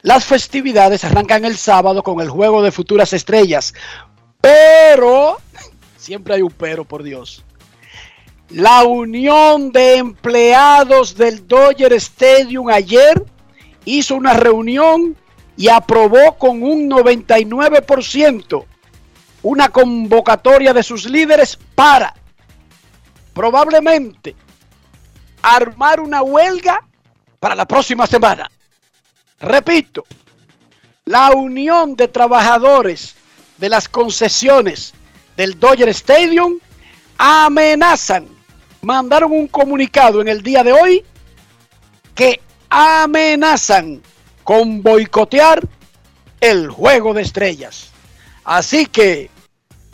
Las 0.02 0.24
festividades 0.24 1.04
arrancan 1.04 1.44
el 1.44 1.56
sábado 1.56 2.02
con 2.02 2.20
el 2.20 2.28
juego 2.28 2.64
de 2.64 2.72
futuras 2.72 3.12
estrellas. 3.12 3.74
Pero, 4.40 5.36
siempre 5.96 6.34
hay 6.34 6.42
un 6.42 6.50
pero, 6.50 6.84
por 6.84 7.04
Dios. 7.04 7.44
La 8.50 8.82
unión 8.82 9.70
de 9.70 9.98
empleados 9.98 11.14
del 11.14 11.46
Dodger 11.46 11.92
Stadium 11.92 12.70
ayer 12.70 13.24
hizo 13.84 14.16
una 14.16 14.34
reunión 14.34 15.16
y 15.56 15.68
aprobó 15.68 16.36
con 16.38 16.64
un 16.64 16.90
99% 16.90 18.64
una 19.42 19.68
convocatoria 19.68 20.72
de 20.72 20.82
sus 20.82 21.04
líderes 21.08 21.58
para 21.74 22.14
probablemente 23.32 24.34
armar 25.42 26.00
una 26.00 26.22
huelga 26.22 26.84
para 27.38 27.54
la 27.54 27.66
próxima 27.66 28.06
semana. 28.06 28.50
Repito, 29.40 30.04
la 31.04 31.30
unión 31.30 31.94
de 31.94 32.08
trabajadores 32.08 33.14
de 33.56 33.68
las 33.68 33.88
concesiones 33.88 34.92
del 35.36 35.58
Dodger 35.58 35.88
Stadium 35.90 36.58
amenazan, 37.16 38.26
mandaron 38.82 39.32
un 39.32 39.48
comunicado 39.48 40.20
en 40.20 40.28
el 40.28 40.42
día 40.42 40.62
de 40.64 40.72
hoy 40.72 41.04
que 42.14 42.40
amenazan 42.68 44.02
con 44.42 44.82
boicotear 44.82 45.66
el 46.40 46.68
juego 46.68 47.14
de 47.14 47.22
estrellas. 47.22 47.90
Así 48.48 48.86
que 48.86 49.28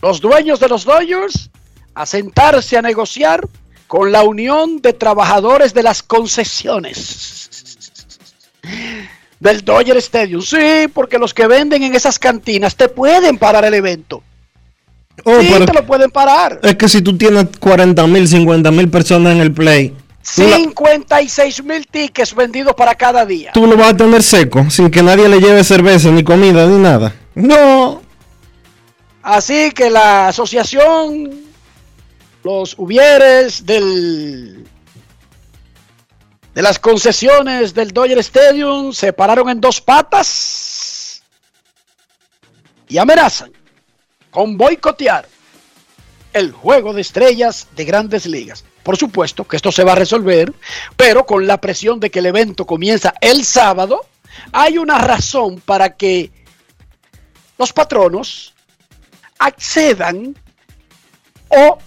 los 0.00 0.20
dueños 0.20 0.60
de 0.60 0.68
los 0.68 0.84
Dodgers 0.84 1.50
a 1.92 2.06
sentarse 2.06 2.78
a 2.78 2.82
negociar 2.82 3.44
con 3.88 4.12
la 4.12 4.22
unión 4.22 4.80
de 4.80 4.92
trabajadores 4.92 5.74
de 5.74 5.82
las 5.82 6.04
concesiones 6.04 7.50
del 9.40 9.64
Dodger 9.64 9.96
Stadium. 9.96 10.40
Sí, 10.40 10.86
porque 10.94 11.18
los 11.18 11.34
que 11.34 11.48
venden 11.48 11.82
en 11.82 11.96
esas 11.96 12.16
cantinas 12.20 12.76
te 12.76 12.88
pueden 12.88 13.38
parar 13.38 13.64
el 13.64 13.74
evento. 13.74 14.22
Oh, 15.24 15.40
sí, 15.40 15.48
te 15.48 15.72
lo 15.72 15.84
pueden 15.84 16.12
parar. 16.12 16.60
es 16.62 16.76
que 16.76 16.88
si 16.88 17.02
tú 17.02 17.18
tienes 17.18 17.46
40 17.58 18.06
mil, 18.06 18.28
50 18.28 18.70
mil 18.70 18.88
personas 18.88 19.32
en 19.34 19.40
el 19.40 19.52
play, 19.52 19.96
tú, 20.36 20.42
la- 20.46 20.58
56 20.58 21.64
mil 21.64 21.84
tickets 21.88 22.32
vendidos 22.32 22.74
para 22.74 22.94
cada 22.94 23.26
día. 23.26 23.50
tú 23.52 23.66
lo 23.66 23.76
vas 23.76 23.94
a 23.94 23.96
tener 23.96 24.22
seco, 24.22 24.70
sin 24.70 24.90
que 24.90 25.02
nadie 25.02 25.28
le 25.28 25.40
lleve 25.40 25.64
cerveza, 25.64 26.12
ni 26.12 26.22
comida, 26.22 26.66
ni 26.68 26.78
nada. 26.78 27.12
No. 27.34 28.03
Así 29.24 29.70
que 29.70 29.88
la 29.88 30.28
asociación, 30.28 31.30
los 32.42 32.74
hubieres 32.76 33.64
del 33.64 34.68
de 36.54 36.62
las 36.62 36.78
concesiones 36.78 37.72
del 37.72 37.92
Dodger 37.92 38.18
Stadium 38.18 38.92
se 38.92 39.14
pararon 39.14 39.48
en 39.48 39.62
dos 39.62 39.80
patas 39.80 41.22
y 42.86 42.98
amenazan 42.98 43.50
con 44.30 44.58
boicotear 44.58 45.26
el 46.34 46.52
juego 46.52 46.92
de 46.92 47.00
estrellas 47.00 47.68
de 47.74 47.84
grandes 47.86 48.26
ligas. 48.26 48.62
Por 48.82 48.98
supuesto 48.98 49.44
que 49.44 49.56
esto 49.56 49.72
se 49.72 49.84
va 49.84 49.92
a 49.92 49.96
resolver, 49.96 50.52
pero 50.98 51.24
con 51.24 51.46
la 51.46 51.62
presión 51.62 51.98
de 51.98 52.10
que 52.10 52.18
el 52.18 52.26
evento 52.26 52.66
comienza 52.66 53.14
el 53.22 53.46
sábado, 53.46 54.04
hay 54.52 54.76
una 54.76 54.98
razón 54.98 55.62
para 55.64 55.96
que 55.96 56.30
los 57.56 57.72
patronos 57.72 58.53
accedan 59.44 60.34
o 61.48 61.78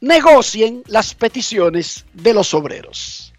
negocien 0.00 0.82
las 0.86 1.14
peticiones 1.14 2.04
de 2.12 2.34
los 2.34 2.52
obreros. 2.52 3.32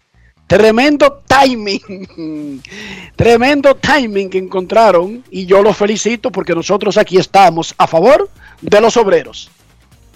Tremendo 0.48 1.22
timing, 1.26 2.62
tremendo 3.16 3.76
timing 3.76 4.30
que 4.30 4.38
encontraron 4.38 5.22
y 5.30 5.46
yo 5.46 5.62
los 5.62 5.76
felicito 5.76 6.32
porque 6.32 6.54
nosotros 6.54 6.96
aquí 6.96 7.18
estamos 7.18 7.74
a 7.78 7.86
favor 7.86 8.28
de 8.60 8.80
los 8.80 8.96
obreros. 8.96 9.50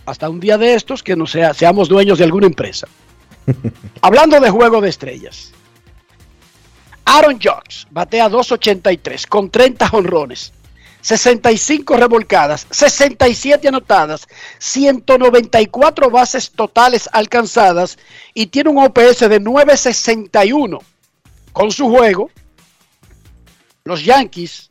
Hasta 0.06 0.28
un 0.28 0.40
día 0.40 0.58
de 0.58 0.74
estos 0.74 1.02
que 1.02 1.14
no 1.14 1.26
sea, 1.26 1.54
seamos 1.54 1.88
dueños 1.88 2.18
de 2.18 2.24
alguna 2.24 2.46
empresa. 2.46 2.88
Hablando 4.00 4.40
de 4.40 4.50
juego 4.50 4.80
de 4.80 4.88
estrellas. 4.88 5.52
Aaron 7.04 7.34
Judge 7.34 7.86
batea 7.90 8.28
2.83 8.28 9.28
con 9.28 9.50
30 9.50 9.90
honrones, 9.92 10.52
65 11.03 11.96
revolcadas, 11.96 12.66
67 12.70 13.68
anotadas, 13.68 14.26
194 14.59 16.11
bases 16.11 16.50
totales 16.50 17.09
alcanzadas 17.12 17.98
y 18.32 18.46
tiene 18.46 18.70
un 18.70 18.78
OPS 18.78 19.20
de 19.28 19.40
9.61. 19.40 20.80
Con 21.53 21.70
su 21.70 21.90
juego, 21.90 22.30
los 23.84 24.05
Yankees 24.05 24.70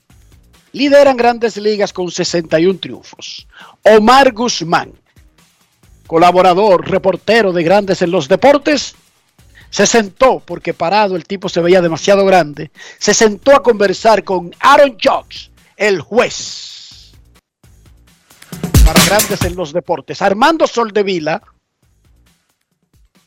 lideran 0.71 1.17
grandes 1.17 1.57
ligas 1.57 1.93
con 1.93 2.09
61 2.09 2.79
triunfos. 2.79 3.47
Omar 3.83 4.31
Guzmán, 4.31 4.93
colaborador, 6.07 6.89
reportero 6.89 7.51
de 7.51 7.63
Grandes 7.63 8.01
en 8.01 8.11
los 8.11 8.27
Deportes, 8.27 8.95
se 9.69 9.85
sentó, 9.85 10.39
porque 10.39 10.73
parado 10.73 11.15
el 11.15 11.25
tipo 11.25 11.49
se 11.49 11.61
veía 11.61 11.81
demasiado 11.81 12.25
grande, 12.25 12.71
se 12.99 13.13
sentó 13.13 13.55
a 13.55 13.63
conversar 13.63 14.23
con 14.23 14.53
Aaron 14.59 14.97
Judge, 15.01 15.50
el 15.81 15.99
juez 15.99 17.11
para 18.85 19.03
Grandes 19.03 19.41
en 19.41 19.55
los 19.55 19.73
Deportes. 19.73 20.21
Armando 20.21 20.67
Soldevila 20.67 21.41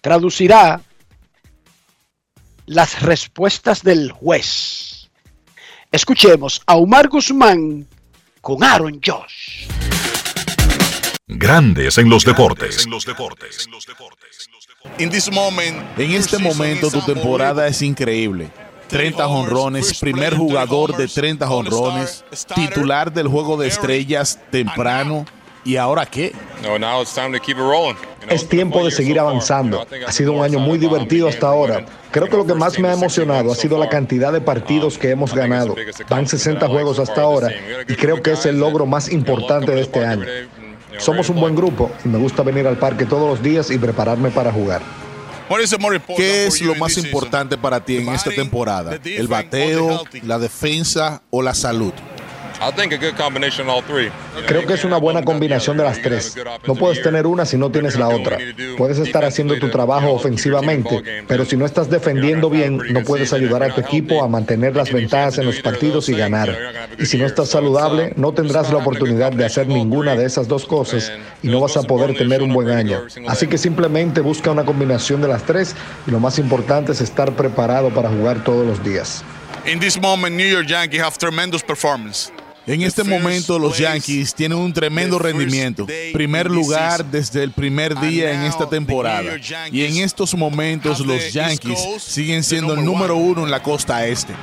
traducirá 0.00 0.80
las 2.66 3.02
respuestas 3.02 3.82
del 3.82 4.12
juez. 4.12 5.10
Escuchemos 5.90 6.62
a 6.66 6.76
Omar 6.76 7.08
Guzmán 7.08 7.88
con 8.40 8.62
Aaron 8.62 9.00
Josh. 9.04 9.66
Grandes 11.26 11.98
en 11.98 12.08
los 12.08 12.24
deportes. 12.24 12.86
En 15.98 16.12
este 16.12 16.38
momento 16.38 16.90
tu 16.90 17.02
temporada 17.02 17.66
es 17.66 17.82
increíble. 17.82 18.50
30 18.94 19.26
jonrones, 19.26 19.98
primer 19.98 20.36
jugador 20.36 20.96
de 20.96 21.08
30 21.08 21.48
jonrones, 21.48 22.24
titular 22.54 23.12
del 23.12 23.26
juego 23.26 23.56
de 23.56 23.66
estrellas 23.66 24.38
temprano. 24.52 25.26
¿Y 25.64 25.78
ahora 25.78 26.06
qué? 26.06 26.32
Es 28.28 28.48
tiempo 28.48 28.84
de 28.84 28.92
seguir 28.92 29.18
avanzando. 29.18 29.84
Ha 30.06 30.12
sido 30.12 30.32
un 30.32 30.44
año 30.44 30.60
muy 30.60 30.78
divertido 30.78 31.26
hasta 31.26 31.48
ahora. 31.48 31.84
Creo 32.12 32.28
que 32.28 32.36
lo 32.36 32.46
que 32.46 32.54
más 32.54 32.78
me 32.78 32.86
ha 32.86 32.92
emocionado 32.92 33.50
ha 33.50 33.56
sido 33.56 33.78
la 33.78 33.88
cantidad 33.88 34.32
de 34.32 34.40
partidos 34.40 34.96
que 34.96 35.10
hemos 35.10 35.34
ganado. 35.34 35.74
Van 36.08 36.28
60 36.28 36.68
juegos 36.68 37.00
hasta 37.00 37.20
ahora 37.20 37.50
y 37.88 37.96
creo 37.96 38.22
que 38.22 38.30
es 38.34 38.46
el 38.46 38.60
logro 38.60 38.86
más 38.86 39.10
importante 39.10 39.72
de 39.72 39.80
este 39.80 40.06
año. 40.06 40.24
Somos 40.98 41.28
un 41.30 41.40
buen 41.40 41.56
grupo 41.56 41.90
y 42.04 42.08
me 42.08 42.18
gusta 42.18 42.44
venir 42.44 42.68
al 42.68 42.78
parque 42.78 43.06
todos 43.06 43.28
los 43.28 43.42
días 43.42 43.72
y 43.72 43.78
prepararme 43.78 44.30
para 44.30 44.52
jugar. 44.52 44.82
¿Qué 46.16 46.46
es 46.46 46.60
lo 46.62 46.74
más 46.74 46.96
importante 46.96 47.56
para 47.58 47.84
ti 47.84 47.96
en 47.96 48.08
esta 48.08 48.30
temporada? 48.30 48.98
¿El 49.04 49.28
bateo, 49.28 50.04
la 50.22 50.38
defensa 50.38 51.22
o 51.30 51.42
la 51.42 51.54
salud? 51.54 51.92
Creo 54.46 54.66
que 54.66 54.74
es 54.74 54.84
una 54.84 54.96
buena 54.96 55.22
combinación 55.22 55.76
de 55.76 55.84
las 55.84 56.00
tres. 56.00 56.34
No 56.66 56.74
puedes 56.74 57.02
tener 57.02 57.26
una 57.26 57.44
si 57.44 57.56
no 57.56 57.70
tienes 57.70 57.96
la 57.96 58.08
otra. 58.08 58.38
Puedes 58.76 58.98
estar 58.98 59.24
haciendo 59.24 59.58
tu 59.58 59.70
trabajo 59.70 60.12
ofensivamente, 60.12 61.24
pero 61.26 61.44
si 61.44 61.56
no 61.56 61.66
estás 61.66 61.90
defendiendo 61.90 62.50
bien, 62.50 62.80
no 62.92 63.02
puedes 63.02 63.32
ayudar 63.32 63.62
a 63.62 63.74
tu 63.74 63.80
equipo 63.80 64.22
a 64.22 64.28
mantener 64.28 64.76
las 64.76 64.92
ventajas 64.92 65.38
en 65.38 65.46
los 65.46 65.60
partidos 65.60 66.08
y 66.08 66.14
ganar. 66.14 66.56
Y 66.98 67.06
si 67.06 67.18
no 67.18 67.26
estás 67.26 67.50
saludable, 67.50 68.12
no 68.16 68.32
tendrás 68.32 68.70
la 68.70 68.78
oportunidad 68.78 69.32
de 69.32 69.44
hacer 69.44 69.66
ninguna 69.66 70.16
de 70.16 70.24
esas 70.24 70.48
dos 70.48 70.64
cosas 70.64 71.12
y 71.42 71.48
no 71.48 71.60
vas 71.60 71.76
a 71.76 71.82
poder 71.82 72.16
tener 72.16 72.42
un 72.42 72.52
buen 72.52 72.70
año. 72.70 73.02
Así 73.26 73.46
que 73.46 73.58
simplemente 73.58 74.20
busca 74.20 74.50
una 74.50 74.64
combinación 74.64 75.20
de 75.20 75.28
las 75.28 75.42
tres 75.44 75.74
y 76.06 76.10
lo 76.10 76.20
más 76.20 76.38
importante 76.38 76.92
es 76.92 77.00
estar 77.00 77.32
preparado 77.32 77.90
para 77.90 78.08
jugar 78.08 78.42
todos 78.44 78.66
los 78.66 78.82
días. 78.82 79.24
In 79.66 79.80
this 79.80 79.98
moment, 79.98 80.36
New 80.36 80.46
York 80.46 80.66
Yankees 80.66 81.00
have 81.00 81.16
tremendous 81.16 81.62
performance. 81.62 82.30
En 82.66 82.82
este 82.82 83.04
momento 83.04 83.58
los 83.58 83.78
Yankees 83.78 84.34
tienen 84.34 84.58
un 84.58 84.72
tremendo 84.72 85.18
rendimiento. 85.18 85.86
Primer 86.12 86.50
lugar 86.50 87.04
desde 87.04 87.42
el 87.42 87.50
primer 87.50 87.98
día 88.00 88.32
en 88.32 88.42
esta 88.42 88.68
temporada. 88.68 89.36
Y 89.70 89.84
en 89.84 89.98
estos 89.98 90.34
momentos 90.34 91.00
los 91.00 91.32
Yankees 91.32 91.78
siguen 91.98 92.42
siendo 92.42 92.74
el 92.74 92.84
número 92.84 93.16
uno 93.16 93.44
en 93.44 93.50
la 93.50 93.62
costa 93.62 94.06
este. 94.06 94.34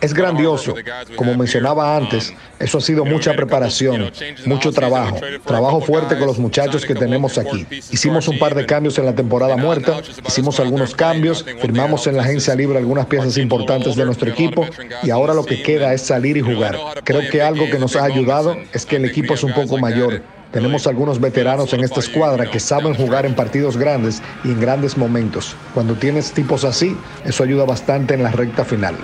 Es 0.00 0.12
grandioso. 0.12 0.74
Como 1.16 1.34
mencionaba 1.34 1.96
antes, 1.96 2.34
eso 2.58 2.78
ha 2.78 2.80
sido 2.80 3.04
mucha 3.04 3.34
preparación, 3.34 4.10
mucho 4.44 4.72
trabajo, 4.72 5.18
trabajo 5.44 5.80
fuerte 5.80 6.16
con 6.18 6.26
los 6.26 6.38
muchachos 6.38 6.84
que 6.84 6.94
tenemos 6.94 7.38
aquí. 7.38 7.66
Hicimos 7.90 8.28
un 8.28 8.38
par 8.38 8.54
de 8.54 8.66
cambios 8.66 8.98
en 8.98 9.06
la 9.06 9.14
temporada 9.14 9.56
muerta, 9.56 10.00
hicimos 10.26 10.60
algunos 10.60 10.94
cambios, 10.94 11.44
firmamos 11.60 12.06
en 12.06 12.16
la 12.16 12.22
agencia 12.22 12.54
libre 12.54 12.78
algunas 12.78 13.06
piezas 13.06 13.36
importantes 13.38 13.96
de 13.96 14.04
nuestro 14.04 14.30
equipo 14.30 14.66
y 15.02 15.10
ahora 15.10 15.34
lo 15.34 15.44
que 15.44 15.62
queda 15.62 15.92
es 15.92 16.02
salir 16.02 16.36
y 16.36 16.40
jugar. 16.40 16.78
Creo 17.04 17.28
que 17.30 17.42
algo 17.42 17.66
que 17.66 17.78
nos 17.78 17.96
ha 17.96 18.04
ayudado 18.04 18.56
es 18.72 18.86
que 18.86 18.96
el 18.96 19.04
equipo 19.04 19.34
es 19.34 19.42
un 19.42 19.52
poco 19.52 19.78
mayor 19.78 20.22
tenemos 20.54 20.86
algunos 20.86 21.20
veteranos 21.20 21.72
en 21.72 21.82
esta 21.82 21.98
escuadra 21.98 22.48
que 22.48 22.60
saben 22.60 22.94
jugar 22.94 23.26
en 23.26 23.34
partidos 23.34 23.76
grandes 23.76 24.22
y 24.44 24.52
en 24.52 24.60
grandes 24.60 24.96
momentos. 24.96 25.56
Cuando 25.74 25.94
tienes 25.94 26.30
tipos 26.30 26.62
así, 26.62 26.96
eso 27.24 27.42
ayuda 27.42 27.64
bastante 27.64 28.14
en 28.14 28.22
la 28.22 28.30
recta 28.30 28.64
final. 28.64 28.94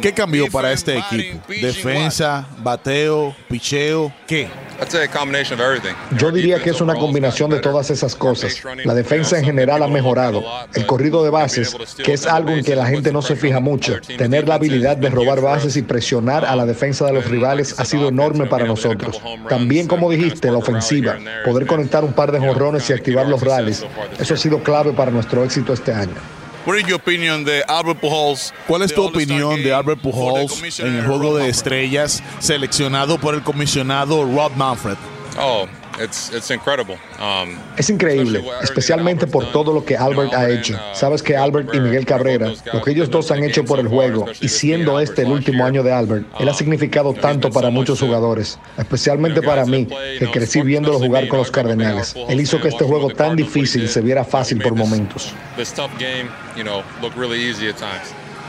¿Qué 0.00 0.12
cambió 0.14 0.46
para 0.52 0.72
este 0.72 0.98
equipo? 0.98 1.40
¿Defensa, 1.48 2.46
bateo, 2.58 3.34
picheo? 3.48 4.12
¿Qué? 4.26 4.48
Yo 6.16 6.30
diría 6.30 6.62
que 6.62 6.70
es 6.70 6.80
una 6.80 6.94
combinación 6.94 7.50
de 7.50 7.58
todas 7.58 7.90
esas 7.90 8.14
cosas. 8.14 8.62
La 8.84 8.94
defensa 8.94 9.36
en 9.36 9.44
general 9.44 9.82
ha 9.82 9.88
mejorado. 9.88 10.44
El 10.74 10.86
corrido 10.86 11.24
de 11.24 11.30
bases, 11.30 11.76
que 12.04 12.12
es 12.12 12.26
algo 12.26 12.50
en 12.50 12.64
que 12.64 12.76
la 12.76 12.86
gente 12.86 13.10
no 13.10 13.20
se 13.20 13.34
fija 13.34 13.58
mucho. 13.58 14.00
Tener 14.16 14.46
la 14.46 14.54
habilidad 14.54 14.96
de 14.96 15.10
robar 15.10 15.40
bases 15.40 15.76
y 15.76 15.82
presionar 15.82 16.44
a 16.44 16.54
la 16.54 16.64
defensa 16.64 17.04
de 17.06 17.14
los 17.14 17.24
rivales 17.28 17.80
ha 17.80 17.84
sido 17.84 18.08
enorme 18.08 18.46
para 18.46 18.66
nosotros. 18.66 19.20
También, 19.48 19.88
como 19.88 20.08
dijiste, 20.08 20.52
la 20.52 20.58
ofensiva. 20.58 21.18
Poder 21.44 21.66
conectar 21.66 22.04
un 22.04 22.12
par 22.12 22.30
de 22.30 22.38
jorrones 22.38 22.88
y 22.90 22.92
activar 22.92 23.26
los 23.26 23.42
rallies. 23.42 23.84
Eso 24.20 24.34
ha 24.34 24.36
sido 24.36 24.62
clave 24.62 24.92
para 24.92 25.10
nuestro 25.10 25.42
éxito 25.42 25.72
este 25.72 25.92
año. 25.92 26.14
¿Cuál 28.66 28.82
es 28.82 28.94
tu 28.94 29.04
opinión 29.04 29.62
de 29.62 29.72
Albert 29.72 30.00
Pujols 30.00 30.80
en 30.80 30.96
el 30.96 31.06
juego 31.06 31.36
de 31.36 31.48
estrellas 31.48 32.22
seleccionado 32.40 33.18
por 33.18 33.34
el 33.34 33.42
comisionado 33.42 34.24
Rob 34.24 34.52
Manfred? 34.56 34.96
Oh, 35.40 35.66
es 37.76 37.90
increíble, 37.90 38.44
especialmente 38.62 39.26
por 39.26 39.50
todo 39.50 39.72
lo 39.72 39.84
que 39.84 39.96
Albert 39.96 40.32
ha 40.34 40.48
hecho. 40.48 40.78
Sabes 40.94 41.22
que 41.22 41.36
Albert 41.36 41.74
y 41.74 41.80
Miguel 41.80 42.06
Cabrera, 42.06 42.52
lo 42.72 42.82
que 42.82 42.92
ellos 42.92 43.10
dos 43.10 43.30
han 43.30 43.42
hecho 43.42 43.64
por 43.64 43.80
el 43.80 43.88
juego, 43.88 44.26
y 44.40 44.48
siendo 44.48 45.00
este 45.00 45.22
el 45.22 45.28
último 45.28 45.64
año 45.64 45.82
de 45.82 45.92
Albert, 45.92 46.26
él 46.38 46.48
ha 46.48 46.54
significado 46.54 47.14
tanto 47.14 47.50
para 47.50 47.70
muchos 47.70 48.00
jugadores, 48.00 48.58
especialmente 48.76 49.42
para 49.42 49.64
mí, 49.64 49.88
que 50.18 50.30
crecí 50.30 50.62
viéndolo 50.62 50.98
jugar 50.98 51.26
con 51.28 51.38
los 51.38 51.50
Cardenales. 51.50 52.14
Él 52.28 52.40
hizo 52.40 52.60
que 52.60 52.68
este 52.68 52.84
juego 52.84 53.10
tan 53.10 53.36
difícil 53.36 53.88
se 53.88 54.00
viera 54.00 54.24
fácil 54.24 54.60
por 54.60 54.74
momentos. 54.74 55.32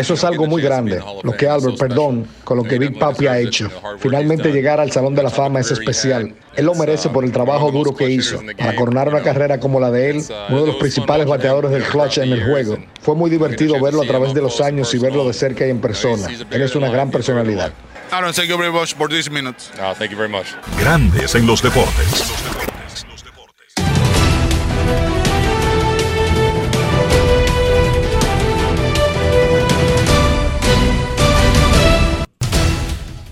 Eso 0.00 0.14
es 0.14 0.24
algo 0.24 0.46
muy 0.46 0.62
grande. 0.62 0.98
Lo 1.22 1.36
que 1.36 1.46
Albert, 1.46 1.78
perdón, 1.78 2.26
con 2.42 2.56
lo 2.56 2.64
que 2.64 2.78
Big 2.78 2.98
Papi 2.98 3.26
ha 3.26 3.38
hecho. 3.38 3.70
Finalmente 3.98 4.50
llegar 4.50 4.80
al 4.80 4.90
Salón 4.90 5.14
de 5.14 5.22
la 5.22 5.28
Fama 5.28 5.60
es 5.60 5.70
especial. 5.70 6.34
Él 6.56 6.64
lo 6.64 6.74
merece 6.74 7.10
por 7.10 7.22
el 7.22 7.32
trabajo 7.32 7.70
duro 7.70 7.94
que 7.94 8.08
hizo. 8.08 8.40
Para 8.56 8.74
coronar 8.74 9.08
una 9.08 9.20
carrera 9.20 9.60
como 9.60 9.78
la 9.78 9.90
de 9.90 10.10
él, 10.10 10.24
uno 10.48 10.62
de 10.62 10.66
los 10.68 10.76
principales 10.76 11.26
bateadores 11.26 11.70
del 11.70 11.82
clutch 11.82 12.16
en 12.16 12.32
el 12.32 12.42
juego. 12.44 12.78
Fue 13.02 13.14
muy 13.14 13.28
divertido 13.28 13.78
verlo 13.78 14.02
a 14.02 14.06
través 14.06 14.32
de 14.32 14.40
los 14.40 14.62
años 14.62 14.94
y 14.94 14.98
verlo 14.98 15.26
de 15.26 15.34
cerca 15.34 15.66
y 15.66 15.70
en 15.70 15.82
persona. 15.82 16.28
Él 16.50 16.62
es 16.62 16.74
una 16.74 16.88
gran 16.88 17.10
personalidad. 17.10 17.70
Aaron, 18.10 18.32
thank 18.32 18.48
you 18.48 18.56
very 18.56 18.72
much 18.72 18.94
for 18.94 19.08
thank 19.98 20.10
you 20.10 20.16
very 20.16 20.30
much. 20.30 20.46
Grandes 20.80 21.34
en 21.34 21.46
los 21.46 21.62
deportes. 21.62 22.69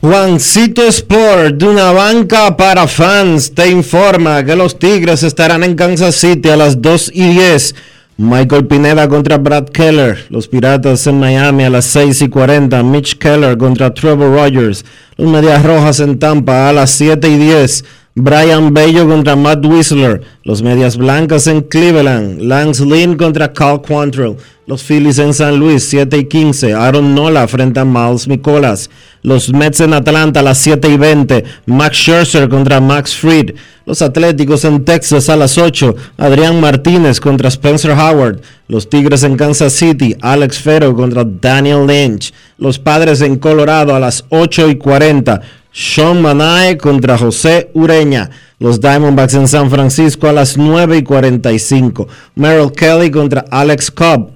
Juancito 0.00 0.86
Sport, 0.86 1.56
de 1.56 1.66
una 1.66 1.90
banca 1.90 2.56
para 2.56 2.86
fans, 2.86 3.52
te 3.52 3.68
informa 3.68 4.44
que 4.44 4.54
los 4.54 4.78
Tigres 4.78 5.24
estarán 5.24 5.64
en 5.64 5.74
Kansas 5.74 6.14
City 6.14 6.50
a 6.50 6.56
las 6.56 6.80
2 6.80 7.10
y 7.12 7.28
10. 7.30 7.74
Michael 8.16 8.68
Pineda 8.68 9.08
contra 9.08 9.38
Brad 9.38 9.70
Keller. 9.70 10.24
Los 10.30 10.46
Piratas 10.46 11.04
en 11.08 11.18
Miami 11.18 11.64
a 11.64 11.70
las 11.70 11.86
6 11.86 12.22
y 12.22 12.28
40. 12.28 12.80
Mitch 12.84 13.18
Keller 13.18 13.58
contra 13.58 13.92
Trevor 13.92 14.32
Rogers. 14.32 14.84
Los 15.16 15.28
Medias 15.28 15.64
Rojas 15.64 15.98
en 15.98 16.20
Tampa 16.20 16.68
a 16.68 16.72
las 16.72 16.90
7 16.90 17.28
y 17.28 17.36
10. 17.36 17.84
Brian 18.20 18.74
Bello 18.74 19.08
contra 19.08 19.36
Matt 19.36 19.64
Whistler. 19.64 20.20
Los 20.42 20.60
Medias 20.60 20.96
Blancas 20.96 21.46
en 21.46 21.62
Cleveland. 21.62 22.40
Lance 22.42 22.84
Lynn 22.84 23.16
contra 23.16 23.52
Cal 23.52 23.80
Quantrill. 23.80 24.36
Los 24.66 24.82
Phillies 24.82 25.20
en 25.20 25.32
San 25.32 25.56
Luis, 25.56 25.88
7 25.88 26.18
y 26.18 26.24
15. 26.24 26.74
Aaron 26.74 27.14
Nola 27.14 27.46
frente 27.46 27.78
a 27.78 27.84
Miles 27.84 28.26
Nicolas. 28.26 28.90
Los 29.22 29.52
Mets 29.52 29.80
en 29.80 29.94
Atlanta 29.94 30.40
a 30.40 30.42
las 30.42 30.58
7 30.58 30.88
y 30.88 30.96
20. 30.96 31.44
Max 31.66 31.96
Scherzer 31.96 32.48
contra 32.48 32.80
Max 32.80 33.14
Fried. 33.14 33.54
Los 33.86 34.02
Atléticos 34.02 34.64
en 34.64 34.84
Texas 34.84 35.28
a 35.28 35.36
las 35.36 35.56
8. 35.56 35.94
Adrián 36.16 36.60
Martínez 36.60 37.20
contra 37.20 37.48
Spencer 37.48 37.92
Howard. 37.92 38.40
Los 38.66 38.90
Tigres 38.90 39.22
en 39.22 39.36
Kansas 39.36 39.74
City. 39.74 40.16
Alex 40.20 40.58
Fero 40.58 40.92
contra 40.94 41.24
Daniel 41.24 41.86
Lynch. 41.86 42.34
Los 42.58 42.80
Padres 42.80 43.20
en 43.20 43.36
Colorado 43.36 43.94
a 43.94 44.00
las 44.00 44.24
8 44.28 44.70
y 44.70 44.76
40. 44.76 45.40
Sean 45.80 46.20
Manae 46.20 46.76
contra 46.76 47.16
José 47.16 47.70
Ureña. 47.72 48.30
Los 48.58 48.80
Diamondbacks 48.80 49.34
en 49.34 49.46
San 49.46 49.70
Francisco 49.70 50.26
a 50.26 50.32
las 50.32 50.56
9 50.56 50.96
y 50.96 51.02
45. 51.04 52.08
Merrill 52.34 52.72
Kelly 52.72 53.12
contra 53.12 53.44
Alex 53.48 53.92
Cobb. 53.92 54.32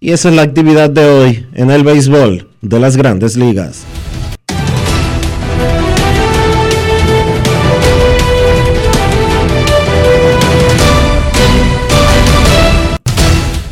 Y 0.00 0.12
esa 0.12 0.30
es 0.30 0.36
la 0.36 0.40
actividad 0.40 0.88
de 0.88 1.04
hoy 1.04 1.46
en 1.52 1.70
el 1.70 1.84
béisbol 1.84 2.48
de 2.62 2.80
las 2.80 2.96
grandes 2.96 3.36
ligas. 3.36 3.84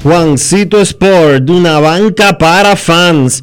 Juancito 0.03 0.79
Sport, 0.83 1.49
una 1.49 1.81
banca 1.81 2.37
para 2.37 2.77
fans, 2.77 3.43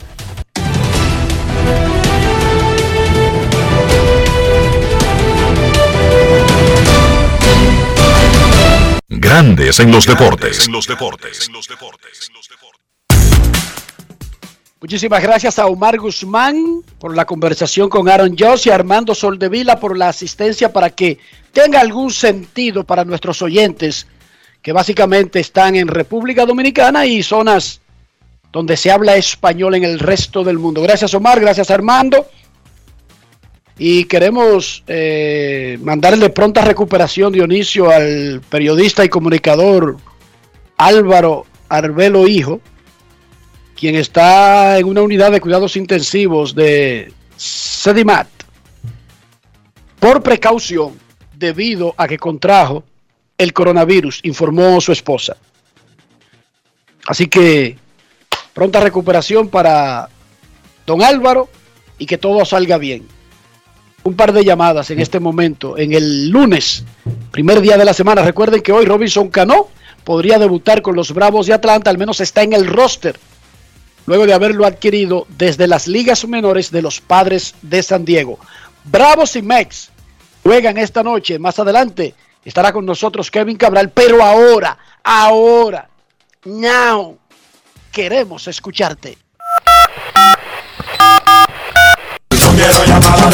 Grandes 9.31 9.79
en 9.79 9.89
los 9.93 10.05
deportes. 10.05 10.69
Muchísimas 14.81 15.23
gracias 15.23 15.57
a 15.57 15.67
Omar 15.67 15.97
Guzmán 15.97 16.81
por 16.99 17.15
la 17.15 17.23
conversación 17.23 17.87
con 17.87 18.09
Aaron 18.09 18.35
Joss 18.37 18.65
y 18.65 18.71
a 18.71 18.75
Armando 18.75 19.15
Soldevila 19.15 19.79
por 19.79 19.97
la 19.97 20.09
asistencia 20.09 20.73
para 20.73 20.89
que 20.89 21.17
tenga 21.53 21.79
algún 21.79 22.11
sentido 22.11 22.83
para 22.83 23.05
nuestros 23.05 23.41
oyentes 23.41 24.05
que 24.61 24.73
básicamente 24.73 25.39
están 25.39 25.77
en 25.77 25.87
República 25.87 26.45
Dominicana 26.45 27.05
y 27.05 27.23
zonas 27.23 27.79
donde 28.51 28.75
se 28.75 28.91
habla 28.91 29.15
español 29.15 29.75
en 29.75 29.85
el 29.85 29.99
resto 29.99 30.43
del 30.43 30.59
mundo. 30.59 30.81
Gracias 30.81 31.13
Omar, 31.13 31.39
gracias 31.39 31.71
Armando. 31.71 32.27
Y 33.83 34.05
queremos 34.05 34.83
eh, 34.85 35.79
mandarle 35.81 36.29
pronta 36.29 36.61
recuperación, 36.61 37.33
Dionisio, 37.33 37.89
al 37.89 38.39
periodista 38.47 39.03
y 39.03 39.09
comunicador 39.09 39.97
Álvaro 40.77 41.47
Arbelo 41.67 42.27
Hijo, 42.27 42.61
quien 43.75 43.95
está 43.95 44.77
en 44.77 44.85
una 44.85 45.01
unidad 45.01 45.31
de 45.31 45.41
cuidados 45.41 45.75
intensivos 45.77 46.53
de 46.53 47.11
Sedimat, 47.37 48.27
por 49.99 50.21
precaución, 50.21 50.93
debido 51.33 51.95
a 51.97 52.07
que 52.07 52.19
contrajo 52.19 52.83
el 53.35 53.51
coronavirus, 53.51 54.19
informó 54.21 54.79
su 54.79 54.91
esposa. 54.91 55.37
Así 57.07 57.25
que 57.25 57.77
pronta 58.53 58.79
recuperación 58.79 59.49
para 59.49 60.07
don 60.85 61.01
Álvaro 61.01 61.49
y 61.97 62.05
que 62.05 62.19
todo 62.19 62.45
salga 62.45 62.77
bien 62.77 63.07
un 64.03 64.15
par 64.15 64.33
de 64.33 64.43
llamadas 64.43 64.89
en 64.91 64.99
este 64.99 65.19
momento, 65.19 65.77
en 65.77 65.93
el 65.93 66.29
lunes, 66.29 66.83
primer 67.31 67.61
día 67.61 67.77
de 67.77 67.85
la 67.85 67.93
semana. 67.93 68.23
Recuerden 68.23 68.61
que 68.61 68.71
hoy 68.71 68.85
Robinson 68.85 69.29
Cano 69.29 69.67
podría 70.03 70.39
debutar 70.39 70.81
con 70.81 70.95
los 70.95 71.13
Bravos 71.13 71.47
de 71.47 71.53
Atlanta, 71.53 71.89
al 71.89 71.97
menos 71.97 72.19
está 72.21 72.41
en 72.41 72.53
el 72.53 72.67
roster, 72.67 73.19
luego 74.05 74.25
de 74.25 74.33
haberlo 74.33 74.65
adquirido 74.65 75.27
desde 75.37 75.67
las 75.67 75.87
ligas 75.87 76.27
menores 76.27 76.71
de 76.71 76.81
los 76.81 77.01
Padres 77.01 77.55
de 77.61 77.83
San 77.83 78.05
Diego. 78.05 78.39
Bravos 78.83 79.35
y 79.35 79.41
Mex 79.41 79.91
juegan 80.43 80.77
esta 80.77 81.03
noche, 81.03 81.37
más 81.37 81.59
adelante 81.59 82.15
estará 82.43 82.73
con 82.73 82.85
nosotros 82.85 83.29
Kevin 83.29 83.57
Cabral, 83.57 83.91
pero 83.91 84.23
ahora, 84.23 84.77
ahora, 85.03 85.87
now, 86.45 87.17
queremos 87.91 88.47
escucharte. 88.47 89.17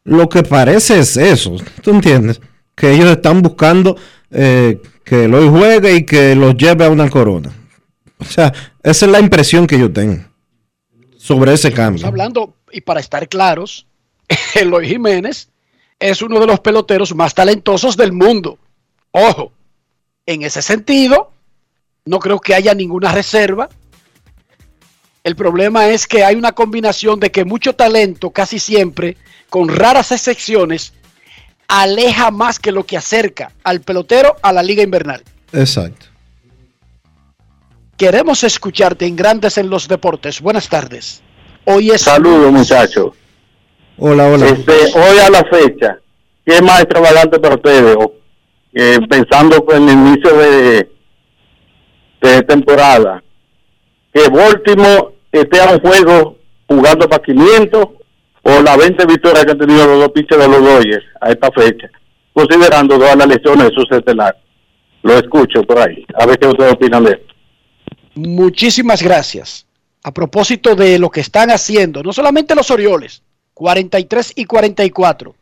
lo 0.05 0.29
que 0.29 0.43
parece 0.43 1.01
es 1.01 1.17
eso, 1.17 1.57
¿tú 1.83 1.91
entiendes? 1.91 2.41
Que 2.81 2.93
ellos 2.93 3.11
están 3.11 3.43
buscando 3.43 3.97
eh, 4.31 4.81
que 5.05 5.29
lo 5.29 5.51
juegue 5.51 5.97
y 5.97 6.07
que 6.07 6.35
los 6.35 6.57
lleve 6.57 6.87
a 6.87 6.89
una 6.89 7.11
corona. 7.11 7.53
O 8.19 8.25
sea, 8.25 8.53
esa 8.83 9.07
es 9.07 9.13
la 9.13 9.21
impresión 9.21 9.67
que 9.67 9.79
yo 9.79 9.93
tengo 9.93 10.25
sobre 11.19 11.53
ese 11.53 11.73
cambio. 11.73 12.07
hablando, 12.07 12.55
y 12.73 12.81
para 12.81 13.01
estar 13.01 13.29
claros, 13.29 13.87
Eloy 14.55 14.89
Jiménez 14.89 15.51
es 15.99 16.23
uno 16.23 16.41
de 16.41 16.47
los 16.47 16.61
peloteros 16.61 17.15
más 17.15 17.35
talentosos 17.35 17.97
del 17.97 18.13
mundo. 18.13 18.59
Ojo, 19.11 19.53
en 20.25 20.43
ese 20.43 20.63
sentido, 20.63 21.31
no 22.07 22.19
creo 22.19 22.41
que 22.41 22.55
haya 22.55 22.73
ninguna 22.73 23.13
reserva. 23.13 23.69
El 25.23 25.37
problema 25.37 25.89
es 25.89 26.07
que 26.07 26.25
hay 26.25 26.37
una 26.37 26.53
combinación 26.53 27.21
de 27.21 27.31
que 27.31 27.45
mucho 27.45 27.75
talento, 27.75 28.31
casi 28.31 28.59
siempre, 28.59 29.19
con 29.51 29.69
raras 29.69 30.13
excepciones, 30.13 30.95
aleja 31.71 32.33
más 32.33 32.59
que 32.59 32.73
lo 32.73 32.85
que 32.85 32.97
acerca 32.97 33.53
al 33.63 33.81
pelotero 33.81 34.37
a 34.43 34.53
la 34.53 34.63
liga 34.63 34.83
invernal. 34.83 35.23
Exacto. 35.53 36.07
Queremos 37.97 38.43
escucharte 38.45 39.07
en 39.07 39.15
Grandes 39.15 39.57
en 39.57 39.71
los 39.71 39.87
Deportes. 39.87 40.41
Buenas 40.41 40.69
tardes. 40.69 41.23
Hoy 41.67 41.91
es. 41.91 42.03
Saludos, 42.03 42.53
muchachos. 42.53 43.13
Hola, 43.99 44.27
hola. 44.27 44.47
Este, 44.47 44.73
hoy 44.73 45.19
a 45.19 45.31
la 45.31 45.45
fecha, 45.45 45.99
¿qué 46.45 46.61
más 46.63 46.81
extravagante 46.81 47.39
para 47.39 47.55
ustedes? 47.55 47.97
Eh, 48.73 48.99
pensando 49.09 49.65
en 49.73 49.89
el 49.89 49.95
inicio 49.95 50.37
de, 50.37 50.91
de 52.23 52.43
temporada, 52.43 53.23
que 54.13 54.29
Baltimore 54.29 55.15
esté 55.31 55.61
a 55.61 55.73
un 55.73 55.81
juego 55.81 56.37
jugando 56.67 57.09
para 57.09 57.23
500 57.23 57.87
o 58.43 58.63
las 58.63 58.77
20 58.77 59.07
victorias 59.07 59.45
que 59.45 59.51
han 59.53 59.59
tenido 59.59 59.87
los 59.87 60.01
dos 60.01 60.13
pitchers 60.13 60.41
de 60.41 60.49
los 60.49 60.63
Dodgers 60.63 61.05
a 61.21 61.31
esta 61.31 61.51
fecha, 61.51 61.91
considerando 62.33 62.99
todas 62.99 63.17
las 63.17 63.29
lesiones 63.29 63.69
de 63.69 63.75
su 63.75 63.85
centenar. 63.91 64.37
Lo 65.03 65.15
escucho 65.15 65.63
por 65.63 65.79
ahí. 65.79 66.05
A 66.15 66.27
ver 66.27 66.39
qué 66.39 66.47
ustedes 66.47 66.73
opinan 66.73 67.05
de 67.05 67.13
esto. 67.13 67.35
Muchísimas 68.15 69.03
gracias. 69.03 69.67
A 70.03 70.13
propósito 70.13 70.75
de 70.75 70.99
lo 70.99 71.11
que 71.11 71.21
están 71.21 71.51
haciendo, 71.51 72.03
no 72.03 72.13
solamente 72.13 72.55
los 72.55 72.71
Orioles, 72.71 73.23
43 73.55 74.33
y 74.37 74.45
44, 74.47 75.35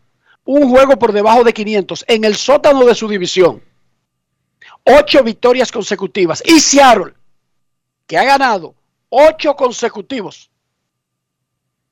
un 0.45 0.69
juego 0.69 0.99
por 0.99 1.13
debajo 1.13 1.45
de 1.45 1.53
500 1.53 2.05
en 2.09 2.25
el 2.25 2.35
sótano 2.35 2.85
de 2.85 2.95
su 2.95 3.09
división. 3.09 3.63
Ocho 4.85 5.23
victorias 5.23 5.71
consecutivas. 5.71 6.43
Y 6.45 6.59
Seattle, 6.59 7.15
que 8.07 8.17
ha 8.17 8.25
ganado 8.25 8.75
ocho 9.09 9.55
consecutivos. 9.55 10.51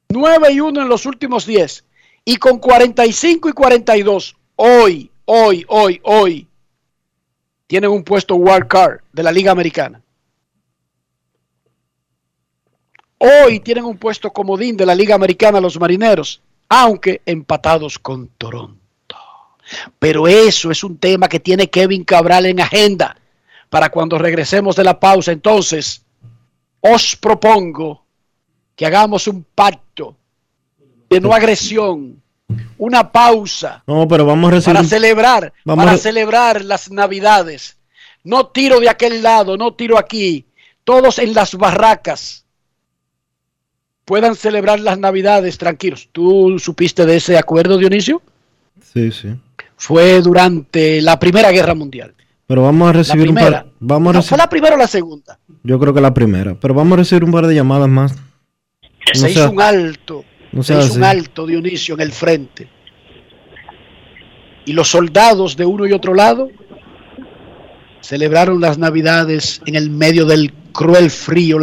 9 0.08 0.52
y 0.52 0.60
1 0.60 0.82
en 0.82 0.88
los 0.88 1.06
últimos 1.06 1.46
10. 1.46 1.84
Y 2.24 2.36
con 2.36 2.58
45 2.58 3.48
y 3.48 3.52
42, 3.52 4.36
hoy, 4.56 5.10
hoy, 5.26 5.64
hoy, 5.68 6.00
hoy, 6.02 6.48
tienen 7.66 7.90
un 7.90 8.02
puesto 8.02 8.36
wild 8.36 8.66
card 8.66 9.00
de 9.12 9.22
la 9.22 9.32
Liga 9.32 9.52
Americana. 9.52 10.02
Hoy 13.18 13.60
tienen 13.60 13.84
un 13.84 13.96
puesto 13.96 14.32
comodín 14.32 14.76
de 14.76 14.86
la 14.86 14.94
Liga 14.94 15.14
Americana 15.14 15.60
los 15.60 15.78
marineros, 15.80 16.42
aunque 16.68 17.22
empatados 17.24 17.98
con 17.98 18.28
Toronto. 18.28 18.76
Pero 19.98 20.28
eso 20.28 20.70
es 20.70 20.84
un 20.84 20.98
tema 20.98 21.28
que 21.28 21.40
tiene 21.40 21.70
Kevin 21.70 22.04
Cabral 22.04 22.46
en 22.46 22.60
agenda 22.60 23.16
para 23.70 23.90
cuando 23.90 24.18
regresemos 24.18 24.76
de 24.76 24.84
la 24.84 25.00
pausa. 25.00 25.32
Entonces, 25.32 26.02
os 26.80 27.16
propongo 27.16 28.05
que 28.76 28.86
hagamos 28.86 29.26
un 29.26 29.44
pacto 29.54 30.16
de 31.08 31.20
no 31.20 31.32
agresión, 31.32 32.22
una 32.78 33.10
pausa. 33.10 33.82
No, 33.86 34.06
pero 34.06 34.26
vamos 34.26 34.48
a 34.48 34.54
recibir... 34.54 34.76
Para 34.76 34.86
celebrar, 34.86 35.52
para 35.64 35.96
celebrar 35.96 36.64
las 36.64 36.90
Navidades. 36.90 37.76
No 38.22 38.48
tiro 38.48 38.78
de 38.78 38.88
aquel 38.88 39.22
lado, 39.22 39.56
no 39.56 39.74
tiro 39.74 39.98
aquí. 39.98 40.44
Todos 40.84 41.18
en 41.18 41.32
las 41.32 41.54
barracas 41.54 42.44
puedan 44.04 44.36
celebrar 44.36 44.78
las 44.80 44.98
Navidades 44.98 45.58
tranquilos. 45.58 46.08
¿Tú 46.12 46.58
supiste 46.58 47.06
de 47.06 47.16
ese 47.16 47.38
acuerdo, 47.38 47.78
Dionisio? 47.78 48.20
Sí, 48.92 49.10
sí. 49.10 49.34
Fue 49.76 50.20
durante 50.20 51.00
la 51.00 51.18
Primera 51.18 51.50
Guerra 51.50 51.74
Mundial. 51.74 52.14
Pero 52.46 52.62
vamos 52.62 52.88
a 52.88 52.92
recibir 52.92 53.28
un 53.28 53.34
par. 53.34 53.66
Vamos 53.80 54.16
a 54.16 54.22
¿Fue 54.22 54.38
la 54.38 54.48
primera 54.48 54.76
o 54.76 54.78
la 54.78 54.86
segunda? 54.86 55.38
Yo 55.64 55.78
creo 55.80 55.92
que 55.92 56.00
la 56.00 56.14
primera. 56.14 56.54
Pero 56.54 56.74
vamos 56.74 56.92
a 56.92 56.96
recibir 56.98 57.24
un 57.24 57.32
par 57.32 57.46
de 57.46 57.54
llamadas 57.54 57.88
más. 57.88 58.14
Se 59.12 59.30
hizo 59.30 59.50
un 59.50 59.60
alto. 59.60 60.24
se 60.62 60.78
hizo 60.78 60.94
un 60.94 61.04
alto, 61.04 61.46
Dionisio, 61.46 61.94
en 61.94 62.00
el 62.00 62.12
frente. 62.12 62.68
Y 64.64 64.72
los 64.72 64.88
soldados 64.88 65.56
de 65.56 65.64
uno 65.64 65.86
y 65.86 65.92
otro 65.92 66.14
lado 66.14 66.50
celebraron 68.00 68.60
las 68.60 68.78
Navidades 68.78 69.60
en 69.66 69.76
el 69.76 69.90
medio 69.90 70.26
del 70.26 70.52
cruel 70.72 71.10
frío, 71.10 71.58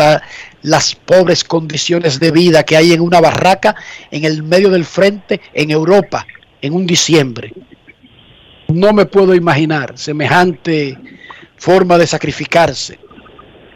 las 0.61 0.95
pobres 0.95 1.43
condiciones 1.43 2.19
de 2.19 2.31
vida 2.31 2.63
que 2.63 2.77
hay 2.77 2.93
en 2.93 3.01
una 3.01 3.21
barraca 3.21 3.75
en 4.09 4.23
el 4.23 4.41
medio 4.41 4.69
del 4.69 4.85
frente 4.85 5.41
en 5.53 5.69
Europa 5.69 6.25
en 6.61 6.73
un 6.73 6.87
diciembre. 6.87 7.53
No 8.69 8.93
me 8.93 9.05
puedo 9.05 9.35
imaginar 9.35 9.97
semejante 9.97 10.97
forma 11.57 11.97
de 11.97 12.07
sacrificarse 12.07 12.97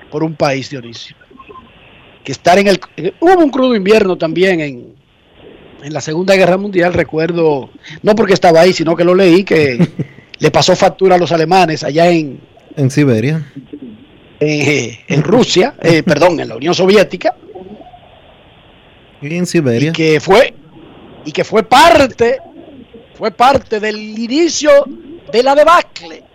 por 0.09 0.23
un 0.23 0.35
país, 0.35 0.69
Dionisio. 0.69 1.16
Que 2.27 2.33
estar 2.33 2.59
en 2.59 2.67
el... 2.67 2.81
Hubo 3.21 3.41
un 3.41 3.49
crudo 3.49 3.73
invierno 3.73 4.17
también 4.17 4.59
en, 4.59 4.95
en 5.81 5.93
la 5.93 6.01
Segunda 6.01 6.35
Guerra 6.35 6.57
Mundial, 6.57 6.93
recuerdo, 6.93 7.69
no 8.03 8.15
porque 8.15 8.33
estaba 8.33 8.59
ahí, 8.59 8.73
sino 8.73 8.97
que 8.97 9.05
lo 9.05 9.15
leí, 9.15 9.45
que 9.45 9.87
le 10.37 10.51
pasó 10.51 10.75
factura 10.75 11.15
a 11.15 11.17
los 11.17 11.31
alemanes 11.31 11.85
allá 11.85 12.09
en... 12.09 12.41
En 12.75 12.91
Siberia. 12.91 13.49
Eh, 14.41 14.99
en 15.07 15.23
Rusia, 15.23 15.75
eh, 15.81 16.03
perdón, 16.05 16.37
en 16.41 16.49
la 16.49 16.57
Unión 16.57 16.75
Soviética. 16.75 17.33
Y 19.21 19.33
en 19.33 19.45
Siberia. 19.45 19.91
Y 19.91 19.93
que 19.93 20.19
fue, 20.19 20.53
y 21.23 21.31
que 21.31 21.45
fue 21.45 21.63
parte 21.63 22.39
fue 23.13 23.31
parte 23.31 23.79
del 23.79 23.95
inicio 23.95 24.69
de 25.31 25.43
la 25.43 25.55
debacle 25.55 26.25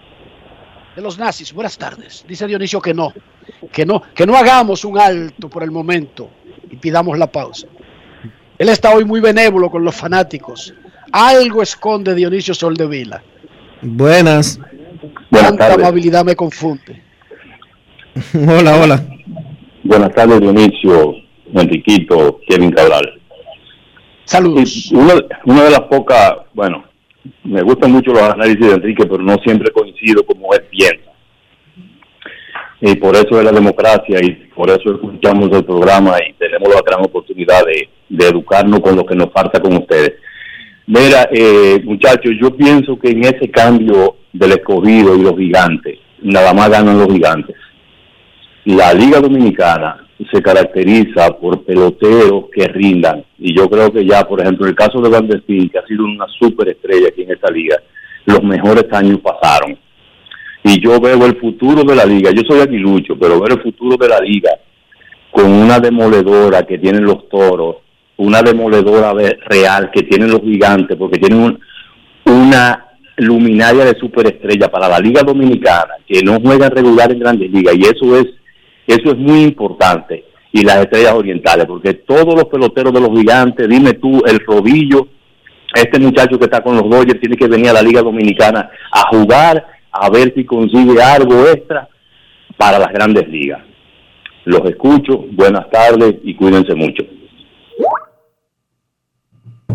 de 0.97 1.03
los 1.03 1.19
nazis. 1.19 1.53
Buenas 1.53 1.77
tardes. 1.77 2.25
Dice 2.27 2.47
Dionisio 2.47 2.81
que 2.81 2.95
no, 2.95 3.13
que 3.71 3.87
no, 3.87 4.03
que 4.15 4.27
no 4.27 4.37
hagamos 4.37 4.85
un 4.85 4.99
alto 4.99 5.49
por 5.49 5.63
el 5.63 5.71
momento 5.71 6.31
y 6.71 6.77
pidamos 6.77 7.19
la 7.19 7.31
pausa. 7.31 7.67
Él 8.59 8.69
está 8.69 8.95
hoy 8.95 9.05
muy 9.05 9.21
benévolo 9.21 9.71
con 9.71 9.85
los 9.85 9.95
fanáticos. 9.95 10.75
Algo 11.13 11.63
esconde 11.63 12.15
Dionisio 12.15 12.55
Soldevila. 12.55 13.23
Buenas. 13.83 14.59
Buenas 15.31 15.51
Tanta 15.51 15.75
amabilidad 15.75 16.25
me 16.25 16.37
confunde. 16.37 17.03
hola, 18.35 18.77
hola. 18.77 19.05
Buenas 19.83 20.15
tardes, 20.15 20.41
Dionisio, 20.41 21.15
Enriquito, 21.55 22.41
Kevin 22.47 22.71
Cabral. 22.71 23.21
Saludos. 24.25 24.91
Una, 24.93 25.65
de 25.65 25.71
las 25.71 25.83
pocas, 25.83 26.35
bueno, 26.55 26.85
me 27.45 27.63
gustan 27.63 27.93
mucho 27.93 28.13
los 28.13 28.23
análisis 28.23 28.67
de 28.67 28.75
Enrique, 28.75 29.05
pero 29.05 29.23
no 29.23 29.37
siempre 29.45 29.73
coincido 29.73 30.25
como 30.25 30.53
él 30.55 30.63
piensa. 30.71 31.12
Y 32.85 32.97
por 32.97 33.15
eso 33.15 33.39
es 33.39 33.45
la 33.45 33.53
democracia 33.53 34.19
y 34.21 34.33
por 34.57 34.69
eso 34.69 34.93
escuchamos 34.93 35.53
el 35.53 35.65
programa 35.65 36.17
y 36.29 36.33
tenemos 36.33 36.69
la 36.69 36.83
gran 36.85 37.05
oportunidad 37.05 37.65
de, 37.65 37.89
educarnos 38.27 38.81
con 38.81 38.97
lo 38.97 39.07
que 39.07 39.15
nos 39.15 39.33
falta 39.33 39.61
con 39.61 39.75
ustedes. 39.75 40.15
Mira, 40.89 41.29
eh, 41.31 41.81
muchachos, 41.85 42.33
yo 42.41 42.51
pienso 42.57 42.99
que 42.99 43.11
en 43.11 43.25
ese 43.25 43.49
cambio 43.53 44.17
del 44.33 44.51
escogido 44.51 45.15
y 45.15 45.23
los 45.23 45.37
gigantes, 45.37 45.97
nada 46.23 46.53
más 46.53 46.71
ganan 46.71 46.99
los 46.99 47.07
gigantes. 47.07 47.55
La 48.65 48.93
Liga 48.93 49.21
Dominicana 49.21 50.05
se 50.33 50.43
caracteriza 50.43 51.31
por 51.39 51.65
peloteros 51.65 52.47
que 52.53 52.67
rindan. 52.67 53.25
Y 53.39 53.57
yo 53.57 53.71
creo 53.71 53.93
que 53.93 54.05
ya, 54.05 54.25
por 54.25 54.41
ejemplo, 54.41 54.67
el 54.67 54.75
caso 54.75 55.01
de 55.01 55.09
Van 55.09 55.29
que 55.29 55.79
ha 55.79 55.87
sido 55.87 56.05
una 56.05 56.27
superestrella 56.37 57.09
aquí 57.09 57.23
en 57.23 57.31
esta 57.31 57.49
liga, 57.49 57.77
los 58.27 58.43
mejores 58.43 58.87
años 58.93 59.21
pasaron. 59.21 59.79
Y 60.73 60.81
yo 60.81 60.99
veo 60.99 61.27
el 61.27 61.37
futuro 61.37 61.85
de 61.85 61.95
la 61.95 62.07
liga. 62.07 62.31
Yo 62.31 62.43
soy 62.49 62.61
aguilucho, 62.61 63.15
pero 63.19 63.39
veo 63.39 63.57
el 63.57 63.63
futuro 63.63 63.97
de 63.99 64.09
la 64.09 64.21
liga 64.21 64.51
con 65.31 65.51
una 65.53 65.79
demoledora 65.79 66.63
que 66.63 66.79
tienen 66.79 67.05
los 67.05 67.29
toros, 67.29 67.77
una 68.17 68.41
demoledora 68.41 69.13
real 69.47 69.91
que 69.91 70.03
tienen 70.05 70.31
los 70.31 70.41
gigantes, 70.41 70.97
porque 70.97 71.19
tienen 71.19 71.59
una 72.25 72.87
luminaria 73.17 73.85
de 73.85 73.99
superestrella 73.99 74.69
para 74.71 74.89
la 74.89 74.99
liga 74.99 75.23
dominicana, 75.23 75.95
que 76.07 76.23
no 76.23 76.41
juegan 76.41 76.71
regular 76.71 77.13
en 77.13 77.19
grandes 77.19 77.51
ligas. 77.51 77.75
Y 77.77 77.83
eso 77.83 78.17
es 78.17 78.27
eso 78.87 79.11
es 79.13 79.19
muy 79.19 79.43
importante. 79.43 80.25
Y 80.53 80.65
las 80.65 80.79
estrellas 80.79 81.13
orientales, 81.13 81.67
porque 81.67 81.95
todos 81.95 82.35
los 82.35 82.45
peloteros 82.47 82.95
de 82.95 83.01
los 83.01 83.11
gigantes, 83.11 83.69
dime 83.69 83.93
tú, 83.95 84.23
el 84.27 84.41
rodillo, 84.41 85.07
este 85.75 85.99
muchacho 85.99 86.39
que 86.39 86.45
está 86.45 86.63
con 86.63 86.77
los 86.77 86.89
Dodgers 86.89 87.21
tiene 87.21 87.37
que 87.37 87.49
venir 87.49 87.71
a 87.71 87.75
la 87.75 87.83
Liga 87.83 88.03
Dominicana 88.03 88.71
a 88.91 89.09
jugar, 89.09 89.67
a 89.93 90.11
ver 90.11 90.33
si 90.35 90.45
consigue 90.45 91.01
algo 91.03 91.47
extra 91.49 91.89
para 92.57 92.79
las 92.79 92.93
grandes 92.93 93.29
ligas. 93.29 93.63
Los 94.45 94.65
escucho, 94.69 95.19
buenas 95.33 95.71
tardes 95.71 96.17
y 96.25 96.35
cuídense 96.35 96.75
mucho. 96.75 97.05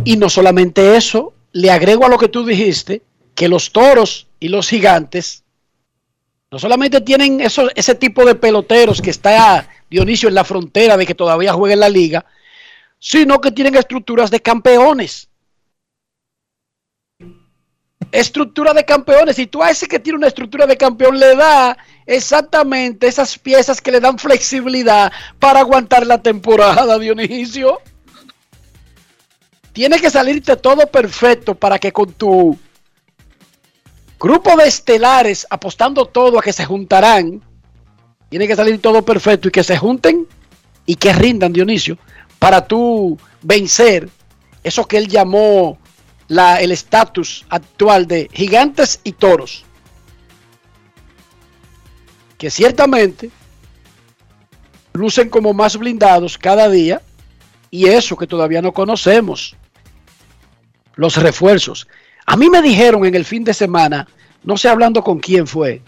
Y 0.04 0.18
no 0.18 0.30
solamente 0.30 0.98
eso, 0.98 1.34
le 1.52 1.72
agrego 1.72 2.06
a 2.06 2.10
lo 2.10 2.18
que 2.18 2.28
tú 2.28 2.46
dijiste, 2.46 3.02
que 3.36 3.48
los 3.48 3.72
toros 3.72 4.28
y 4.40 4.50
los 4.50 4.68
gigantes 4.70 5.44
no 6.50 6.60
solamente 6.60 7.02
tienen 7.02 7.42
eso, 7.42 7.68
ese 7.76 7.94
tipo 7.94 8.26
de 8.26 8.36
peloteros 8.36 9.02
que 9.02 9.10
está 9.10 9.68
Dionisio 9.90 10.30
en 10.30 10.36
la 10.36 10.46
frontera 10.46 10.96
de 10.96 11.06
que 11.06 11.14
todavía 11.14 11.54
juega 11.54 11.74
en 11.74 11.82
la 11.82 11.90
liga, 11.90 12.26
sino 13.00 13.42
que 13.42 13.52
tienen 13.52 13.76
estructuras 13.76 14.32
de 14.32 14.40
campeones. 14.40 15.30
Estructura 18.12 18.74
de 18.74 18.86
campeones. 18.86 19.40
Y 19.40 19.48
tú 19.48 19.62
a 19.62 19.70
ese 19.70 19.88
que 19.88 20.00
tiene 20.00 20.18
una 20.18 20.28
estructura 20.28 20.66
de 20.66 20.78
campeón 20.78 21.20
le 21.20 21.36
da 21.36 21.78
exactamente 22.06 23.08
esas 23.08 23.38
piezas 23.38 23.82
que 23.82 23.92
le 23.92 24.00
dan 24.00 24.18
flexibilidad 24.18 25.12
para 25.40 25.60
aguantar 25.60 26.06
la 26.06 26.22
temporada, 26.22 26.98
Dionisio. 27.00 27.82
Tiene 29.74 30.00
que 30.00 30.10
salirte 30.10 30.56
todo 30.56 30.88
perfecto 30.88 31.54
para 31.54 31.78
que 31.78 31.92
con 31.92 32.12
tu 32.14 32.58
Grupo 34.20 34.56
de 34.58 34.68
estelares 34.68 35.46
apostando 35.50 36.06
todo 36.06 36.40
a 36.40 36.42
que 36.42 36.54
se 36.54 36.66
juntarán. 36.66 37.44
Tiene 38.30 38.48
que 38.48 38.56
salir 38.56 38.82
todo 38.82 39.04
perfecto 39.04 39.48
y 39.48 39.52
que 39.52 39.64
se 39.64 39.78
junten 39.78 40.28
y 40.86 40.96
que 40.96 41.14
rindan, 41.14 41.54
Dionisio, 41.54 41.98
para 42.40 42.66
tú 42.66 43.18
vencer 43.42 44.10
eso 44.64 44.86
que 44.86 44.98
él 44.98 45.08
llamó 45.08 45.78
la, 46.28 46.62
el 46.62 46.72
estatus 46.72 47.46
actual 47.50 48.08
de 48.08 48.30
gigantes 48.34 49.00
y 49.04 49.14
toros. 49.14 49.66
Que 52.38 52.50
ciertamente 52.50 53.32
lucen 54.94 55.30
como 55.30 55.54
más 55.54 55.78
blindados 55.78 56.38
cada 56.38 56.70
día 56.70 57.02
y 57.72 57.88
eso 57.88 58.18
que 58.18 58.28
todavía 58.28 58.62
no 58.62 58.72
conocemos. 58.72 59.56
Los 60.96 61.16
refuerzos. 61.16 61.88
A 62.26 62.36
mí 62.36 62.50
me 62.50 62.62
dijeron 62.62 63.06
en 63.06 63.16
el 63.16 63.24
fin 63.24 63.44
de 63.44 63.54
semana, 63.54 64.08
no 64.44 64.58
sé 64.58 64.68
hablando 64.68 65.04
con 65.04 65.20
quién 65.20 65.48
fue, 65.48 65.82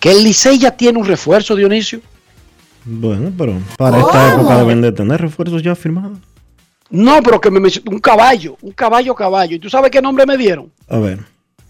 que 0.00 0.10
el 0.10 0.24
Licey 0.24 0.58
ya 0.58 0.72
tiene 0.72 0.98
un 0.98 1.06
refuerzo, 1.06 1.54
Dionisio. 1.54 2.00
Bueno, 2.84 3.32
pero 3.38 3.60
para 3.78 4.00
esta 4.00 4.34
época 4.34 4.58
deben 4.58 4.82
de 4.82 4.90
tener 4.90 5.20
refuerzos 5.20 5.62
ya 5.62 5.76
firmados. 5.76 6.18
No, 6.92 7.22
pero 7.22 7.40
que 7.40 7.50
me 7.50 7.58
un 7.86 7.98
caballo, 8.00 8.58
un 8.60 8.72
caballo 8.72 9.14
caballo. 9.14 9.56
¿Y 9.56 9.58
tú 9.58 9.70
sabes 9.70 9.90
qué 9.90 10.02
nombre 10.02 10.26
me 10.26 10.36
dieron? 10.36 10.70
A 10.88 10.98
ver. 10.98 11.20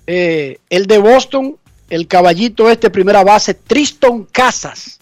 Eh, 0.04 0.58
el 0.68 0.86
de 0.86 0.98
Boston, 0.98 1.56
el 1.88 2.08
caballito 2.08 2.68
este, 2.68 2.90
primera 2.90 3.22
base, 3.22 3.54
Triston 3.54 4.24
Casas. 4.24 4.98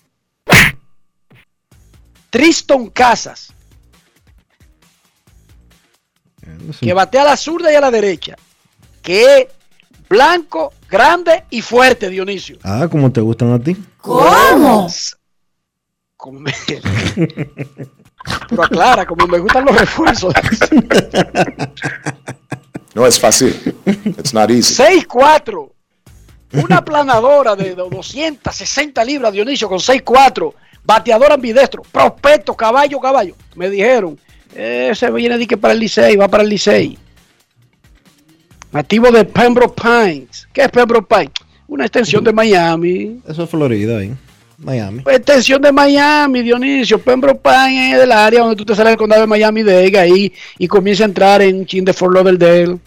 Triston 2.29 2.91
Casas. 2.91 3.51
Que 6.81 6.93
batea 6.93 7.23
a 7.23 7.25
la 7.25 7.37
zurda 7.39 7.73
y 7.73 7.77
a 7.77 7.81
la 7.81 7.91
derecha. 7.91 8.37
Que 9.01 9.39
es 9.39 9.47
blanco, 10.07 10.75
grande 10.91 11.45
y 11.49 11.63
fuerte, 11.63 12.11
Dionisio. 12.11 12.59
Ah, 12.63 12.89
¿cómo 12.91 13.11
te 13.11 13.23
gustan 13.23 13.55
a 13.55 13.59
ti? 13.59 13.75
¿Cómo? 13.97 14.87
Como 16.19 16.41
me... 16.41 16.53
Pero 18.49 18.63
aclara, 18.63 19.07
como 19.07 19.27
me 19.27 19.39
gustan 19.39 19.65
los 19.65 19.77
refuerzos. 19.79 20.35
No 22.95 23.07
es 23.07 23.21
fácil. 23.21 23.55
It's 23.87 24.35
not 24.35 24.51
easy. 24.51 24.75
6'4. 24.75 25.71
Una 26.55 26.85
planadora 26.85 27.55
de 27.55 27.75
260 27.75 29.05
libras, 29.05 29.33
Dionisio, 29.33 29.69
con 29.69 29.79
6'4. 29.79 30.53
Bateador 30.85 31.33
ambidestro. 31.33 31.83
Prospecto, 31.83 32.57
caballo, 32.57 32.99
caballo. 32.99 33.37
Me 33.55 33.71
dijeron, 33.71 34.19
ese 34.55 35.11
viene 35.13 35.39
de 35.39 35.47
que 35.47 35.57
para 35.57 35.73
el 35.73 35.79
Licey, 35.79 36.17
va 36.17 36.27
para 36.27 36.43
el 36.43 36.49
Licey. 36.49 36.99
Nativo 38.73 39.11
de 39.11 39.25
Pembroke 39.25 39.81
Pines. 39.81 40.49
¿Qué 40.53 40.63
es 40.63 40.69
Pembroke 40.71 41.07
Pines? 41.09 41.33
Una 41.69 41.85
extensión 41.85 42.25
de 42.25 42.33
Miami. 42.33 43.21
Eso 43.29 43.45
es 43.45 43.51
Florida, 43.51 43.99
ahí. 43.99 44.13
Miami. 44.61 45.01
Pues, 45.01 45.17
extensión 45.17 45.63
de 45.63 45.73
Miami, 45.73 46.43
Dionisio. 46.43 47.01
Pembroke 47.01 47.41
Pines 47.43 47.95
es 47.95 48.01
del 48.01 48.13
área 48.13 48.41
donde 48.41 48.57
tú 48.57 48.65
te 48.65 48.75
sales 48.75 48.93
del 48.93 48.99
condado 48.99 49.23
de 49.23 49.27
Miami 49.27 49.63
Dade 49.63 49.99
ahí 49.99 50.33
y 50.59 50.69
comienza 50.69 51.05
a 51.05 51.07
entrar 51.07 51.43
en 51.43 51.65
chin 51.67 51.85
de 51.85 51.93
Fort 51.93 52.15
Lauderdale. 52.15 52.79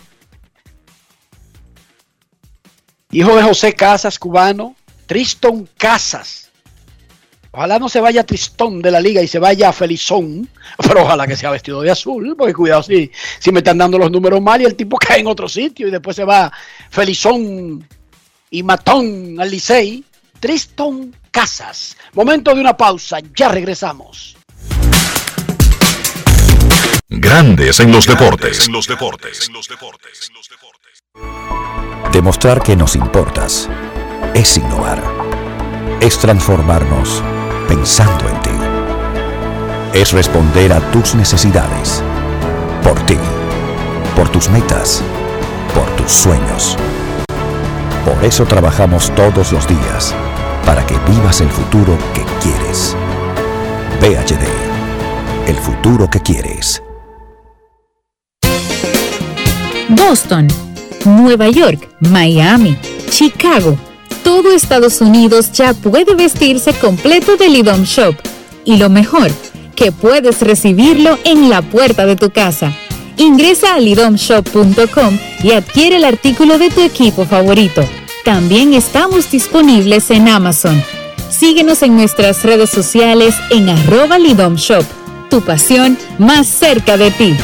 Hijo 3.12 3.36
de 3.36 3.44
José 3.44 3.74
Casas, 3.74 4.18
cubano. 4.18 4.76
Triston 5.08 5.68
Casas. 5.78 6.52
Ojalá 7.52 7.78
no 7.78 7.88
se 7.88 8.02
vaya 8.02 8.26
Tristón 8.26 8.82
de 8.82 8.90
la 8.90 9.00
liga 9.00 9.22
y 9.22 9.28
se 9.28 9.38
vaya 9.38 9.72
Felizón, 9.72 10.50
pero 10.88 11.04
ojalá 11.04 11.28
que 11.28 11.36
sea 11.36 11.52
vestido 11.52 11.82
de 11.82 11.92
azul, 11.92 12.36
porque 12.36 12.54
cuidado 12.54 12.82
si, 12.82 13.12
si 13.38 13.52
me 13.52 13.60
están 13.60 13.78
dando 13.78 14.00
los 14.00 14.10
números 14.10 14.42
mal 14.42 14.60
y 14.62 14.66
el 14.66 14.76
tipo 14.76 14.98
cae 15.08 15.20
en 15.20 15.28
otro 15.28 15.48
sitio 15.48 15.88
y 15.88 15.92
después 15.92 16.16
se 16.16 16.24
va 16.24 16.52
Felizón 16.90 17.88
y 18.50 18.64
Matón 18.64 19.38
al 19.40 19.52
Licey. 19.52 20.04
Triston 20.40 21.16
Casas. 21.34 21.98
Momento 22.14 22.54
de 22.54 22.62
una 22.62 22.78
pausa, 22.78 23.18
ya 23.36 23.50
regresamos. 23.50 24.38
Grandes 27.10 27.80
en 27.80 27.92
los 27.92 28.06
deportes. 28.06 28.68
En 28.68 28.72
los 28.72 28.86
deportes. 28.86 29.50
Demostrar 32.12 32.62
que 32.62 32.76
nos 32.76 32.96
importas 32.96 33.68
es 34.36 34.58
innovar. 34.58 35.02
Es 36.02 36.20
transformarnos 36.20 37.24
pensando 37.68 38.30
en 38.30 38.42
ti. 38.42 40.00
Es 40.00 40.12
responder 40.12 40.72
a 40.72 40.92
tus 40.92 41.16
necesidades. 41.16 42.04
Por 42.84 43.04
ti. 43.08 43.18
Por 44.16 44.30
tus 44.30 44.50
metas. 44.50 45.02
Por 45.74 45.90
tus 45.96 46.12
sueños. 46.12 46.78
Por 48.06 48.24
eso 48.24 48.46
trabajamos 48.46 49.12
todos 49.16 49.52
los 49.52 49.68
días. 49.68 50.14
Para 50.66 50.86
que 50.86 50.96
vivas 51.10 51.42
el 51.42 51.50
futuro 51.50 51.98
que 52.14 52.24
quieres. 52.42 52.96
VHD. 54.00 54.48
El 55.48 55.56
futuro 55.58 56.10
que 56.10 56.22
quieres. 56.22 56.82
Boston, 59.90 60.48
Nueva 61.06 61.50
York, 61.50 61.90
Miami, 62.00 62.78
Chicago. 63.10 63.78
Todo 64.24 64.54
Estados 64.54 65.02
Unidos 65.02 65.52
ya 65.52 65.74
puede 65.74 66.16
vestirse 66.16 66.74
completo 66.74 67.36
del 67.36 67.58
IDOM 67.58 67.84
Shop. 67.84 68.16
Y 68.64 68.78
lo 68.78 68.90
mejor, 68.90 69.32
que 69.76 69.92
puedes 69.92 70.42
recibirlo 70.42 71.20
en 71.26 71.50
la 71.50 71.62
puerta 71.62 72.06
de 72.06 72.16
tu 72.16 72.30
casa. 72.32 72.72
Ingresa 73.18 73.76
a 73.76 73.80
lidomshop.com 73.80 75.18
y 75.44 75.52
adquiere 75.52 75.98
el 75.98 76.06
artículo 76.06 76.58
de 76.58 76.70
tu 76.70 76.82
equipo 76.82 77.26
favorito. 77.26 77.84
También 78.24 78.74
estamos 78.74 79.30
disponibles 79.30 80.10
en 80.10 80.30
Amazon. 80.30 80.82
Síguenos 81.30 81.82
en 81.82 81.98
nuestras 81.98 82.42
redes 82.44 82.70
sociales 82.70 83.36
en 83.50 83.68
arroba 83.68 84.18
lidomshop. 84.18 84.86
Tu 85.30 85.42
pasión 85.42 85.98
más 86.20 86.48
cerca 86.48 86.96
de 86.96 87.12
ti. 87.12 87.36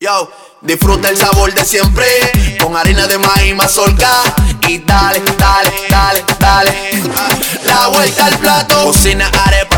Yo, 0.00 0.30
disfruta 0.60 1.08
el 1.08 1.16
sabor 1.16 1.54
de 1.54 1.64
siempre 1.64 2.04
con 2.60 2.76
harina 2.76 3.06
de 3.06 3.16
maíz 3.16 3.54
mazorca 3.54 4.10
y 4.68 4.78
dale, 4.78 5.22
dale, 5.38 5.72
dale, 5.88 6.24
dale. 6.38 6.72
La 7.64 7.86
vuelta 7.88 8.26
al 8.26 8.38
plato, 8.38 8.84
cocina 8.84 9.30
arepa, 9.46 9.65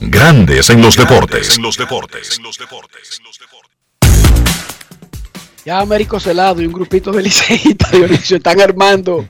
Grandes 0.00 0.70
en 0.70 0.80
los 0.80 0.96
deportes. 0.96 1.56
En 1.56 1.62
los 1.62 1.76
deportes. 1.76 2.40
Ya 5.64 5.80
Américo 5.80 6.20
Celado 6.20 6.62
y 6.62 6.66
un 6.66 6.72
grupito 6.72 7.10
de 7.12 7.22
liceístas 7.22 7.90
Dionisio 7.92 8.36
están 8.36 8.60
armando 8.60 9.28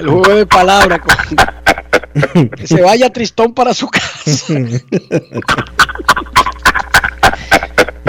el 0.00 0.08
juego 0.08 0.34
de 0.34 0.46
palabras 0.46 1.00
con 1.00 1.14
que 2.50 2.66
se 2.66 2.80
vaya 2.80 3.12
Tristón 3.12 3.54
para 3.54 3.74
su 3.74 3.88
casa. 3.88 4.54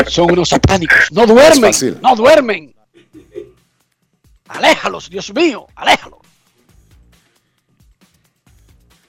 Son 0.07 0.31
unos 0.31 0.49
satánicos. 0.49 1.11
No 1.11 1.25
duermen. 1.25 1.73
No 2.01 2.15
duermen. 2.15 2.73
Aléjalos, 4.47 5.09
Dios 5.09 5.33
mío, 5.33 5.67
aléjalos. 5.75 6.24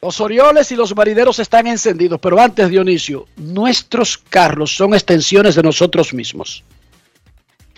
Los 0.03 0.21
Orioles 0.21 0.71
y 0.71 0.77
los 0.77 0.95
marineros 0.95 1.39
están 1.39 1.67
encendidos, 1.67 2.21
pero 2.21 2.39
antes, 2.39 2.69
Dionisio, 2.69 3.27
nuestros 3.37 4.19
carros 4.19 4.75
son 4.77 4.95
extensiones 4.95 5.55
de 5.55 5.63
nosotros 5.63 6.13
mismos. 6.13 6.63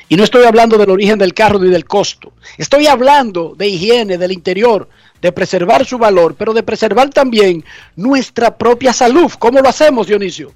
Y 0.09 0.17
no 0.17 0.25
estoy 0.25 0.45
hablando 0.45 0.79
del 0.79 0.91
origen 0.91 1.19
del 1.19 1.35
carro 1.35 1.59
ni 1.59 1.69
del 1.69 1.85
costo. 1.85 2.33
Estoy 2.57 2.87
hablando 2.87 3.55
de 3.57 3.69
higiene, 3.69 4.17
del 4.17 4.33
interior, 4.33 4.89
de 5.21 5.33
preservar 5.33 5.85
su 5.85 5.99
valor, 5.99 6.35
pero 6.37 6.55
de 6.55 6.63
preservar 6.63 7.11
también 7.11 7.65
nuestra 7.95 8.57
propia 8.57 8.93
salud. 8.93 9.31
¿Cómo 9.39 9.61
lo 9.61 9.69
hacemos, 9.69 10.07
Dionisio? 10.07 10.53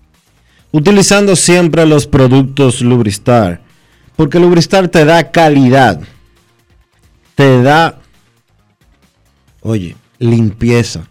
Utilizando 0.70 1.36
siempre 1.36 1.84
los 1.84 2.06
productos 2.06 2.80
Lubristar. 2.80 3.60
Porque 4.16 4.39
Lubristar 4.39 4.89
te 4.89 5.05
da 5.05 5.30
calidad. 5.30 6.01
Te 7.34 7.62
da, 7.62 7.98
oye, 9.60 9.97
limpieza. 10.18 11.06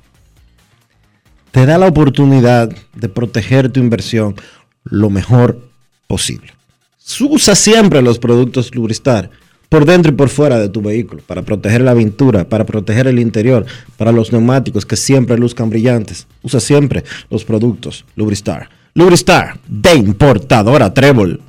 Te 1.51 1.65
da 1.65 1.77
la 1.77 1.87
oportunidad 1.87 2.69
de 2.95 3.09
proteger 3.09 3.69
tu 3.69 3.79
inversión 3.81 4.35
lo 4.85 5.09
mejor 5.09 5.67
posible. 6.07 6.53
Usa 7.19 7.55
siempre 7.55 8.01
los 8.01 8.19
productos 8.19 8.73
Lubristar 8.73 9.29
por 9.67 9.85
dentro 9.85 10.11
y 10.11 10.15
por 10.15 10.29
fuera 10.29 10.59
de 10.59 10.69
tu 10.69 10.81
vehículo 10.81 11.21
para 11.25 11.41
proteger 11.41 11.81
la 11.81 11.95
pintura, 11.95 12.47
para 12.47 12.65
proteger 12.65 13.07
el 13.07 13.19
interior, 13.19 13.65
para 13.97 14.11
los 14.11 14.31
neumáticos 14.31 14.85
que 14.85 14.95
siempre 14.95 15.37
luzcan 15.37 15.69
brillantes. 15.69 16.27
Usa 16.41 16.59
siempre 16.59 17.03
los 17.29 17.43
productos 17.43 18.05
Lubristar. 18.15 18.69
Lubristar 18.93 19.59
de 19.67 19.93
importadora 19.95 20.93
Trébol. 20.93 21.41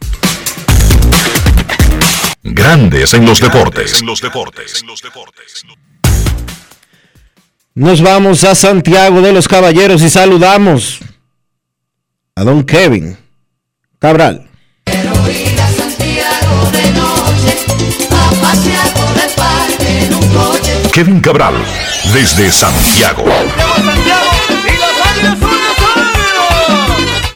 Grandes 2.42 3.14
en 3.14 3.24
los 3.24 3.40
deportes. 3.40 4.00
En 4.00 4.06
los 4.06 4.20
deportes. 4.20 4.84
Nos 7.74 8.02
vamos 8.02 8.44
a 8.44 8.54
Santiago 8.54 9.22
de 9.22 9.32
los 9.32 9.48
Caballeros 9.48 10.02
y 10.02 10.10
saludamos 10.10 11.00
a 12.36 12.44
don 12.44 12.64
Kevin 12.64 13.16
Cabral. 13.98 14.46
Kevin 20.92 21.20
Cabral, 21.20 21.54
desde 22.12 22.50
Santiago. 22.50 23.24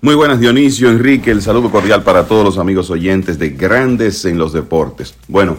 Muy 0.03 0.15
buenas 0.15 0.39
Dionisio, 0.39 0.91
Enrique, 0.91 1.31
el 1.31 1.41
saludo 1.41 1.71
cordial 1.71 2.03
para 2.03 2.25
todos 2.27 2.45
los 2.45 2.59
amigos 2.59 2.91
oyentes 2.91 3.39
de 3.39 3.49
Grandes 3.49 4.27
en 4.27 4.37
los 4.37 4.53
Deportes. 4.53 5.15
Bueno, 5.29 5.57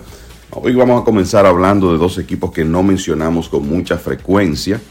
hoy 0.62 0.74
vamos 0.74 1.02
a 1.02 1.06
comenzar 1.06 1.46
hablando 1.46 1.92
de 1.92 2.00
dos 2.00 2.18
equipos 2.18 2.52
que 2.52 2.66
no 2.66 2.82
mencionamos 2.82 3.48
con 3.48 3.68
mucha 3.68 3.98
frecuencia, 3.98 4.82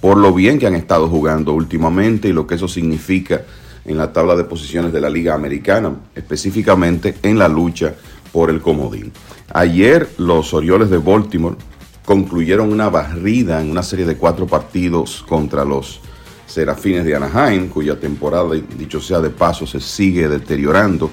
por 0.00 0.16
lo 0.16 0.32
bien 0.32 0.58
que 0.58 0.66
han 0.66 0.74
estado 0.74 1.08
jugando 1.08 1.52
últimamente 1.52 2.28
y 2.28 2.32
lo 2.32 2.46
que 2.46 2.54
eso 2.54 2.68
significa 2.68 3.42
en 3.84 3.98
la 3.98 4.12
tabla 4.12 4.34
de 4.34 4.44
posiciones 4.44 4.92
de 4.92 5.00
la 5.00 5.10
Liga 5.10 5.34
Americana, 5.34 5.94
específicamente 6.14 7.16
en 7.22 7.38
la 7.38 7.48
lucha 7.48 7.94
por 8.32 8.50
el 8.50 8.60
comodín. 8.60 9.12
Ayer 9.52 10.08
los 10.16 10.54
Orioles 10.54 10.90
de 10.90 10.98
Baltimore 10.98 11.56
concluyeron 12.04 12.72
una 12.72 12.88
barrida 12.88 13.60
en 13.60 13.70
una 13.70 13.82
serie 13.82 14.06
de 14.06 14.16
cuatro 14.16 14.46
partidos 14.46 15.24
contra 15.28 15.64
los 15.64 16.00
Serafines 16.46 17.04
de 17.04 17.14
Anaheim, 17.14 17.68
cuya 17.68 17.98
temporada, 18.00 18.48
dicho 18.76 19.00
sea 19.00 19.20
de 19.20 19.30
paso, 19.30 19.66
se 19.66 19.80
sigue 19.80 20.28
deteriorando. 20.28 21.10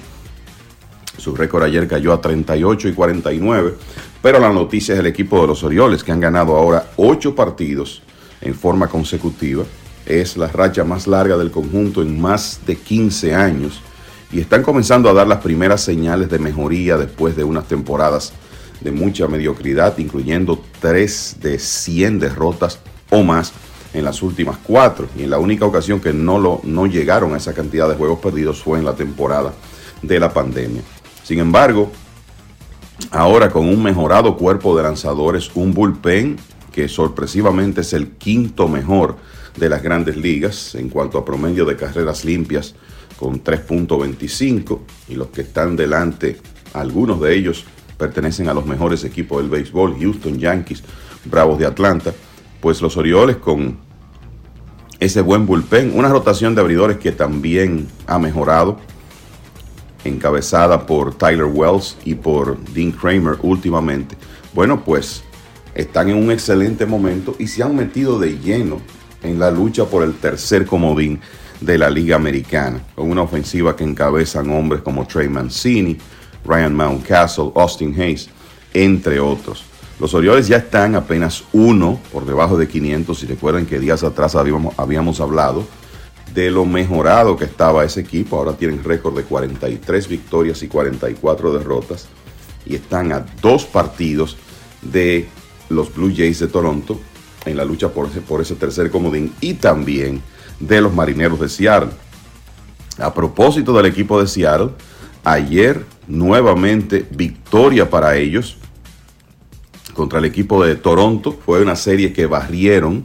Su 1.18 1.34
récord 1.34 1.64
ayer 1.64 1.86
cayó 1.86 2.12
a 2.12 2.20
38 2.20 2.88
y 2.88 2.92
49, 2.94 3.74
pero 4.22 4.38
la 4.38 4.52
noticia 4.52 4.94
es 4.94 5.00
el 5.00 5.06
equipo 5.06 5.40
de 5.40 5.48
los 5.48 5.62
Orioles, 5.64 6.04
que 6.04 6.12
han 6.12 6.20
ganado 6.20 6.56
ahora 6.56 6.90
ocho 6.96 7.34
partidos 7.34 8.02
en 8.40 8.54
forma 8.54 8.86
consecutiva. 8.86 9.64
Es 10.06 10.36
la 10.36 10.46
racha 10.46 10.84
más 10.84 11.06
larga 11.06 11.36
del 11.36 11.50
conjunto 11.50 12.02
en 12.02 12.20
más 12.20 12.60
de 12.66 12.76
15 12.76 13.34
años 13.34 13.82
y 14.30 14.40
están 14.40 14.62
comenzando 14.62 15.08
a 15.08 15.12
dar 15.12 15.26
las 15.26 15.40
primeras 15.40 15.82
señales 15.82 16.30
de 16.30 16.38
mejoría 16.38 16.96
después 16.96 17.36
de 17.36 17.44
unas 17.44 17.66
temporadas 17.66 18.32
de 18.80 18.92
mucha 18.92 19.26
mediocridad, 19.26 19.98
incluyendo 19.98 20.62
tres 20.80 21.36
de 21.40 21.58
100 21.58 22.20
derrotas 22.20 22.78
o 23.10 23.24
más 23.24 23.52
en 23.92 24.04
las 24.04 24.22
últimas 24.22 24.58
cuatro. 24.62 25.08
Y 25.16 25.24
en 25.24 25.30
la 25.30 25.38
única 25.38 25.64
ocasión 25.64 26.00
que 26.00 26.12
no, 26.12 26.38
lo, 26.38 26.60
no 26.62 26.86
llegaron 26.86 27.34
a 27.34 27.38
esa 27.38 27.54
cantidad 27.54 27.88
de 27.88 27.96
juegos 27.96 28.20
perdidos 28.20 28.62
fue 28.62 28.78
en 28.78 28.84
la 28.84 28.94
temporada 28.94 29.52
de 30.02 30.20
la 30.20 30.32
pandemia. 30.32 30.82
Sin 31.28 31.40
embargo, 31.40 31.92
ahora 33.10 33.50
con 33.50 33.68
un 33.68 33.82
mejorado 33.82 34.38
cuerpo 34.38 34.74
de 34.74 34.82
lanzadores, 34.82 35.50
un 35.54 35.74
bullpen 35.74 36.38
que 36.72 36.88
sorpresivamente 36.88 37.82
es 37.82 37.92
el 37.92 38.12
quinto 38.12 38.66
mejor 38.66 39.16
de 39.54 39.68
las 39.68 39.82
grandes 39.82 40.16
ligas 40.16 40.74
en 40.74 40.88
cuanto 40.88 41.18
a 41.18 41.26
promedio 41.26 41.66
de 41.66 41.76
carreras 41.76 42.24
limpias 42.24 42.74
con 43.18 43.44
3.25 43.44 44.78
y 45.10 45.16
los 45.16 45.26
que 45.26 45.42
están 45.42 45.76
delante, 45.76 46.38
algunos 46.72 47.20
de 47.20 47.36
ellos 47.36 47.66
pertenecen 47.98 48.48
a 48.48 48.54
los 48.54 48.64
mejores 48.64 49.04
equipos 49.04 49.42
del 49.42 49.50
béisbol, 49.50 49.98
Houston 50.00 50.38
Yankees, 50.38 50.82
Bravos 51.26 51.58
de 51.58 51.66
Atlanta, 51.66 52.14
pues 52.62 52.80
los 52.80 52.96
Orioles 52.96 53.36
con 53.36 53.76
ese 54.98 55.20
buen 55.20 55.44
bullpen, 55.44 55.92
una 55.94 56.08
rotación 56.08 56.54
de 56.54 56.62
abridores 56.62 56.96
que 56.96 57.12
también 57.12 57.86
ha 58.06 58.18
mejorado, 58.18 58.78
encabezada 60.04 60.86
por 60.86 61.14
Tyler 61.14 61.46
Wells 61.46 61.96
y 62.04 62.14
por 62.14 62.58
Dean 62.72 62.92
Kramer 62.92 63.36
últimamente. 63.42 64.16
Bueno, 64.54 64.84
pues 64.84 65.22
están 65.74 66.08
en 66.08 66.16
un 66.16 66.30
excelente 66.30 66.86
momento 66.86 67.36
y 67.38 67.46
se 67.46 67.62
han 67.62 67.76
metido 67.76 68.18
de 68.18 68.38
lleno 68.38 68.80
en 69.22 69.38
la 69.38 69.50
lucha 69.50 69.84
por 69.84 70.02
el 70.02 70.14
tercer 70.14 70.66
comodín 70.66 71.20
de 71.60 71.78
la 71.78 71.90
Liga 71.90 72.16
Americana, 72.16 72.80
con 72.94 73.10
una 73.10 73.22
ofensiva 73.22 73.74
que 73.74 73.84
encabezan 73.84 74.50
hombres 74.50 74.82
como 74.82 75.06
Trey 75.06 75.28
Mancini, 75.28 75.98
Ryan 76.44 76.74
Mountcastle, 76.74 77.50
Austin 77.54 77.94
Hayes, 78.00 78.28
entre 78.72 79.18
otros. 79.20 79.64
Los 79.98 80.14
Orioles 80.14 80.46
ya 80.46 80.58
están 80.58 80.94
apenas 80.94 81.42
uno 81.52 81.98
por 82.12 82.24
debajo 82.24 82.56
de 82.56 82.68
500. 82.68 83.18
Si 83.18 83.26
recuerdan 83.26 83.66
que 83.66 83.80
días 83.80 84.04
atrás 84.04 84.36
habíamos, 84.36 84.78
habíamos 84.78 85.20
hablado 85.20 85.66
de 86.34 86.50
lo 86.50 86.64
mejorado 86.64 87.36
que 87.36 87.44
estaba 87.44 87.84
ese 87.84 88.00
equipo. 88.00 88.36
Ahora 88.36 88.56
tienen 88.56 88.84
récord 88.84 89.16
de 89.16 89.24
43 89.24 90.08
victorias 90.08 90.62
y 90.62 90.68
44 90.68 91.52
derrotas. 91.52 92.08
Y 92.66 92.74
están 92.74 93.12
a 93.12 93.24
dos 93.40 93.64
partidos 93.64 94.36
de 94.82 95.28
los 95.68 95.94
Blue 95.94 96.12
Jays 96.14 96.40
de 96.40 96.48
Toronto 96.48 97.00
en 97.44 97.56
la 97.56 97.64
lucha 97.64 97.88
por 97.88 98.08
ese, 98.08 98.20
por 98.20 98.40
ese 98.40 98.54
tercer 98.54 98.90
comodín. 98.90 99.32
Y 99.40 99.54
también 99.54 100.22
de 100.60 100.80
los 100.80 100.94
Marineros 100.94 101.40
de 101.40 101.48
Seattle. 101.48 101.90
A 102.98 103.14
propósito 103.14 103.72
del 103.72 103.86
equipo 103.86 104.20
de 104.20 104.26
Seattle, 104.26 104.70
ayer 105.24 105.84
nuevamente 106.08 107.06
victoria 107.10 107.88
para 107.88 108.16
ellos 108.16 108.56
contra 109.94 110.18
el 110.18 110.24
equipo 110.24 110.64
de 110.64 110.74
Toronto. 110.74 111.38
Fue 111.44 111.62
una 111.62 111.76
serie 111.76 112.12
que 112.12 112.26
barrieron 112.26 113.04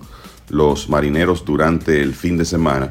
los 0.49 0.89
marineros 0.89 1.45
durante 1.45 2.01
el 2.01 2.13
fin 2.13 2.37
de 2.37 2.45
semana. 2.45 2.89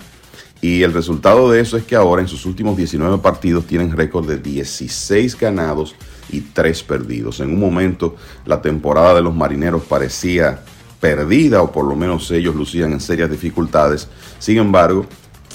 Y 0.63 0.85
el 0.85 0.93
resultado 0.93 1.51
de 1.51 1.61
eso 1.61 1.77
es 1.77 1.83
que 1.83 1.97
ahora 1.97 2.23
en 2.23 2.29
sus 2.29 2.47
últimos 2.47 2.77
19 2.77 3.19
partidos 3.19 3.67
tienen 3.67 3.97
récord 3.97 4.29
de 4.29 4.39
16 4.39 5.37
ganados 5.37 5.97
y 6.31 6.41
3 6.41 6.85
perdidos. 6.85 7.41
En 7.41 7.51
un 7.51 7.59
momento 7.59 8.15
la 8.47 8.63
temporada 8.63 9.17
de 9.17 9.23
los 9.23 9.35
marineros 9.35 9.83
parecía 9.83 10.63
perdida 11.01 11.63
o 11.63 11.73
por 11.73 11.85
lo 11.85 11.97
menos 11.97 12.31
ellos 12.31 12.55
lucían 12.55 12.93
en 12.93 13.01
serias 13.01 13.29
dificultades. 13.29 14.07
Sin 14.39 14.59
embargo, 14.59 15.05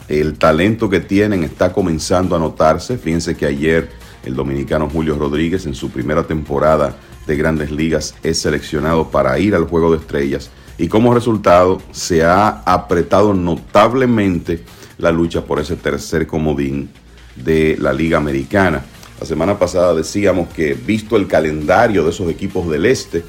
el 0.10 0.38
talento 0.38 0.90
que 0.90 1.00
tienen 1.00 1.46
está 1.46 1.72
comenzando 1.72 2.36
a 2.36 2.40
notarse. 2.40 2.98
Fíjense 2.98 3.38
que 3.38 3.46
ayer 3.46 3.90
el 4.26 4.36
dominicano 4.36 4.90
Julio 4.90 5.18
Rodríguez 5.18 5.66
en 5.66 5.74
su 5.74 5.90
primera 5.90 6.24
temporada 6.24 6.98
de 7.26 7.38
grandes 7.38 7.72
ligas 7.72 8.14
es 8.24 8.40
seleccionado 8.40 9.10
para 9.10 9.40
ir 9.40 9.56
al 9.56 9.70
Juego 9.70 9.90
de 9.92 10.00
Estrellas 10.00 10.50
y 10.78 10.90
como 10.90 11.14
resultado 11.14 11.82
se 11.92 12.26
ha 12.26 12.62
apretado 12.66 13.34
notablemente 13.34 14.64
la 14.98 15.12
lucha 15.12 15.44
por 15.46 15.60
ese 15.60 15.76
tercer 15.76 16.28
comodín 16.28 16.90
de 17.36 17.78
la 17.80 17.94
Liga 17.94 18.18
Americana. 18.18 18.84
La 19.20 19.26
semana 19.26 19.58
pasada 19.58 19.94
decíamos 19.94 20.50
que 20.50 20.74
visto 20.74 21.16
el 21.16 21.28
calendario 21.28 22.04
de 22.04 22.12
esos 22.12 22.30
equipos 22.30 22.70
del 22.70 22.86
este, 22.86 23.24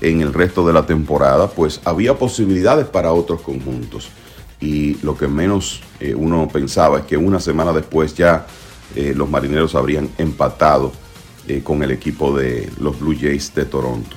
en 0.00 0.20
el 0.20 0.32
resto 0.32 0.66
de 0.66 0.72
la 0.72 0.86
temporada, 0.86 1.48
pues 1.48 1.80
había 1.84 2.14
posibilidades 2.14 2.86
para 2.86 3.12
otros 3.12 3.40
conjuntos. 3.42 4.10
Y 4.60 4.94
lo 5.02 5.16
que 5.16 5.28
menos 5.28 5.82
eh, 6.00 6.14
uno 6.14 6.48
pensaba 6.48 6.98
es 6.98 7.04
que 7.04 7.16
una 7.16 7.40
semana 7.40 7.72
después 7.72 8.14
ya 8.14 8.46
eh, 8.96 9.12
los 9.14 9.28
marineros 9.28 9.74
habrían 9.74 10.08
empatado 10.18 10.92
eh, 11.46 11.62
con 11.62 11.82
el 11.82 11.90
equipo 11.90 12.36
de 12.36 12.70
los 12.80 12.98
Blue 12.98 13.16
Jays 13.18 13.54
de 13.54 13.64
Toronto. 13.64 14.16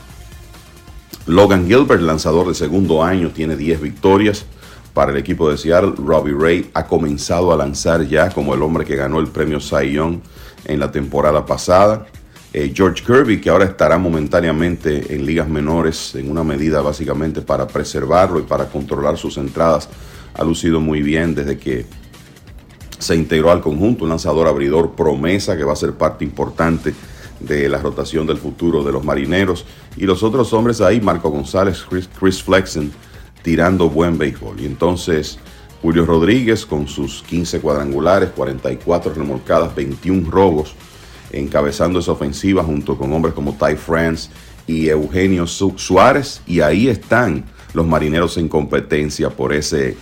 Logan 1.28 1.68
Gilbert, 1.68 2.02
lanzador 2.02 2.48
de 2.48 2.56
segundo 2.56 3.04
año, 3.04 3.30
tiene 3.30 3.56
10 3.56 3.82
victorias 3.82 4.46
para 4.94 5.12
el 5.12 5.18
equipo 5.18 5.50
de 5.50 5.58
Seattle. 5.58 5.94
Robbie 5.98 6.36
Ray 6.38 6.70
ha 6.74 6.86
comenzado 6.86 7.52
a 7.52 7.58
lanzar 7.58 8.08
ya 8.08 8.30
como 8.30 8.54
el 8.54 8.62
hombre 8.62 8.86
que 8.86 8.96
ganó 8.96 9.20
el 9.20 9.28
premio 9.28 9.60
Cy 9.60 9.92
Young 9.92 10.20
en 10.66 10.80
la 10.80 10.92
temporada 10.92 11.46
pasada. 11.46 12.06
Eh, 12.54 12.74
George 12.76 13.04
Kirby, 13.06 13.40
que 13.40 13.50
ahora 13.50 13.66
estará 13.66 13.98
momentáneamente 13.98 15.16
en 15.16 15.26
ligas 15.26 15.48
menores, 15.48 16.16
en 16.16 16.30
una 16.30 16.44
medida 16.44 16.82
básicamente 16.82 17.42
para 17.42 17.66
preservarlo 17.66 18.40
y 18.40 18.44
para 18.44 18.66
controlar 18.66 19.18
sus 19.18 19.38
entradas, 19.38 19.88
ha 20.34 20.44
lucido 20.44 20.82
muy 20.82 21.02
bien 21.02 21.34
desde 21.34 21.58
que 21.58 21.86
se 23.00 23.16
integró 23.16 23.52
al 23.52 23.62
conjunto, 23.62 24.04
un 24.04 24.10
lanzador 24.10 24.48
abridor 24.48 24.92
promesa 24.92 25.56
que 25.58 25.64
va 25.64 25.74
a 25.74 25.78
ser 25.78 25.94
parte 25.94 26.26
importante 26.26 26.94
de 27.40 27.68
la 27.68 27.80
rotación 27.80 28.28
del 28.28 28.38
futuro 28.38 28.84
de 28.84 28.92
los 28.92 29.04
marineros. 29.04 29.66
Y 29.96 30.06
los 30.06 30.22
otros 30.22 30.54
hombres 30.54 30.82
ahí, 30.82 31.02
Marco 31.02 31.30
González, 31.30 31.84
Chris, 31.90 32.10
Chris 32.20 32.44
Flexen, 32.44 32.92
tirando 33.42 33.90
buen 33.90 34.18
béisbol. 34.18 34.60
Y 34.60 34.66
entonces 34.66 35.40
Julio 35.82 36.06
Rodríguez 36.06 36.66
con 36.66 36.88
sus 36.88 37.24
15 37.24 37.60
cuadrangulares, 37.60 38.30
44 38.30 39.14
remolcadas, 39.14 39.74
21 39.76 40.30
robos 40.30 40.76
encabezando 41.32 42.00
esa 42.00 42.12
ofensiva 42.12 42.64
junto 42.64 42.98
con 42.98 43.12
hombres 43.14 43.34
como 43.34 43.54
Ty 43.56 43.76
France 43.76 44.30
y 44.68 44.90
Eugenio 44.90 45.48
Suárez. 45.48 46.42
Y 46.46 46.62
ahí 46.62 46.88
están 46.88 47.46
los 47.74 47.88
marineros 47.88 48.38
en 48.38 48.48
competencia 48.48 49.30
por 49.30 49.54
ese, 49.54 49.96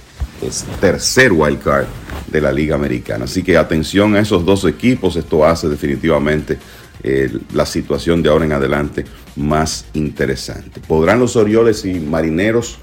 tercer 0.79 1.31
wild 1.31 1.61
card 1.61 1.85
de 2.27 2.41
la 2.41 2.51
Liga 2.51 2.75
Americana. 2.75 3.25
Así 3.25 3.43
que 3.43 3.57
atención 3.57 4.15
a 4.15 4.19
esos 4.19 4.45
dos 4.45 4.65
equipos. 4.65 5.15
Esto 5.15 5.45
hace 5.45 5.67
definitivamente 5.67 6.57
eh, 7.03 7.31
la 7.53 7.65
situación 7.65 8.21
de 8.21 8.29
ahora 8.29 8.45
en 8.45 8.53
adelante 8.53 9.05
más 9.35 9.85
interesante. 9.93 10.81
¿Podrán 10.81 11.19
los 11.19 11.35
Orioles 11.35 11.85
y 11.85 11.93
Marineros 11.99 12.77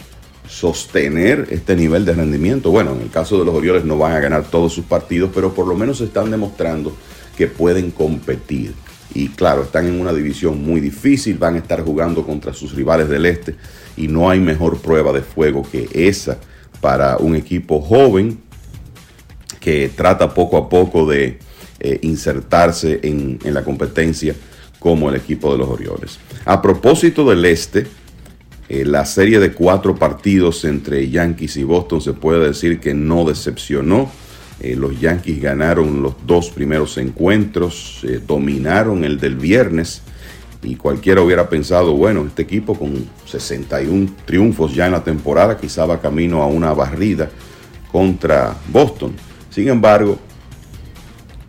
sostener 0.48 1.48
este 1.50 1.76
nivel 1.76 2.04
de 2.04 2.14
rendimiento? 2.14 2.70
Bueno, 2.70 2.92
en 2.92 3.02
el 3.02 3.10
caso 3.10 3.38
de 3.38 3.44
los 3.44 3.54
Orioles 3.54 3.84
no 3.84 3.98
van 3.98 4.12
a 4.12 4.20
ganar 4.20 4.44
todos 4.44 4.72
sus 4.72 4.84
partidos, 4.84 5.30
pero 5.34 5.54
por 5.54 5.66
lo 5.66 5.74
menos 5.74 6.00
están 6.00 6.30
demostrando 6.30 6.96
que 7.36 7.46
pueden 7.46 7.90
competir. 7.90 8.74
Y 9.14 9.28
claro, 9.28 9.62
están 9.62 9.86
en 9.86 10.00
una 10.00 10.12
división 10.12 10.62
muy 10.62 10.80
difícil, 10.80 11.38
van 11.38 11.54
a 11.54 11.58
estar 11.58 11.82
jugando 11.82 12.24
contra 12.24 12.52
sus 12.52 12.74
rivales 12.74 13.08
del 13.08 13.26
este 13.26 13.56
y 13.96 14.08
no 14.08 14.28
hay 14.28 14.40
mejor 14.40 14.78
prueba 14.78 15.12
de 15.12 15.22
fuego 15.22 15.62
que 15.62 15.88
esa 15.92 16.38
para 16.80 17.16
un 17.16 17.34
equipo 17.34 17.80
joven 17.80 18.38
que 19.60 19.90
trata 19.94 20.34
poco 20.34 20.56
a 20.58 20.68
poco 20.68 21.06
de 21.06 21.38
eh, 21.80 21.98
insertarse 22.02 23.00
en, 23.02 23.38
en 23.42 23.54
la 23.54 23.64
competencia 23.64 24.34
como 24.78 25.08
el 25.08 25.16
equipo 25.16 25.50
de 25.52 25.58
los 25.58 25.68
Orioles. 25.68 26.18
A 26.44 26.60
propósito 26.60 27.28
del 27.28 27.44
este, 27.44 27.86
eh, 28.68 28.84
la 28.84 29.04
serie 29.04 29.38
de 29.38 29.52
cuatro 29.52 29.94
partidos 29.94 30.64
entre 30.64 31.08
Yankees 31.08 31.56
y 31.56 31.62
Boston 31.62 32.00
se 32.00 32.14
puede 32.14 32.48
decir 32.48 32.80
que 32.80 32.94
no 32.94 33.24
decepcionó 33.24 34.10
Eh, 34.58 34.74
los 34.74 34.98
Yankees 34.98 35.42
ganaron 35.42 36.02
los 36.02 36.14
dos 36.26 36.48
primeros 36.48 36.96
encuentros, 36.96 38.00
eh, 38.04 38.22
dominaron 38.26 39.04
el 39.04 39.20
del 39.20 39.36
viernes 39.36 40.00
y 40.62 40.76
cualquiera 40.76 41.20
hubiera 41.20 41.50
pensado, 41.50 41.92
bueno, 41.92 42.24
este 42.26 42.42
equipo 42.42 42.74
con 42.74 43.06
61 43.26 44.08
triunfos 44.24 44.74
ya 44.74 44.86
en 44.86 44.92
la 44.92 45.04
temporada 45.04 45.58
quizá 45.58 45.84
va 45.84 46.00
camino 46.00 46.42
a 46.42 46.46
una 46.46 46.72
barrida 46.72 47.28
contra 47.92 48.56
Boston. 48.72 49.12
Sin 49.50 49.68
embargo, 49.68 50.18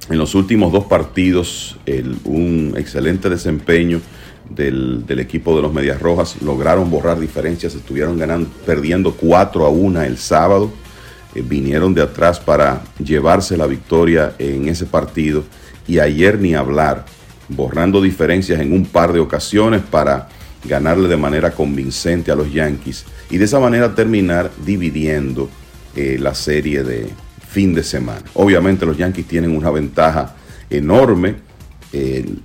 en 0.09 0.17
los 0.17 0.35
últimos 0.35 0.73
dos 0.73 0.83
partidos, 0.83 1.77
un 2.25 2.73
excelente 2.75 3.29
desempeño 3.29 4.01
del, 4.49 5.05
equipo 5.19 5.55
de 5.55 5.61
los 5.61 5.73
Medias 5.73 6.01
Rojas. 6.01 6.41
Lograron 6.41 6.89
borrar 6.89 7.19
diferencias, 7.19 7.75
estuvieron 7.75 8.17
ganando, 8.17 8.49
perdiendo 8.65 9.13
4 9.13 9.65
a 9.65 9.69
1 9.69 10.01
el 10.03 10.17
sábado. 10.17 10.71
Eh, 11.35 11.43
vinieron 11.45 11.93
de 11.93 12.01
atrás 12.01 12.39
para 12.39 12.81
llevarse 13.03 13.57
la 13.57 13.67
victoria 13.67 14.33
en 14.39 14.67
ese 14.67 14.85
partido. 14.85 15.43
Y 15.87 15.99
ayer 15.99 16.39
ni 16.39 16.53
hablar, 16.53 17.05
borrando 17.47 18.01
diferencias 18.01 18.59
en 18.59 18.73
un 18.73 18.85
par 18.85 19.13
de 19.13 19.19
ocasiones 19.19 19.81
para 19.81 20.29
ganarle 20.65 21.07
de 21.07 21.17
manera 21.17 21.51
convincente 21.51 22.31
a 22.31 22.35
los 22.35 22.51
Yankees. 22.51 23.05
Y 23.29 23.37
de 23.37 23.45
esa 23.45 23.59
manera 23.59 23.95
terminar 23.95 24.51
dividiendo 24.65 25.49
eh, 25.95 26.17
la 26.19 26.33
serie 26.35 26.83
de 26.83 27.09
fin 27.49 27.73
de 27.73 27.83
semana. 27.83 28.21
Obviamente 28.33 28.85
los 28.85 28.97
Yankees 28.97 29.27
tienen 29.27 29.55
una 29.55 29.71
ventaja 29.71 30.35
enorme. 30.69 31.35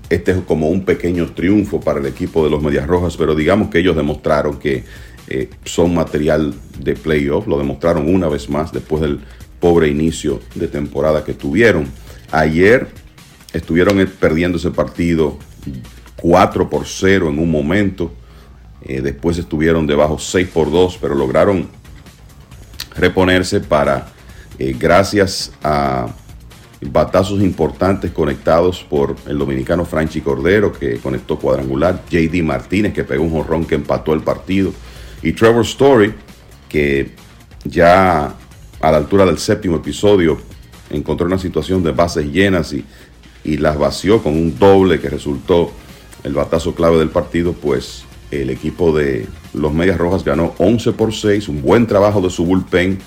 Este 0.09 0.33
es 0.33 0.39
como 0.47 0.69
un 0.69 0.85
pequeño 0.85 1.33
triunfo 1.33 1.81
para 1.81 2.01
el 2.01 2.07
equipo 2.07 2.45
de 2.45 2.51
los 2.51 2.63
Medias 2.63 2.87
Rojas, 2.87 3.17
pero 3.17 3.35
digamos 3.35 3.69
que 3.69 3.79
ellos 3.79 3.97
demostraron 3.97 4.59
que 4.59 4.85
eh, 5.29 5.51
son 5.65 5.95
material 5.95 6.55
de 6.79 6.95
playoff, 6.95 7.47
lo 7.47 7.59
demostraron 7.59 8.13
una 8.13 8.29
vez 8.29 8.49
más 8.49 8.73
después 8.73 9.03
del 9.03 9.21
pobre 9.61 9.89
inicio 9.89 10.41
de 10.55 10.69
temporada 10.69 11.25
que 11.25 11.35
tuvieron. 11.35 11.87
Ayer 12.31 12.89
estuvieron 13.53 14.05
perdiendo 14.19 14.59
ese 14.59 14.71
partido 14.71 15.39
4 16.17 16.69
por 16.69 16.87
0 16.87 17.29
en 17.31 17.39
un 17.39 17.51
momento, 17.51 18.13
Eh, 18.85 19.01
después 19.01 19.39
estuvieron 19.39 19.87
debajo 19.87 20.19
6 20.19 20.49
por 20.49 20.71
2, 20.71 20.99
pero 21.01 21.15
lograron 21.15 21.69
reponerse 22.97 23.61
para, 23.61 24.09
eh, 24.59 24.75
gracias 24.77 25.53
a 25.63 26.09
batazos 26.91 27.41
importantes 27.41 28.11
conectados 28.11 28.85
por 28.89 29.15
el 29.27 29.39
dominicano 29.39 29.85
Franchi 29.85 30.21
Cordero, 30.21 30.73
que 30.73 30.99
conectó 30.99 31.39
cuadrangular, 31.39 32.03
JD 32.11 32.43
Martínez, 32.43 32.93
que 32.93 33.05
pegó 33.05 33.25
un 33.25 33.31
jorrón 33.31 33.65
que 33.65 33.77
empató 33.77 34.13
el 34.15 34.23
partido, 34.23 34.73
y 35.23 35.33
Trevor 35.33 35.65
Story, 35.65 36.13
que 36.69 37.13
ya 37.65 38.35
a 38.81 38.91
la 38.91 38.97
altura 38.97 39.25
del 39.25 39.39
séptimo 39.39 39.77
episodio 39.77 40.39
encontró 40.91 41.27
una 41.27 41.39
situación 41.39 41.83
de 41.83 41.93
bases 41.93 42.27
llenas 42.27 42.73
y, 42.73 42.85
y 43.45 43.59
las 43.59 43.79
vació 43.79 44.23
con 44.23 44.33
un 44.35 44.59
doble 44.59 45.01
que 45.01 45.09
resultó 45.09 45.71
el 46.25 46.35
batazo 46.35 46.75
clave 46.75 46.99
del 46.99 47.11
partido, 47.11 47.53
pues 47.53 48.05
el 48.31 48.51
equipo 48.51 48.97
de 48.97 49.27
los 49.55 49.73
Medias 49.73 49.99
Rojas 49.99 50.25
ganó 50.25 50.55
11 50.59 50.93
por 50.93 51.15
6, 51.15 51.49
un 51.49 51.63
buen 51.63 51.87
trabajo 51.87 52.21
de 52.21 52.31
su 52.31 52.45
bullpen 52.45 52.99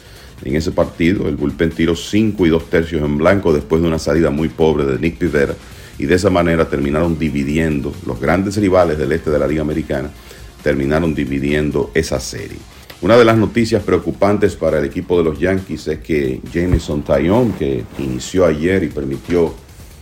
en 0.43 0.55
ese 0.55 0.71
partido. 0.71 1.27
El 1.27 1.35
bullpen 1.35 1.71
tiró 1.71 1.95
5 1.95 2.45
y 2.45 2.49
2 2.49 2.69
tercios 2.69 3.01
en 3.01 3.17
blanco 3.17 3.53
después 3.53 3.81
de 3.81 3.87
una 3.87 3.99
salida 3.99 4.29
muy 4.29 4.49
pobre 4.49 4.85
de 4.85 4.99
Nick 4.99 5.17
Pivera 5.17 5.55
y 5.97 6.05
de 6.05 6.15
esa 6.15 6.29
manera 6.29 6.67
terminaron 6.67 7.17
dividiendo 7.17 7.93
los 8.05 8.19
grandes 8.19 8.57
rivales 8.57 8.97
del 8.97 9.11
este 9.11 9.29
de 9.29 9.39
la 9.39 9.47
Liga 9.47 9.61
Americana, 9.61 10.09
terminaron 10.61 11.15
dividiendo 11.15 11.91
esa 11.93 12.19
serie. 12.19 12.57
Una 13.01 13.17
de 13.17 13.25
las 13.25 13.37
noticias 13.37 13.83
preocupantes 13.83 14.55
para 14.55 14.79
el 14.79 14.85
equipo 14.85 15.17
de 15.17 15.23
los 15.23 15.39
Yankees 15.39 15.87
es 15.87 15.99
que 15.99 16.41
Jameson 16.51 17.03
Taillon, 17.03 17.53
que 17.53 17.83
inició 17.99 18.45
ayer 18.45 18.83
y 18.83 18.87
permitió 18.87 19.53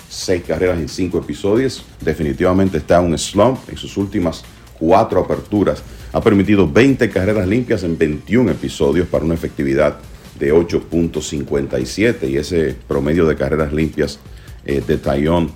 seis 0.09 0.43
carreras 0.47 0.79
en 0.79 0.87
cinco 0.87 1.17
episodios, 1.17 1.83
definitivamente 2.01 2.77
está 2.77 2.99
en 2.99 3.05
un 3.11 3.17
slump 3.17 3.59
en 3.67 3.77
sus 3.77 3.97
últimas 3.97 4.43
cuatro 4.79 5.19
aperturas. 5.19 5.83
Ha 6.11 6.21
permitido 6.21 6.71
20 6.71 7.09
carreras 7.09 7.47
limpias 7.47 7.83
en 7.83 7.97
21 7.97 8.51
episodios 8.51 9.07
para 9.07 9.25
una 9.25 9.33
efectividad 9.33 9.97
de 10.43 10.53
8.57 10.53 12.29
y 12.29 12.37
ese 12.37 12.75
promedio 12.87 13.25
de 13.25 13.37
carreras 13.37 13.71
limpias 13.71 14.19
eh, 14.65 14.83
de 14.85 14.97
Taillon 14.97 15.51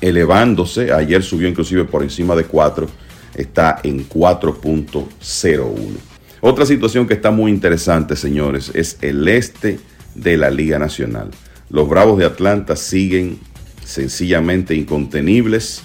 elevándose. 0.00 0.92
Ayer 0.92 1.22
subió 1.22 1.48
inclusive 1.48 1.84
por 1.84 2.04
encima 2.04 2.36
de 2.36 2.44
4, 2.44 2.86
está 3.34 3.80
en 3.82 4.08
4.01. 4.08 5.66
Otra 6.40 6.64
situación 6.64 7.08
que 7.08 7.14
está 7.14 7.32
muy 7.32 7.50
interesante, 7.50 8.14
señores, 8.14 8.70
es 8.72 8.98
el 9.02 9.26
este 9.26 9.80
de 10.14 10.36
la 10.36 10.50
Liga 10.50 10.78
Nacional. 10.78 11.30
Los 11.70 11.88
Bravos 11.88 12.18
de 12.18 12.26
Atlanta 12.26 12.76
siguen 12.76 13.40
sencillamente 13.84 14.76
incontenibles. 14.76 15.82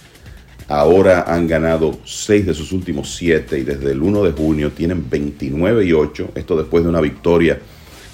Ahora 0.67 1.25
han 1.27 1.47
ganado 1.47 1.99
6 2.05 2.47
de 2.47 2.53
sus 2.55 2.71
últimos 2.71 3.15
7 3.15 3.59
y 3.59 3.63
desde 3.63 3.91
el 3.91 4.01
1 4.01 4.23
de 4.23 4.31
junio 4.31 4.71
tienen 4.71 5.07
29 5.09 5.85
y 5.85 5.93
8. 5.93 6.29
Esto 6.35 6.57
después 6.57 6.83
de 6.83 6.89
una 6.89 7.01
victoria 7.01 7.59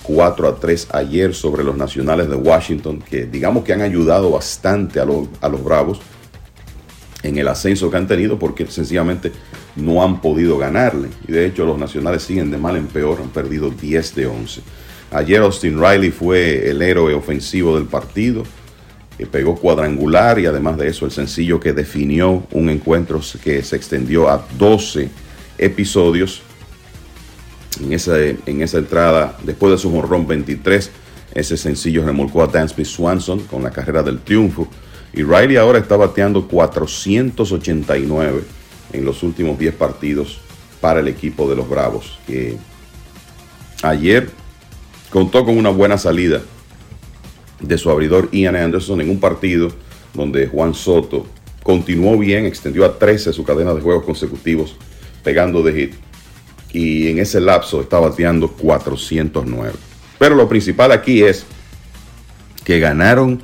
4 0.04 0.48
a 0.48 0.56
3 0.60 0.88
ayer 0.92 1.34
sobre 1.34 1.64
los 1.64 1.78
Nacionales 1.78 2.28
de 2.30 2.36
Washington, 2.36 3.02
que 3.10 3.26
digamos 3.26 3.64
que 3.64 3.72
han 3.74 3.82
ayudado 3.82 4.32
bastante 4.32 5.00
a, 5.00 5.06
los- 5.06 5.28
a 5.40 5.48
los 5.48 5.64
Bravos 5.64 6.02
en 7.24 7.38
el 7.38 7.48
ascenso 7.48 7.90
que 7.92 7.98
han 7.98 8.08
tenido 8.08 8.38
porque 8.40 8.66
sencillamente 8.66 9.32
no 9.76 10.04
han 10.04 10.20
podido 10.22 10.58
ganarle. 10.58 11.08
Y 11.28 11.32
de 11.32 11.46
hecho 11.46 11.66
los 11.66 11.78
Nacionales 11.78 12.24
siguen 12.24 12.52
de 12.52 12.58
mal 12.58 12.76
en 12.76 12.88
peor, 12.88 13.20
han 13.22 13.30
perdido 13.30 13.70
10 13.70 14.16
de 14.16 14.26
11. 14.26 14.62
Ayer 15.12 15.42
Austin 15.42 15.80
Riley 15.80 16.12
fue 16.12 16.70
el 16.70 16.82
héroe 16.82 17.14
ofensivo 17.14 17.76
del 17.76 17.86
partido, 17.86 18.44
que 19.22 19.28
pegó 19.28 19.56
cuadrangular 19.56 20.40
y 20.40 20.48
además 20.48 20.78
de 20.78 20.88
eso 20.88 21.06
el 21.06 21.12
sencillo 21.12 21.60
que 21.60 21.74
definió 21.74 22.44
un 22.54 22.72
encuentro 22.72 23.22
que 23.44 23.62
se 23.62 23.76
extendió 23.76 24.28
a 24.28 24.44
12 24.58 25.10
episodios. 25.60 26.42
En 27.80 27.94
esa, 27.94 28.18
en 28.20 28.64
esa 28.64 28.80
entrada, 28.80 29.38
después 29.44 29.74
de 29.74 29.78
su 29.78 29.92
jonrón 29.92 30.26
23, 30.26 30.90
ese 31.36 31.56
sencillo 31.56 32.04
remolcó 32.04 32.42
a 32.42 32.48
Dansby 32.48 32.84
Swanson 32.84 33.42
con 33.42 33.62
la 33.62 33.70
carrera 33.70 34.02
del 34.02 34.18
triunfo. 34.22 34.68
Y 35.14 35.22
Riley 35.22 35.58
ahora 35.58 35.78
está 35.78 35.98
bateando 35.98 36.48
489 36.48 38.42
en 38.92 39.06
los 39.06 39.22
últimos 39.22 39.60
10 39.60 39.76
partidos 39.76 40.40
para 40.80 41.00
el 41.00 41.08
equipo 41.08 41.48
de 41.48 41.56
los 41.58 41.70
Bravos. 41.70 42.18
Que 42.26 42.58
ayer 43.84 44.32
contó 45.12 45.46
con 45.46 45.60
una 45.60 45.70
buena 45.70 46.00
salida 46.00 46.42
de 47.62 47.78
su 47.78 47.90
abridor 47.90 48.30
Ian 48.32 48.56
Anderson 48.56 49.02
en 49.02 49.10
un 49.10 49.20
partido 49.20 49.70
donde 50.14 50.48
Juan 50.48 50.74
Soto 50.74 51.26
continuó 51.64 52.18
bien, 52.18 52.46
extendió 52.46 52.86
a 52.86 52.98
13 52.98 53.34
su 53.34 53.44
cadena 53.44 53.74
de 53.74 53.82
juegos 53.82 54.04
consecutivos, 54.04 54.76
pegando 55.24 55.62
de 55.64 55.74
hit. 55.74 55.94
Y 56.74 57.10
en 57.10 57.20
ese 57.20 57.40
lapso 57.40 57.82
está 57.82 58.00
bateando 58.00 58.50
409. 58.50 59.74
Pero 60.18 60.36
lo 60.36 60.48
principal 60.48 60.92
aquí 60.92 61.24
es 61.24 61.46
que 62.64 62.80
ganaron 62.80 63.42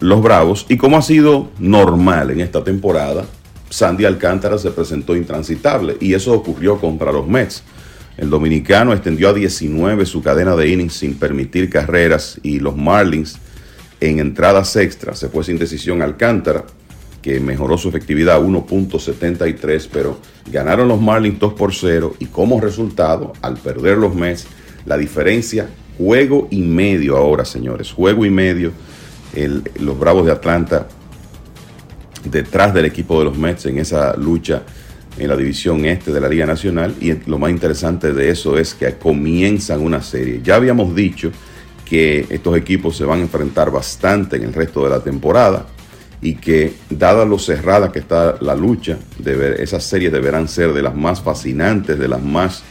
los 0.00 0.22
Bravos 0.22 0.66
y 0.68 0.76
como 0.76 0.96
ha 0.96 1.02
sido 1.02 1.50
normal 1.58 2.30
en 2.30 2.40
esta 2.40 2.64
temporada, 2.64 3.24
Sandy 3.70 4.04
Alcántara 4.04 4.58
se 4.58 4.70
presentó 4.70 5.16
intransitable 5.16 5.96
y 6.00 6.14
eso 6.14 6.32
ocurrió 6.32 6.78
contra 6.78 7.12
los 7.12 7.26
Mets. 7.26 7.62
El 8.16 8.30
dominicano 8.30 8.92
extendió 8.92 9.30
a 9.30 9.32
19 9.32 10.04
su 10.06 10.22
cadena 10.22 10.54
de 10.54 10.68
innings 10.68 10.94
sin 10.94 11.14
permitir 11.14 11.70
carreras 11.70 12.38
y 12.42 12.60
los 12.60 12.76
Marlins 12.76 13.38
en 14.02 14.18
entradas 14.18 14.74
extras 14.76 15.20
se 15.20 15.28
fue 15.28 15.44
sin 15.44 15.58
decisión 15.58 16.02
Alcántara, 16.02 16.64
que 17.22 17.38
mejoró 17.38 17.78
su 17.78 17.88
efectividad 17.88 18.34
a 18.34 18.40
1.73, 18.40 19.88
pero 19.92 20.18
ganaron 20.50 20.88
los 20.88 21.00
Marlins 21.00 21.38
2 21.38 21.52
por 21.54 21.72
0 21.72 22.16
y 22.18 22.26
como 22.26 22.60
resultado, 22.60 23.32
al 23.42 23.56
perder 23.58 23.98
los 23.98 24.12
Mets, 24.14 24.48
la 24.86 24.96
diferencia, 24.96 25.68
juego 25.96 26.48
y 26.50 26.62
medio 26.62 27.16
ahora, 27.16 27.44
señores, 27.44 27.92
juego 27.92 28.26
y 28.26 28.30
medio, 28.30 28.72
los 29.78 29.98
Bravos 30.00 30.26
de 30.26 30.32
Atlanta 30.32 30.88
detrás 32.24 32.74
del 32.74 32.86
equipo 32.86 33.20
de 33.20 33.26
los 33.26 33.38
Mets 33.38 33.66
en 33.66 33.78
esa 33.78 34.16
lucha 34.16 34.64
en 35.18 35.28
la 35.28 35.36
división 35.36 35.84
este 35.84 36.12
de 36.12 36.20
la 36.20 36.28
Liga 36.28 36.46
Nacional 36.46 36.94
y 37.00 37.12
lo 37.26 37.38
más 37.38 37.50
interesante 37.50 38.12
de 38.12 38.30
eso 38.30 38.58
es 38.58 38.74
que 38.74 38.94
comienzan 38.94 39.80
una 39.80 40.02
serie. 40.02 40.40
Ya 40.42 40.56
habíamos 40.56 40.94
dicho 40.94 41.30
que 41.84 42.26
estos 42.30 42.56
equipos 42.56 42.96
se 42.96 43.04
van 43.04 43.18
a 43.18 43.22
enfrentar 43.22 43.70
bastante 43.70 44.36
en 44.36 44.44
el 44.44 44.54
resto 44.54 44.84
de 44.84 44.90
la 44.90 45.00
temporada 45.00 45.66
y 46.22 46.36
que 46.36 46.74
dada 46.88 47.24
lo 47.24 47.38
cerrada 47.38 47.90
que 47.90 47.98
está 47.98 48.36
la 48.40 48.54
lucha, 48.54 48.96
esas 49.58 49.84
series 49.84 50.12
deberán 50.12 50.48
ser 50.48 50.72
de 50.72 50.82
las 50.82 50.94
más 50.94 51.20
fascinantes, 51.20 51.98
de 51.98 52.08
las 52.08 52.22
más 52.22 52.62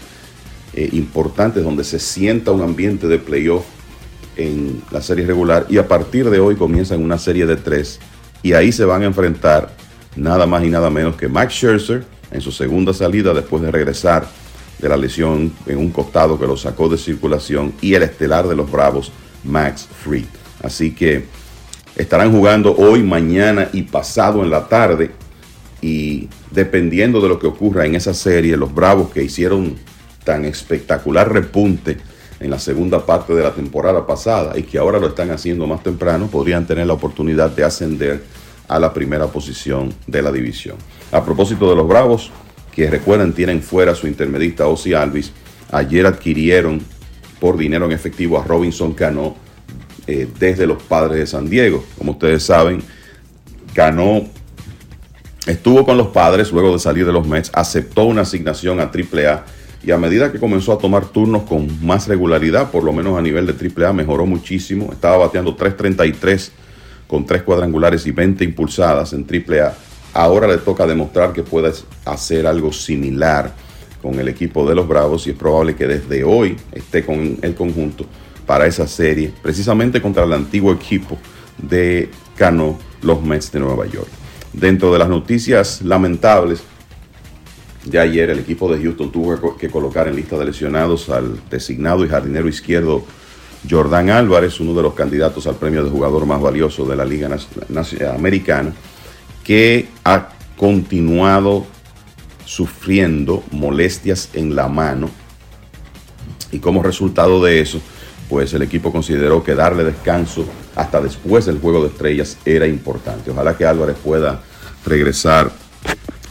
eh, 0.73 0.89
importantes, 0.93 1.63
donde 1.63 1.83
se 1.83 1.99
sienta 1.99 2.51
un 2.51 2.61
ambiente 2.61 3.07
de 3.07 3.19
playoff 3.19 3.65
en 4.37 4.81
la 4.89 5.01
serie 5.01 5.25
regular 5.25 5.65
y 5.69 5.77
a 5.77 5.87
partir 5.87 6.29
de 6.29 6.39
hoy 6.39 6.55
comienzan 6.55 7.03
una 7.03 7.17
serie 7.17 7.45
de 7.45 7.57
tres 7.57 7.99
y 8.41 8.53
ahí 8.53 8.71
se 8.71 8.85
van 8.85 9.03
a 9.03 9.05
enfrentar 9.05 9.75
nada 10.15 10.45
más 10.45 10.63
y 10.63 10.69
nada 10.69 10.89
menos 10.89 11.15
que 11.17 11.27
Max 11.27 11.53
Scherzer 11.53 12.05
en 12.31 12.41
su 12.41 12.51
segunda 12.51 12.93
salida 12.93 13.33
después 13.33 13.61
de 13.61 13.71
regresar 13.71 14.27
de 14.79 14.89
la 14.89 14.97
lesión 14.97 15.53
en 15.67 15.77
un 15.77 15.91
costado 15.91 16.39
que 16.39 16.47
lo 16.47 16.57
sacó 16.57 16.89
de 16.89 16.97
circulación 16.97 17.73
y 17.81 17.93
el 17.93 18.03
estelar 18.03 18.47
de 18.47 18.55
los 18.55 18.69
Bravos, 18.71 19.11
Max 19.43 19.87
Fried. 20.03 20.25
Así 20.63 20.91
que 20.91 21.25
estarán 21.95 22.31
jugando 22.31 22.75
hoy, 22.75 23.03
mañana 23.03 23.69
y 23.73 23.83
pasado 23.83 24.43
en 24.43 24.49
la 24.49 24.67
tarde. 24.67 25.11
Y 25.81 26.29
dependiendo 26.51 27.21
de 27.21 27.29
lo 27.29 27.39
que 27.39 27.47
ocurra 27.47 27.85
en 27.85 27.95
esa 27.95 28.13
serie, 28.13 28.57
los 28.57 28.73
Bravos 28.73 29.11
que 29.11 29.23
hicieron 29.23 29.75
tan 30.23 30.45
espectacular 30.45 31.31
repunte 31.31 31.97
en 32.39 32.49
la 32.49 32.59
segunda 32.59 33.05
parte 33.05 33.33
de 33.33 33.43
la 33.43 33.53
temporada 33.53 34.05
pasada 34.05 34.57
y 34.57 34.63
que 34.63 34.79
ahora 34.79 34.99
lo 34.99 35.07
están 35.07 35.29
haciendo 35.29 35.67
más 35.67 35.83
temprano, 35.83 36.27
podrían 36.27 36.65
tener 36.65 36.87
la 36.87 36.93
oportunidad 36.93 37.51
de 37.51 37.63
ascender 37.63 38.23
a 38.67 38.79
la 38.79 38.93
primera 38.93 39.27
posición 39.27 39.93
de 40.07 40.21
la 40.21 40.31
división. 40.31 40.77
A 41.11 41.23
propósito 41.25 41.69
de 41.69 41.75
los 41.75 41.87
Bravos, 41.87 42.31
que 42.71 42.89
recuerden 42.89 43.33
tienen 43.33 43.61
fuera 43.61 43.93
su 43.95 44.07
intermedista 44.07 44.67
Ozzy 44.67 44.93
Alvis, 44.93 45.33
ayer 45.71 46.05
adquirieron 46.05 46.81
por 47.39 47.57
dinero 47.57 47.85
en 47.85 47.91
efectivo 47.91 48.39
a 48.39 48.43
Robinson 48.43 48.93
Cano 48.93 49.35
eh, 50.07 50.27
desde 50.39 50.65
los 50.65 50.81
padres 50.81 51.19
de 51.19 51.27
San 51.27 51.49
Diego. 51.49 51.83
Como 51.97 52.13
ustedes 52.13 52.43
saben, 52.43 52.81
Cano 53.73 54.23
estuvo 55.47 55.85
con 55.85 55.97
los 55.97 56.07
padres 56.07 56.51
luego 56.51 56.71
de 56.71 56.79
salir 56.79 57.05
de 57.05 57.11
los 57.11 57.27
Mets, 57.27 57.51
aceptó 57.53 58.05
una 58.05 58.21
asignación 58.21 58.79
a 58.79 58.83
AAA 58.83 59.45
y 59.83 59.91
a 59.91 59.97
medida 59.97 60.31
que 60.31 60.39
comenzó 60.39 60.71
a 60.73 60.77
tomar 60.77 61.05
turnos 61.07 61.43
con 61.43 61.85
más 61.85 62.07
regularidad, 62.07 62.71
por 62.71 62.83
lo 62.83 62.93
menos 62.93 63.17
a 63.17 63.21
nivel 63.21 63.47
de 63.47 63.53
AAA, 63.53 63.91
mejoró 63.93 64.25
muchísimo. 64.25 64.93
Estaba 64.93 65.17
bateando 65.17 65.57
3.33 65.57 66.51
con 67.07 67.25
3 67.25 67.41
cuadrangulares 67.41 68.05
y 68.05 68.11
20 68.11 68.43
impulsadas 68.45 69.11
en 69.13 69.25
AAA. 69.25 69.73
Ahora 70.13 70.47
le 70.47 70.57
toca 70.57 70.85
demostrar 70.85 71.31
que 71.33 71.43
puede 71.43 71.71
hacer 72.05 72.45
algo 72.45 72.73
similar 72.73 73.53
con 74.01 74.19
el 74.19 74.27
equipo 74.27 74.67
de 74.67 74.75
los 74.75 74.87
Bravos 74.87 75.27
y 75.27 75.31
es 75.31 75.35
probable 75.35 75.75
que 75.75 75.87
desde 75.87 76.23
hoy 76.23 76.57
esté 76.71 77.05
con 77.05 77.37
el 77.41 77.55
conjunto 77.55 78.05
para 78.45 78.65
esa 78.65 78.87
serie, 78.87 79.31
precisamente 79.41 80.01
contra 80.01 80.23
el 80.23 80.33
antiguo 80.33 80.73
equipo 80.73 81.17
de 81.57 82.09
Cano, 82.35 82.77
los 83.01 83.21
Mets 83.21 83.51
de 83.51 83.59
Nueva 83.59 83.85
York. 83.85 84.09
Dentro 84.51 84.91
de 84.91 84.99
las 84.99 85.07
noticias 85.07 85.81
lamentables, 85.81 86.61
ya 87.85 88.01
ayer 88.01 88.29
el 88.29 88.39
equipo 88.39 88.71
de 88.71 88.81
Houston 88.81 89.11
tuvo 89.11 89.57
que 89.57 89.69
colocar 89.69 90.07
en 90.07 90.15
lista 90.15 90.37
de 90.37 90.45
lesionados 90.45 91.09
al 91.09 91.39
designado 91.49 92.03
y 92.03 92.09
jardinero 92.09 92.47
izquierdo 92.47 93.03
Jordan 93.69 94.09
Álvarez, 94.09 94.59
uno 94.59 94.73
de 94.73 94.81
los 94.81 94.93
candidatos 94.93 95.45
al 95.47 95.55
premio 95.55 95.83
de 95.83 95.89
jugador 95.89 96.25
más 96.25 96.41
valioso 96.41 96.83
de 96.85 96.95
la 96.95 97.05
Liga 97.05 97.29
Americana, 98.13 98.73
que 99.51 99.89
ha 100.05 100.29
continuado 100.55 101.65
sufriendo 102.45 103.43
molestias 103.51 104.29
en 104.31 104.55
la 104.55 104.69
mano 104.69 105.09
y 106.53 106.59
como 106.59 106.81
resultado 106.81 107.43
de 107.43 107.59
eso, 107.59 107.81
pues 108.29 108.53
el 108.53 108.61
equipo 108.61 108.93
consideró 108.93 109.43
que 109.43 109.53
darle 109.53 109.83
descanso 109.83 110.45
hasta 110.73 111.01
después 111.01 111.47
del 111.47 111.59
juego 111.59 111.81
de 111.81 111.89
estrellas 111.89 112.37
era 112.45 112.65
importante. 112.65 113.31
Ojalá 113.31 113.57
que 113.57 113.65
Álvarez 113.65 113.97
pueda 114.01 114.41
regresar 114.85 115.51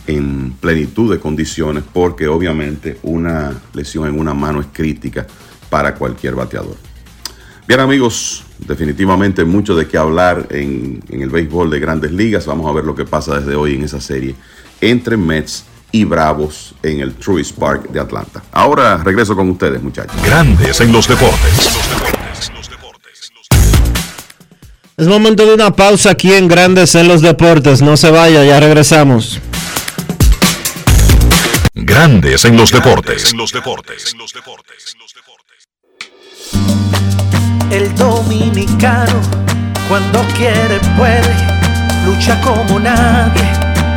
en 0.06 0.52
plenitud 0.52 1.12
de 1.12 1.20
condiciones 1.20 1.84
porque 1.92 2.26
obviamente 2.26 3.00
una 3.02 3.52
lesión 3.74 4.08
en 4.08 4.18
una 4.18 4.32
mano 4.32 4.62
es 4.62 4.68
crítica 4.72 5.26
para 5.68 5.94
cualquier 5.94 6.36
bateador. 6.36 6.76
Bien 7.68 7.80
amigos, 7.80 8.46
definitivamente 8.66 9.44
mucho 9.44 9.74
de 9.74 9.86
qué 9.86 9.98
hablar 9.98 10.46
en, 10.50 11.02
en, 11.08 11.22
el 11.22 11.30
béisbol 11.30 11.70
de 11.70 11.80
grandes 11.80 12.12
ligas. 12.12 12.46
Vamos 12.46 12.68
a 12.68 12.72
ver 12.72 12.84
lo 12.84 12.94
que 12.94 13.04
pasa 13.04 13.38
desde 13.40 13.54
hoy 13.54 13.74
en 13.74 13.84
esa 13.84 14.00
serie 14.00 14.34
entre 14.80 15.16
Mets 15.16 15.64
y 15.92 16.04
Bravos 16.04 16.74
en 16.82 17.00
el 17.00 17.14
Truist 17.14 17.58
Park 17.58 17.90
de 17.90 18.00
Atlanta. 18.00 18.42
Ahora 18.52 18.98
regreso 18.98 19.34
con 19.34 19.50
ustedes 19.50 19.82
muchachos. 19.82 20.20
Grandes 20.24 20.80
en 20.80 20.92
los 20.92 21.08
deportes. 21.08 21.70
Es 24.96 25.06
momento 25.06 25.46
de 25.46 25.54
una 25.54 25.70
pausa 25.74 26.10
aquí 26.10 26.32
en 26.34 26.46
Grandes 26.46 26.94
en 26.94 27.08
los 27.08 27.22
deportes. 27.22 27.80
No 27.80 27.96
se 27.96 28.10
vaya, 28.10 28.44
ya 28.44 28.60
regresamos. 28.60 29.40
Grandes 31.72 32.44
en 32.44 32.56
los 32.56 32.70
deportes. 32.70 33.32
En 33.32 33.38
los 33.38 33.50
deportes. 33.50 34.14
El 37.70 37.94
dominicano, 37.94 39.20
cuando 39.88 40.20
quiere, 40.36 40.80
puede, 40.96 41.34
lucha 42.04 42.40
como 42.40 42.80
nadie 42.80 43.48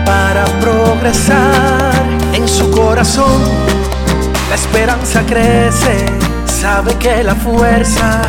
para 0.06 0.46
progresar. 0.62 1.94
En 2.34 2.48
su 2.48 2.70
corazón, 2.72 3.42
la 4.50 4.56
esperanza 4.56 5.24
crece, 5.26 6.06
sabe 6.46 6.94
que 6.96 7.24
la 7.24 7.36
fuerza 7.36 8.22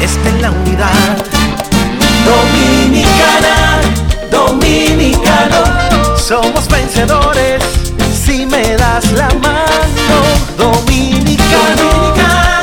está 0.00 0.28
en 0.30 0.42
la 0.42 0.50
unidad. 0.50 1.16
Dominicana, 2.24 3.80
dominicano, 4.30 6.16
somos 6.16 6.66
vencedores 6.68 7.62
si 8.26 8.44
me 8.46 8.76
das 8.76 9.12
la 9.12 9.28
mano, 9.28 10.18
dominicano, 10.58 12.14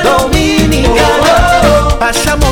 dominicano, 0.04 1.23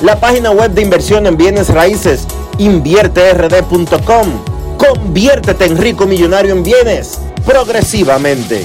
La 0.00 0.20
página 0.20 0.50
web 0.50 0.72
de 0.72 0.82
inversión 0.82 1.26
en 1.26 1.36
bienes 1.36 1.68
raíces 1.68 2.26
invierterd.com. 2.58 4.26
Conviértete 4.76 5.64
en 5.64 5.76
rico 5.76 6.06
millonario 6.06 6.52
en 6.52 6.62
bienes 6.62 7.18
progresivamente. 7.44 8.64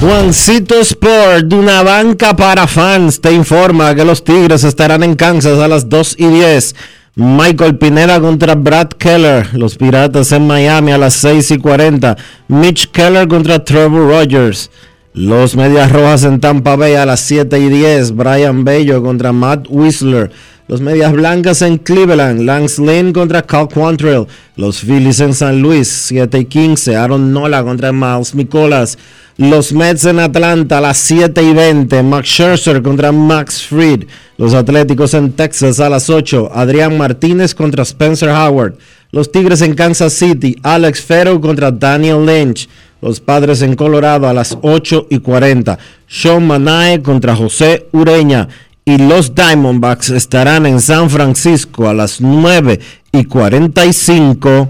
Juancito 0.00 0.80
Sport, 0.80 1.44
de 1.44 1.56
una 1.56 1.82
banca 1.82 2.34
para 2.34 2.66
fans, 2.66 3.20
te 3.20 3.32
informa 3.32 3.94
que 3.94 4.02
los 4.02 4.24
Tigres 4.24 4.64
estarán 4.64 5.02
en 5.02 5.14
Kansas 5.14 5.58
a 5.58 5.68
las 5.68 5.90
2 5.90 6.14
y 6.18 6.26
10. 6.26 6.74
Michael 7.16 7.76
Pineda 7.76 8.18
contra 8.18 8.54
Brad 8.54 8.88
Keller. 8.88 9.52
Los 9.52 9.76
Piratas 9.76 10.32
en 10.32 10.46
Miami 10.46 10.92
a 10.92 10.98
las 10.98 11.12
6 11.14 11.50
y 11.50 11.58
40. 11.58 12.16
Mitch 12.48 12.90
Keller 12.90 13.28
contra 13.28 13.62
Trevor 13.62 14.08
Rogers. 14.08 14.70
Los 15.12 15.56
Medias 15.56 15.90
Rojas 15.90 16.22
en 16.22 16.38
Tampa 16.38 16.76
Bay 16.76 16.94
a 16.94 17.04
las 17.04 17.18
7 17.20 17.58
y 17.58 17.68
10. 17.68 18.14
Brian 18.14 18.64
Bello 18.64 19.02
contra 19.02 19.32
Matt 19.32 19.66
Whistler. 19.68 20.30
Los 20.68 20.80
Medias 20.80 21.12
Blancas 21.12 21.62
en 21.62 21.78
Cleveland. 21.78 22.42
Lance 22.42 22.80
Lynn 22.80 23.12
contra 23.12 23.42
Cal 23.42 23.66
Quantrill. 23.66 24.28
Los 24.54 24.78
Phillies 24.78 25.18
en 25.18 25.34
San 25.34 25.60
Luis. 25.60 25.88
7 25.88 26.38
y 26.38 26.44
15. 26.44 26.94
Aaron 26.94 27.32
Nola 27.32 27.64
contra 27.64 27.90
Miles 27.90 28.36
Nicolas. 28.36 28.98
Los 29.36 29.72
Mets 29.72 30.04
en 30.04 30.20
Atlanta 30.20 30.78
a 30.78 30.80
las 30.80 30.98
7 30.98 31.42
y 31.42 31.54
20. 31.54 32.04
Max 32.04 32.28
Scherzer 32.28 32.80
contra 32.80 33.10
Max 33.10 33.66
Fried. 33.66 34.04
Los 34.36 34.54
Atléticos 34.54 35.12
en 35.14 35.32
Texas 35.32 35.80
a 35.80 35.90
las 35.90 36.08
8. 36.08 36.52
Adrián 36.54 36.96
Martínez 36.96 37.52
contra 37.52 37.82
Spencer 37.82 38.28
Howard. 38.28 38.74
Los 39.10 39.32
Tigres 39.32 39.60
en 39.62 39.74
Kansas 39.74 40.12
City. 40.12 40.54
Alex 40.62 41.00
Ferro 41.00 41.40
contra 41.40 41.72
Daniel 41.72 42.24
Lynch. 42.24 42.68
Los 43.02 43.20
Padres 43.20 43.62
en 43.62 43.76
Colorado 43.76 44.28
a 44.28 44.34
las 44.34 44.58
8 44.60 45.06
y 45.10 45.20
40. 45.20 45.78
Sean 46.06 46.46
Manae 46.46 47.02
contra 47.02 47.34
José 47.34 47.86
Ureña. 47.92 48.48
Y 48.84 48.98
los 48.98 49.34
Diamondbacks 49.34 50.10
estarán 50.10 50.66
en 50.66 50.80
San 50.80 51.10
Francisco 51.10 51.88
a 51.88 51.94
las 51.94 52.20
9 52.20 52.80
y 53.12 53.24
45. 53.24 54.68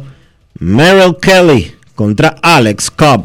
Merrill 0.59 1.16
Kelly 1.20 1.73
contra 1.94 2.36
Alex 2.43 2.90
Cobb. 2.90 3.24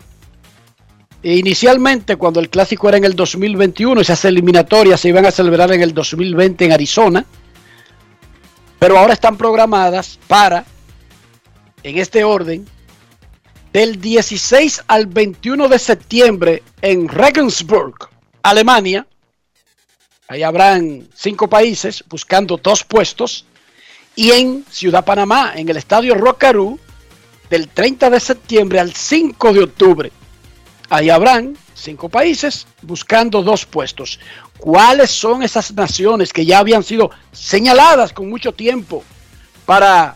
E 1.24 1.38
inicialmente, 1.38 2.18
cuando 2.18 2.40
el 2.40 2.50
Clásico 2.50 2.88
era 2.88 2.98
en 2.98 3.06
el 3.06 3.16
2021, 3.16 4.00
esas 4.00 4.26
eliminatorias 4.26 5.02
se 5.02 5.10
iban 5.10 5.26
a 5.26 5.32
celebrar 5.32 5.72
en 5.72 5.82
el 5.82 5.92
2020 5.92 6.66
en 6.66 6.72
Arizona, 6.72 7.26
pero 8.78 9.00
ahora 9.00 9.14
están 9.14 9.38
programadas 9.38 10.20
para, 10.28 10.66
en 11.82 11.98
este 11.98 12.24
orden, 12.24 12.68
del 13.74 14.00
16 14.00 14.84
al 14.88 15.08
21 15.08 15.68
de 15.68 15.80
septiembre 15.80 16.64
en 16.84 17.08
Regensburg, 17.08 17.96
Alemania, 18.44 19.08
Ahí 20.30 20.44
habrán 20.44 21.08
cinco 21.16 21.48
países 21.48 22.04
buscando 22.10 22.58
dos 22.58 22.84
puestos. 22.84 23.46
Y 24.16 24.32
en 24.32 24.66
Ciudad 24.70 25.06
Panamá, 25.06 25.54
en 25.56 25.70
el 25.70 25.78
Estadio 25.78 26.16
Rocarú, 26.16 26.80
del 27.50 27.70
30 27.70 28.10
de 28.10 28.20
septiembre 28.20 28.80
al 28.80 28.94
5 28.94 29.54
de 29.54 29.64
octubre. 29.64 30.12
Ahí 30.90 31.10
habrán 31.10 31.58
cinco 31.74 32.10
países 32.10 32.68
buscando 32.82 33.42
dos 33.42 33.66
puestos. 33.66 34.20
¿Cuáles 34.58 35.12
son 35.12 35.44
esas 35.44 35.74
naciones 35.74 36.34
que 36.34 36.46
ya 36.46 36.60
habían 36.60 36.84
sido 36.84 37.12
señaladas 37.32 38.12
con 38.12 38.30
mucho 38.30 38.52
tiempo 38.52 39.04
para 39.66 40.16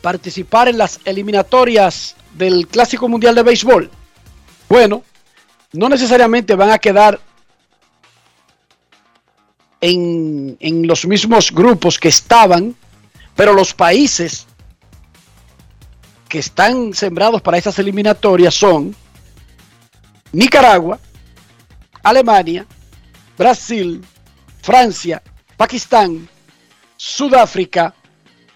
participar 0.00 0.68
en 0.68 0.78
las 0.78 1.00
eliminatorias 1.04 2.16
del 2.34 2.66
Clásico 2.66 3.08
Mundial 3.08 3.34
de 3.34 3.42
Béisbol? 3.42 3.90
Bueno, 4.68 5.02
no 5.72 5.88
necesariamente 5.88 6.54
van 6.54 6.70
a 6.70 6.78
quedar 6.78 7.20
en, 9.80 10.56
en 10.60 10.86
los 10.86 11.06
mismos 11.06 11.52
grupos 11.52 11.98
que 11.98 12.08
estaban, 12.08 12.74
pero 13.34 13.52
los 13.52 13.74
países 13.74 14.46
que 16.28 16.38
están 16.38 16.92
sembrados 16.92 17.40
para 17.40 17.58
esas 17.58 17.78
eliminatorias 17.78 18.54
son 18.54 18.94
Nicaragua, 20.32 20.98
Alemania, 22.02 22.66
Brasil, 23.36 24.04
Francia, 24.62 25.22
Pakistán, 25.56 26.28
Sudáfrica, 26.96 27.94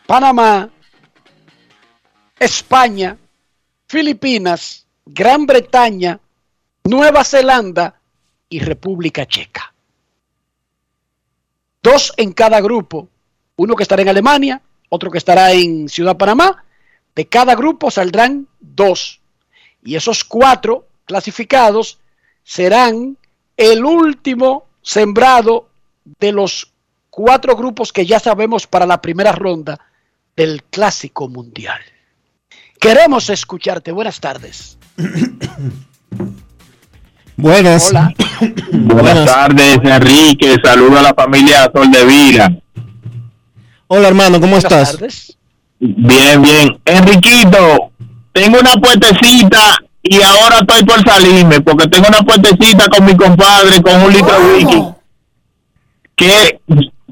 Panamá, 0.06 0.68
España, 2.38 3.16
Filipinas, 3.86 4.86
Gran 5.06 5.46
Bretaña, 5.46 6.20
Nueva 6.84 7.24
Zelanda 7.24 8.00
y 8.48 8.58
República 8.58 9.26
Checa. 9.26 9.71
Dos 11.82 12.12
en 12.16 12.32
cada 12.32 12.60
grupo, 12.60 13.08
uno 13.56 13.74
que 13.74 13.82
estará 13.82 14.02
en 14.02 14.08
Alemania, 14.08 14.62
otro 14.88 15.10
que 15.10 15.18
estará 15.18 15.52
en 15.52 15.88
Ciudad 15.88 16.16
Panamá. 16.16 16.64
De 17.14 17.26
cada 17.26 17.54
grupo 17.54 17.90
saldrán 17.90 18.46
dos. 18.60 19.20
Y 19.82 19.96
esos 19.96 20.22
cuatro 20.22 20.86
clasificados 21.06 21.98
serán 22.44 23.16
el 23.56 23.84
último 23.84 24.66
sembrado 24.82 25.68
de 26.04 26.32
los 26.32 26.72
cuatro 27.10 27.56
grupos 27.56 27.92
que 27.92 28.06
ya 28.06 28.20
sabemos 28.20 28.66
para 28.66 28.86
la 28.86 29.02
primera 29.02 29.32
ronda 29.32 29.80
del 30.36 30.62
Clásico 30.64 31.28
Mundial. 31.28 31.80
Queremos 32.80 33.28
escucharte. 33.30 33.92
Buenas 33.92 34.20
tardes. 34.20 34.78
Buenas. 37.36 37.90
Hola. 37.90 38.12
Buenas 38.72 39.24
tardes, 39.24 39.78
Enrique. 39.82 40.56
Saludo 40.62 40.98
a 40.98 41.02
la 41.02 41.14
familia 41.14 41.70
Sol 41.74 41.90
de 41.90 42.04
Vida. 42.04 42.52
Hola 43.88 44.08
hermano, 44.08 44.40
¿cómo 44.40 44.52
Buenas 44.52 44.64
estás? 44.64 44.92
tardes. 44.92 45.36
Bien, 45.78 46.40
bien. 46.40 46.78
Enriquito, 46.84 47.90
tengo 48.32 48.58
una 48.60 48.72
puertecita 48.72 49.76
y 50.02 50.16
ahora 50.22 50.58
estoy 50.60 50.84
por 50.84 51.02
salirme 51.04 51.60
porque 51.60 51.88
tengo 51.88 52.06
una 52.08 52.20
puertecita 52.20 52.86
con 52.88 53.04
mi 53.04 53.16
compadre 53.16 53.82
con 53.82 54.02
un 54.02 54.12
litro 54.12 54.32
de 54.40 54.54
whisky. 54.54 54.84
Que 56.16 56.60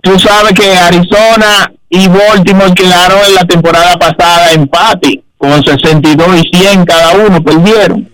tú 0.03 0.19
sabes 0.19 0.53
que 0.53 0.73
Arizona 0.75 1.71
y 1.89 2.07
Baltimore 2.09 2.73
quedaron 2.75 3.19
en 3.27 3.35
la 3.35 3.45
temporada 3.45 3.97
pasada 3.99 4.53
empate 4.53 5.23
con 5.37 5.63
62 5.65 6.29
y 6.45 6.57
100 6.59 6.85
cada 6.85 7.13
uno, 7.17 7.43
perdieron. 7.43 8.09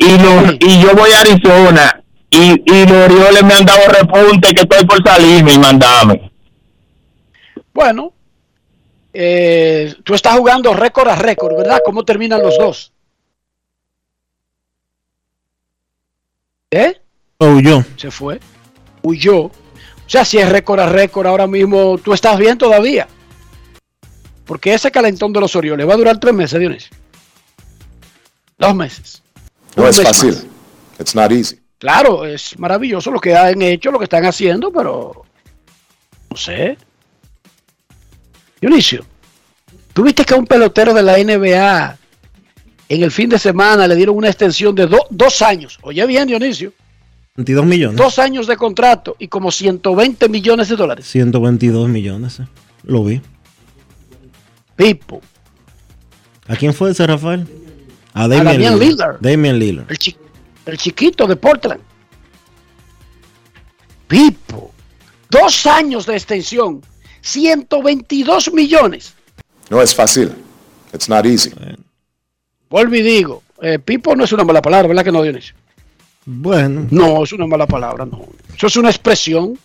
Y, 0.00 0.16
los, 0.16 0.54
y 0.60 0.80
yo 0.80 0.94
voy 0.94 1.10
a 1.10 1.20
Arizona 1.20 2.02
y, 2.30 2.62
y 2.64 2.86
los 2.86 3.10
Orioles 3.10 3.42
me 3.42 3.54
han 3.54 3.64
dado 3.66 3.88
repunte 3.88 4.54
que 4.54 4.62
estoy 4.62 4.86
por 4.86 5.02
salirme 5.02 5.54
y 5.54 5.58
mandarme. 5.58 6.30
Bueno, 7.74 8.12
eh, 9.12 9.94
tú 10.04 10.14
estás 10.14 10.38
jugando 10.38 10.72
récord 10.72 11.08
a 11.08 11.16
récord, 11.16 11.56
¿verdad? 11.56 11.80
¿Cómo 11.84 12.04
terminan 12.04 12.40
los 12.40 12.56
dos? 12.56 12.92
¿Eh? 16.70 17.00
Huyó. 17.40 17.84
Se 17.96 18.12
fue. 18.12 18.38
Huyó. 19.02 19.46
O 19.46 19.52
sea, 20.06 20.24
si 20.24 20.38
es 20.38 20.48
récord 20.48 20.78
a 20.80 20.86
récord 20.86 21.26
ahora 21.26 21.48
mismo, 21.48 21.98
tú 21.98 22.12
estás 22.12 22.38
bien 22.38 22.56
todavía. 22.56 23.08
Porque 24.44 24.74
ese 24.74 24.90
calentón 24.90 25.32
de 25.32 25.40
los 25.40 25.54
Orioles 25.56 25.88
va 25.88 25.94
a 25.94 25.98
durar 25.98 26.18
tres 26.18 26.34
meses, 26.34 26.58
Dionisio. 26.60 26.96
Dos 28.58 28.74
meses. 28.74 29.22
No 29.78 29.88
es 29.88 30.00
fácil. 30.02 30.30
más. 30.30 30.46
It's 31.00 31.14
not 31.14 31.30
easy. 31.32 31.58
Claro, 31.78 32.24
es 32.24 32.58
maravilloso 32.58 33.10
lo 33.10 33.20
que 33.20 33.36
han 33.36 33.62
hecho, 33.62 33.90
lo 33.92 33.98
que 33.98 34.04
están 34.04 34.24
haciendo, 34.24 34.72
pero 34.72 35.22
no 36.30 36.36
sé. 36.36 36.76
Dionisio, 38.60 39.04
¿tú 39.92 40.02
viste 40.02 40.24
que 40.24 40.34
a 40.34 40.36
un 40.36 40.46
pelotero 40.46 40.92
de 40.92 41.02
la 41.02 41.16
NBA 41.18 41.96
en 42.88 43.02
el 43.02 43.10
fin 43.12 43.28
de 43.28 43.38
semana 43.38 43.86
le 43.86 43.94
dieron 43.94 44.16
una 44.16 44.28
extensión 44.28 44.74
de 44.74 44.86
do- 44.88 45.06
dos 45.10 45.40
años? 45.42 45.78
Oye 45.82 46.04
bien, 46.06 46.26
Dionisio, 46.26 46.72
22 47.36 47.64
millones. 47.64 47.96
dos 47.96 48.18
años 48.18 48.48
de 48.48 48.56
contrato 48.56 49.14
y 49.20 49.28
como 49.28 49.52
120 49.52 50.28
millones 50.28 50.68
de 50.68 50.74
dólares. 50.76 51.06
122 51.06 51.88
millones. 51.88 52.40
eh. 52.40 52.46
Lo 52.82 53.04
vi. 53.04 53.20
Pipo, 54.74 55.20
¿A 56.48 56.56
quién 56.56 56.72
fue 56.74 56.90
ese, 56.90 57.06
Rafael? 57.06 57.46
A 58.14 58.26
Damian 58.28 58.44
Damian 58.44 58.78
Lillard. 58.78 58.80
Lillard. 58.80 59.20
Damian 59.20 59.58
Lillard. 59.58 59.90
el, 59.90 59.98
chi- 59.98 60.16
el 60.66 60.78
chiquito 60.78 61.26
de 61.26 61.36
Portland. 61.36 61.80
Pipo, 64.06 64.72
dos 65.30 65.66
años 65.66 66.06
de 66.06 66.14
extensión, 66.14 66.80
122 67.20 68.52
millones. 68.52 69.14
No 69.68 69.82
es 69.82 69.94
fácil. 69.94 70.32
It's 70.94 71.08
not 71.08 71.26
easy. 71.26 71.52
Vuelvo 72.70 72.94
y 72.94 73.02
digo, 73.02 73.42
eh, 73.60 73.78
Pipo 73.78 74.16
no 74.16 74.24
es 74.24 74.32
una 74.32 74.44
mala 74.44 74.62
palabra, 74.62 74.88
¿verdad 74.88 75.04
que 75.04 75.12
no, 75.12 75.22
Dionisio? 75.22 75.54
Bueno. 76.24 76.86
No, 76.90 77.22
es 77.24 77.32
una 77.32 77.46
mala 77.46 77.66
palabra, 77.66 78.06
no. 78.06 78.26
Eso 78.56 78.66
es 78.66 78.76
una 78.76 78.88
expresión 78.90 79.58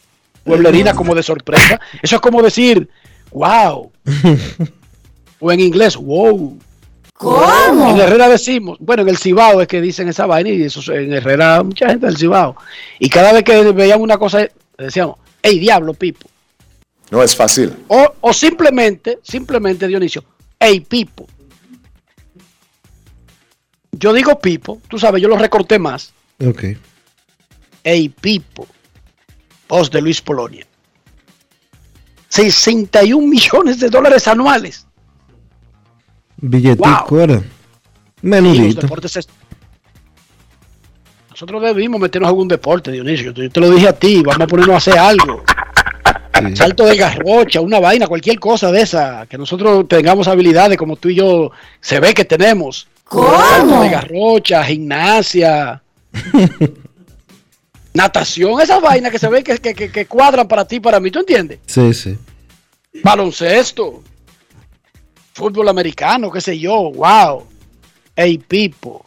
pueblerina 0.43 0.93
como 0.93 1.15
de 1.15 1.23
sorpresa. 1.23 1.79
Eso 2.01 2.15
es 2.17 2.21
como 2.21 2.41
decir, 2.41 2.89
wow. 3.31 3.91
o 5.39 5.51
en 5.51 5.59
inglés, 5.61 5.95
wow. 5.95 6.57
¿Cómo? 7.13 7.91
En 7.91 7.99
Herrera 7.99 8.27
decimos, 8.27 8.77
bueno, 8.79 9.03
en 9.03 9.09
el 9.09 9.17
Cibao 9.17 9.61
es 9.61 9.67
que 9.67 9.81
dicen 9.81 10.09
esa 10.09 10.25
vaina 10.25 10.49
y 10.49 10.63
eso 10.63 10.91
en 10.91 11.13
Herrera 11.13 11.63
mucha 11.63 11.89
gente 11.89 12.07
del 12.07 12.17
Cibao. 12.17 12.55
Y 12.99 13.09
cada 13.09 13.31
vez 13.33 13.43
que 13.43 13.71
veíamos 13.71 14.03
una 14.03 14.17
cosa, 14.17 14.47
decíamos, 14.77 15.17
hey, 15.41 15.59
diablo, 15.59 15.93
Pipo. 15.93 16.27
No 17.11 17.21
es 17.21 17.35
fácil. 17.35 17.73
O, 17.87 18.13
o 18.21 18.33
simplemente, 18.33 19.19
simplemente, 19.21 19.87
Dionisio, 19.87 20.23
hey, 20.59 20.79
Pipo. 20.79 21.27
Yo 23.91 24.11
digo 24.11 24.39
Pipo, 24.39 24.81
tú 24.87 24.97
sabes, 24.97 25.21
yo 25.21 25.29
lo 25.29 25.37
recorté 25.37 25.77
más. 25.77 26.13
Ok. 26.45 26.63
Hey, 27.83 28.09
Pipo. 28.09 28.67
Voz 29.69 29.89
de 29.91 30.01
Luis 30.01 30.21
Polonia. 30.21 30.65
61 32.29 33.27
millones 33.27 33.79
de 33.79 33.89
dólares 33.89 34.27
anuales. 34.27 34.87
Billetico 36.45 37.19
era. 37.21 37.35
Los 37.35 37.43
Menudito. 38.21 38.81
deportes 38.81 39.15
es- 39.17 39.27
Nosotros 41.29 41.61
debimos 41.63 41.99
meternos 41.99 42.27
a 42.27 42.29
algún 42.29 42.47
deporte, 42.47 42.91
Dionisio. 42.91 43.31
Yo 43.31 43.49
te 43.49 43.59
lo 43.59 43.69
dije 43.71 43.87
a 43.87 43.93
ti, 43.93 44.21
vamos 44.21 44.41
a 44.41 44.47
ponernos 44.47 44.73
a 44.75 44.77
hacer 44.77 44.97
algo. 44.99 45.43
Salto 46.55 46.85
de 46.85 46.97
garrocha, 46.97 47.61
una 47.61 47.79
vaina, 47.79 48.07
cualquier 48.07 48.37
cosa 48.39 48.71
de 48.71 48.81
esa, 48.81 49.25
que 49.27 49.37
nosotros 49.37 49.87
tengamos 49.87 50.27
habilidades 50.27 50.77
como 50.77 50.95
tú 50.97 51.09
y 51.09 51.15
yo 51.15 51.51
se 51.79 51.99
ve 51.99 52.13
que 52.13 52.25
tenemos. 52.25 52.87
Salto 53.09 53.81
de 53.81 53.89
garrocha, 53.89 54.63
gimnasia, 54.63 55.81
natación, 57.93 58.59
esas 58.61 58.81
vainas 58.81 59.11
que 59.11 59.19
se 59.19 59.29
ve 59.29 59.43
que, 59.43 59.57
que- 59.59 59.73
que- 59.73 59.91
que 59.91 60.05
cuadran 60.05 60.47
para 60.47 60.65
ti 60.67 60.77
y 60.77 60.79
para 60.79 60.99
mí, 60.99 61.11
¿tú 61.11 61.19
entiendes? 61.19 61.59
Sí, 61.65 61.93
sí. 61.93 62.17
Baloncesto, 63.03 64.03
fútbol 65.33 65.69
americano, 65.69 66.31
qué 66.31 66.39
sé 66.39 66.57
yo, 66.57 66.91
wow. 66.91 67.45
Hey, 68.15 68.37
Pipo. 68.37 69.05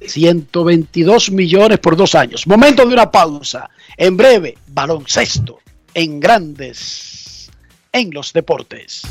122 0.00 1.30
millones 1.32 1.78
por 1.78 1.96
dos 1.96 2.14
años. 2.14 2.46
Momento 2.46 2.86
de 2.86 2.92
una 2.92 3.10
pausa. 3.10 3.68
En 3.96 4.16
breve, 4.16 4.56
baloncesto 4.68 5.58
en 5.94 6.20
grandes 6.20 7.50
en 7.92 8.10
los 8.12 8.32
deportes. 8.32 9.02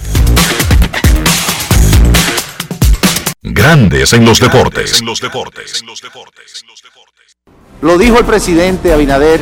Grandes 3.42 4.14
en 4.14 4.26
los 4.26 4.40
deportes. 4.40 5.04
Lo 7.82 7.98
dijo 7.98 8.20
el 8.20 8.26
presidente 8.26 8.94
Abinader 8.94 9.42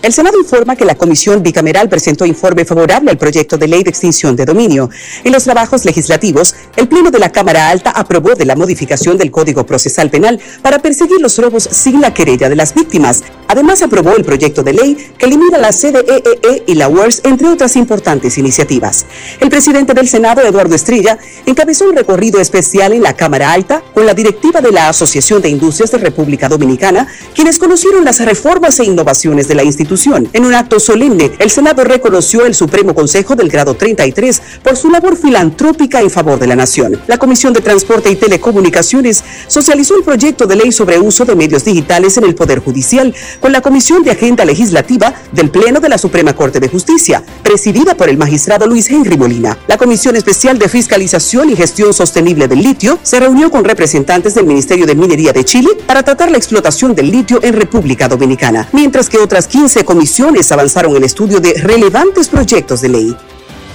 El 0.00 0.12
Senado 0.12 0.38
informa 0.38 0.76
que 0.76 0.84
la 0.84 0.94
Comisión 0.94 1.42
Bicameral 1.42 1.88
presentó 1.88 2.24
informe 2.24 2.64
favorable 2.64 3.10
al 3.10 3.18
proyecto 3.18 3.58
de 3.58 3.66
ley 3.66 3.82
de 3.82 3.90
extinción 3.90 4.36
de 4.36 4.44
dominio. 4.44 4.88
En 5.24 5.32
los 5.32 5.42
trabajos 5.42 5.84
legislativos, 5.84 6.54
el 6.76 6.86
Pleno 6.86 7.10
de 7.10 7.18
la 7.18 7.32
Cámara 7.32 7.68
Alta 7.68 7.90
aprobó 7.90 8.36
de 8.36 8.44
la 8.44 8.54
modificación 8.54 9.18
del 9.18 9.32
Código 9.32 9.66
Procesal 9.66 10.08
Penal 10.08 10.38
para 10.62 10.78
perseguir 10.78 11.20
los 11.20 11.36
robos 11.38 11.64
sin 11.64 12.00
la 12.00 12.14
querella 12.14 12.48
de 12.48 12.54
las 12.54 12.74
víctimas. 12.74 13.24
Además, 13.48 13.82
aprobó 13.82 14.14
el 14.14 14.24
proyecto 14.24 14.62
de 14.62 14.74
ley 14.74 14.96
que 15.18 15.26
elimina 15.26 15.58
la 15.58 15.72
CDEE 15.72 16.22
E 16.44 16.62
y 16.66 16.74
la 16.74 16.88
UERS, 16.88 17.22
entre 17.24 17.48
otras 17.48 17.74
importantes 17.74 18.38
iniciativas. 18.38 19.04
El 19.40 19.50
presidente 19.50 19.94
del 19.94 20.08
Senado, 20.08 20.42
Eduardo 20.42 20.76
Estrella, 20.76 21.18
encabezó 21.44 21.88
un 21.88 21.96
recorrido 21.96 22.40
especial 22.40 22.92
en 22.92 23.02
la 23.02 23.14
Cámara 23.14 23.52
Alta 23.52 23.82
con 23.94 24.06
la 24.06 24.14
directiva 24.14 24.60
de 24.60 24.70
la 24.70 24.90
Asociación 24.90 25.42
de 25.42 25.48
Industrias 25.48 25.90
de 25.90 25.98
República 25.98 26.48
Dominicana, 26.48 27.08
quienes 27.34 27.58
conocieron 27.58 28.04
las 28.04 28.24
reformas 28.24 28.78
e 28.78 28.84
innovaciones 28.84 29.48
de 29.48 29.56
la 29.56 29.64
institución. 29.64 29.88
En 30.06 30.44
un 30.44 30.54
acto 30.54 30.78
solemne, 30.78 31.32
el 31.40 31.50
Senado 31.50 31.82
reconoció 31.82 32.46
el 32.46 32.54
Supremo 32.54 32.94
Consejo 32.94 33.34
del 33.34 33.48
grado 33.48 33.74
33 33.74 34.40
por 34.62 34.76
su 34.76 34.90
labor 34.90 35.16
filantrópica 35.16 36.00
en 36.00 36.08
favor 36.08 36.38
de 36.38 36.46
la 36.46 36.54
nación. 36.54 37.00
La 37.08 37.18
Comisión 37.18 37.52
de 37.52 37.62
Transporte 37.62 38.08
y 38.08 38.14
Telecomunicaciones 38.14 39.24
socializó 39.48 39.96
el 39.96 40.04
proyecto 40.04 40.46
de 40.46 40.54
ley 40.54 40.70
sobre 40.70 41.00
uso 41.00 41.24
de 41.24 41.34
medios 41.34 41.64
digitales 41.64 42.16
en 42.16 42.24
el 42.24 42.36
Poder 42.36 42.60
Judicial 42.60 43.12
con 43.40 43.50
la 43.50 43.60
Comisión 43.60 44.04
de 44.04 44.12
Agenda 44.12 44.44
Legislativa 44.44 45.12
del 45.32 45.50
Pleno 45.50 45.80
de 45.80 45.88
la 45.88 45.98
Suprema 45.98 46.32
Corte 46.32 46.60
de 46.60 46.68
Justicia, 46.68 47.24
presidida 47.42 47.96
por 47.96 48.08
el 48.08 48.18
magistrado 48.18 48.68
Luis 48.68 48.88
Henry 48.88 49.16
Molina. 49.16 49.58
La 49.66 49.78
Comisión 49.78 50.14
Especial 50.14 50.60
de 50.60 50.68
Fiscalización 50.68 51.50
y 51.50 51.56
Gestión 51.56 51.92
Sostenible 51.92 52.46
del 52.46 52.62
Litio 52.62 53.00
se 53.02 53.18
reunió 53.18 53.50
con 53.50 53.64
representantes 53.64 54.36
del 54.36 54.46
Ministerio 54.46 54.86
de 54.86 54.94
Minería 54.94 55.32
de 55.32 55.44
Chile 55.44 55.70
para 55.88 56.04
tratar 56.04 56.30
la 56.30 56.38
explotación 56.38 56.94
del 56.94 57.10
litio 57.10 57.40
en 57.42 57.54
República 57.54 58.06
Dominicana, 58.06 58.68
mientras 58.72 59.08
que 59.08 59.18
otras 59.18 59.48
15 59.48 59.77
comisiones 59.84 60.50
avanzaron 60.52 60.96
el 60.96 61.04
estudio 61.04 61.40
de 61.40 61.54
relevantes 61.54 62.28
proyectos 62.28 62.80
de 62.80 62.88
ley. 62.88 63.16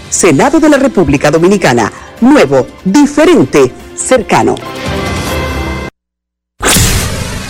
Senado 0.10 0.60
de 0.60 0.70
la 0.70 0.78
República 0.78 1.32
Dominicana, 1.32 1.92
nuevo, 2.22 2.68
diferente, 2.86 3.72
cercano. 3.96 4.56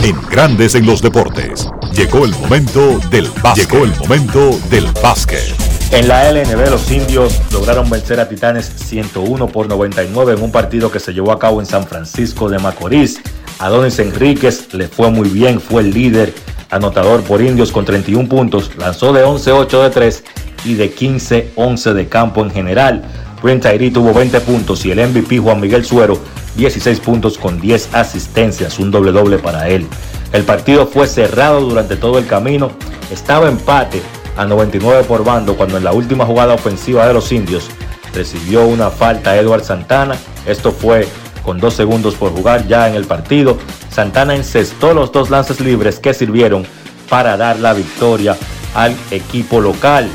En 0.02 0.22
Grandes 0.30 0.76
en 0.76 0.86
los 0.86 1.02
Deportes. 1.02 1.68
Llegó 1.94 2.26
el 2.26 2.32
momento 2.32 3.00
del 3.10 3.30
básquet. 3.42 3.70
Llegó 3.70 3.86
el 3.86 3.96
momento 3.98 4.60
del 4.70 4.88
básquet. 5.02 5.56
En 5.92 6.08
la 6.08 6.32
LNB 6.32 6.70
los 6.72 6.90
indios 6.92 7.40
lograron 7.52 7.90
vencer 7.90 8.20
a 8.20 8.28
Titanes 8.28 8.66
101 8.66 9.48
por 9.48 9.68
99 9.68 10.34
en 10.34 10.42
un 10.42 10.52
partido 10.52 10.92
que 10.92 11.00
se 11.00 11.14
llevó 11.14 11.32
a 11.32 11.38
cabo 11.40 11.62
en 11.62 11.68
San 11.68 11.86
Francisco 11.86 12.50
de 12.50 12.58
Macorís. 12.58 13.22
Adonis 13.60 14.00
Enríquez 14.00 14.74
le 14.74 14.88
fue 14.88 15.12
muy 15.12 15.30
bien, 15.30 15.62
fue 15.62 15.84
el 15.84 15.92
líder 15.92 16.34
anotador 16.74 17.22
por 17.24 17.42
indios 17.42 17.72
con 17.72 17.86
31 17.86 18.28
puntos, 18.28 18.72
lanzó 18.78 19.14
de 19.14 19.26
11-8 19.26 19.84
de 19.84 19.90
3 19.90 20.24
y 20.66 20.74
de 20.76 20.96
15-11 20.96 21.94
de 21.94 22.08
campo 22.08 22.42
en 22.42 22.52
general. 22.52 23.04
Brent 23.42 23.64
Tyree 23.64 23.92
tuvo 23.92 24.14
20 24.14 24.40
puntos 24.42 24.86
y 24.86 24.92
el 24.92 25.06
MVP 25.08 25.40
Juan 25.40 25.60
Miguel 25.60 25.84
Suero 25.84 26.18
16 26.56 27.00
puntos 27.00 27.38
con 27.38 27.60
10 27.60 27.94
asistencias, 27.94 28.80
un 28.80 28.92
doble 28.92 29.12
doble 29.12 29.40
para 29.40 29.68
él. 29.70 29.88
El 30.32 30.44
partido 30.44 30.88
fue 30.88 31.08
cerrado 31.08 31.62
durante 31.62 31.96
todo 31.96 32.18
el 32.18 32.26
camino, 32.26 32.72
estaba 33.12 33.48
empate 33.48 34.02
a 34.38 34.46
99 34.46 35.04
por 35.04 35.24
bando 35.24 35.56
cuando 35.56 35.78
en 35.78 35.84
la 35.84 35.94
última 35.94 36.26
jugada 36.26 36.54
ofensiva 36.54 37.08
de 37.08 37.14
los 37.14 37.32
indios 37.32 37.70
recibió 38.14 38.66
una 38.66 38.90
falta 38.90 39.36
Edward 39.38 39.64
Santana. 39.64 40.16
Esto 40.46 40.72
fue 40.72 41.08
con 41.44 41.60
dos 41.60 41.74
segundos 41.74 42.16
por 42.16 42.32
jugar 42.32 42.68
ya 42.68 42.88
en 42.88 42.96
el 42.96 43.06
partido. 43.06 43.58
Santana 43.92 44.36
encestó 44.36 44.94
los 44.94 45.12
dos 45.12 45.30
lances 45.30 45.60
libres 45.60 46.00
que 46.00 46.14
sirvieron 46.14 46.66
para 47.10 47.38
dar 47.38 47.60
la 47.60 47.74
victoria 47.74 48.38
al 48.74 48.96
equipo 49.12 49.60
local. 49.62 50.10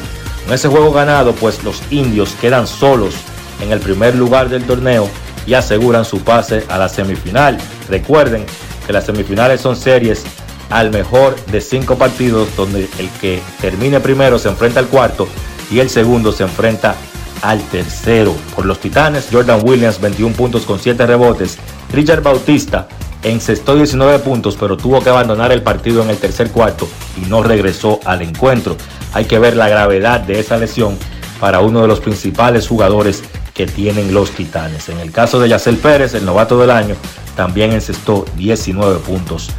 En 0.47 0.55
ese 0.55 0.69
juego 0.69 0.93
ganado, 0.93 1.33
pues 1.33 1.63
los 1.63 1.83
indios 1.91 2.35
quedan 2.41 2.67
solos 2.67 3.15
en 3.61 3.73
el 3.73 3.81
primer 3.81 4.15
lugar 4.15 4.49
del 4.49 4.65
torneo 4.65 5.09
y 5.47 5.55
aseguran 5.55 6.05
su 6.05 6.21
pase 6.21 6.65
a 6.69 6.79
la 6.79 6.89
semifinal. 6.89 7.59
Recuerden 7.89 8.45
que 8.87 8.93
las 8.93 9.07
semifinales 9.07 9.61
son 9.61 9.77
series 9.77 10.25
al 10.71 10.91
mejor 10.91 11.37
de 11.47 11.61
cinco 11.61 11.97
partidos 11.97 12.49
donde 12.57 12.89
el 12.99 13.09
que 13.21 13.41
termine 13.61 14.01
primero 14.01 14.39
se 14.39 14.49
enfrenta 14.49 14.81
al 14.81 14.87
cuarto 14.87 15.29
y 15.71 15.81
el 15.81 15.91
segundo 15.91 16.33
se 16.33 16.43
enfrenta 16.43 16.95
al 17.43 17.60
tercero. 17.69 18.35
Por 18.55 18.66
los 18.66 18.81
Titanes, 18.81 19.28
Jordan 19.31 19.60
Williams 19.62 20.01
21 20.01 20.35
puntos 20.35 20.62
con 20.65 20.78
7 20.78 21.06
rebotes. 21.06 21.59
Richard 21.93 22.23
Bautista 22.23 22.89
encestó 23.23 23.74
19 23.74 24.20
puntos, 24.20 24.56
pero 24.59 24.77
tuvo 24.77 25.01
que 25.01 25.10
abandonar 25.10 25.52
el 25.52 25.62
partido 25.62 26.02
en 26.02 26.10
el 26.10 26.19
tercer 26.19 26.51
cuarto 26.51 26.89
y 27.16 27.28
no 27.28 27.43
regresó 27.43 28.01
al 28.05 28.23
encuentro. 28.23 28.77
Hay 29.12 29.24
que 29.24 29.39
ver 29.39 29.56
la 29.56 29.69
gravedad 29.69 30.20
de 30.20 30.40
esa 30.40 30.56
lesión 30.56 30.97
para 31.40 31.60
uno 31.60 31.82
de 31.82 31.89
los 31.89 32.01
principales 32.01 32.69
jugadores 32.69 33.23
que 33.55 33.66
tienen 33.66 34.15
los 34.15 34.31
Titanes. 34.31 34.89
En 34.89 34.98
el 34.98 35.10
caso 35.10 35.40
de 35.40 35.48
Yacel 35.48 35.77
Pérez, 35.77 36.15
el 36.15 36.24
novato 36.24 36.60
del 36.60 36.70
año, 36.70 36.94
también 37.36 37.73
encestó 37.73 38.24
19 38.36 38.98
puntos 39.01 39.51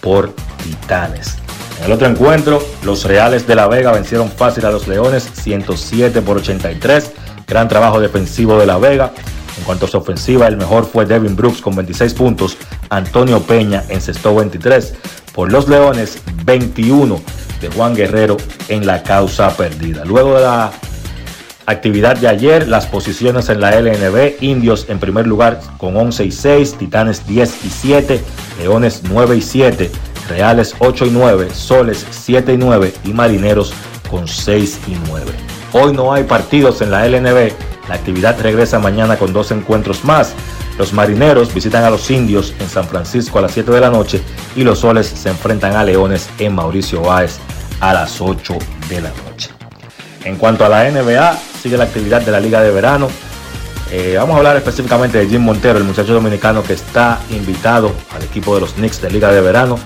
por 0.00 0.32
Titanes. 0.62 1.36
En 1.78 1.86
el 1.86 1.92
otro 1.92 2.08
encuentro, 2.08 2.62
los 2.82 3.04
Reales 3.04 3.46
de 3.46 3.54
La 3.54 3.68
Vega 3.68 3.92
vencieron 3.92 4.30
fácil 4.30 4.66
a 4.66 4.70
los 4.70 4.88
Leones 4.88 5.28
107 5.42 6.22
por 6.22 6.38
83. 6.38 7.12
Gran 7.48 7.66
trabajo 7.66 7.98
defensivo 7.98 8.58
de 8.58 8.66
La 8.66 8.78
Vega. 8.78 9.12
En 9.56 9.64
cuanto 9.64 9.86
a 9.86 9.88
su 9.88 9.96
ofensiva, 9.96 10.46
el 10.46 10.56
mejor 10.56 10.84
fue 10.84 11.06
Devin 11.06 11.34
Brooks 11.34 11.60
con 11.60 11.74
26 11.74 12.14
puntos. 12.14 12.56
Antonio 12.90 13.40
Peña 13.40 13.82
encestó 13.88 14.34
23. 14.34 14.94
Por 15.34 15.50
los 15.50 15.68
Leones, 15.68 16.22
21 16.44 17.20
de 17.60 17.68
Juan 17.70 17.94
Guerrero 17.94 18.36
en 18.68 18.86
la 18.86 19.02
causa 19.02 19.56
perdida. 19.56 20.04
Luego 20.04 20.34
de 20.34 20.42
la 20.42 20.70
actividad 21.66 22.16
de 22.16 22.28
ayer, 22.28 22.68
las 22.68 22.86
posiciones 22.86 23.48
en 23.48 23.60
la 23.60 23.78
LNB, 23.80 24.42
Indios 24.42 24.86
en 24.88 24.98
primer 24.98 25.26
lugar 25.26 25.60
con 25.78 25.96
11 25.96 26.24
y 26.24 26.32
6, 26.32 26.78
Titanes 26.78 27.26
10 27.26 27.64
y 27.64 27.70
7, 27.70 28.20
Leones 28.60 29.02
9 29.08 29.36
y 29.36 29.42
7, 29.42 29.90
Reales 30.28 30.74
8 30.78 31.06
y 31.06 31.10
9, 31.10 31.48
Soles 31.52 32.06
7 32.10 32.54
y 32.54 32.56
9 32.58 32.94
y 33.04 33.12
Marineros 33.12 33.72
con 34.10 34.28
6 34.28 34.80
y 34.86 34.96
9. 35.08 35.57
Hoy 35.72 35.92
no 35.92 36.12
hay 36.12 36.24
partidos 36.24 36.80
en 36.80 36.90
la 36.90 37.06
LNB, 37.06 37.52
la 37.88 37.94
actividad 37.94 38.38
regresa 38.40 38.78
mañana 38.78 39.16
con 39.16 39.32
dos 39.32 39.50
encuentros 39.50 40.04
más. 40.04 40.34
Los 40.78 40.92
Marineros 40.92 41.52
visitan 41.52 41.84
a 41.84 41.90
los 41.90 42.10
Indios 42.10 42.54
en 42.60 42.68
San 42.68 42.86
Francisco 42.86 43.38
a 43.38 43.42
las 43.42 43.52
7 43.52 43.70
de 43.72 43.80
la 43.80 43.90
noche 43.90 44.22
y 44.54 44.62
los 44.62 44.80
Soles 44.80 45.06
se 45.06 45.28
enfrentan 45.30 45.74
a 45.74 45.84
Leones 45.84 46.28
en 46.38 46.54
Mauricio 46.54 47.02
Báez 47.02 47.38
a 47.80 47.94
las 47.94 48.20
8 48.20 48.56
de 48.88 49.00
la 49.00 49.10
noche. 49.10 49.50
En 50.24 50.36
cuanto 50.36 50.64
a 50.64 50.68
la 50.68 50.88
NBA, 50.90 51.38
sigue 51.62 51.76
la 51.76 51.84
actividad 51.84 52.20
de 52.20 52.30
la 52.30 52.40
Liga 52.40 52.62
de 52.62 52.70
Verano. 52.70 53.08
Eh, 53.90 54.16
vamos 54.18 54.34
a 54.34 54.38
hablar 54.38 54.56
específicamente 54.56 55.18
de 55.18 55.26
Jim 55.26 55.42
Montero, 55.42 55.78
el 55.78 55.84
muchacho 55.84 56.12
dominicano 56.12 56.62
que 56.62 56.74
está 56.74 57.18
invitado 57.30 57.92
al 58.14 58.22
equipo 58.22 58.54
de 58.54 58.60
los 58.60 58.74
Knicks 58.74 59.00
de 59.00 59.10
Liga 59.10 59.32
de 59.32 59.40
Verano. 59.40 59.78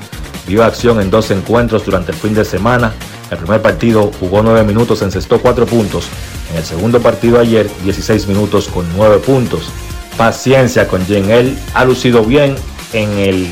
Vio 0.47 0.65
acción 0.65 1.01
en 1.01 1.11
dos 1.11 1.31
encuentros 1.31 1.85
durante 1.85 2.11
el 2.11 2.19
fin 2.19 2.35
de 2.35 2.45
semana. 2.45 2.93
El 3.33 3.39
primer 3.39 3.63
partido 3.63 4.11
jugó 4.21 4.43
9 4.43 4.63
minutos, 4.63 5.01
encestó 5.01 5.41
4 5.41 5.65
puntos. 5.65 6.05
En 6.51 6.59
el 6.59 6.65
segundo 6.65 7.01
partido 7.01 7.41
ayer, 7.41 7.67
16 7.83 8.27
minutos 8.27 8.69
con 8.69 8.85
9 8.95 9.21
puntos. 9.21 9.71
Paciencia 10.19 10.87
con 10.87 11.03
Jim. 11.07 11.31
Él 11.31 11.59
ha 11.73 11.87
lucido 11.87 12.25
bien 12.25 12.55
en 12.93 13.11
el 13.19 13.51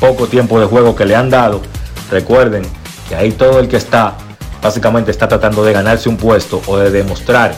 poco 0.00 0.26
tiempo 0.26 0.58
de 0.58 0.66
juego 0.66 0.96
que 0.96 1.04
le 1.04 1.14
han 1.14 1.30
dado. 1.30 1.62
Recuerden 2.10 2.62
que 3.08 3.14
ahí 3.14 3.30
todo 3.30 3.60
el 3.60 3.68
que 3.68 3.76
está 3.76 4.16
básicamente 4.60 5.12
está 5.12 5.28
tratando 5.28 5.64
de 5.64 5.74
ganarse 5.74 6.08
un 6.08 6.16
puesto 6.16 6.60
o 6.66 6.76
de 6.78 6.90
demostrar 6.90 7.54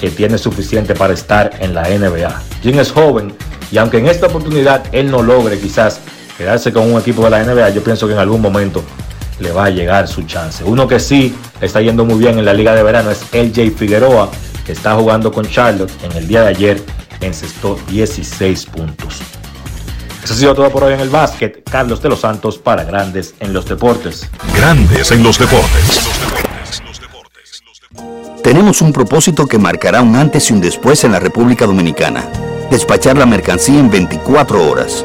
que 0.00 0.10
tiene 0.10 0.38
suficiente 0.38 0.94
para 0.94 1.14
estar 1.14 1.50
en 1.58 1.74
la 1.74 1.88
NBA. 1.88 2.42
Jim 2.62 2.78
es 2.78 2.92
joven 2.92 3.34
y 3.72 3.78
aunque 3.78 3.98
en 3.98 4.06
esta 4.06 4.28
oportunidad 4.28 4.84
él 4.92 5.10
no 5.10 5.24
logre 5.24 5.58
quizás 5.58 5.98
quedarse 6.36 6.72
con 6.72 6.92
un 6.92 7.00
equipo 7.00 7.24
de 7.24 7.30
la 7.30 7.42
NBA, 7.42 7.70
yo 7.70 7.82
pienso 7.82 8.06
que 8.06 8.12
en 8.12 8.20
algún 8.20 8.40
momento 8.40 8.84
le 9.40 9.52
va 9.52 9.66
a 9.66 9.70
llegar 9.70 10.08
su 10.08 10.22
chance. 10.22 10.64
Uno 10.64 10.86
que 10.88 11.00
sí 11.00 11.34
está 11.60 11.80
yendo 11.80 12.04
muy 12.04 12.18
bien 12.18 12.38
en 12.38 12.44
la 12.44 12.54
liga 12.54 12.74
de 12.74 12.82
verano 12.82 13.10
es 13.10 13.22
LJ 13.32 13.76
Figueroa, 13.76 14.30
que 14.64 14.72
está 14.72 14.94
jugando 14.94 15.32
con 15.32 15.46
Charlotte. 15.48 15.92
En 16.02 16.12
el 16.12 16.26
día 16.26 16.42
de 16.42 16.48
ayer 16.48 16.82
encestó 17.20 17.78
16 17.88 18.66
puntos. 18.66 19.20
Eso 20.22 20.34
ha 20.34 20.36
sido 20.36 20.54
todo 20.54 20.70
por 20.70 20.84
hoy 20.84 20.94
en 20.94 21.00
el 21.00 21.08
básquet. 21.08 21.62
Carlos 21.68 22.02
de 22.02 22.08
los 22.08 22.20
Santos 22.20 22.58
para 22.58 22.84
Grandes 22.84 23.34
en 23.40 23.52
los 23.52 23.66
Deportes. 23.66 24.28
Grandes 24.54 25.10
en 25.10 25.22
los 25.22 25.38
deportes. 25.38 26.08
Tenemos 28.42 28.82
un 28.82 28.92
propósito 28.92 29.46
que 29.46 29.58
marcará 29.58 30.00
un 30.02 30.16
antes 30.16 30.50
y 30.50 30.52
un 30.52 30.60
después 30.60 31.04
en 31.04 31.12
la 31.12 31.20
República 31.20 31.66
Dominicana. 31.66 32.24
Despachar 32.70 33.16
la 33.16 33.26
mercancía 33.26 33.78
en 33.78 33.90
24 33.90 34.68
horas 34.68 35.04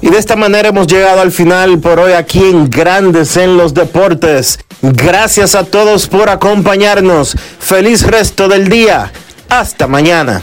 Y 0.00 0.08
de 0.08 0.18
esta 0.18 0.36
manera 0.36 0.70
hemos 0.70 0.86
llegado 0.86 1.20
al 1.20 1.32
final 1.32 1.78
por 1.78 2.00
hoy 2.00 2.12
aquí 2.12 2.42
en 2.42 2.70
Grandes 2.70 3.36
en 3.36 3.58
los 3.58 3.74
Deportes. 3.74 4.58
Gracias 4.80 5.54
a 5.54 5.64
todos 5.64 6.08
por 6.08 6.30
acompañarnos. 6.30 7.36
Feliz 7.58 8.06
resto 8.06 8.48
del 8.48 8.70
día. 8.70 9.12
Hasta 9.50 9.86
mañana. 9.86 10.40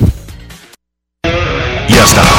Y 1.88 1.98
hasta 1.98 2.39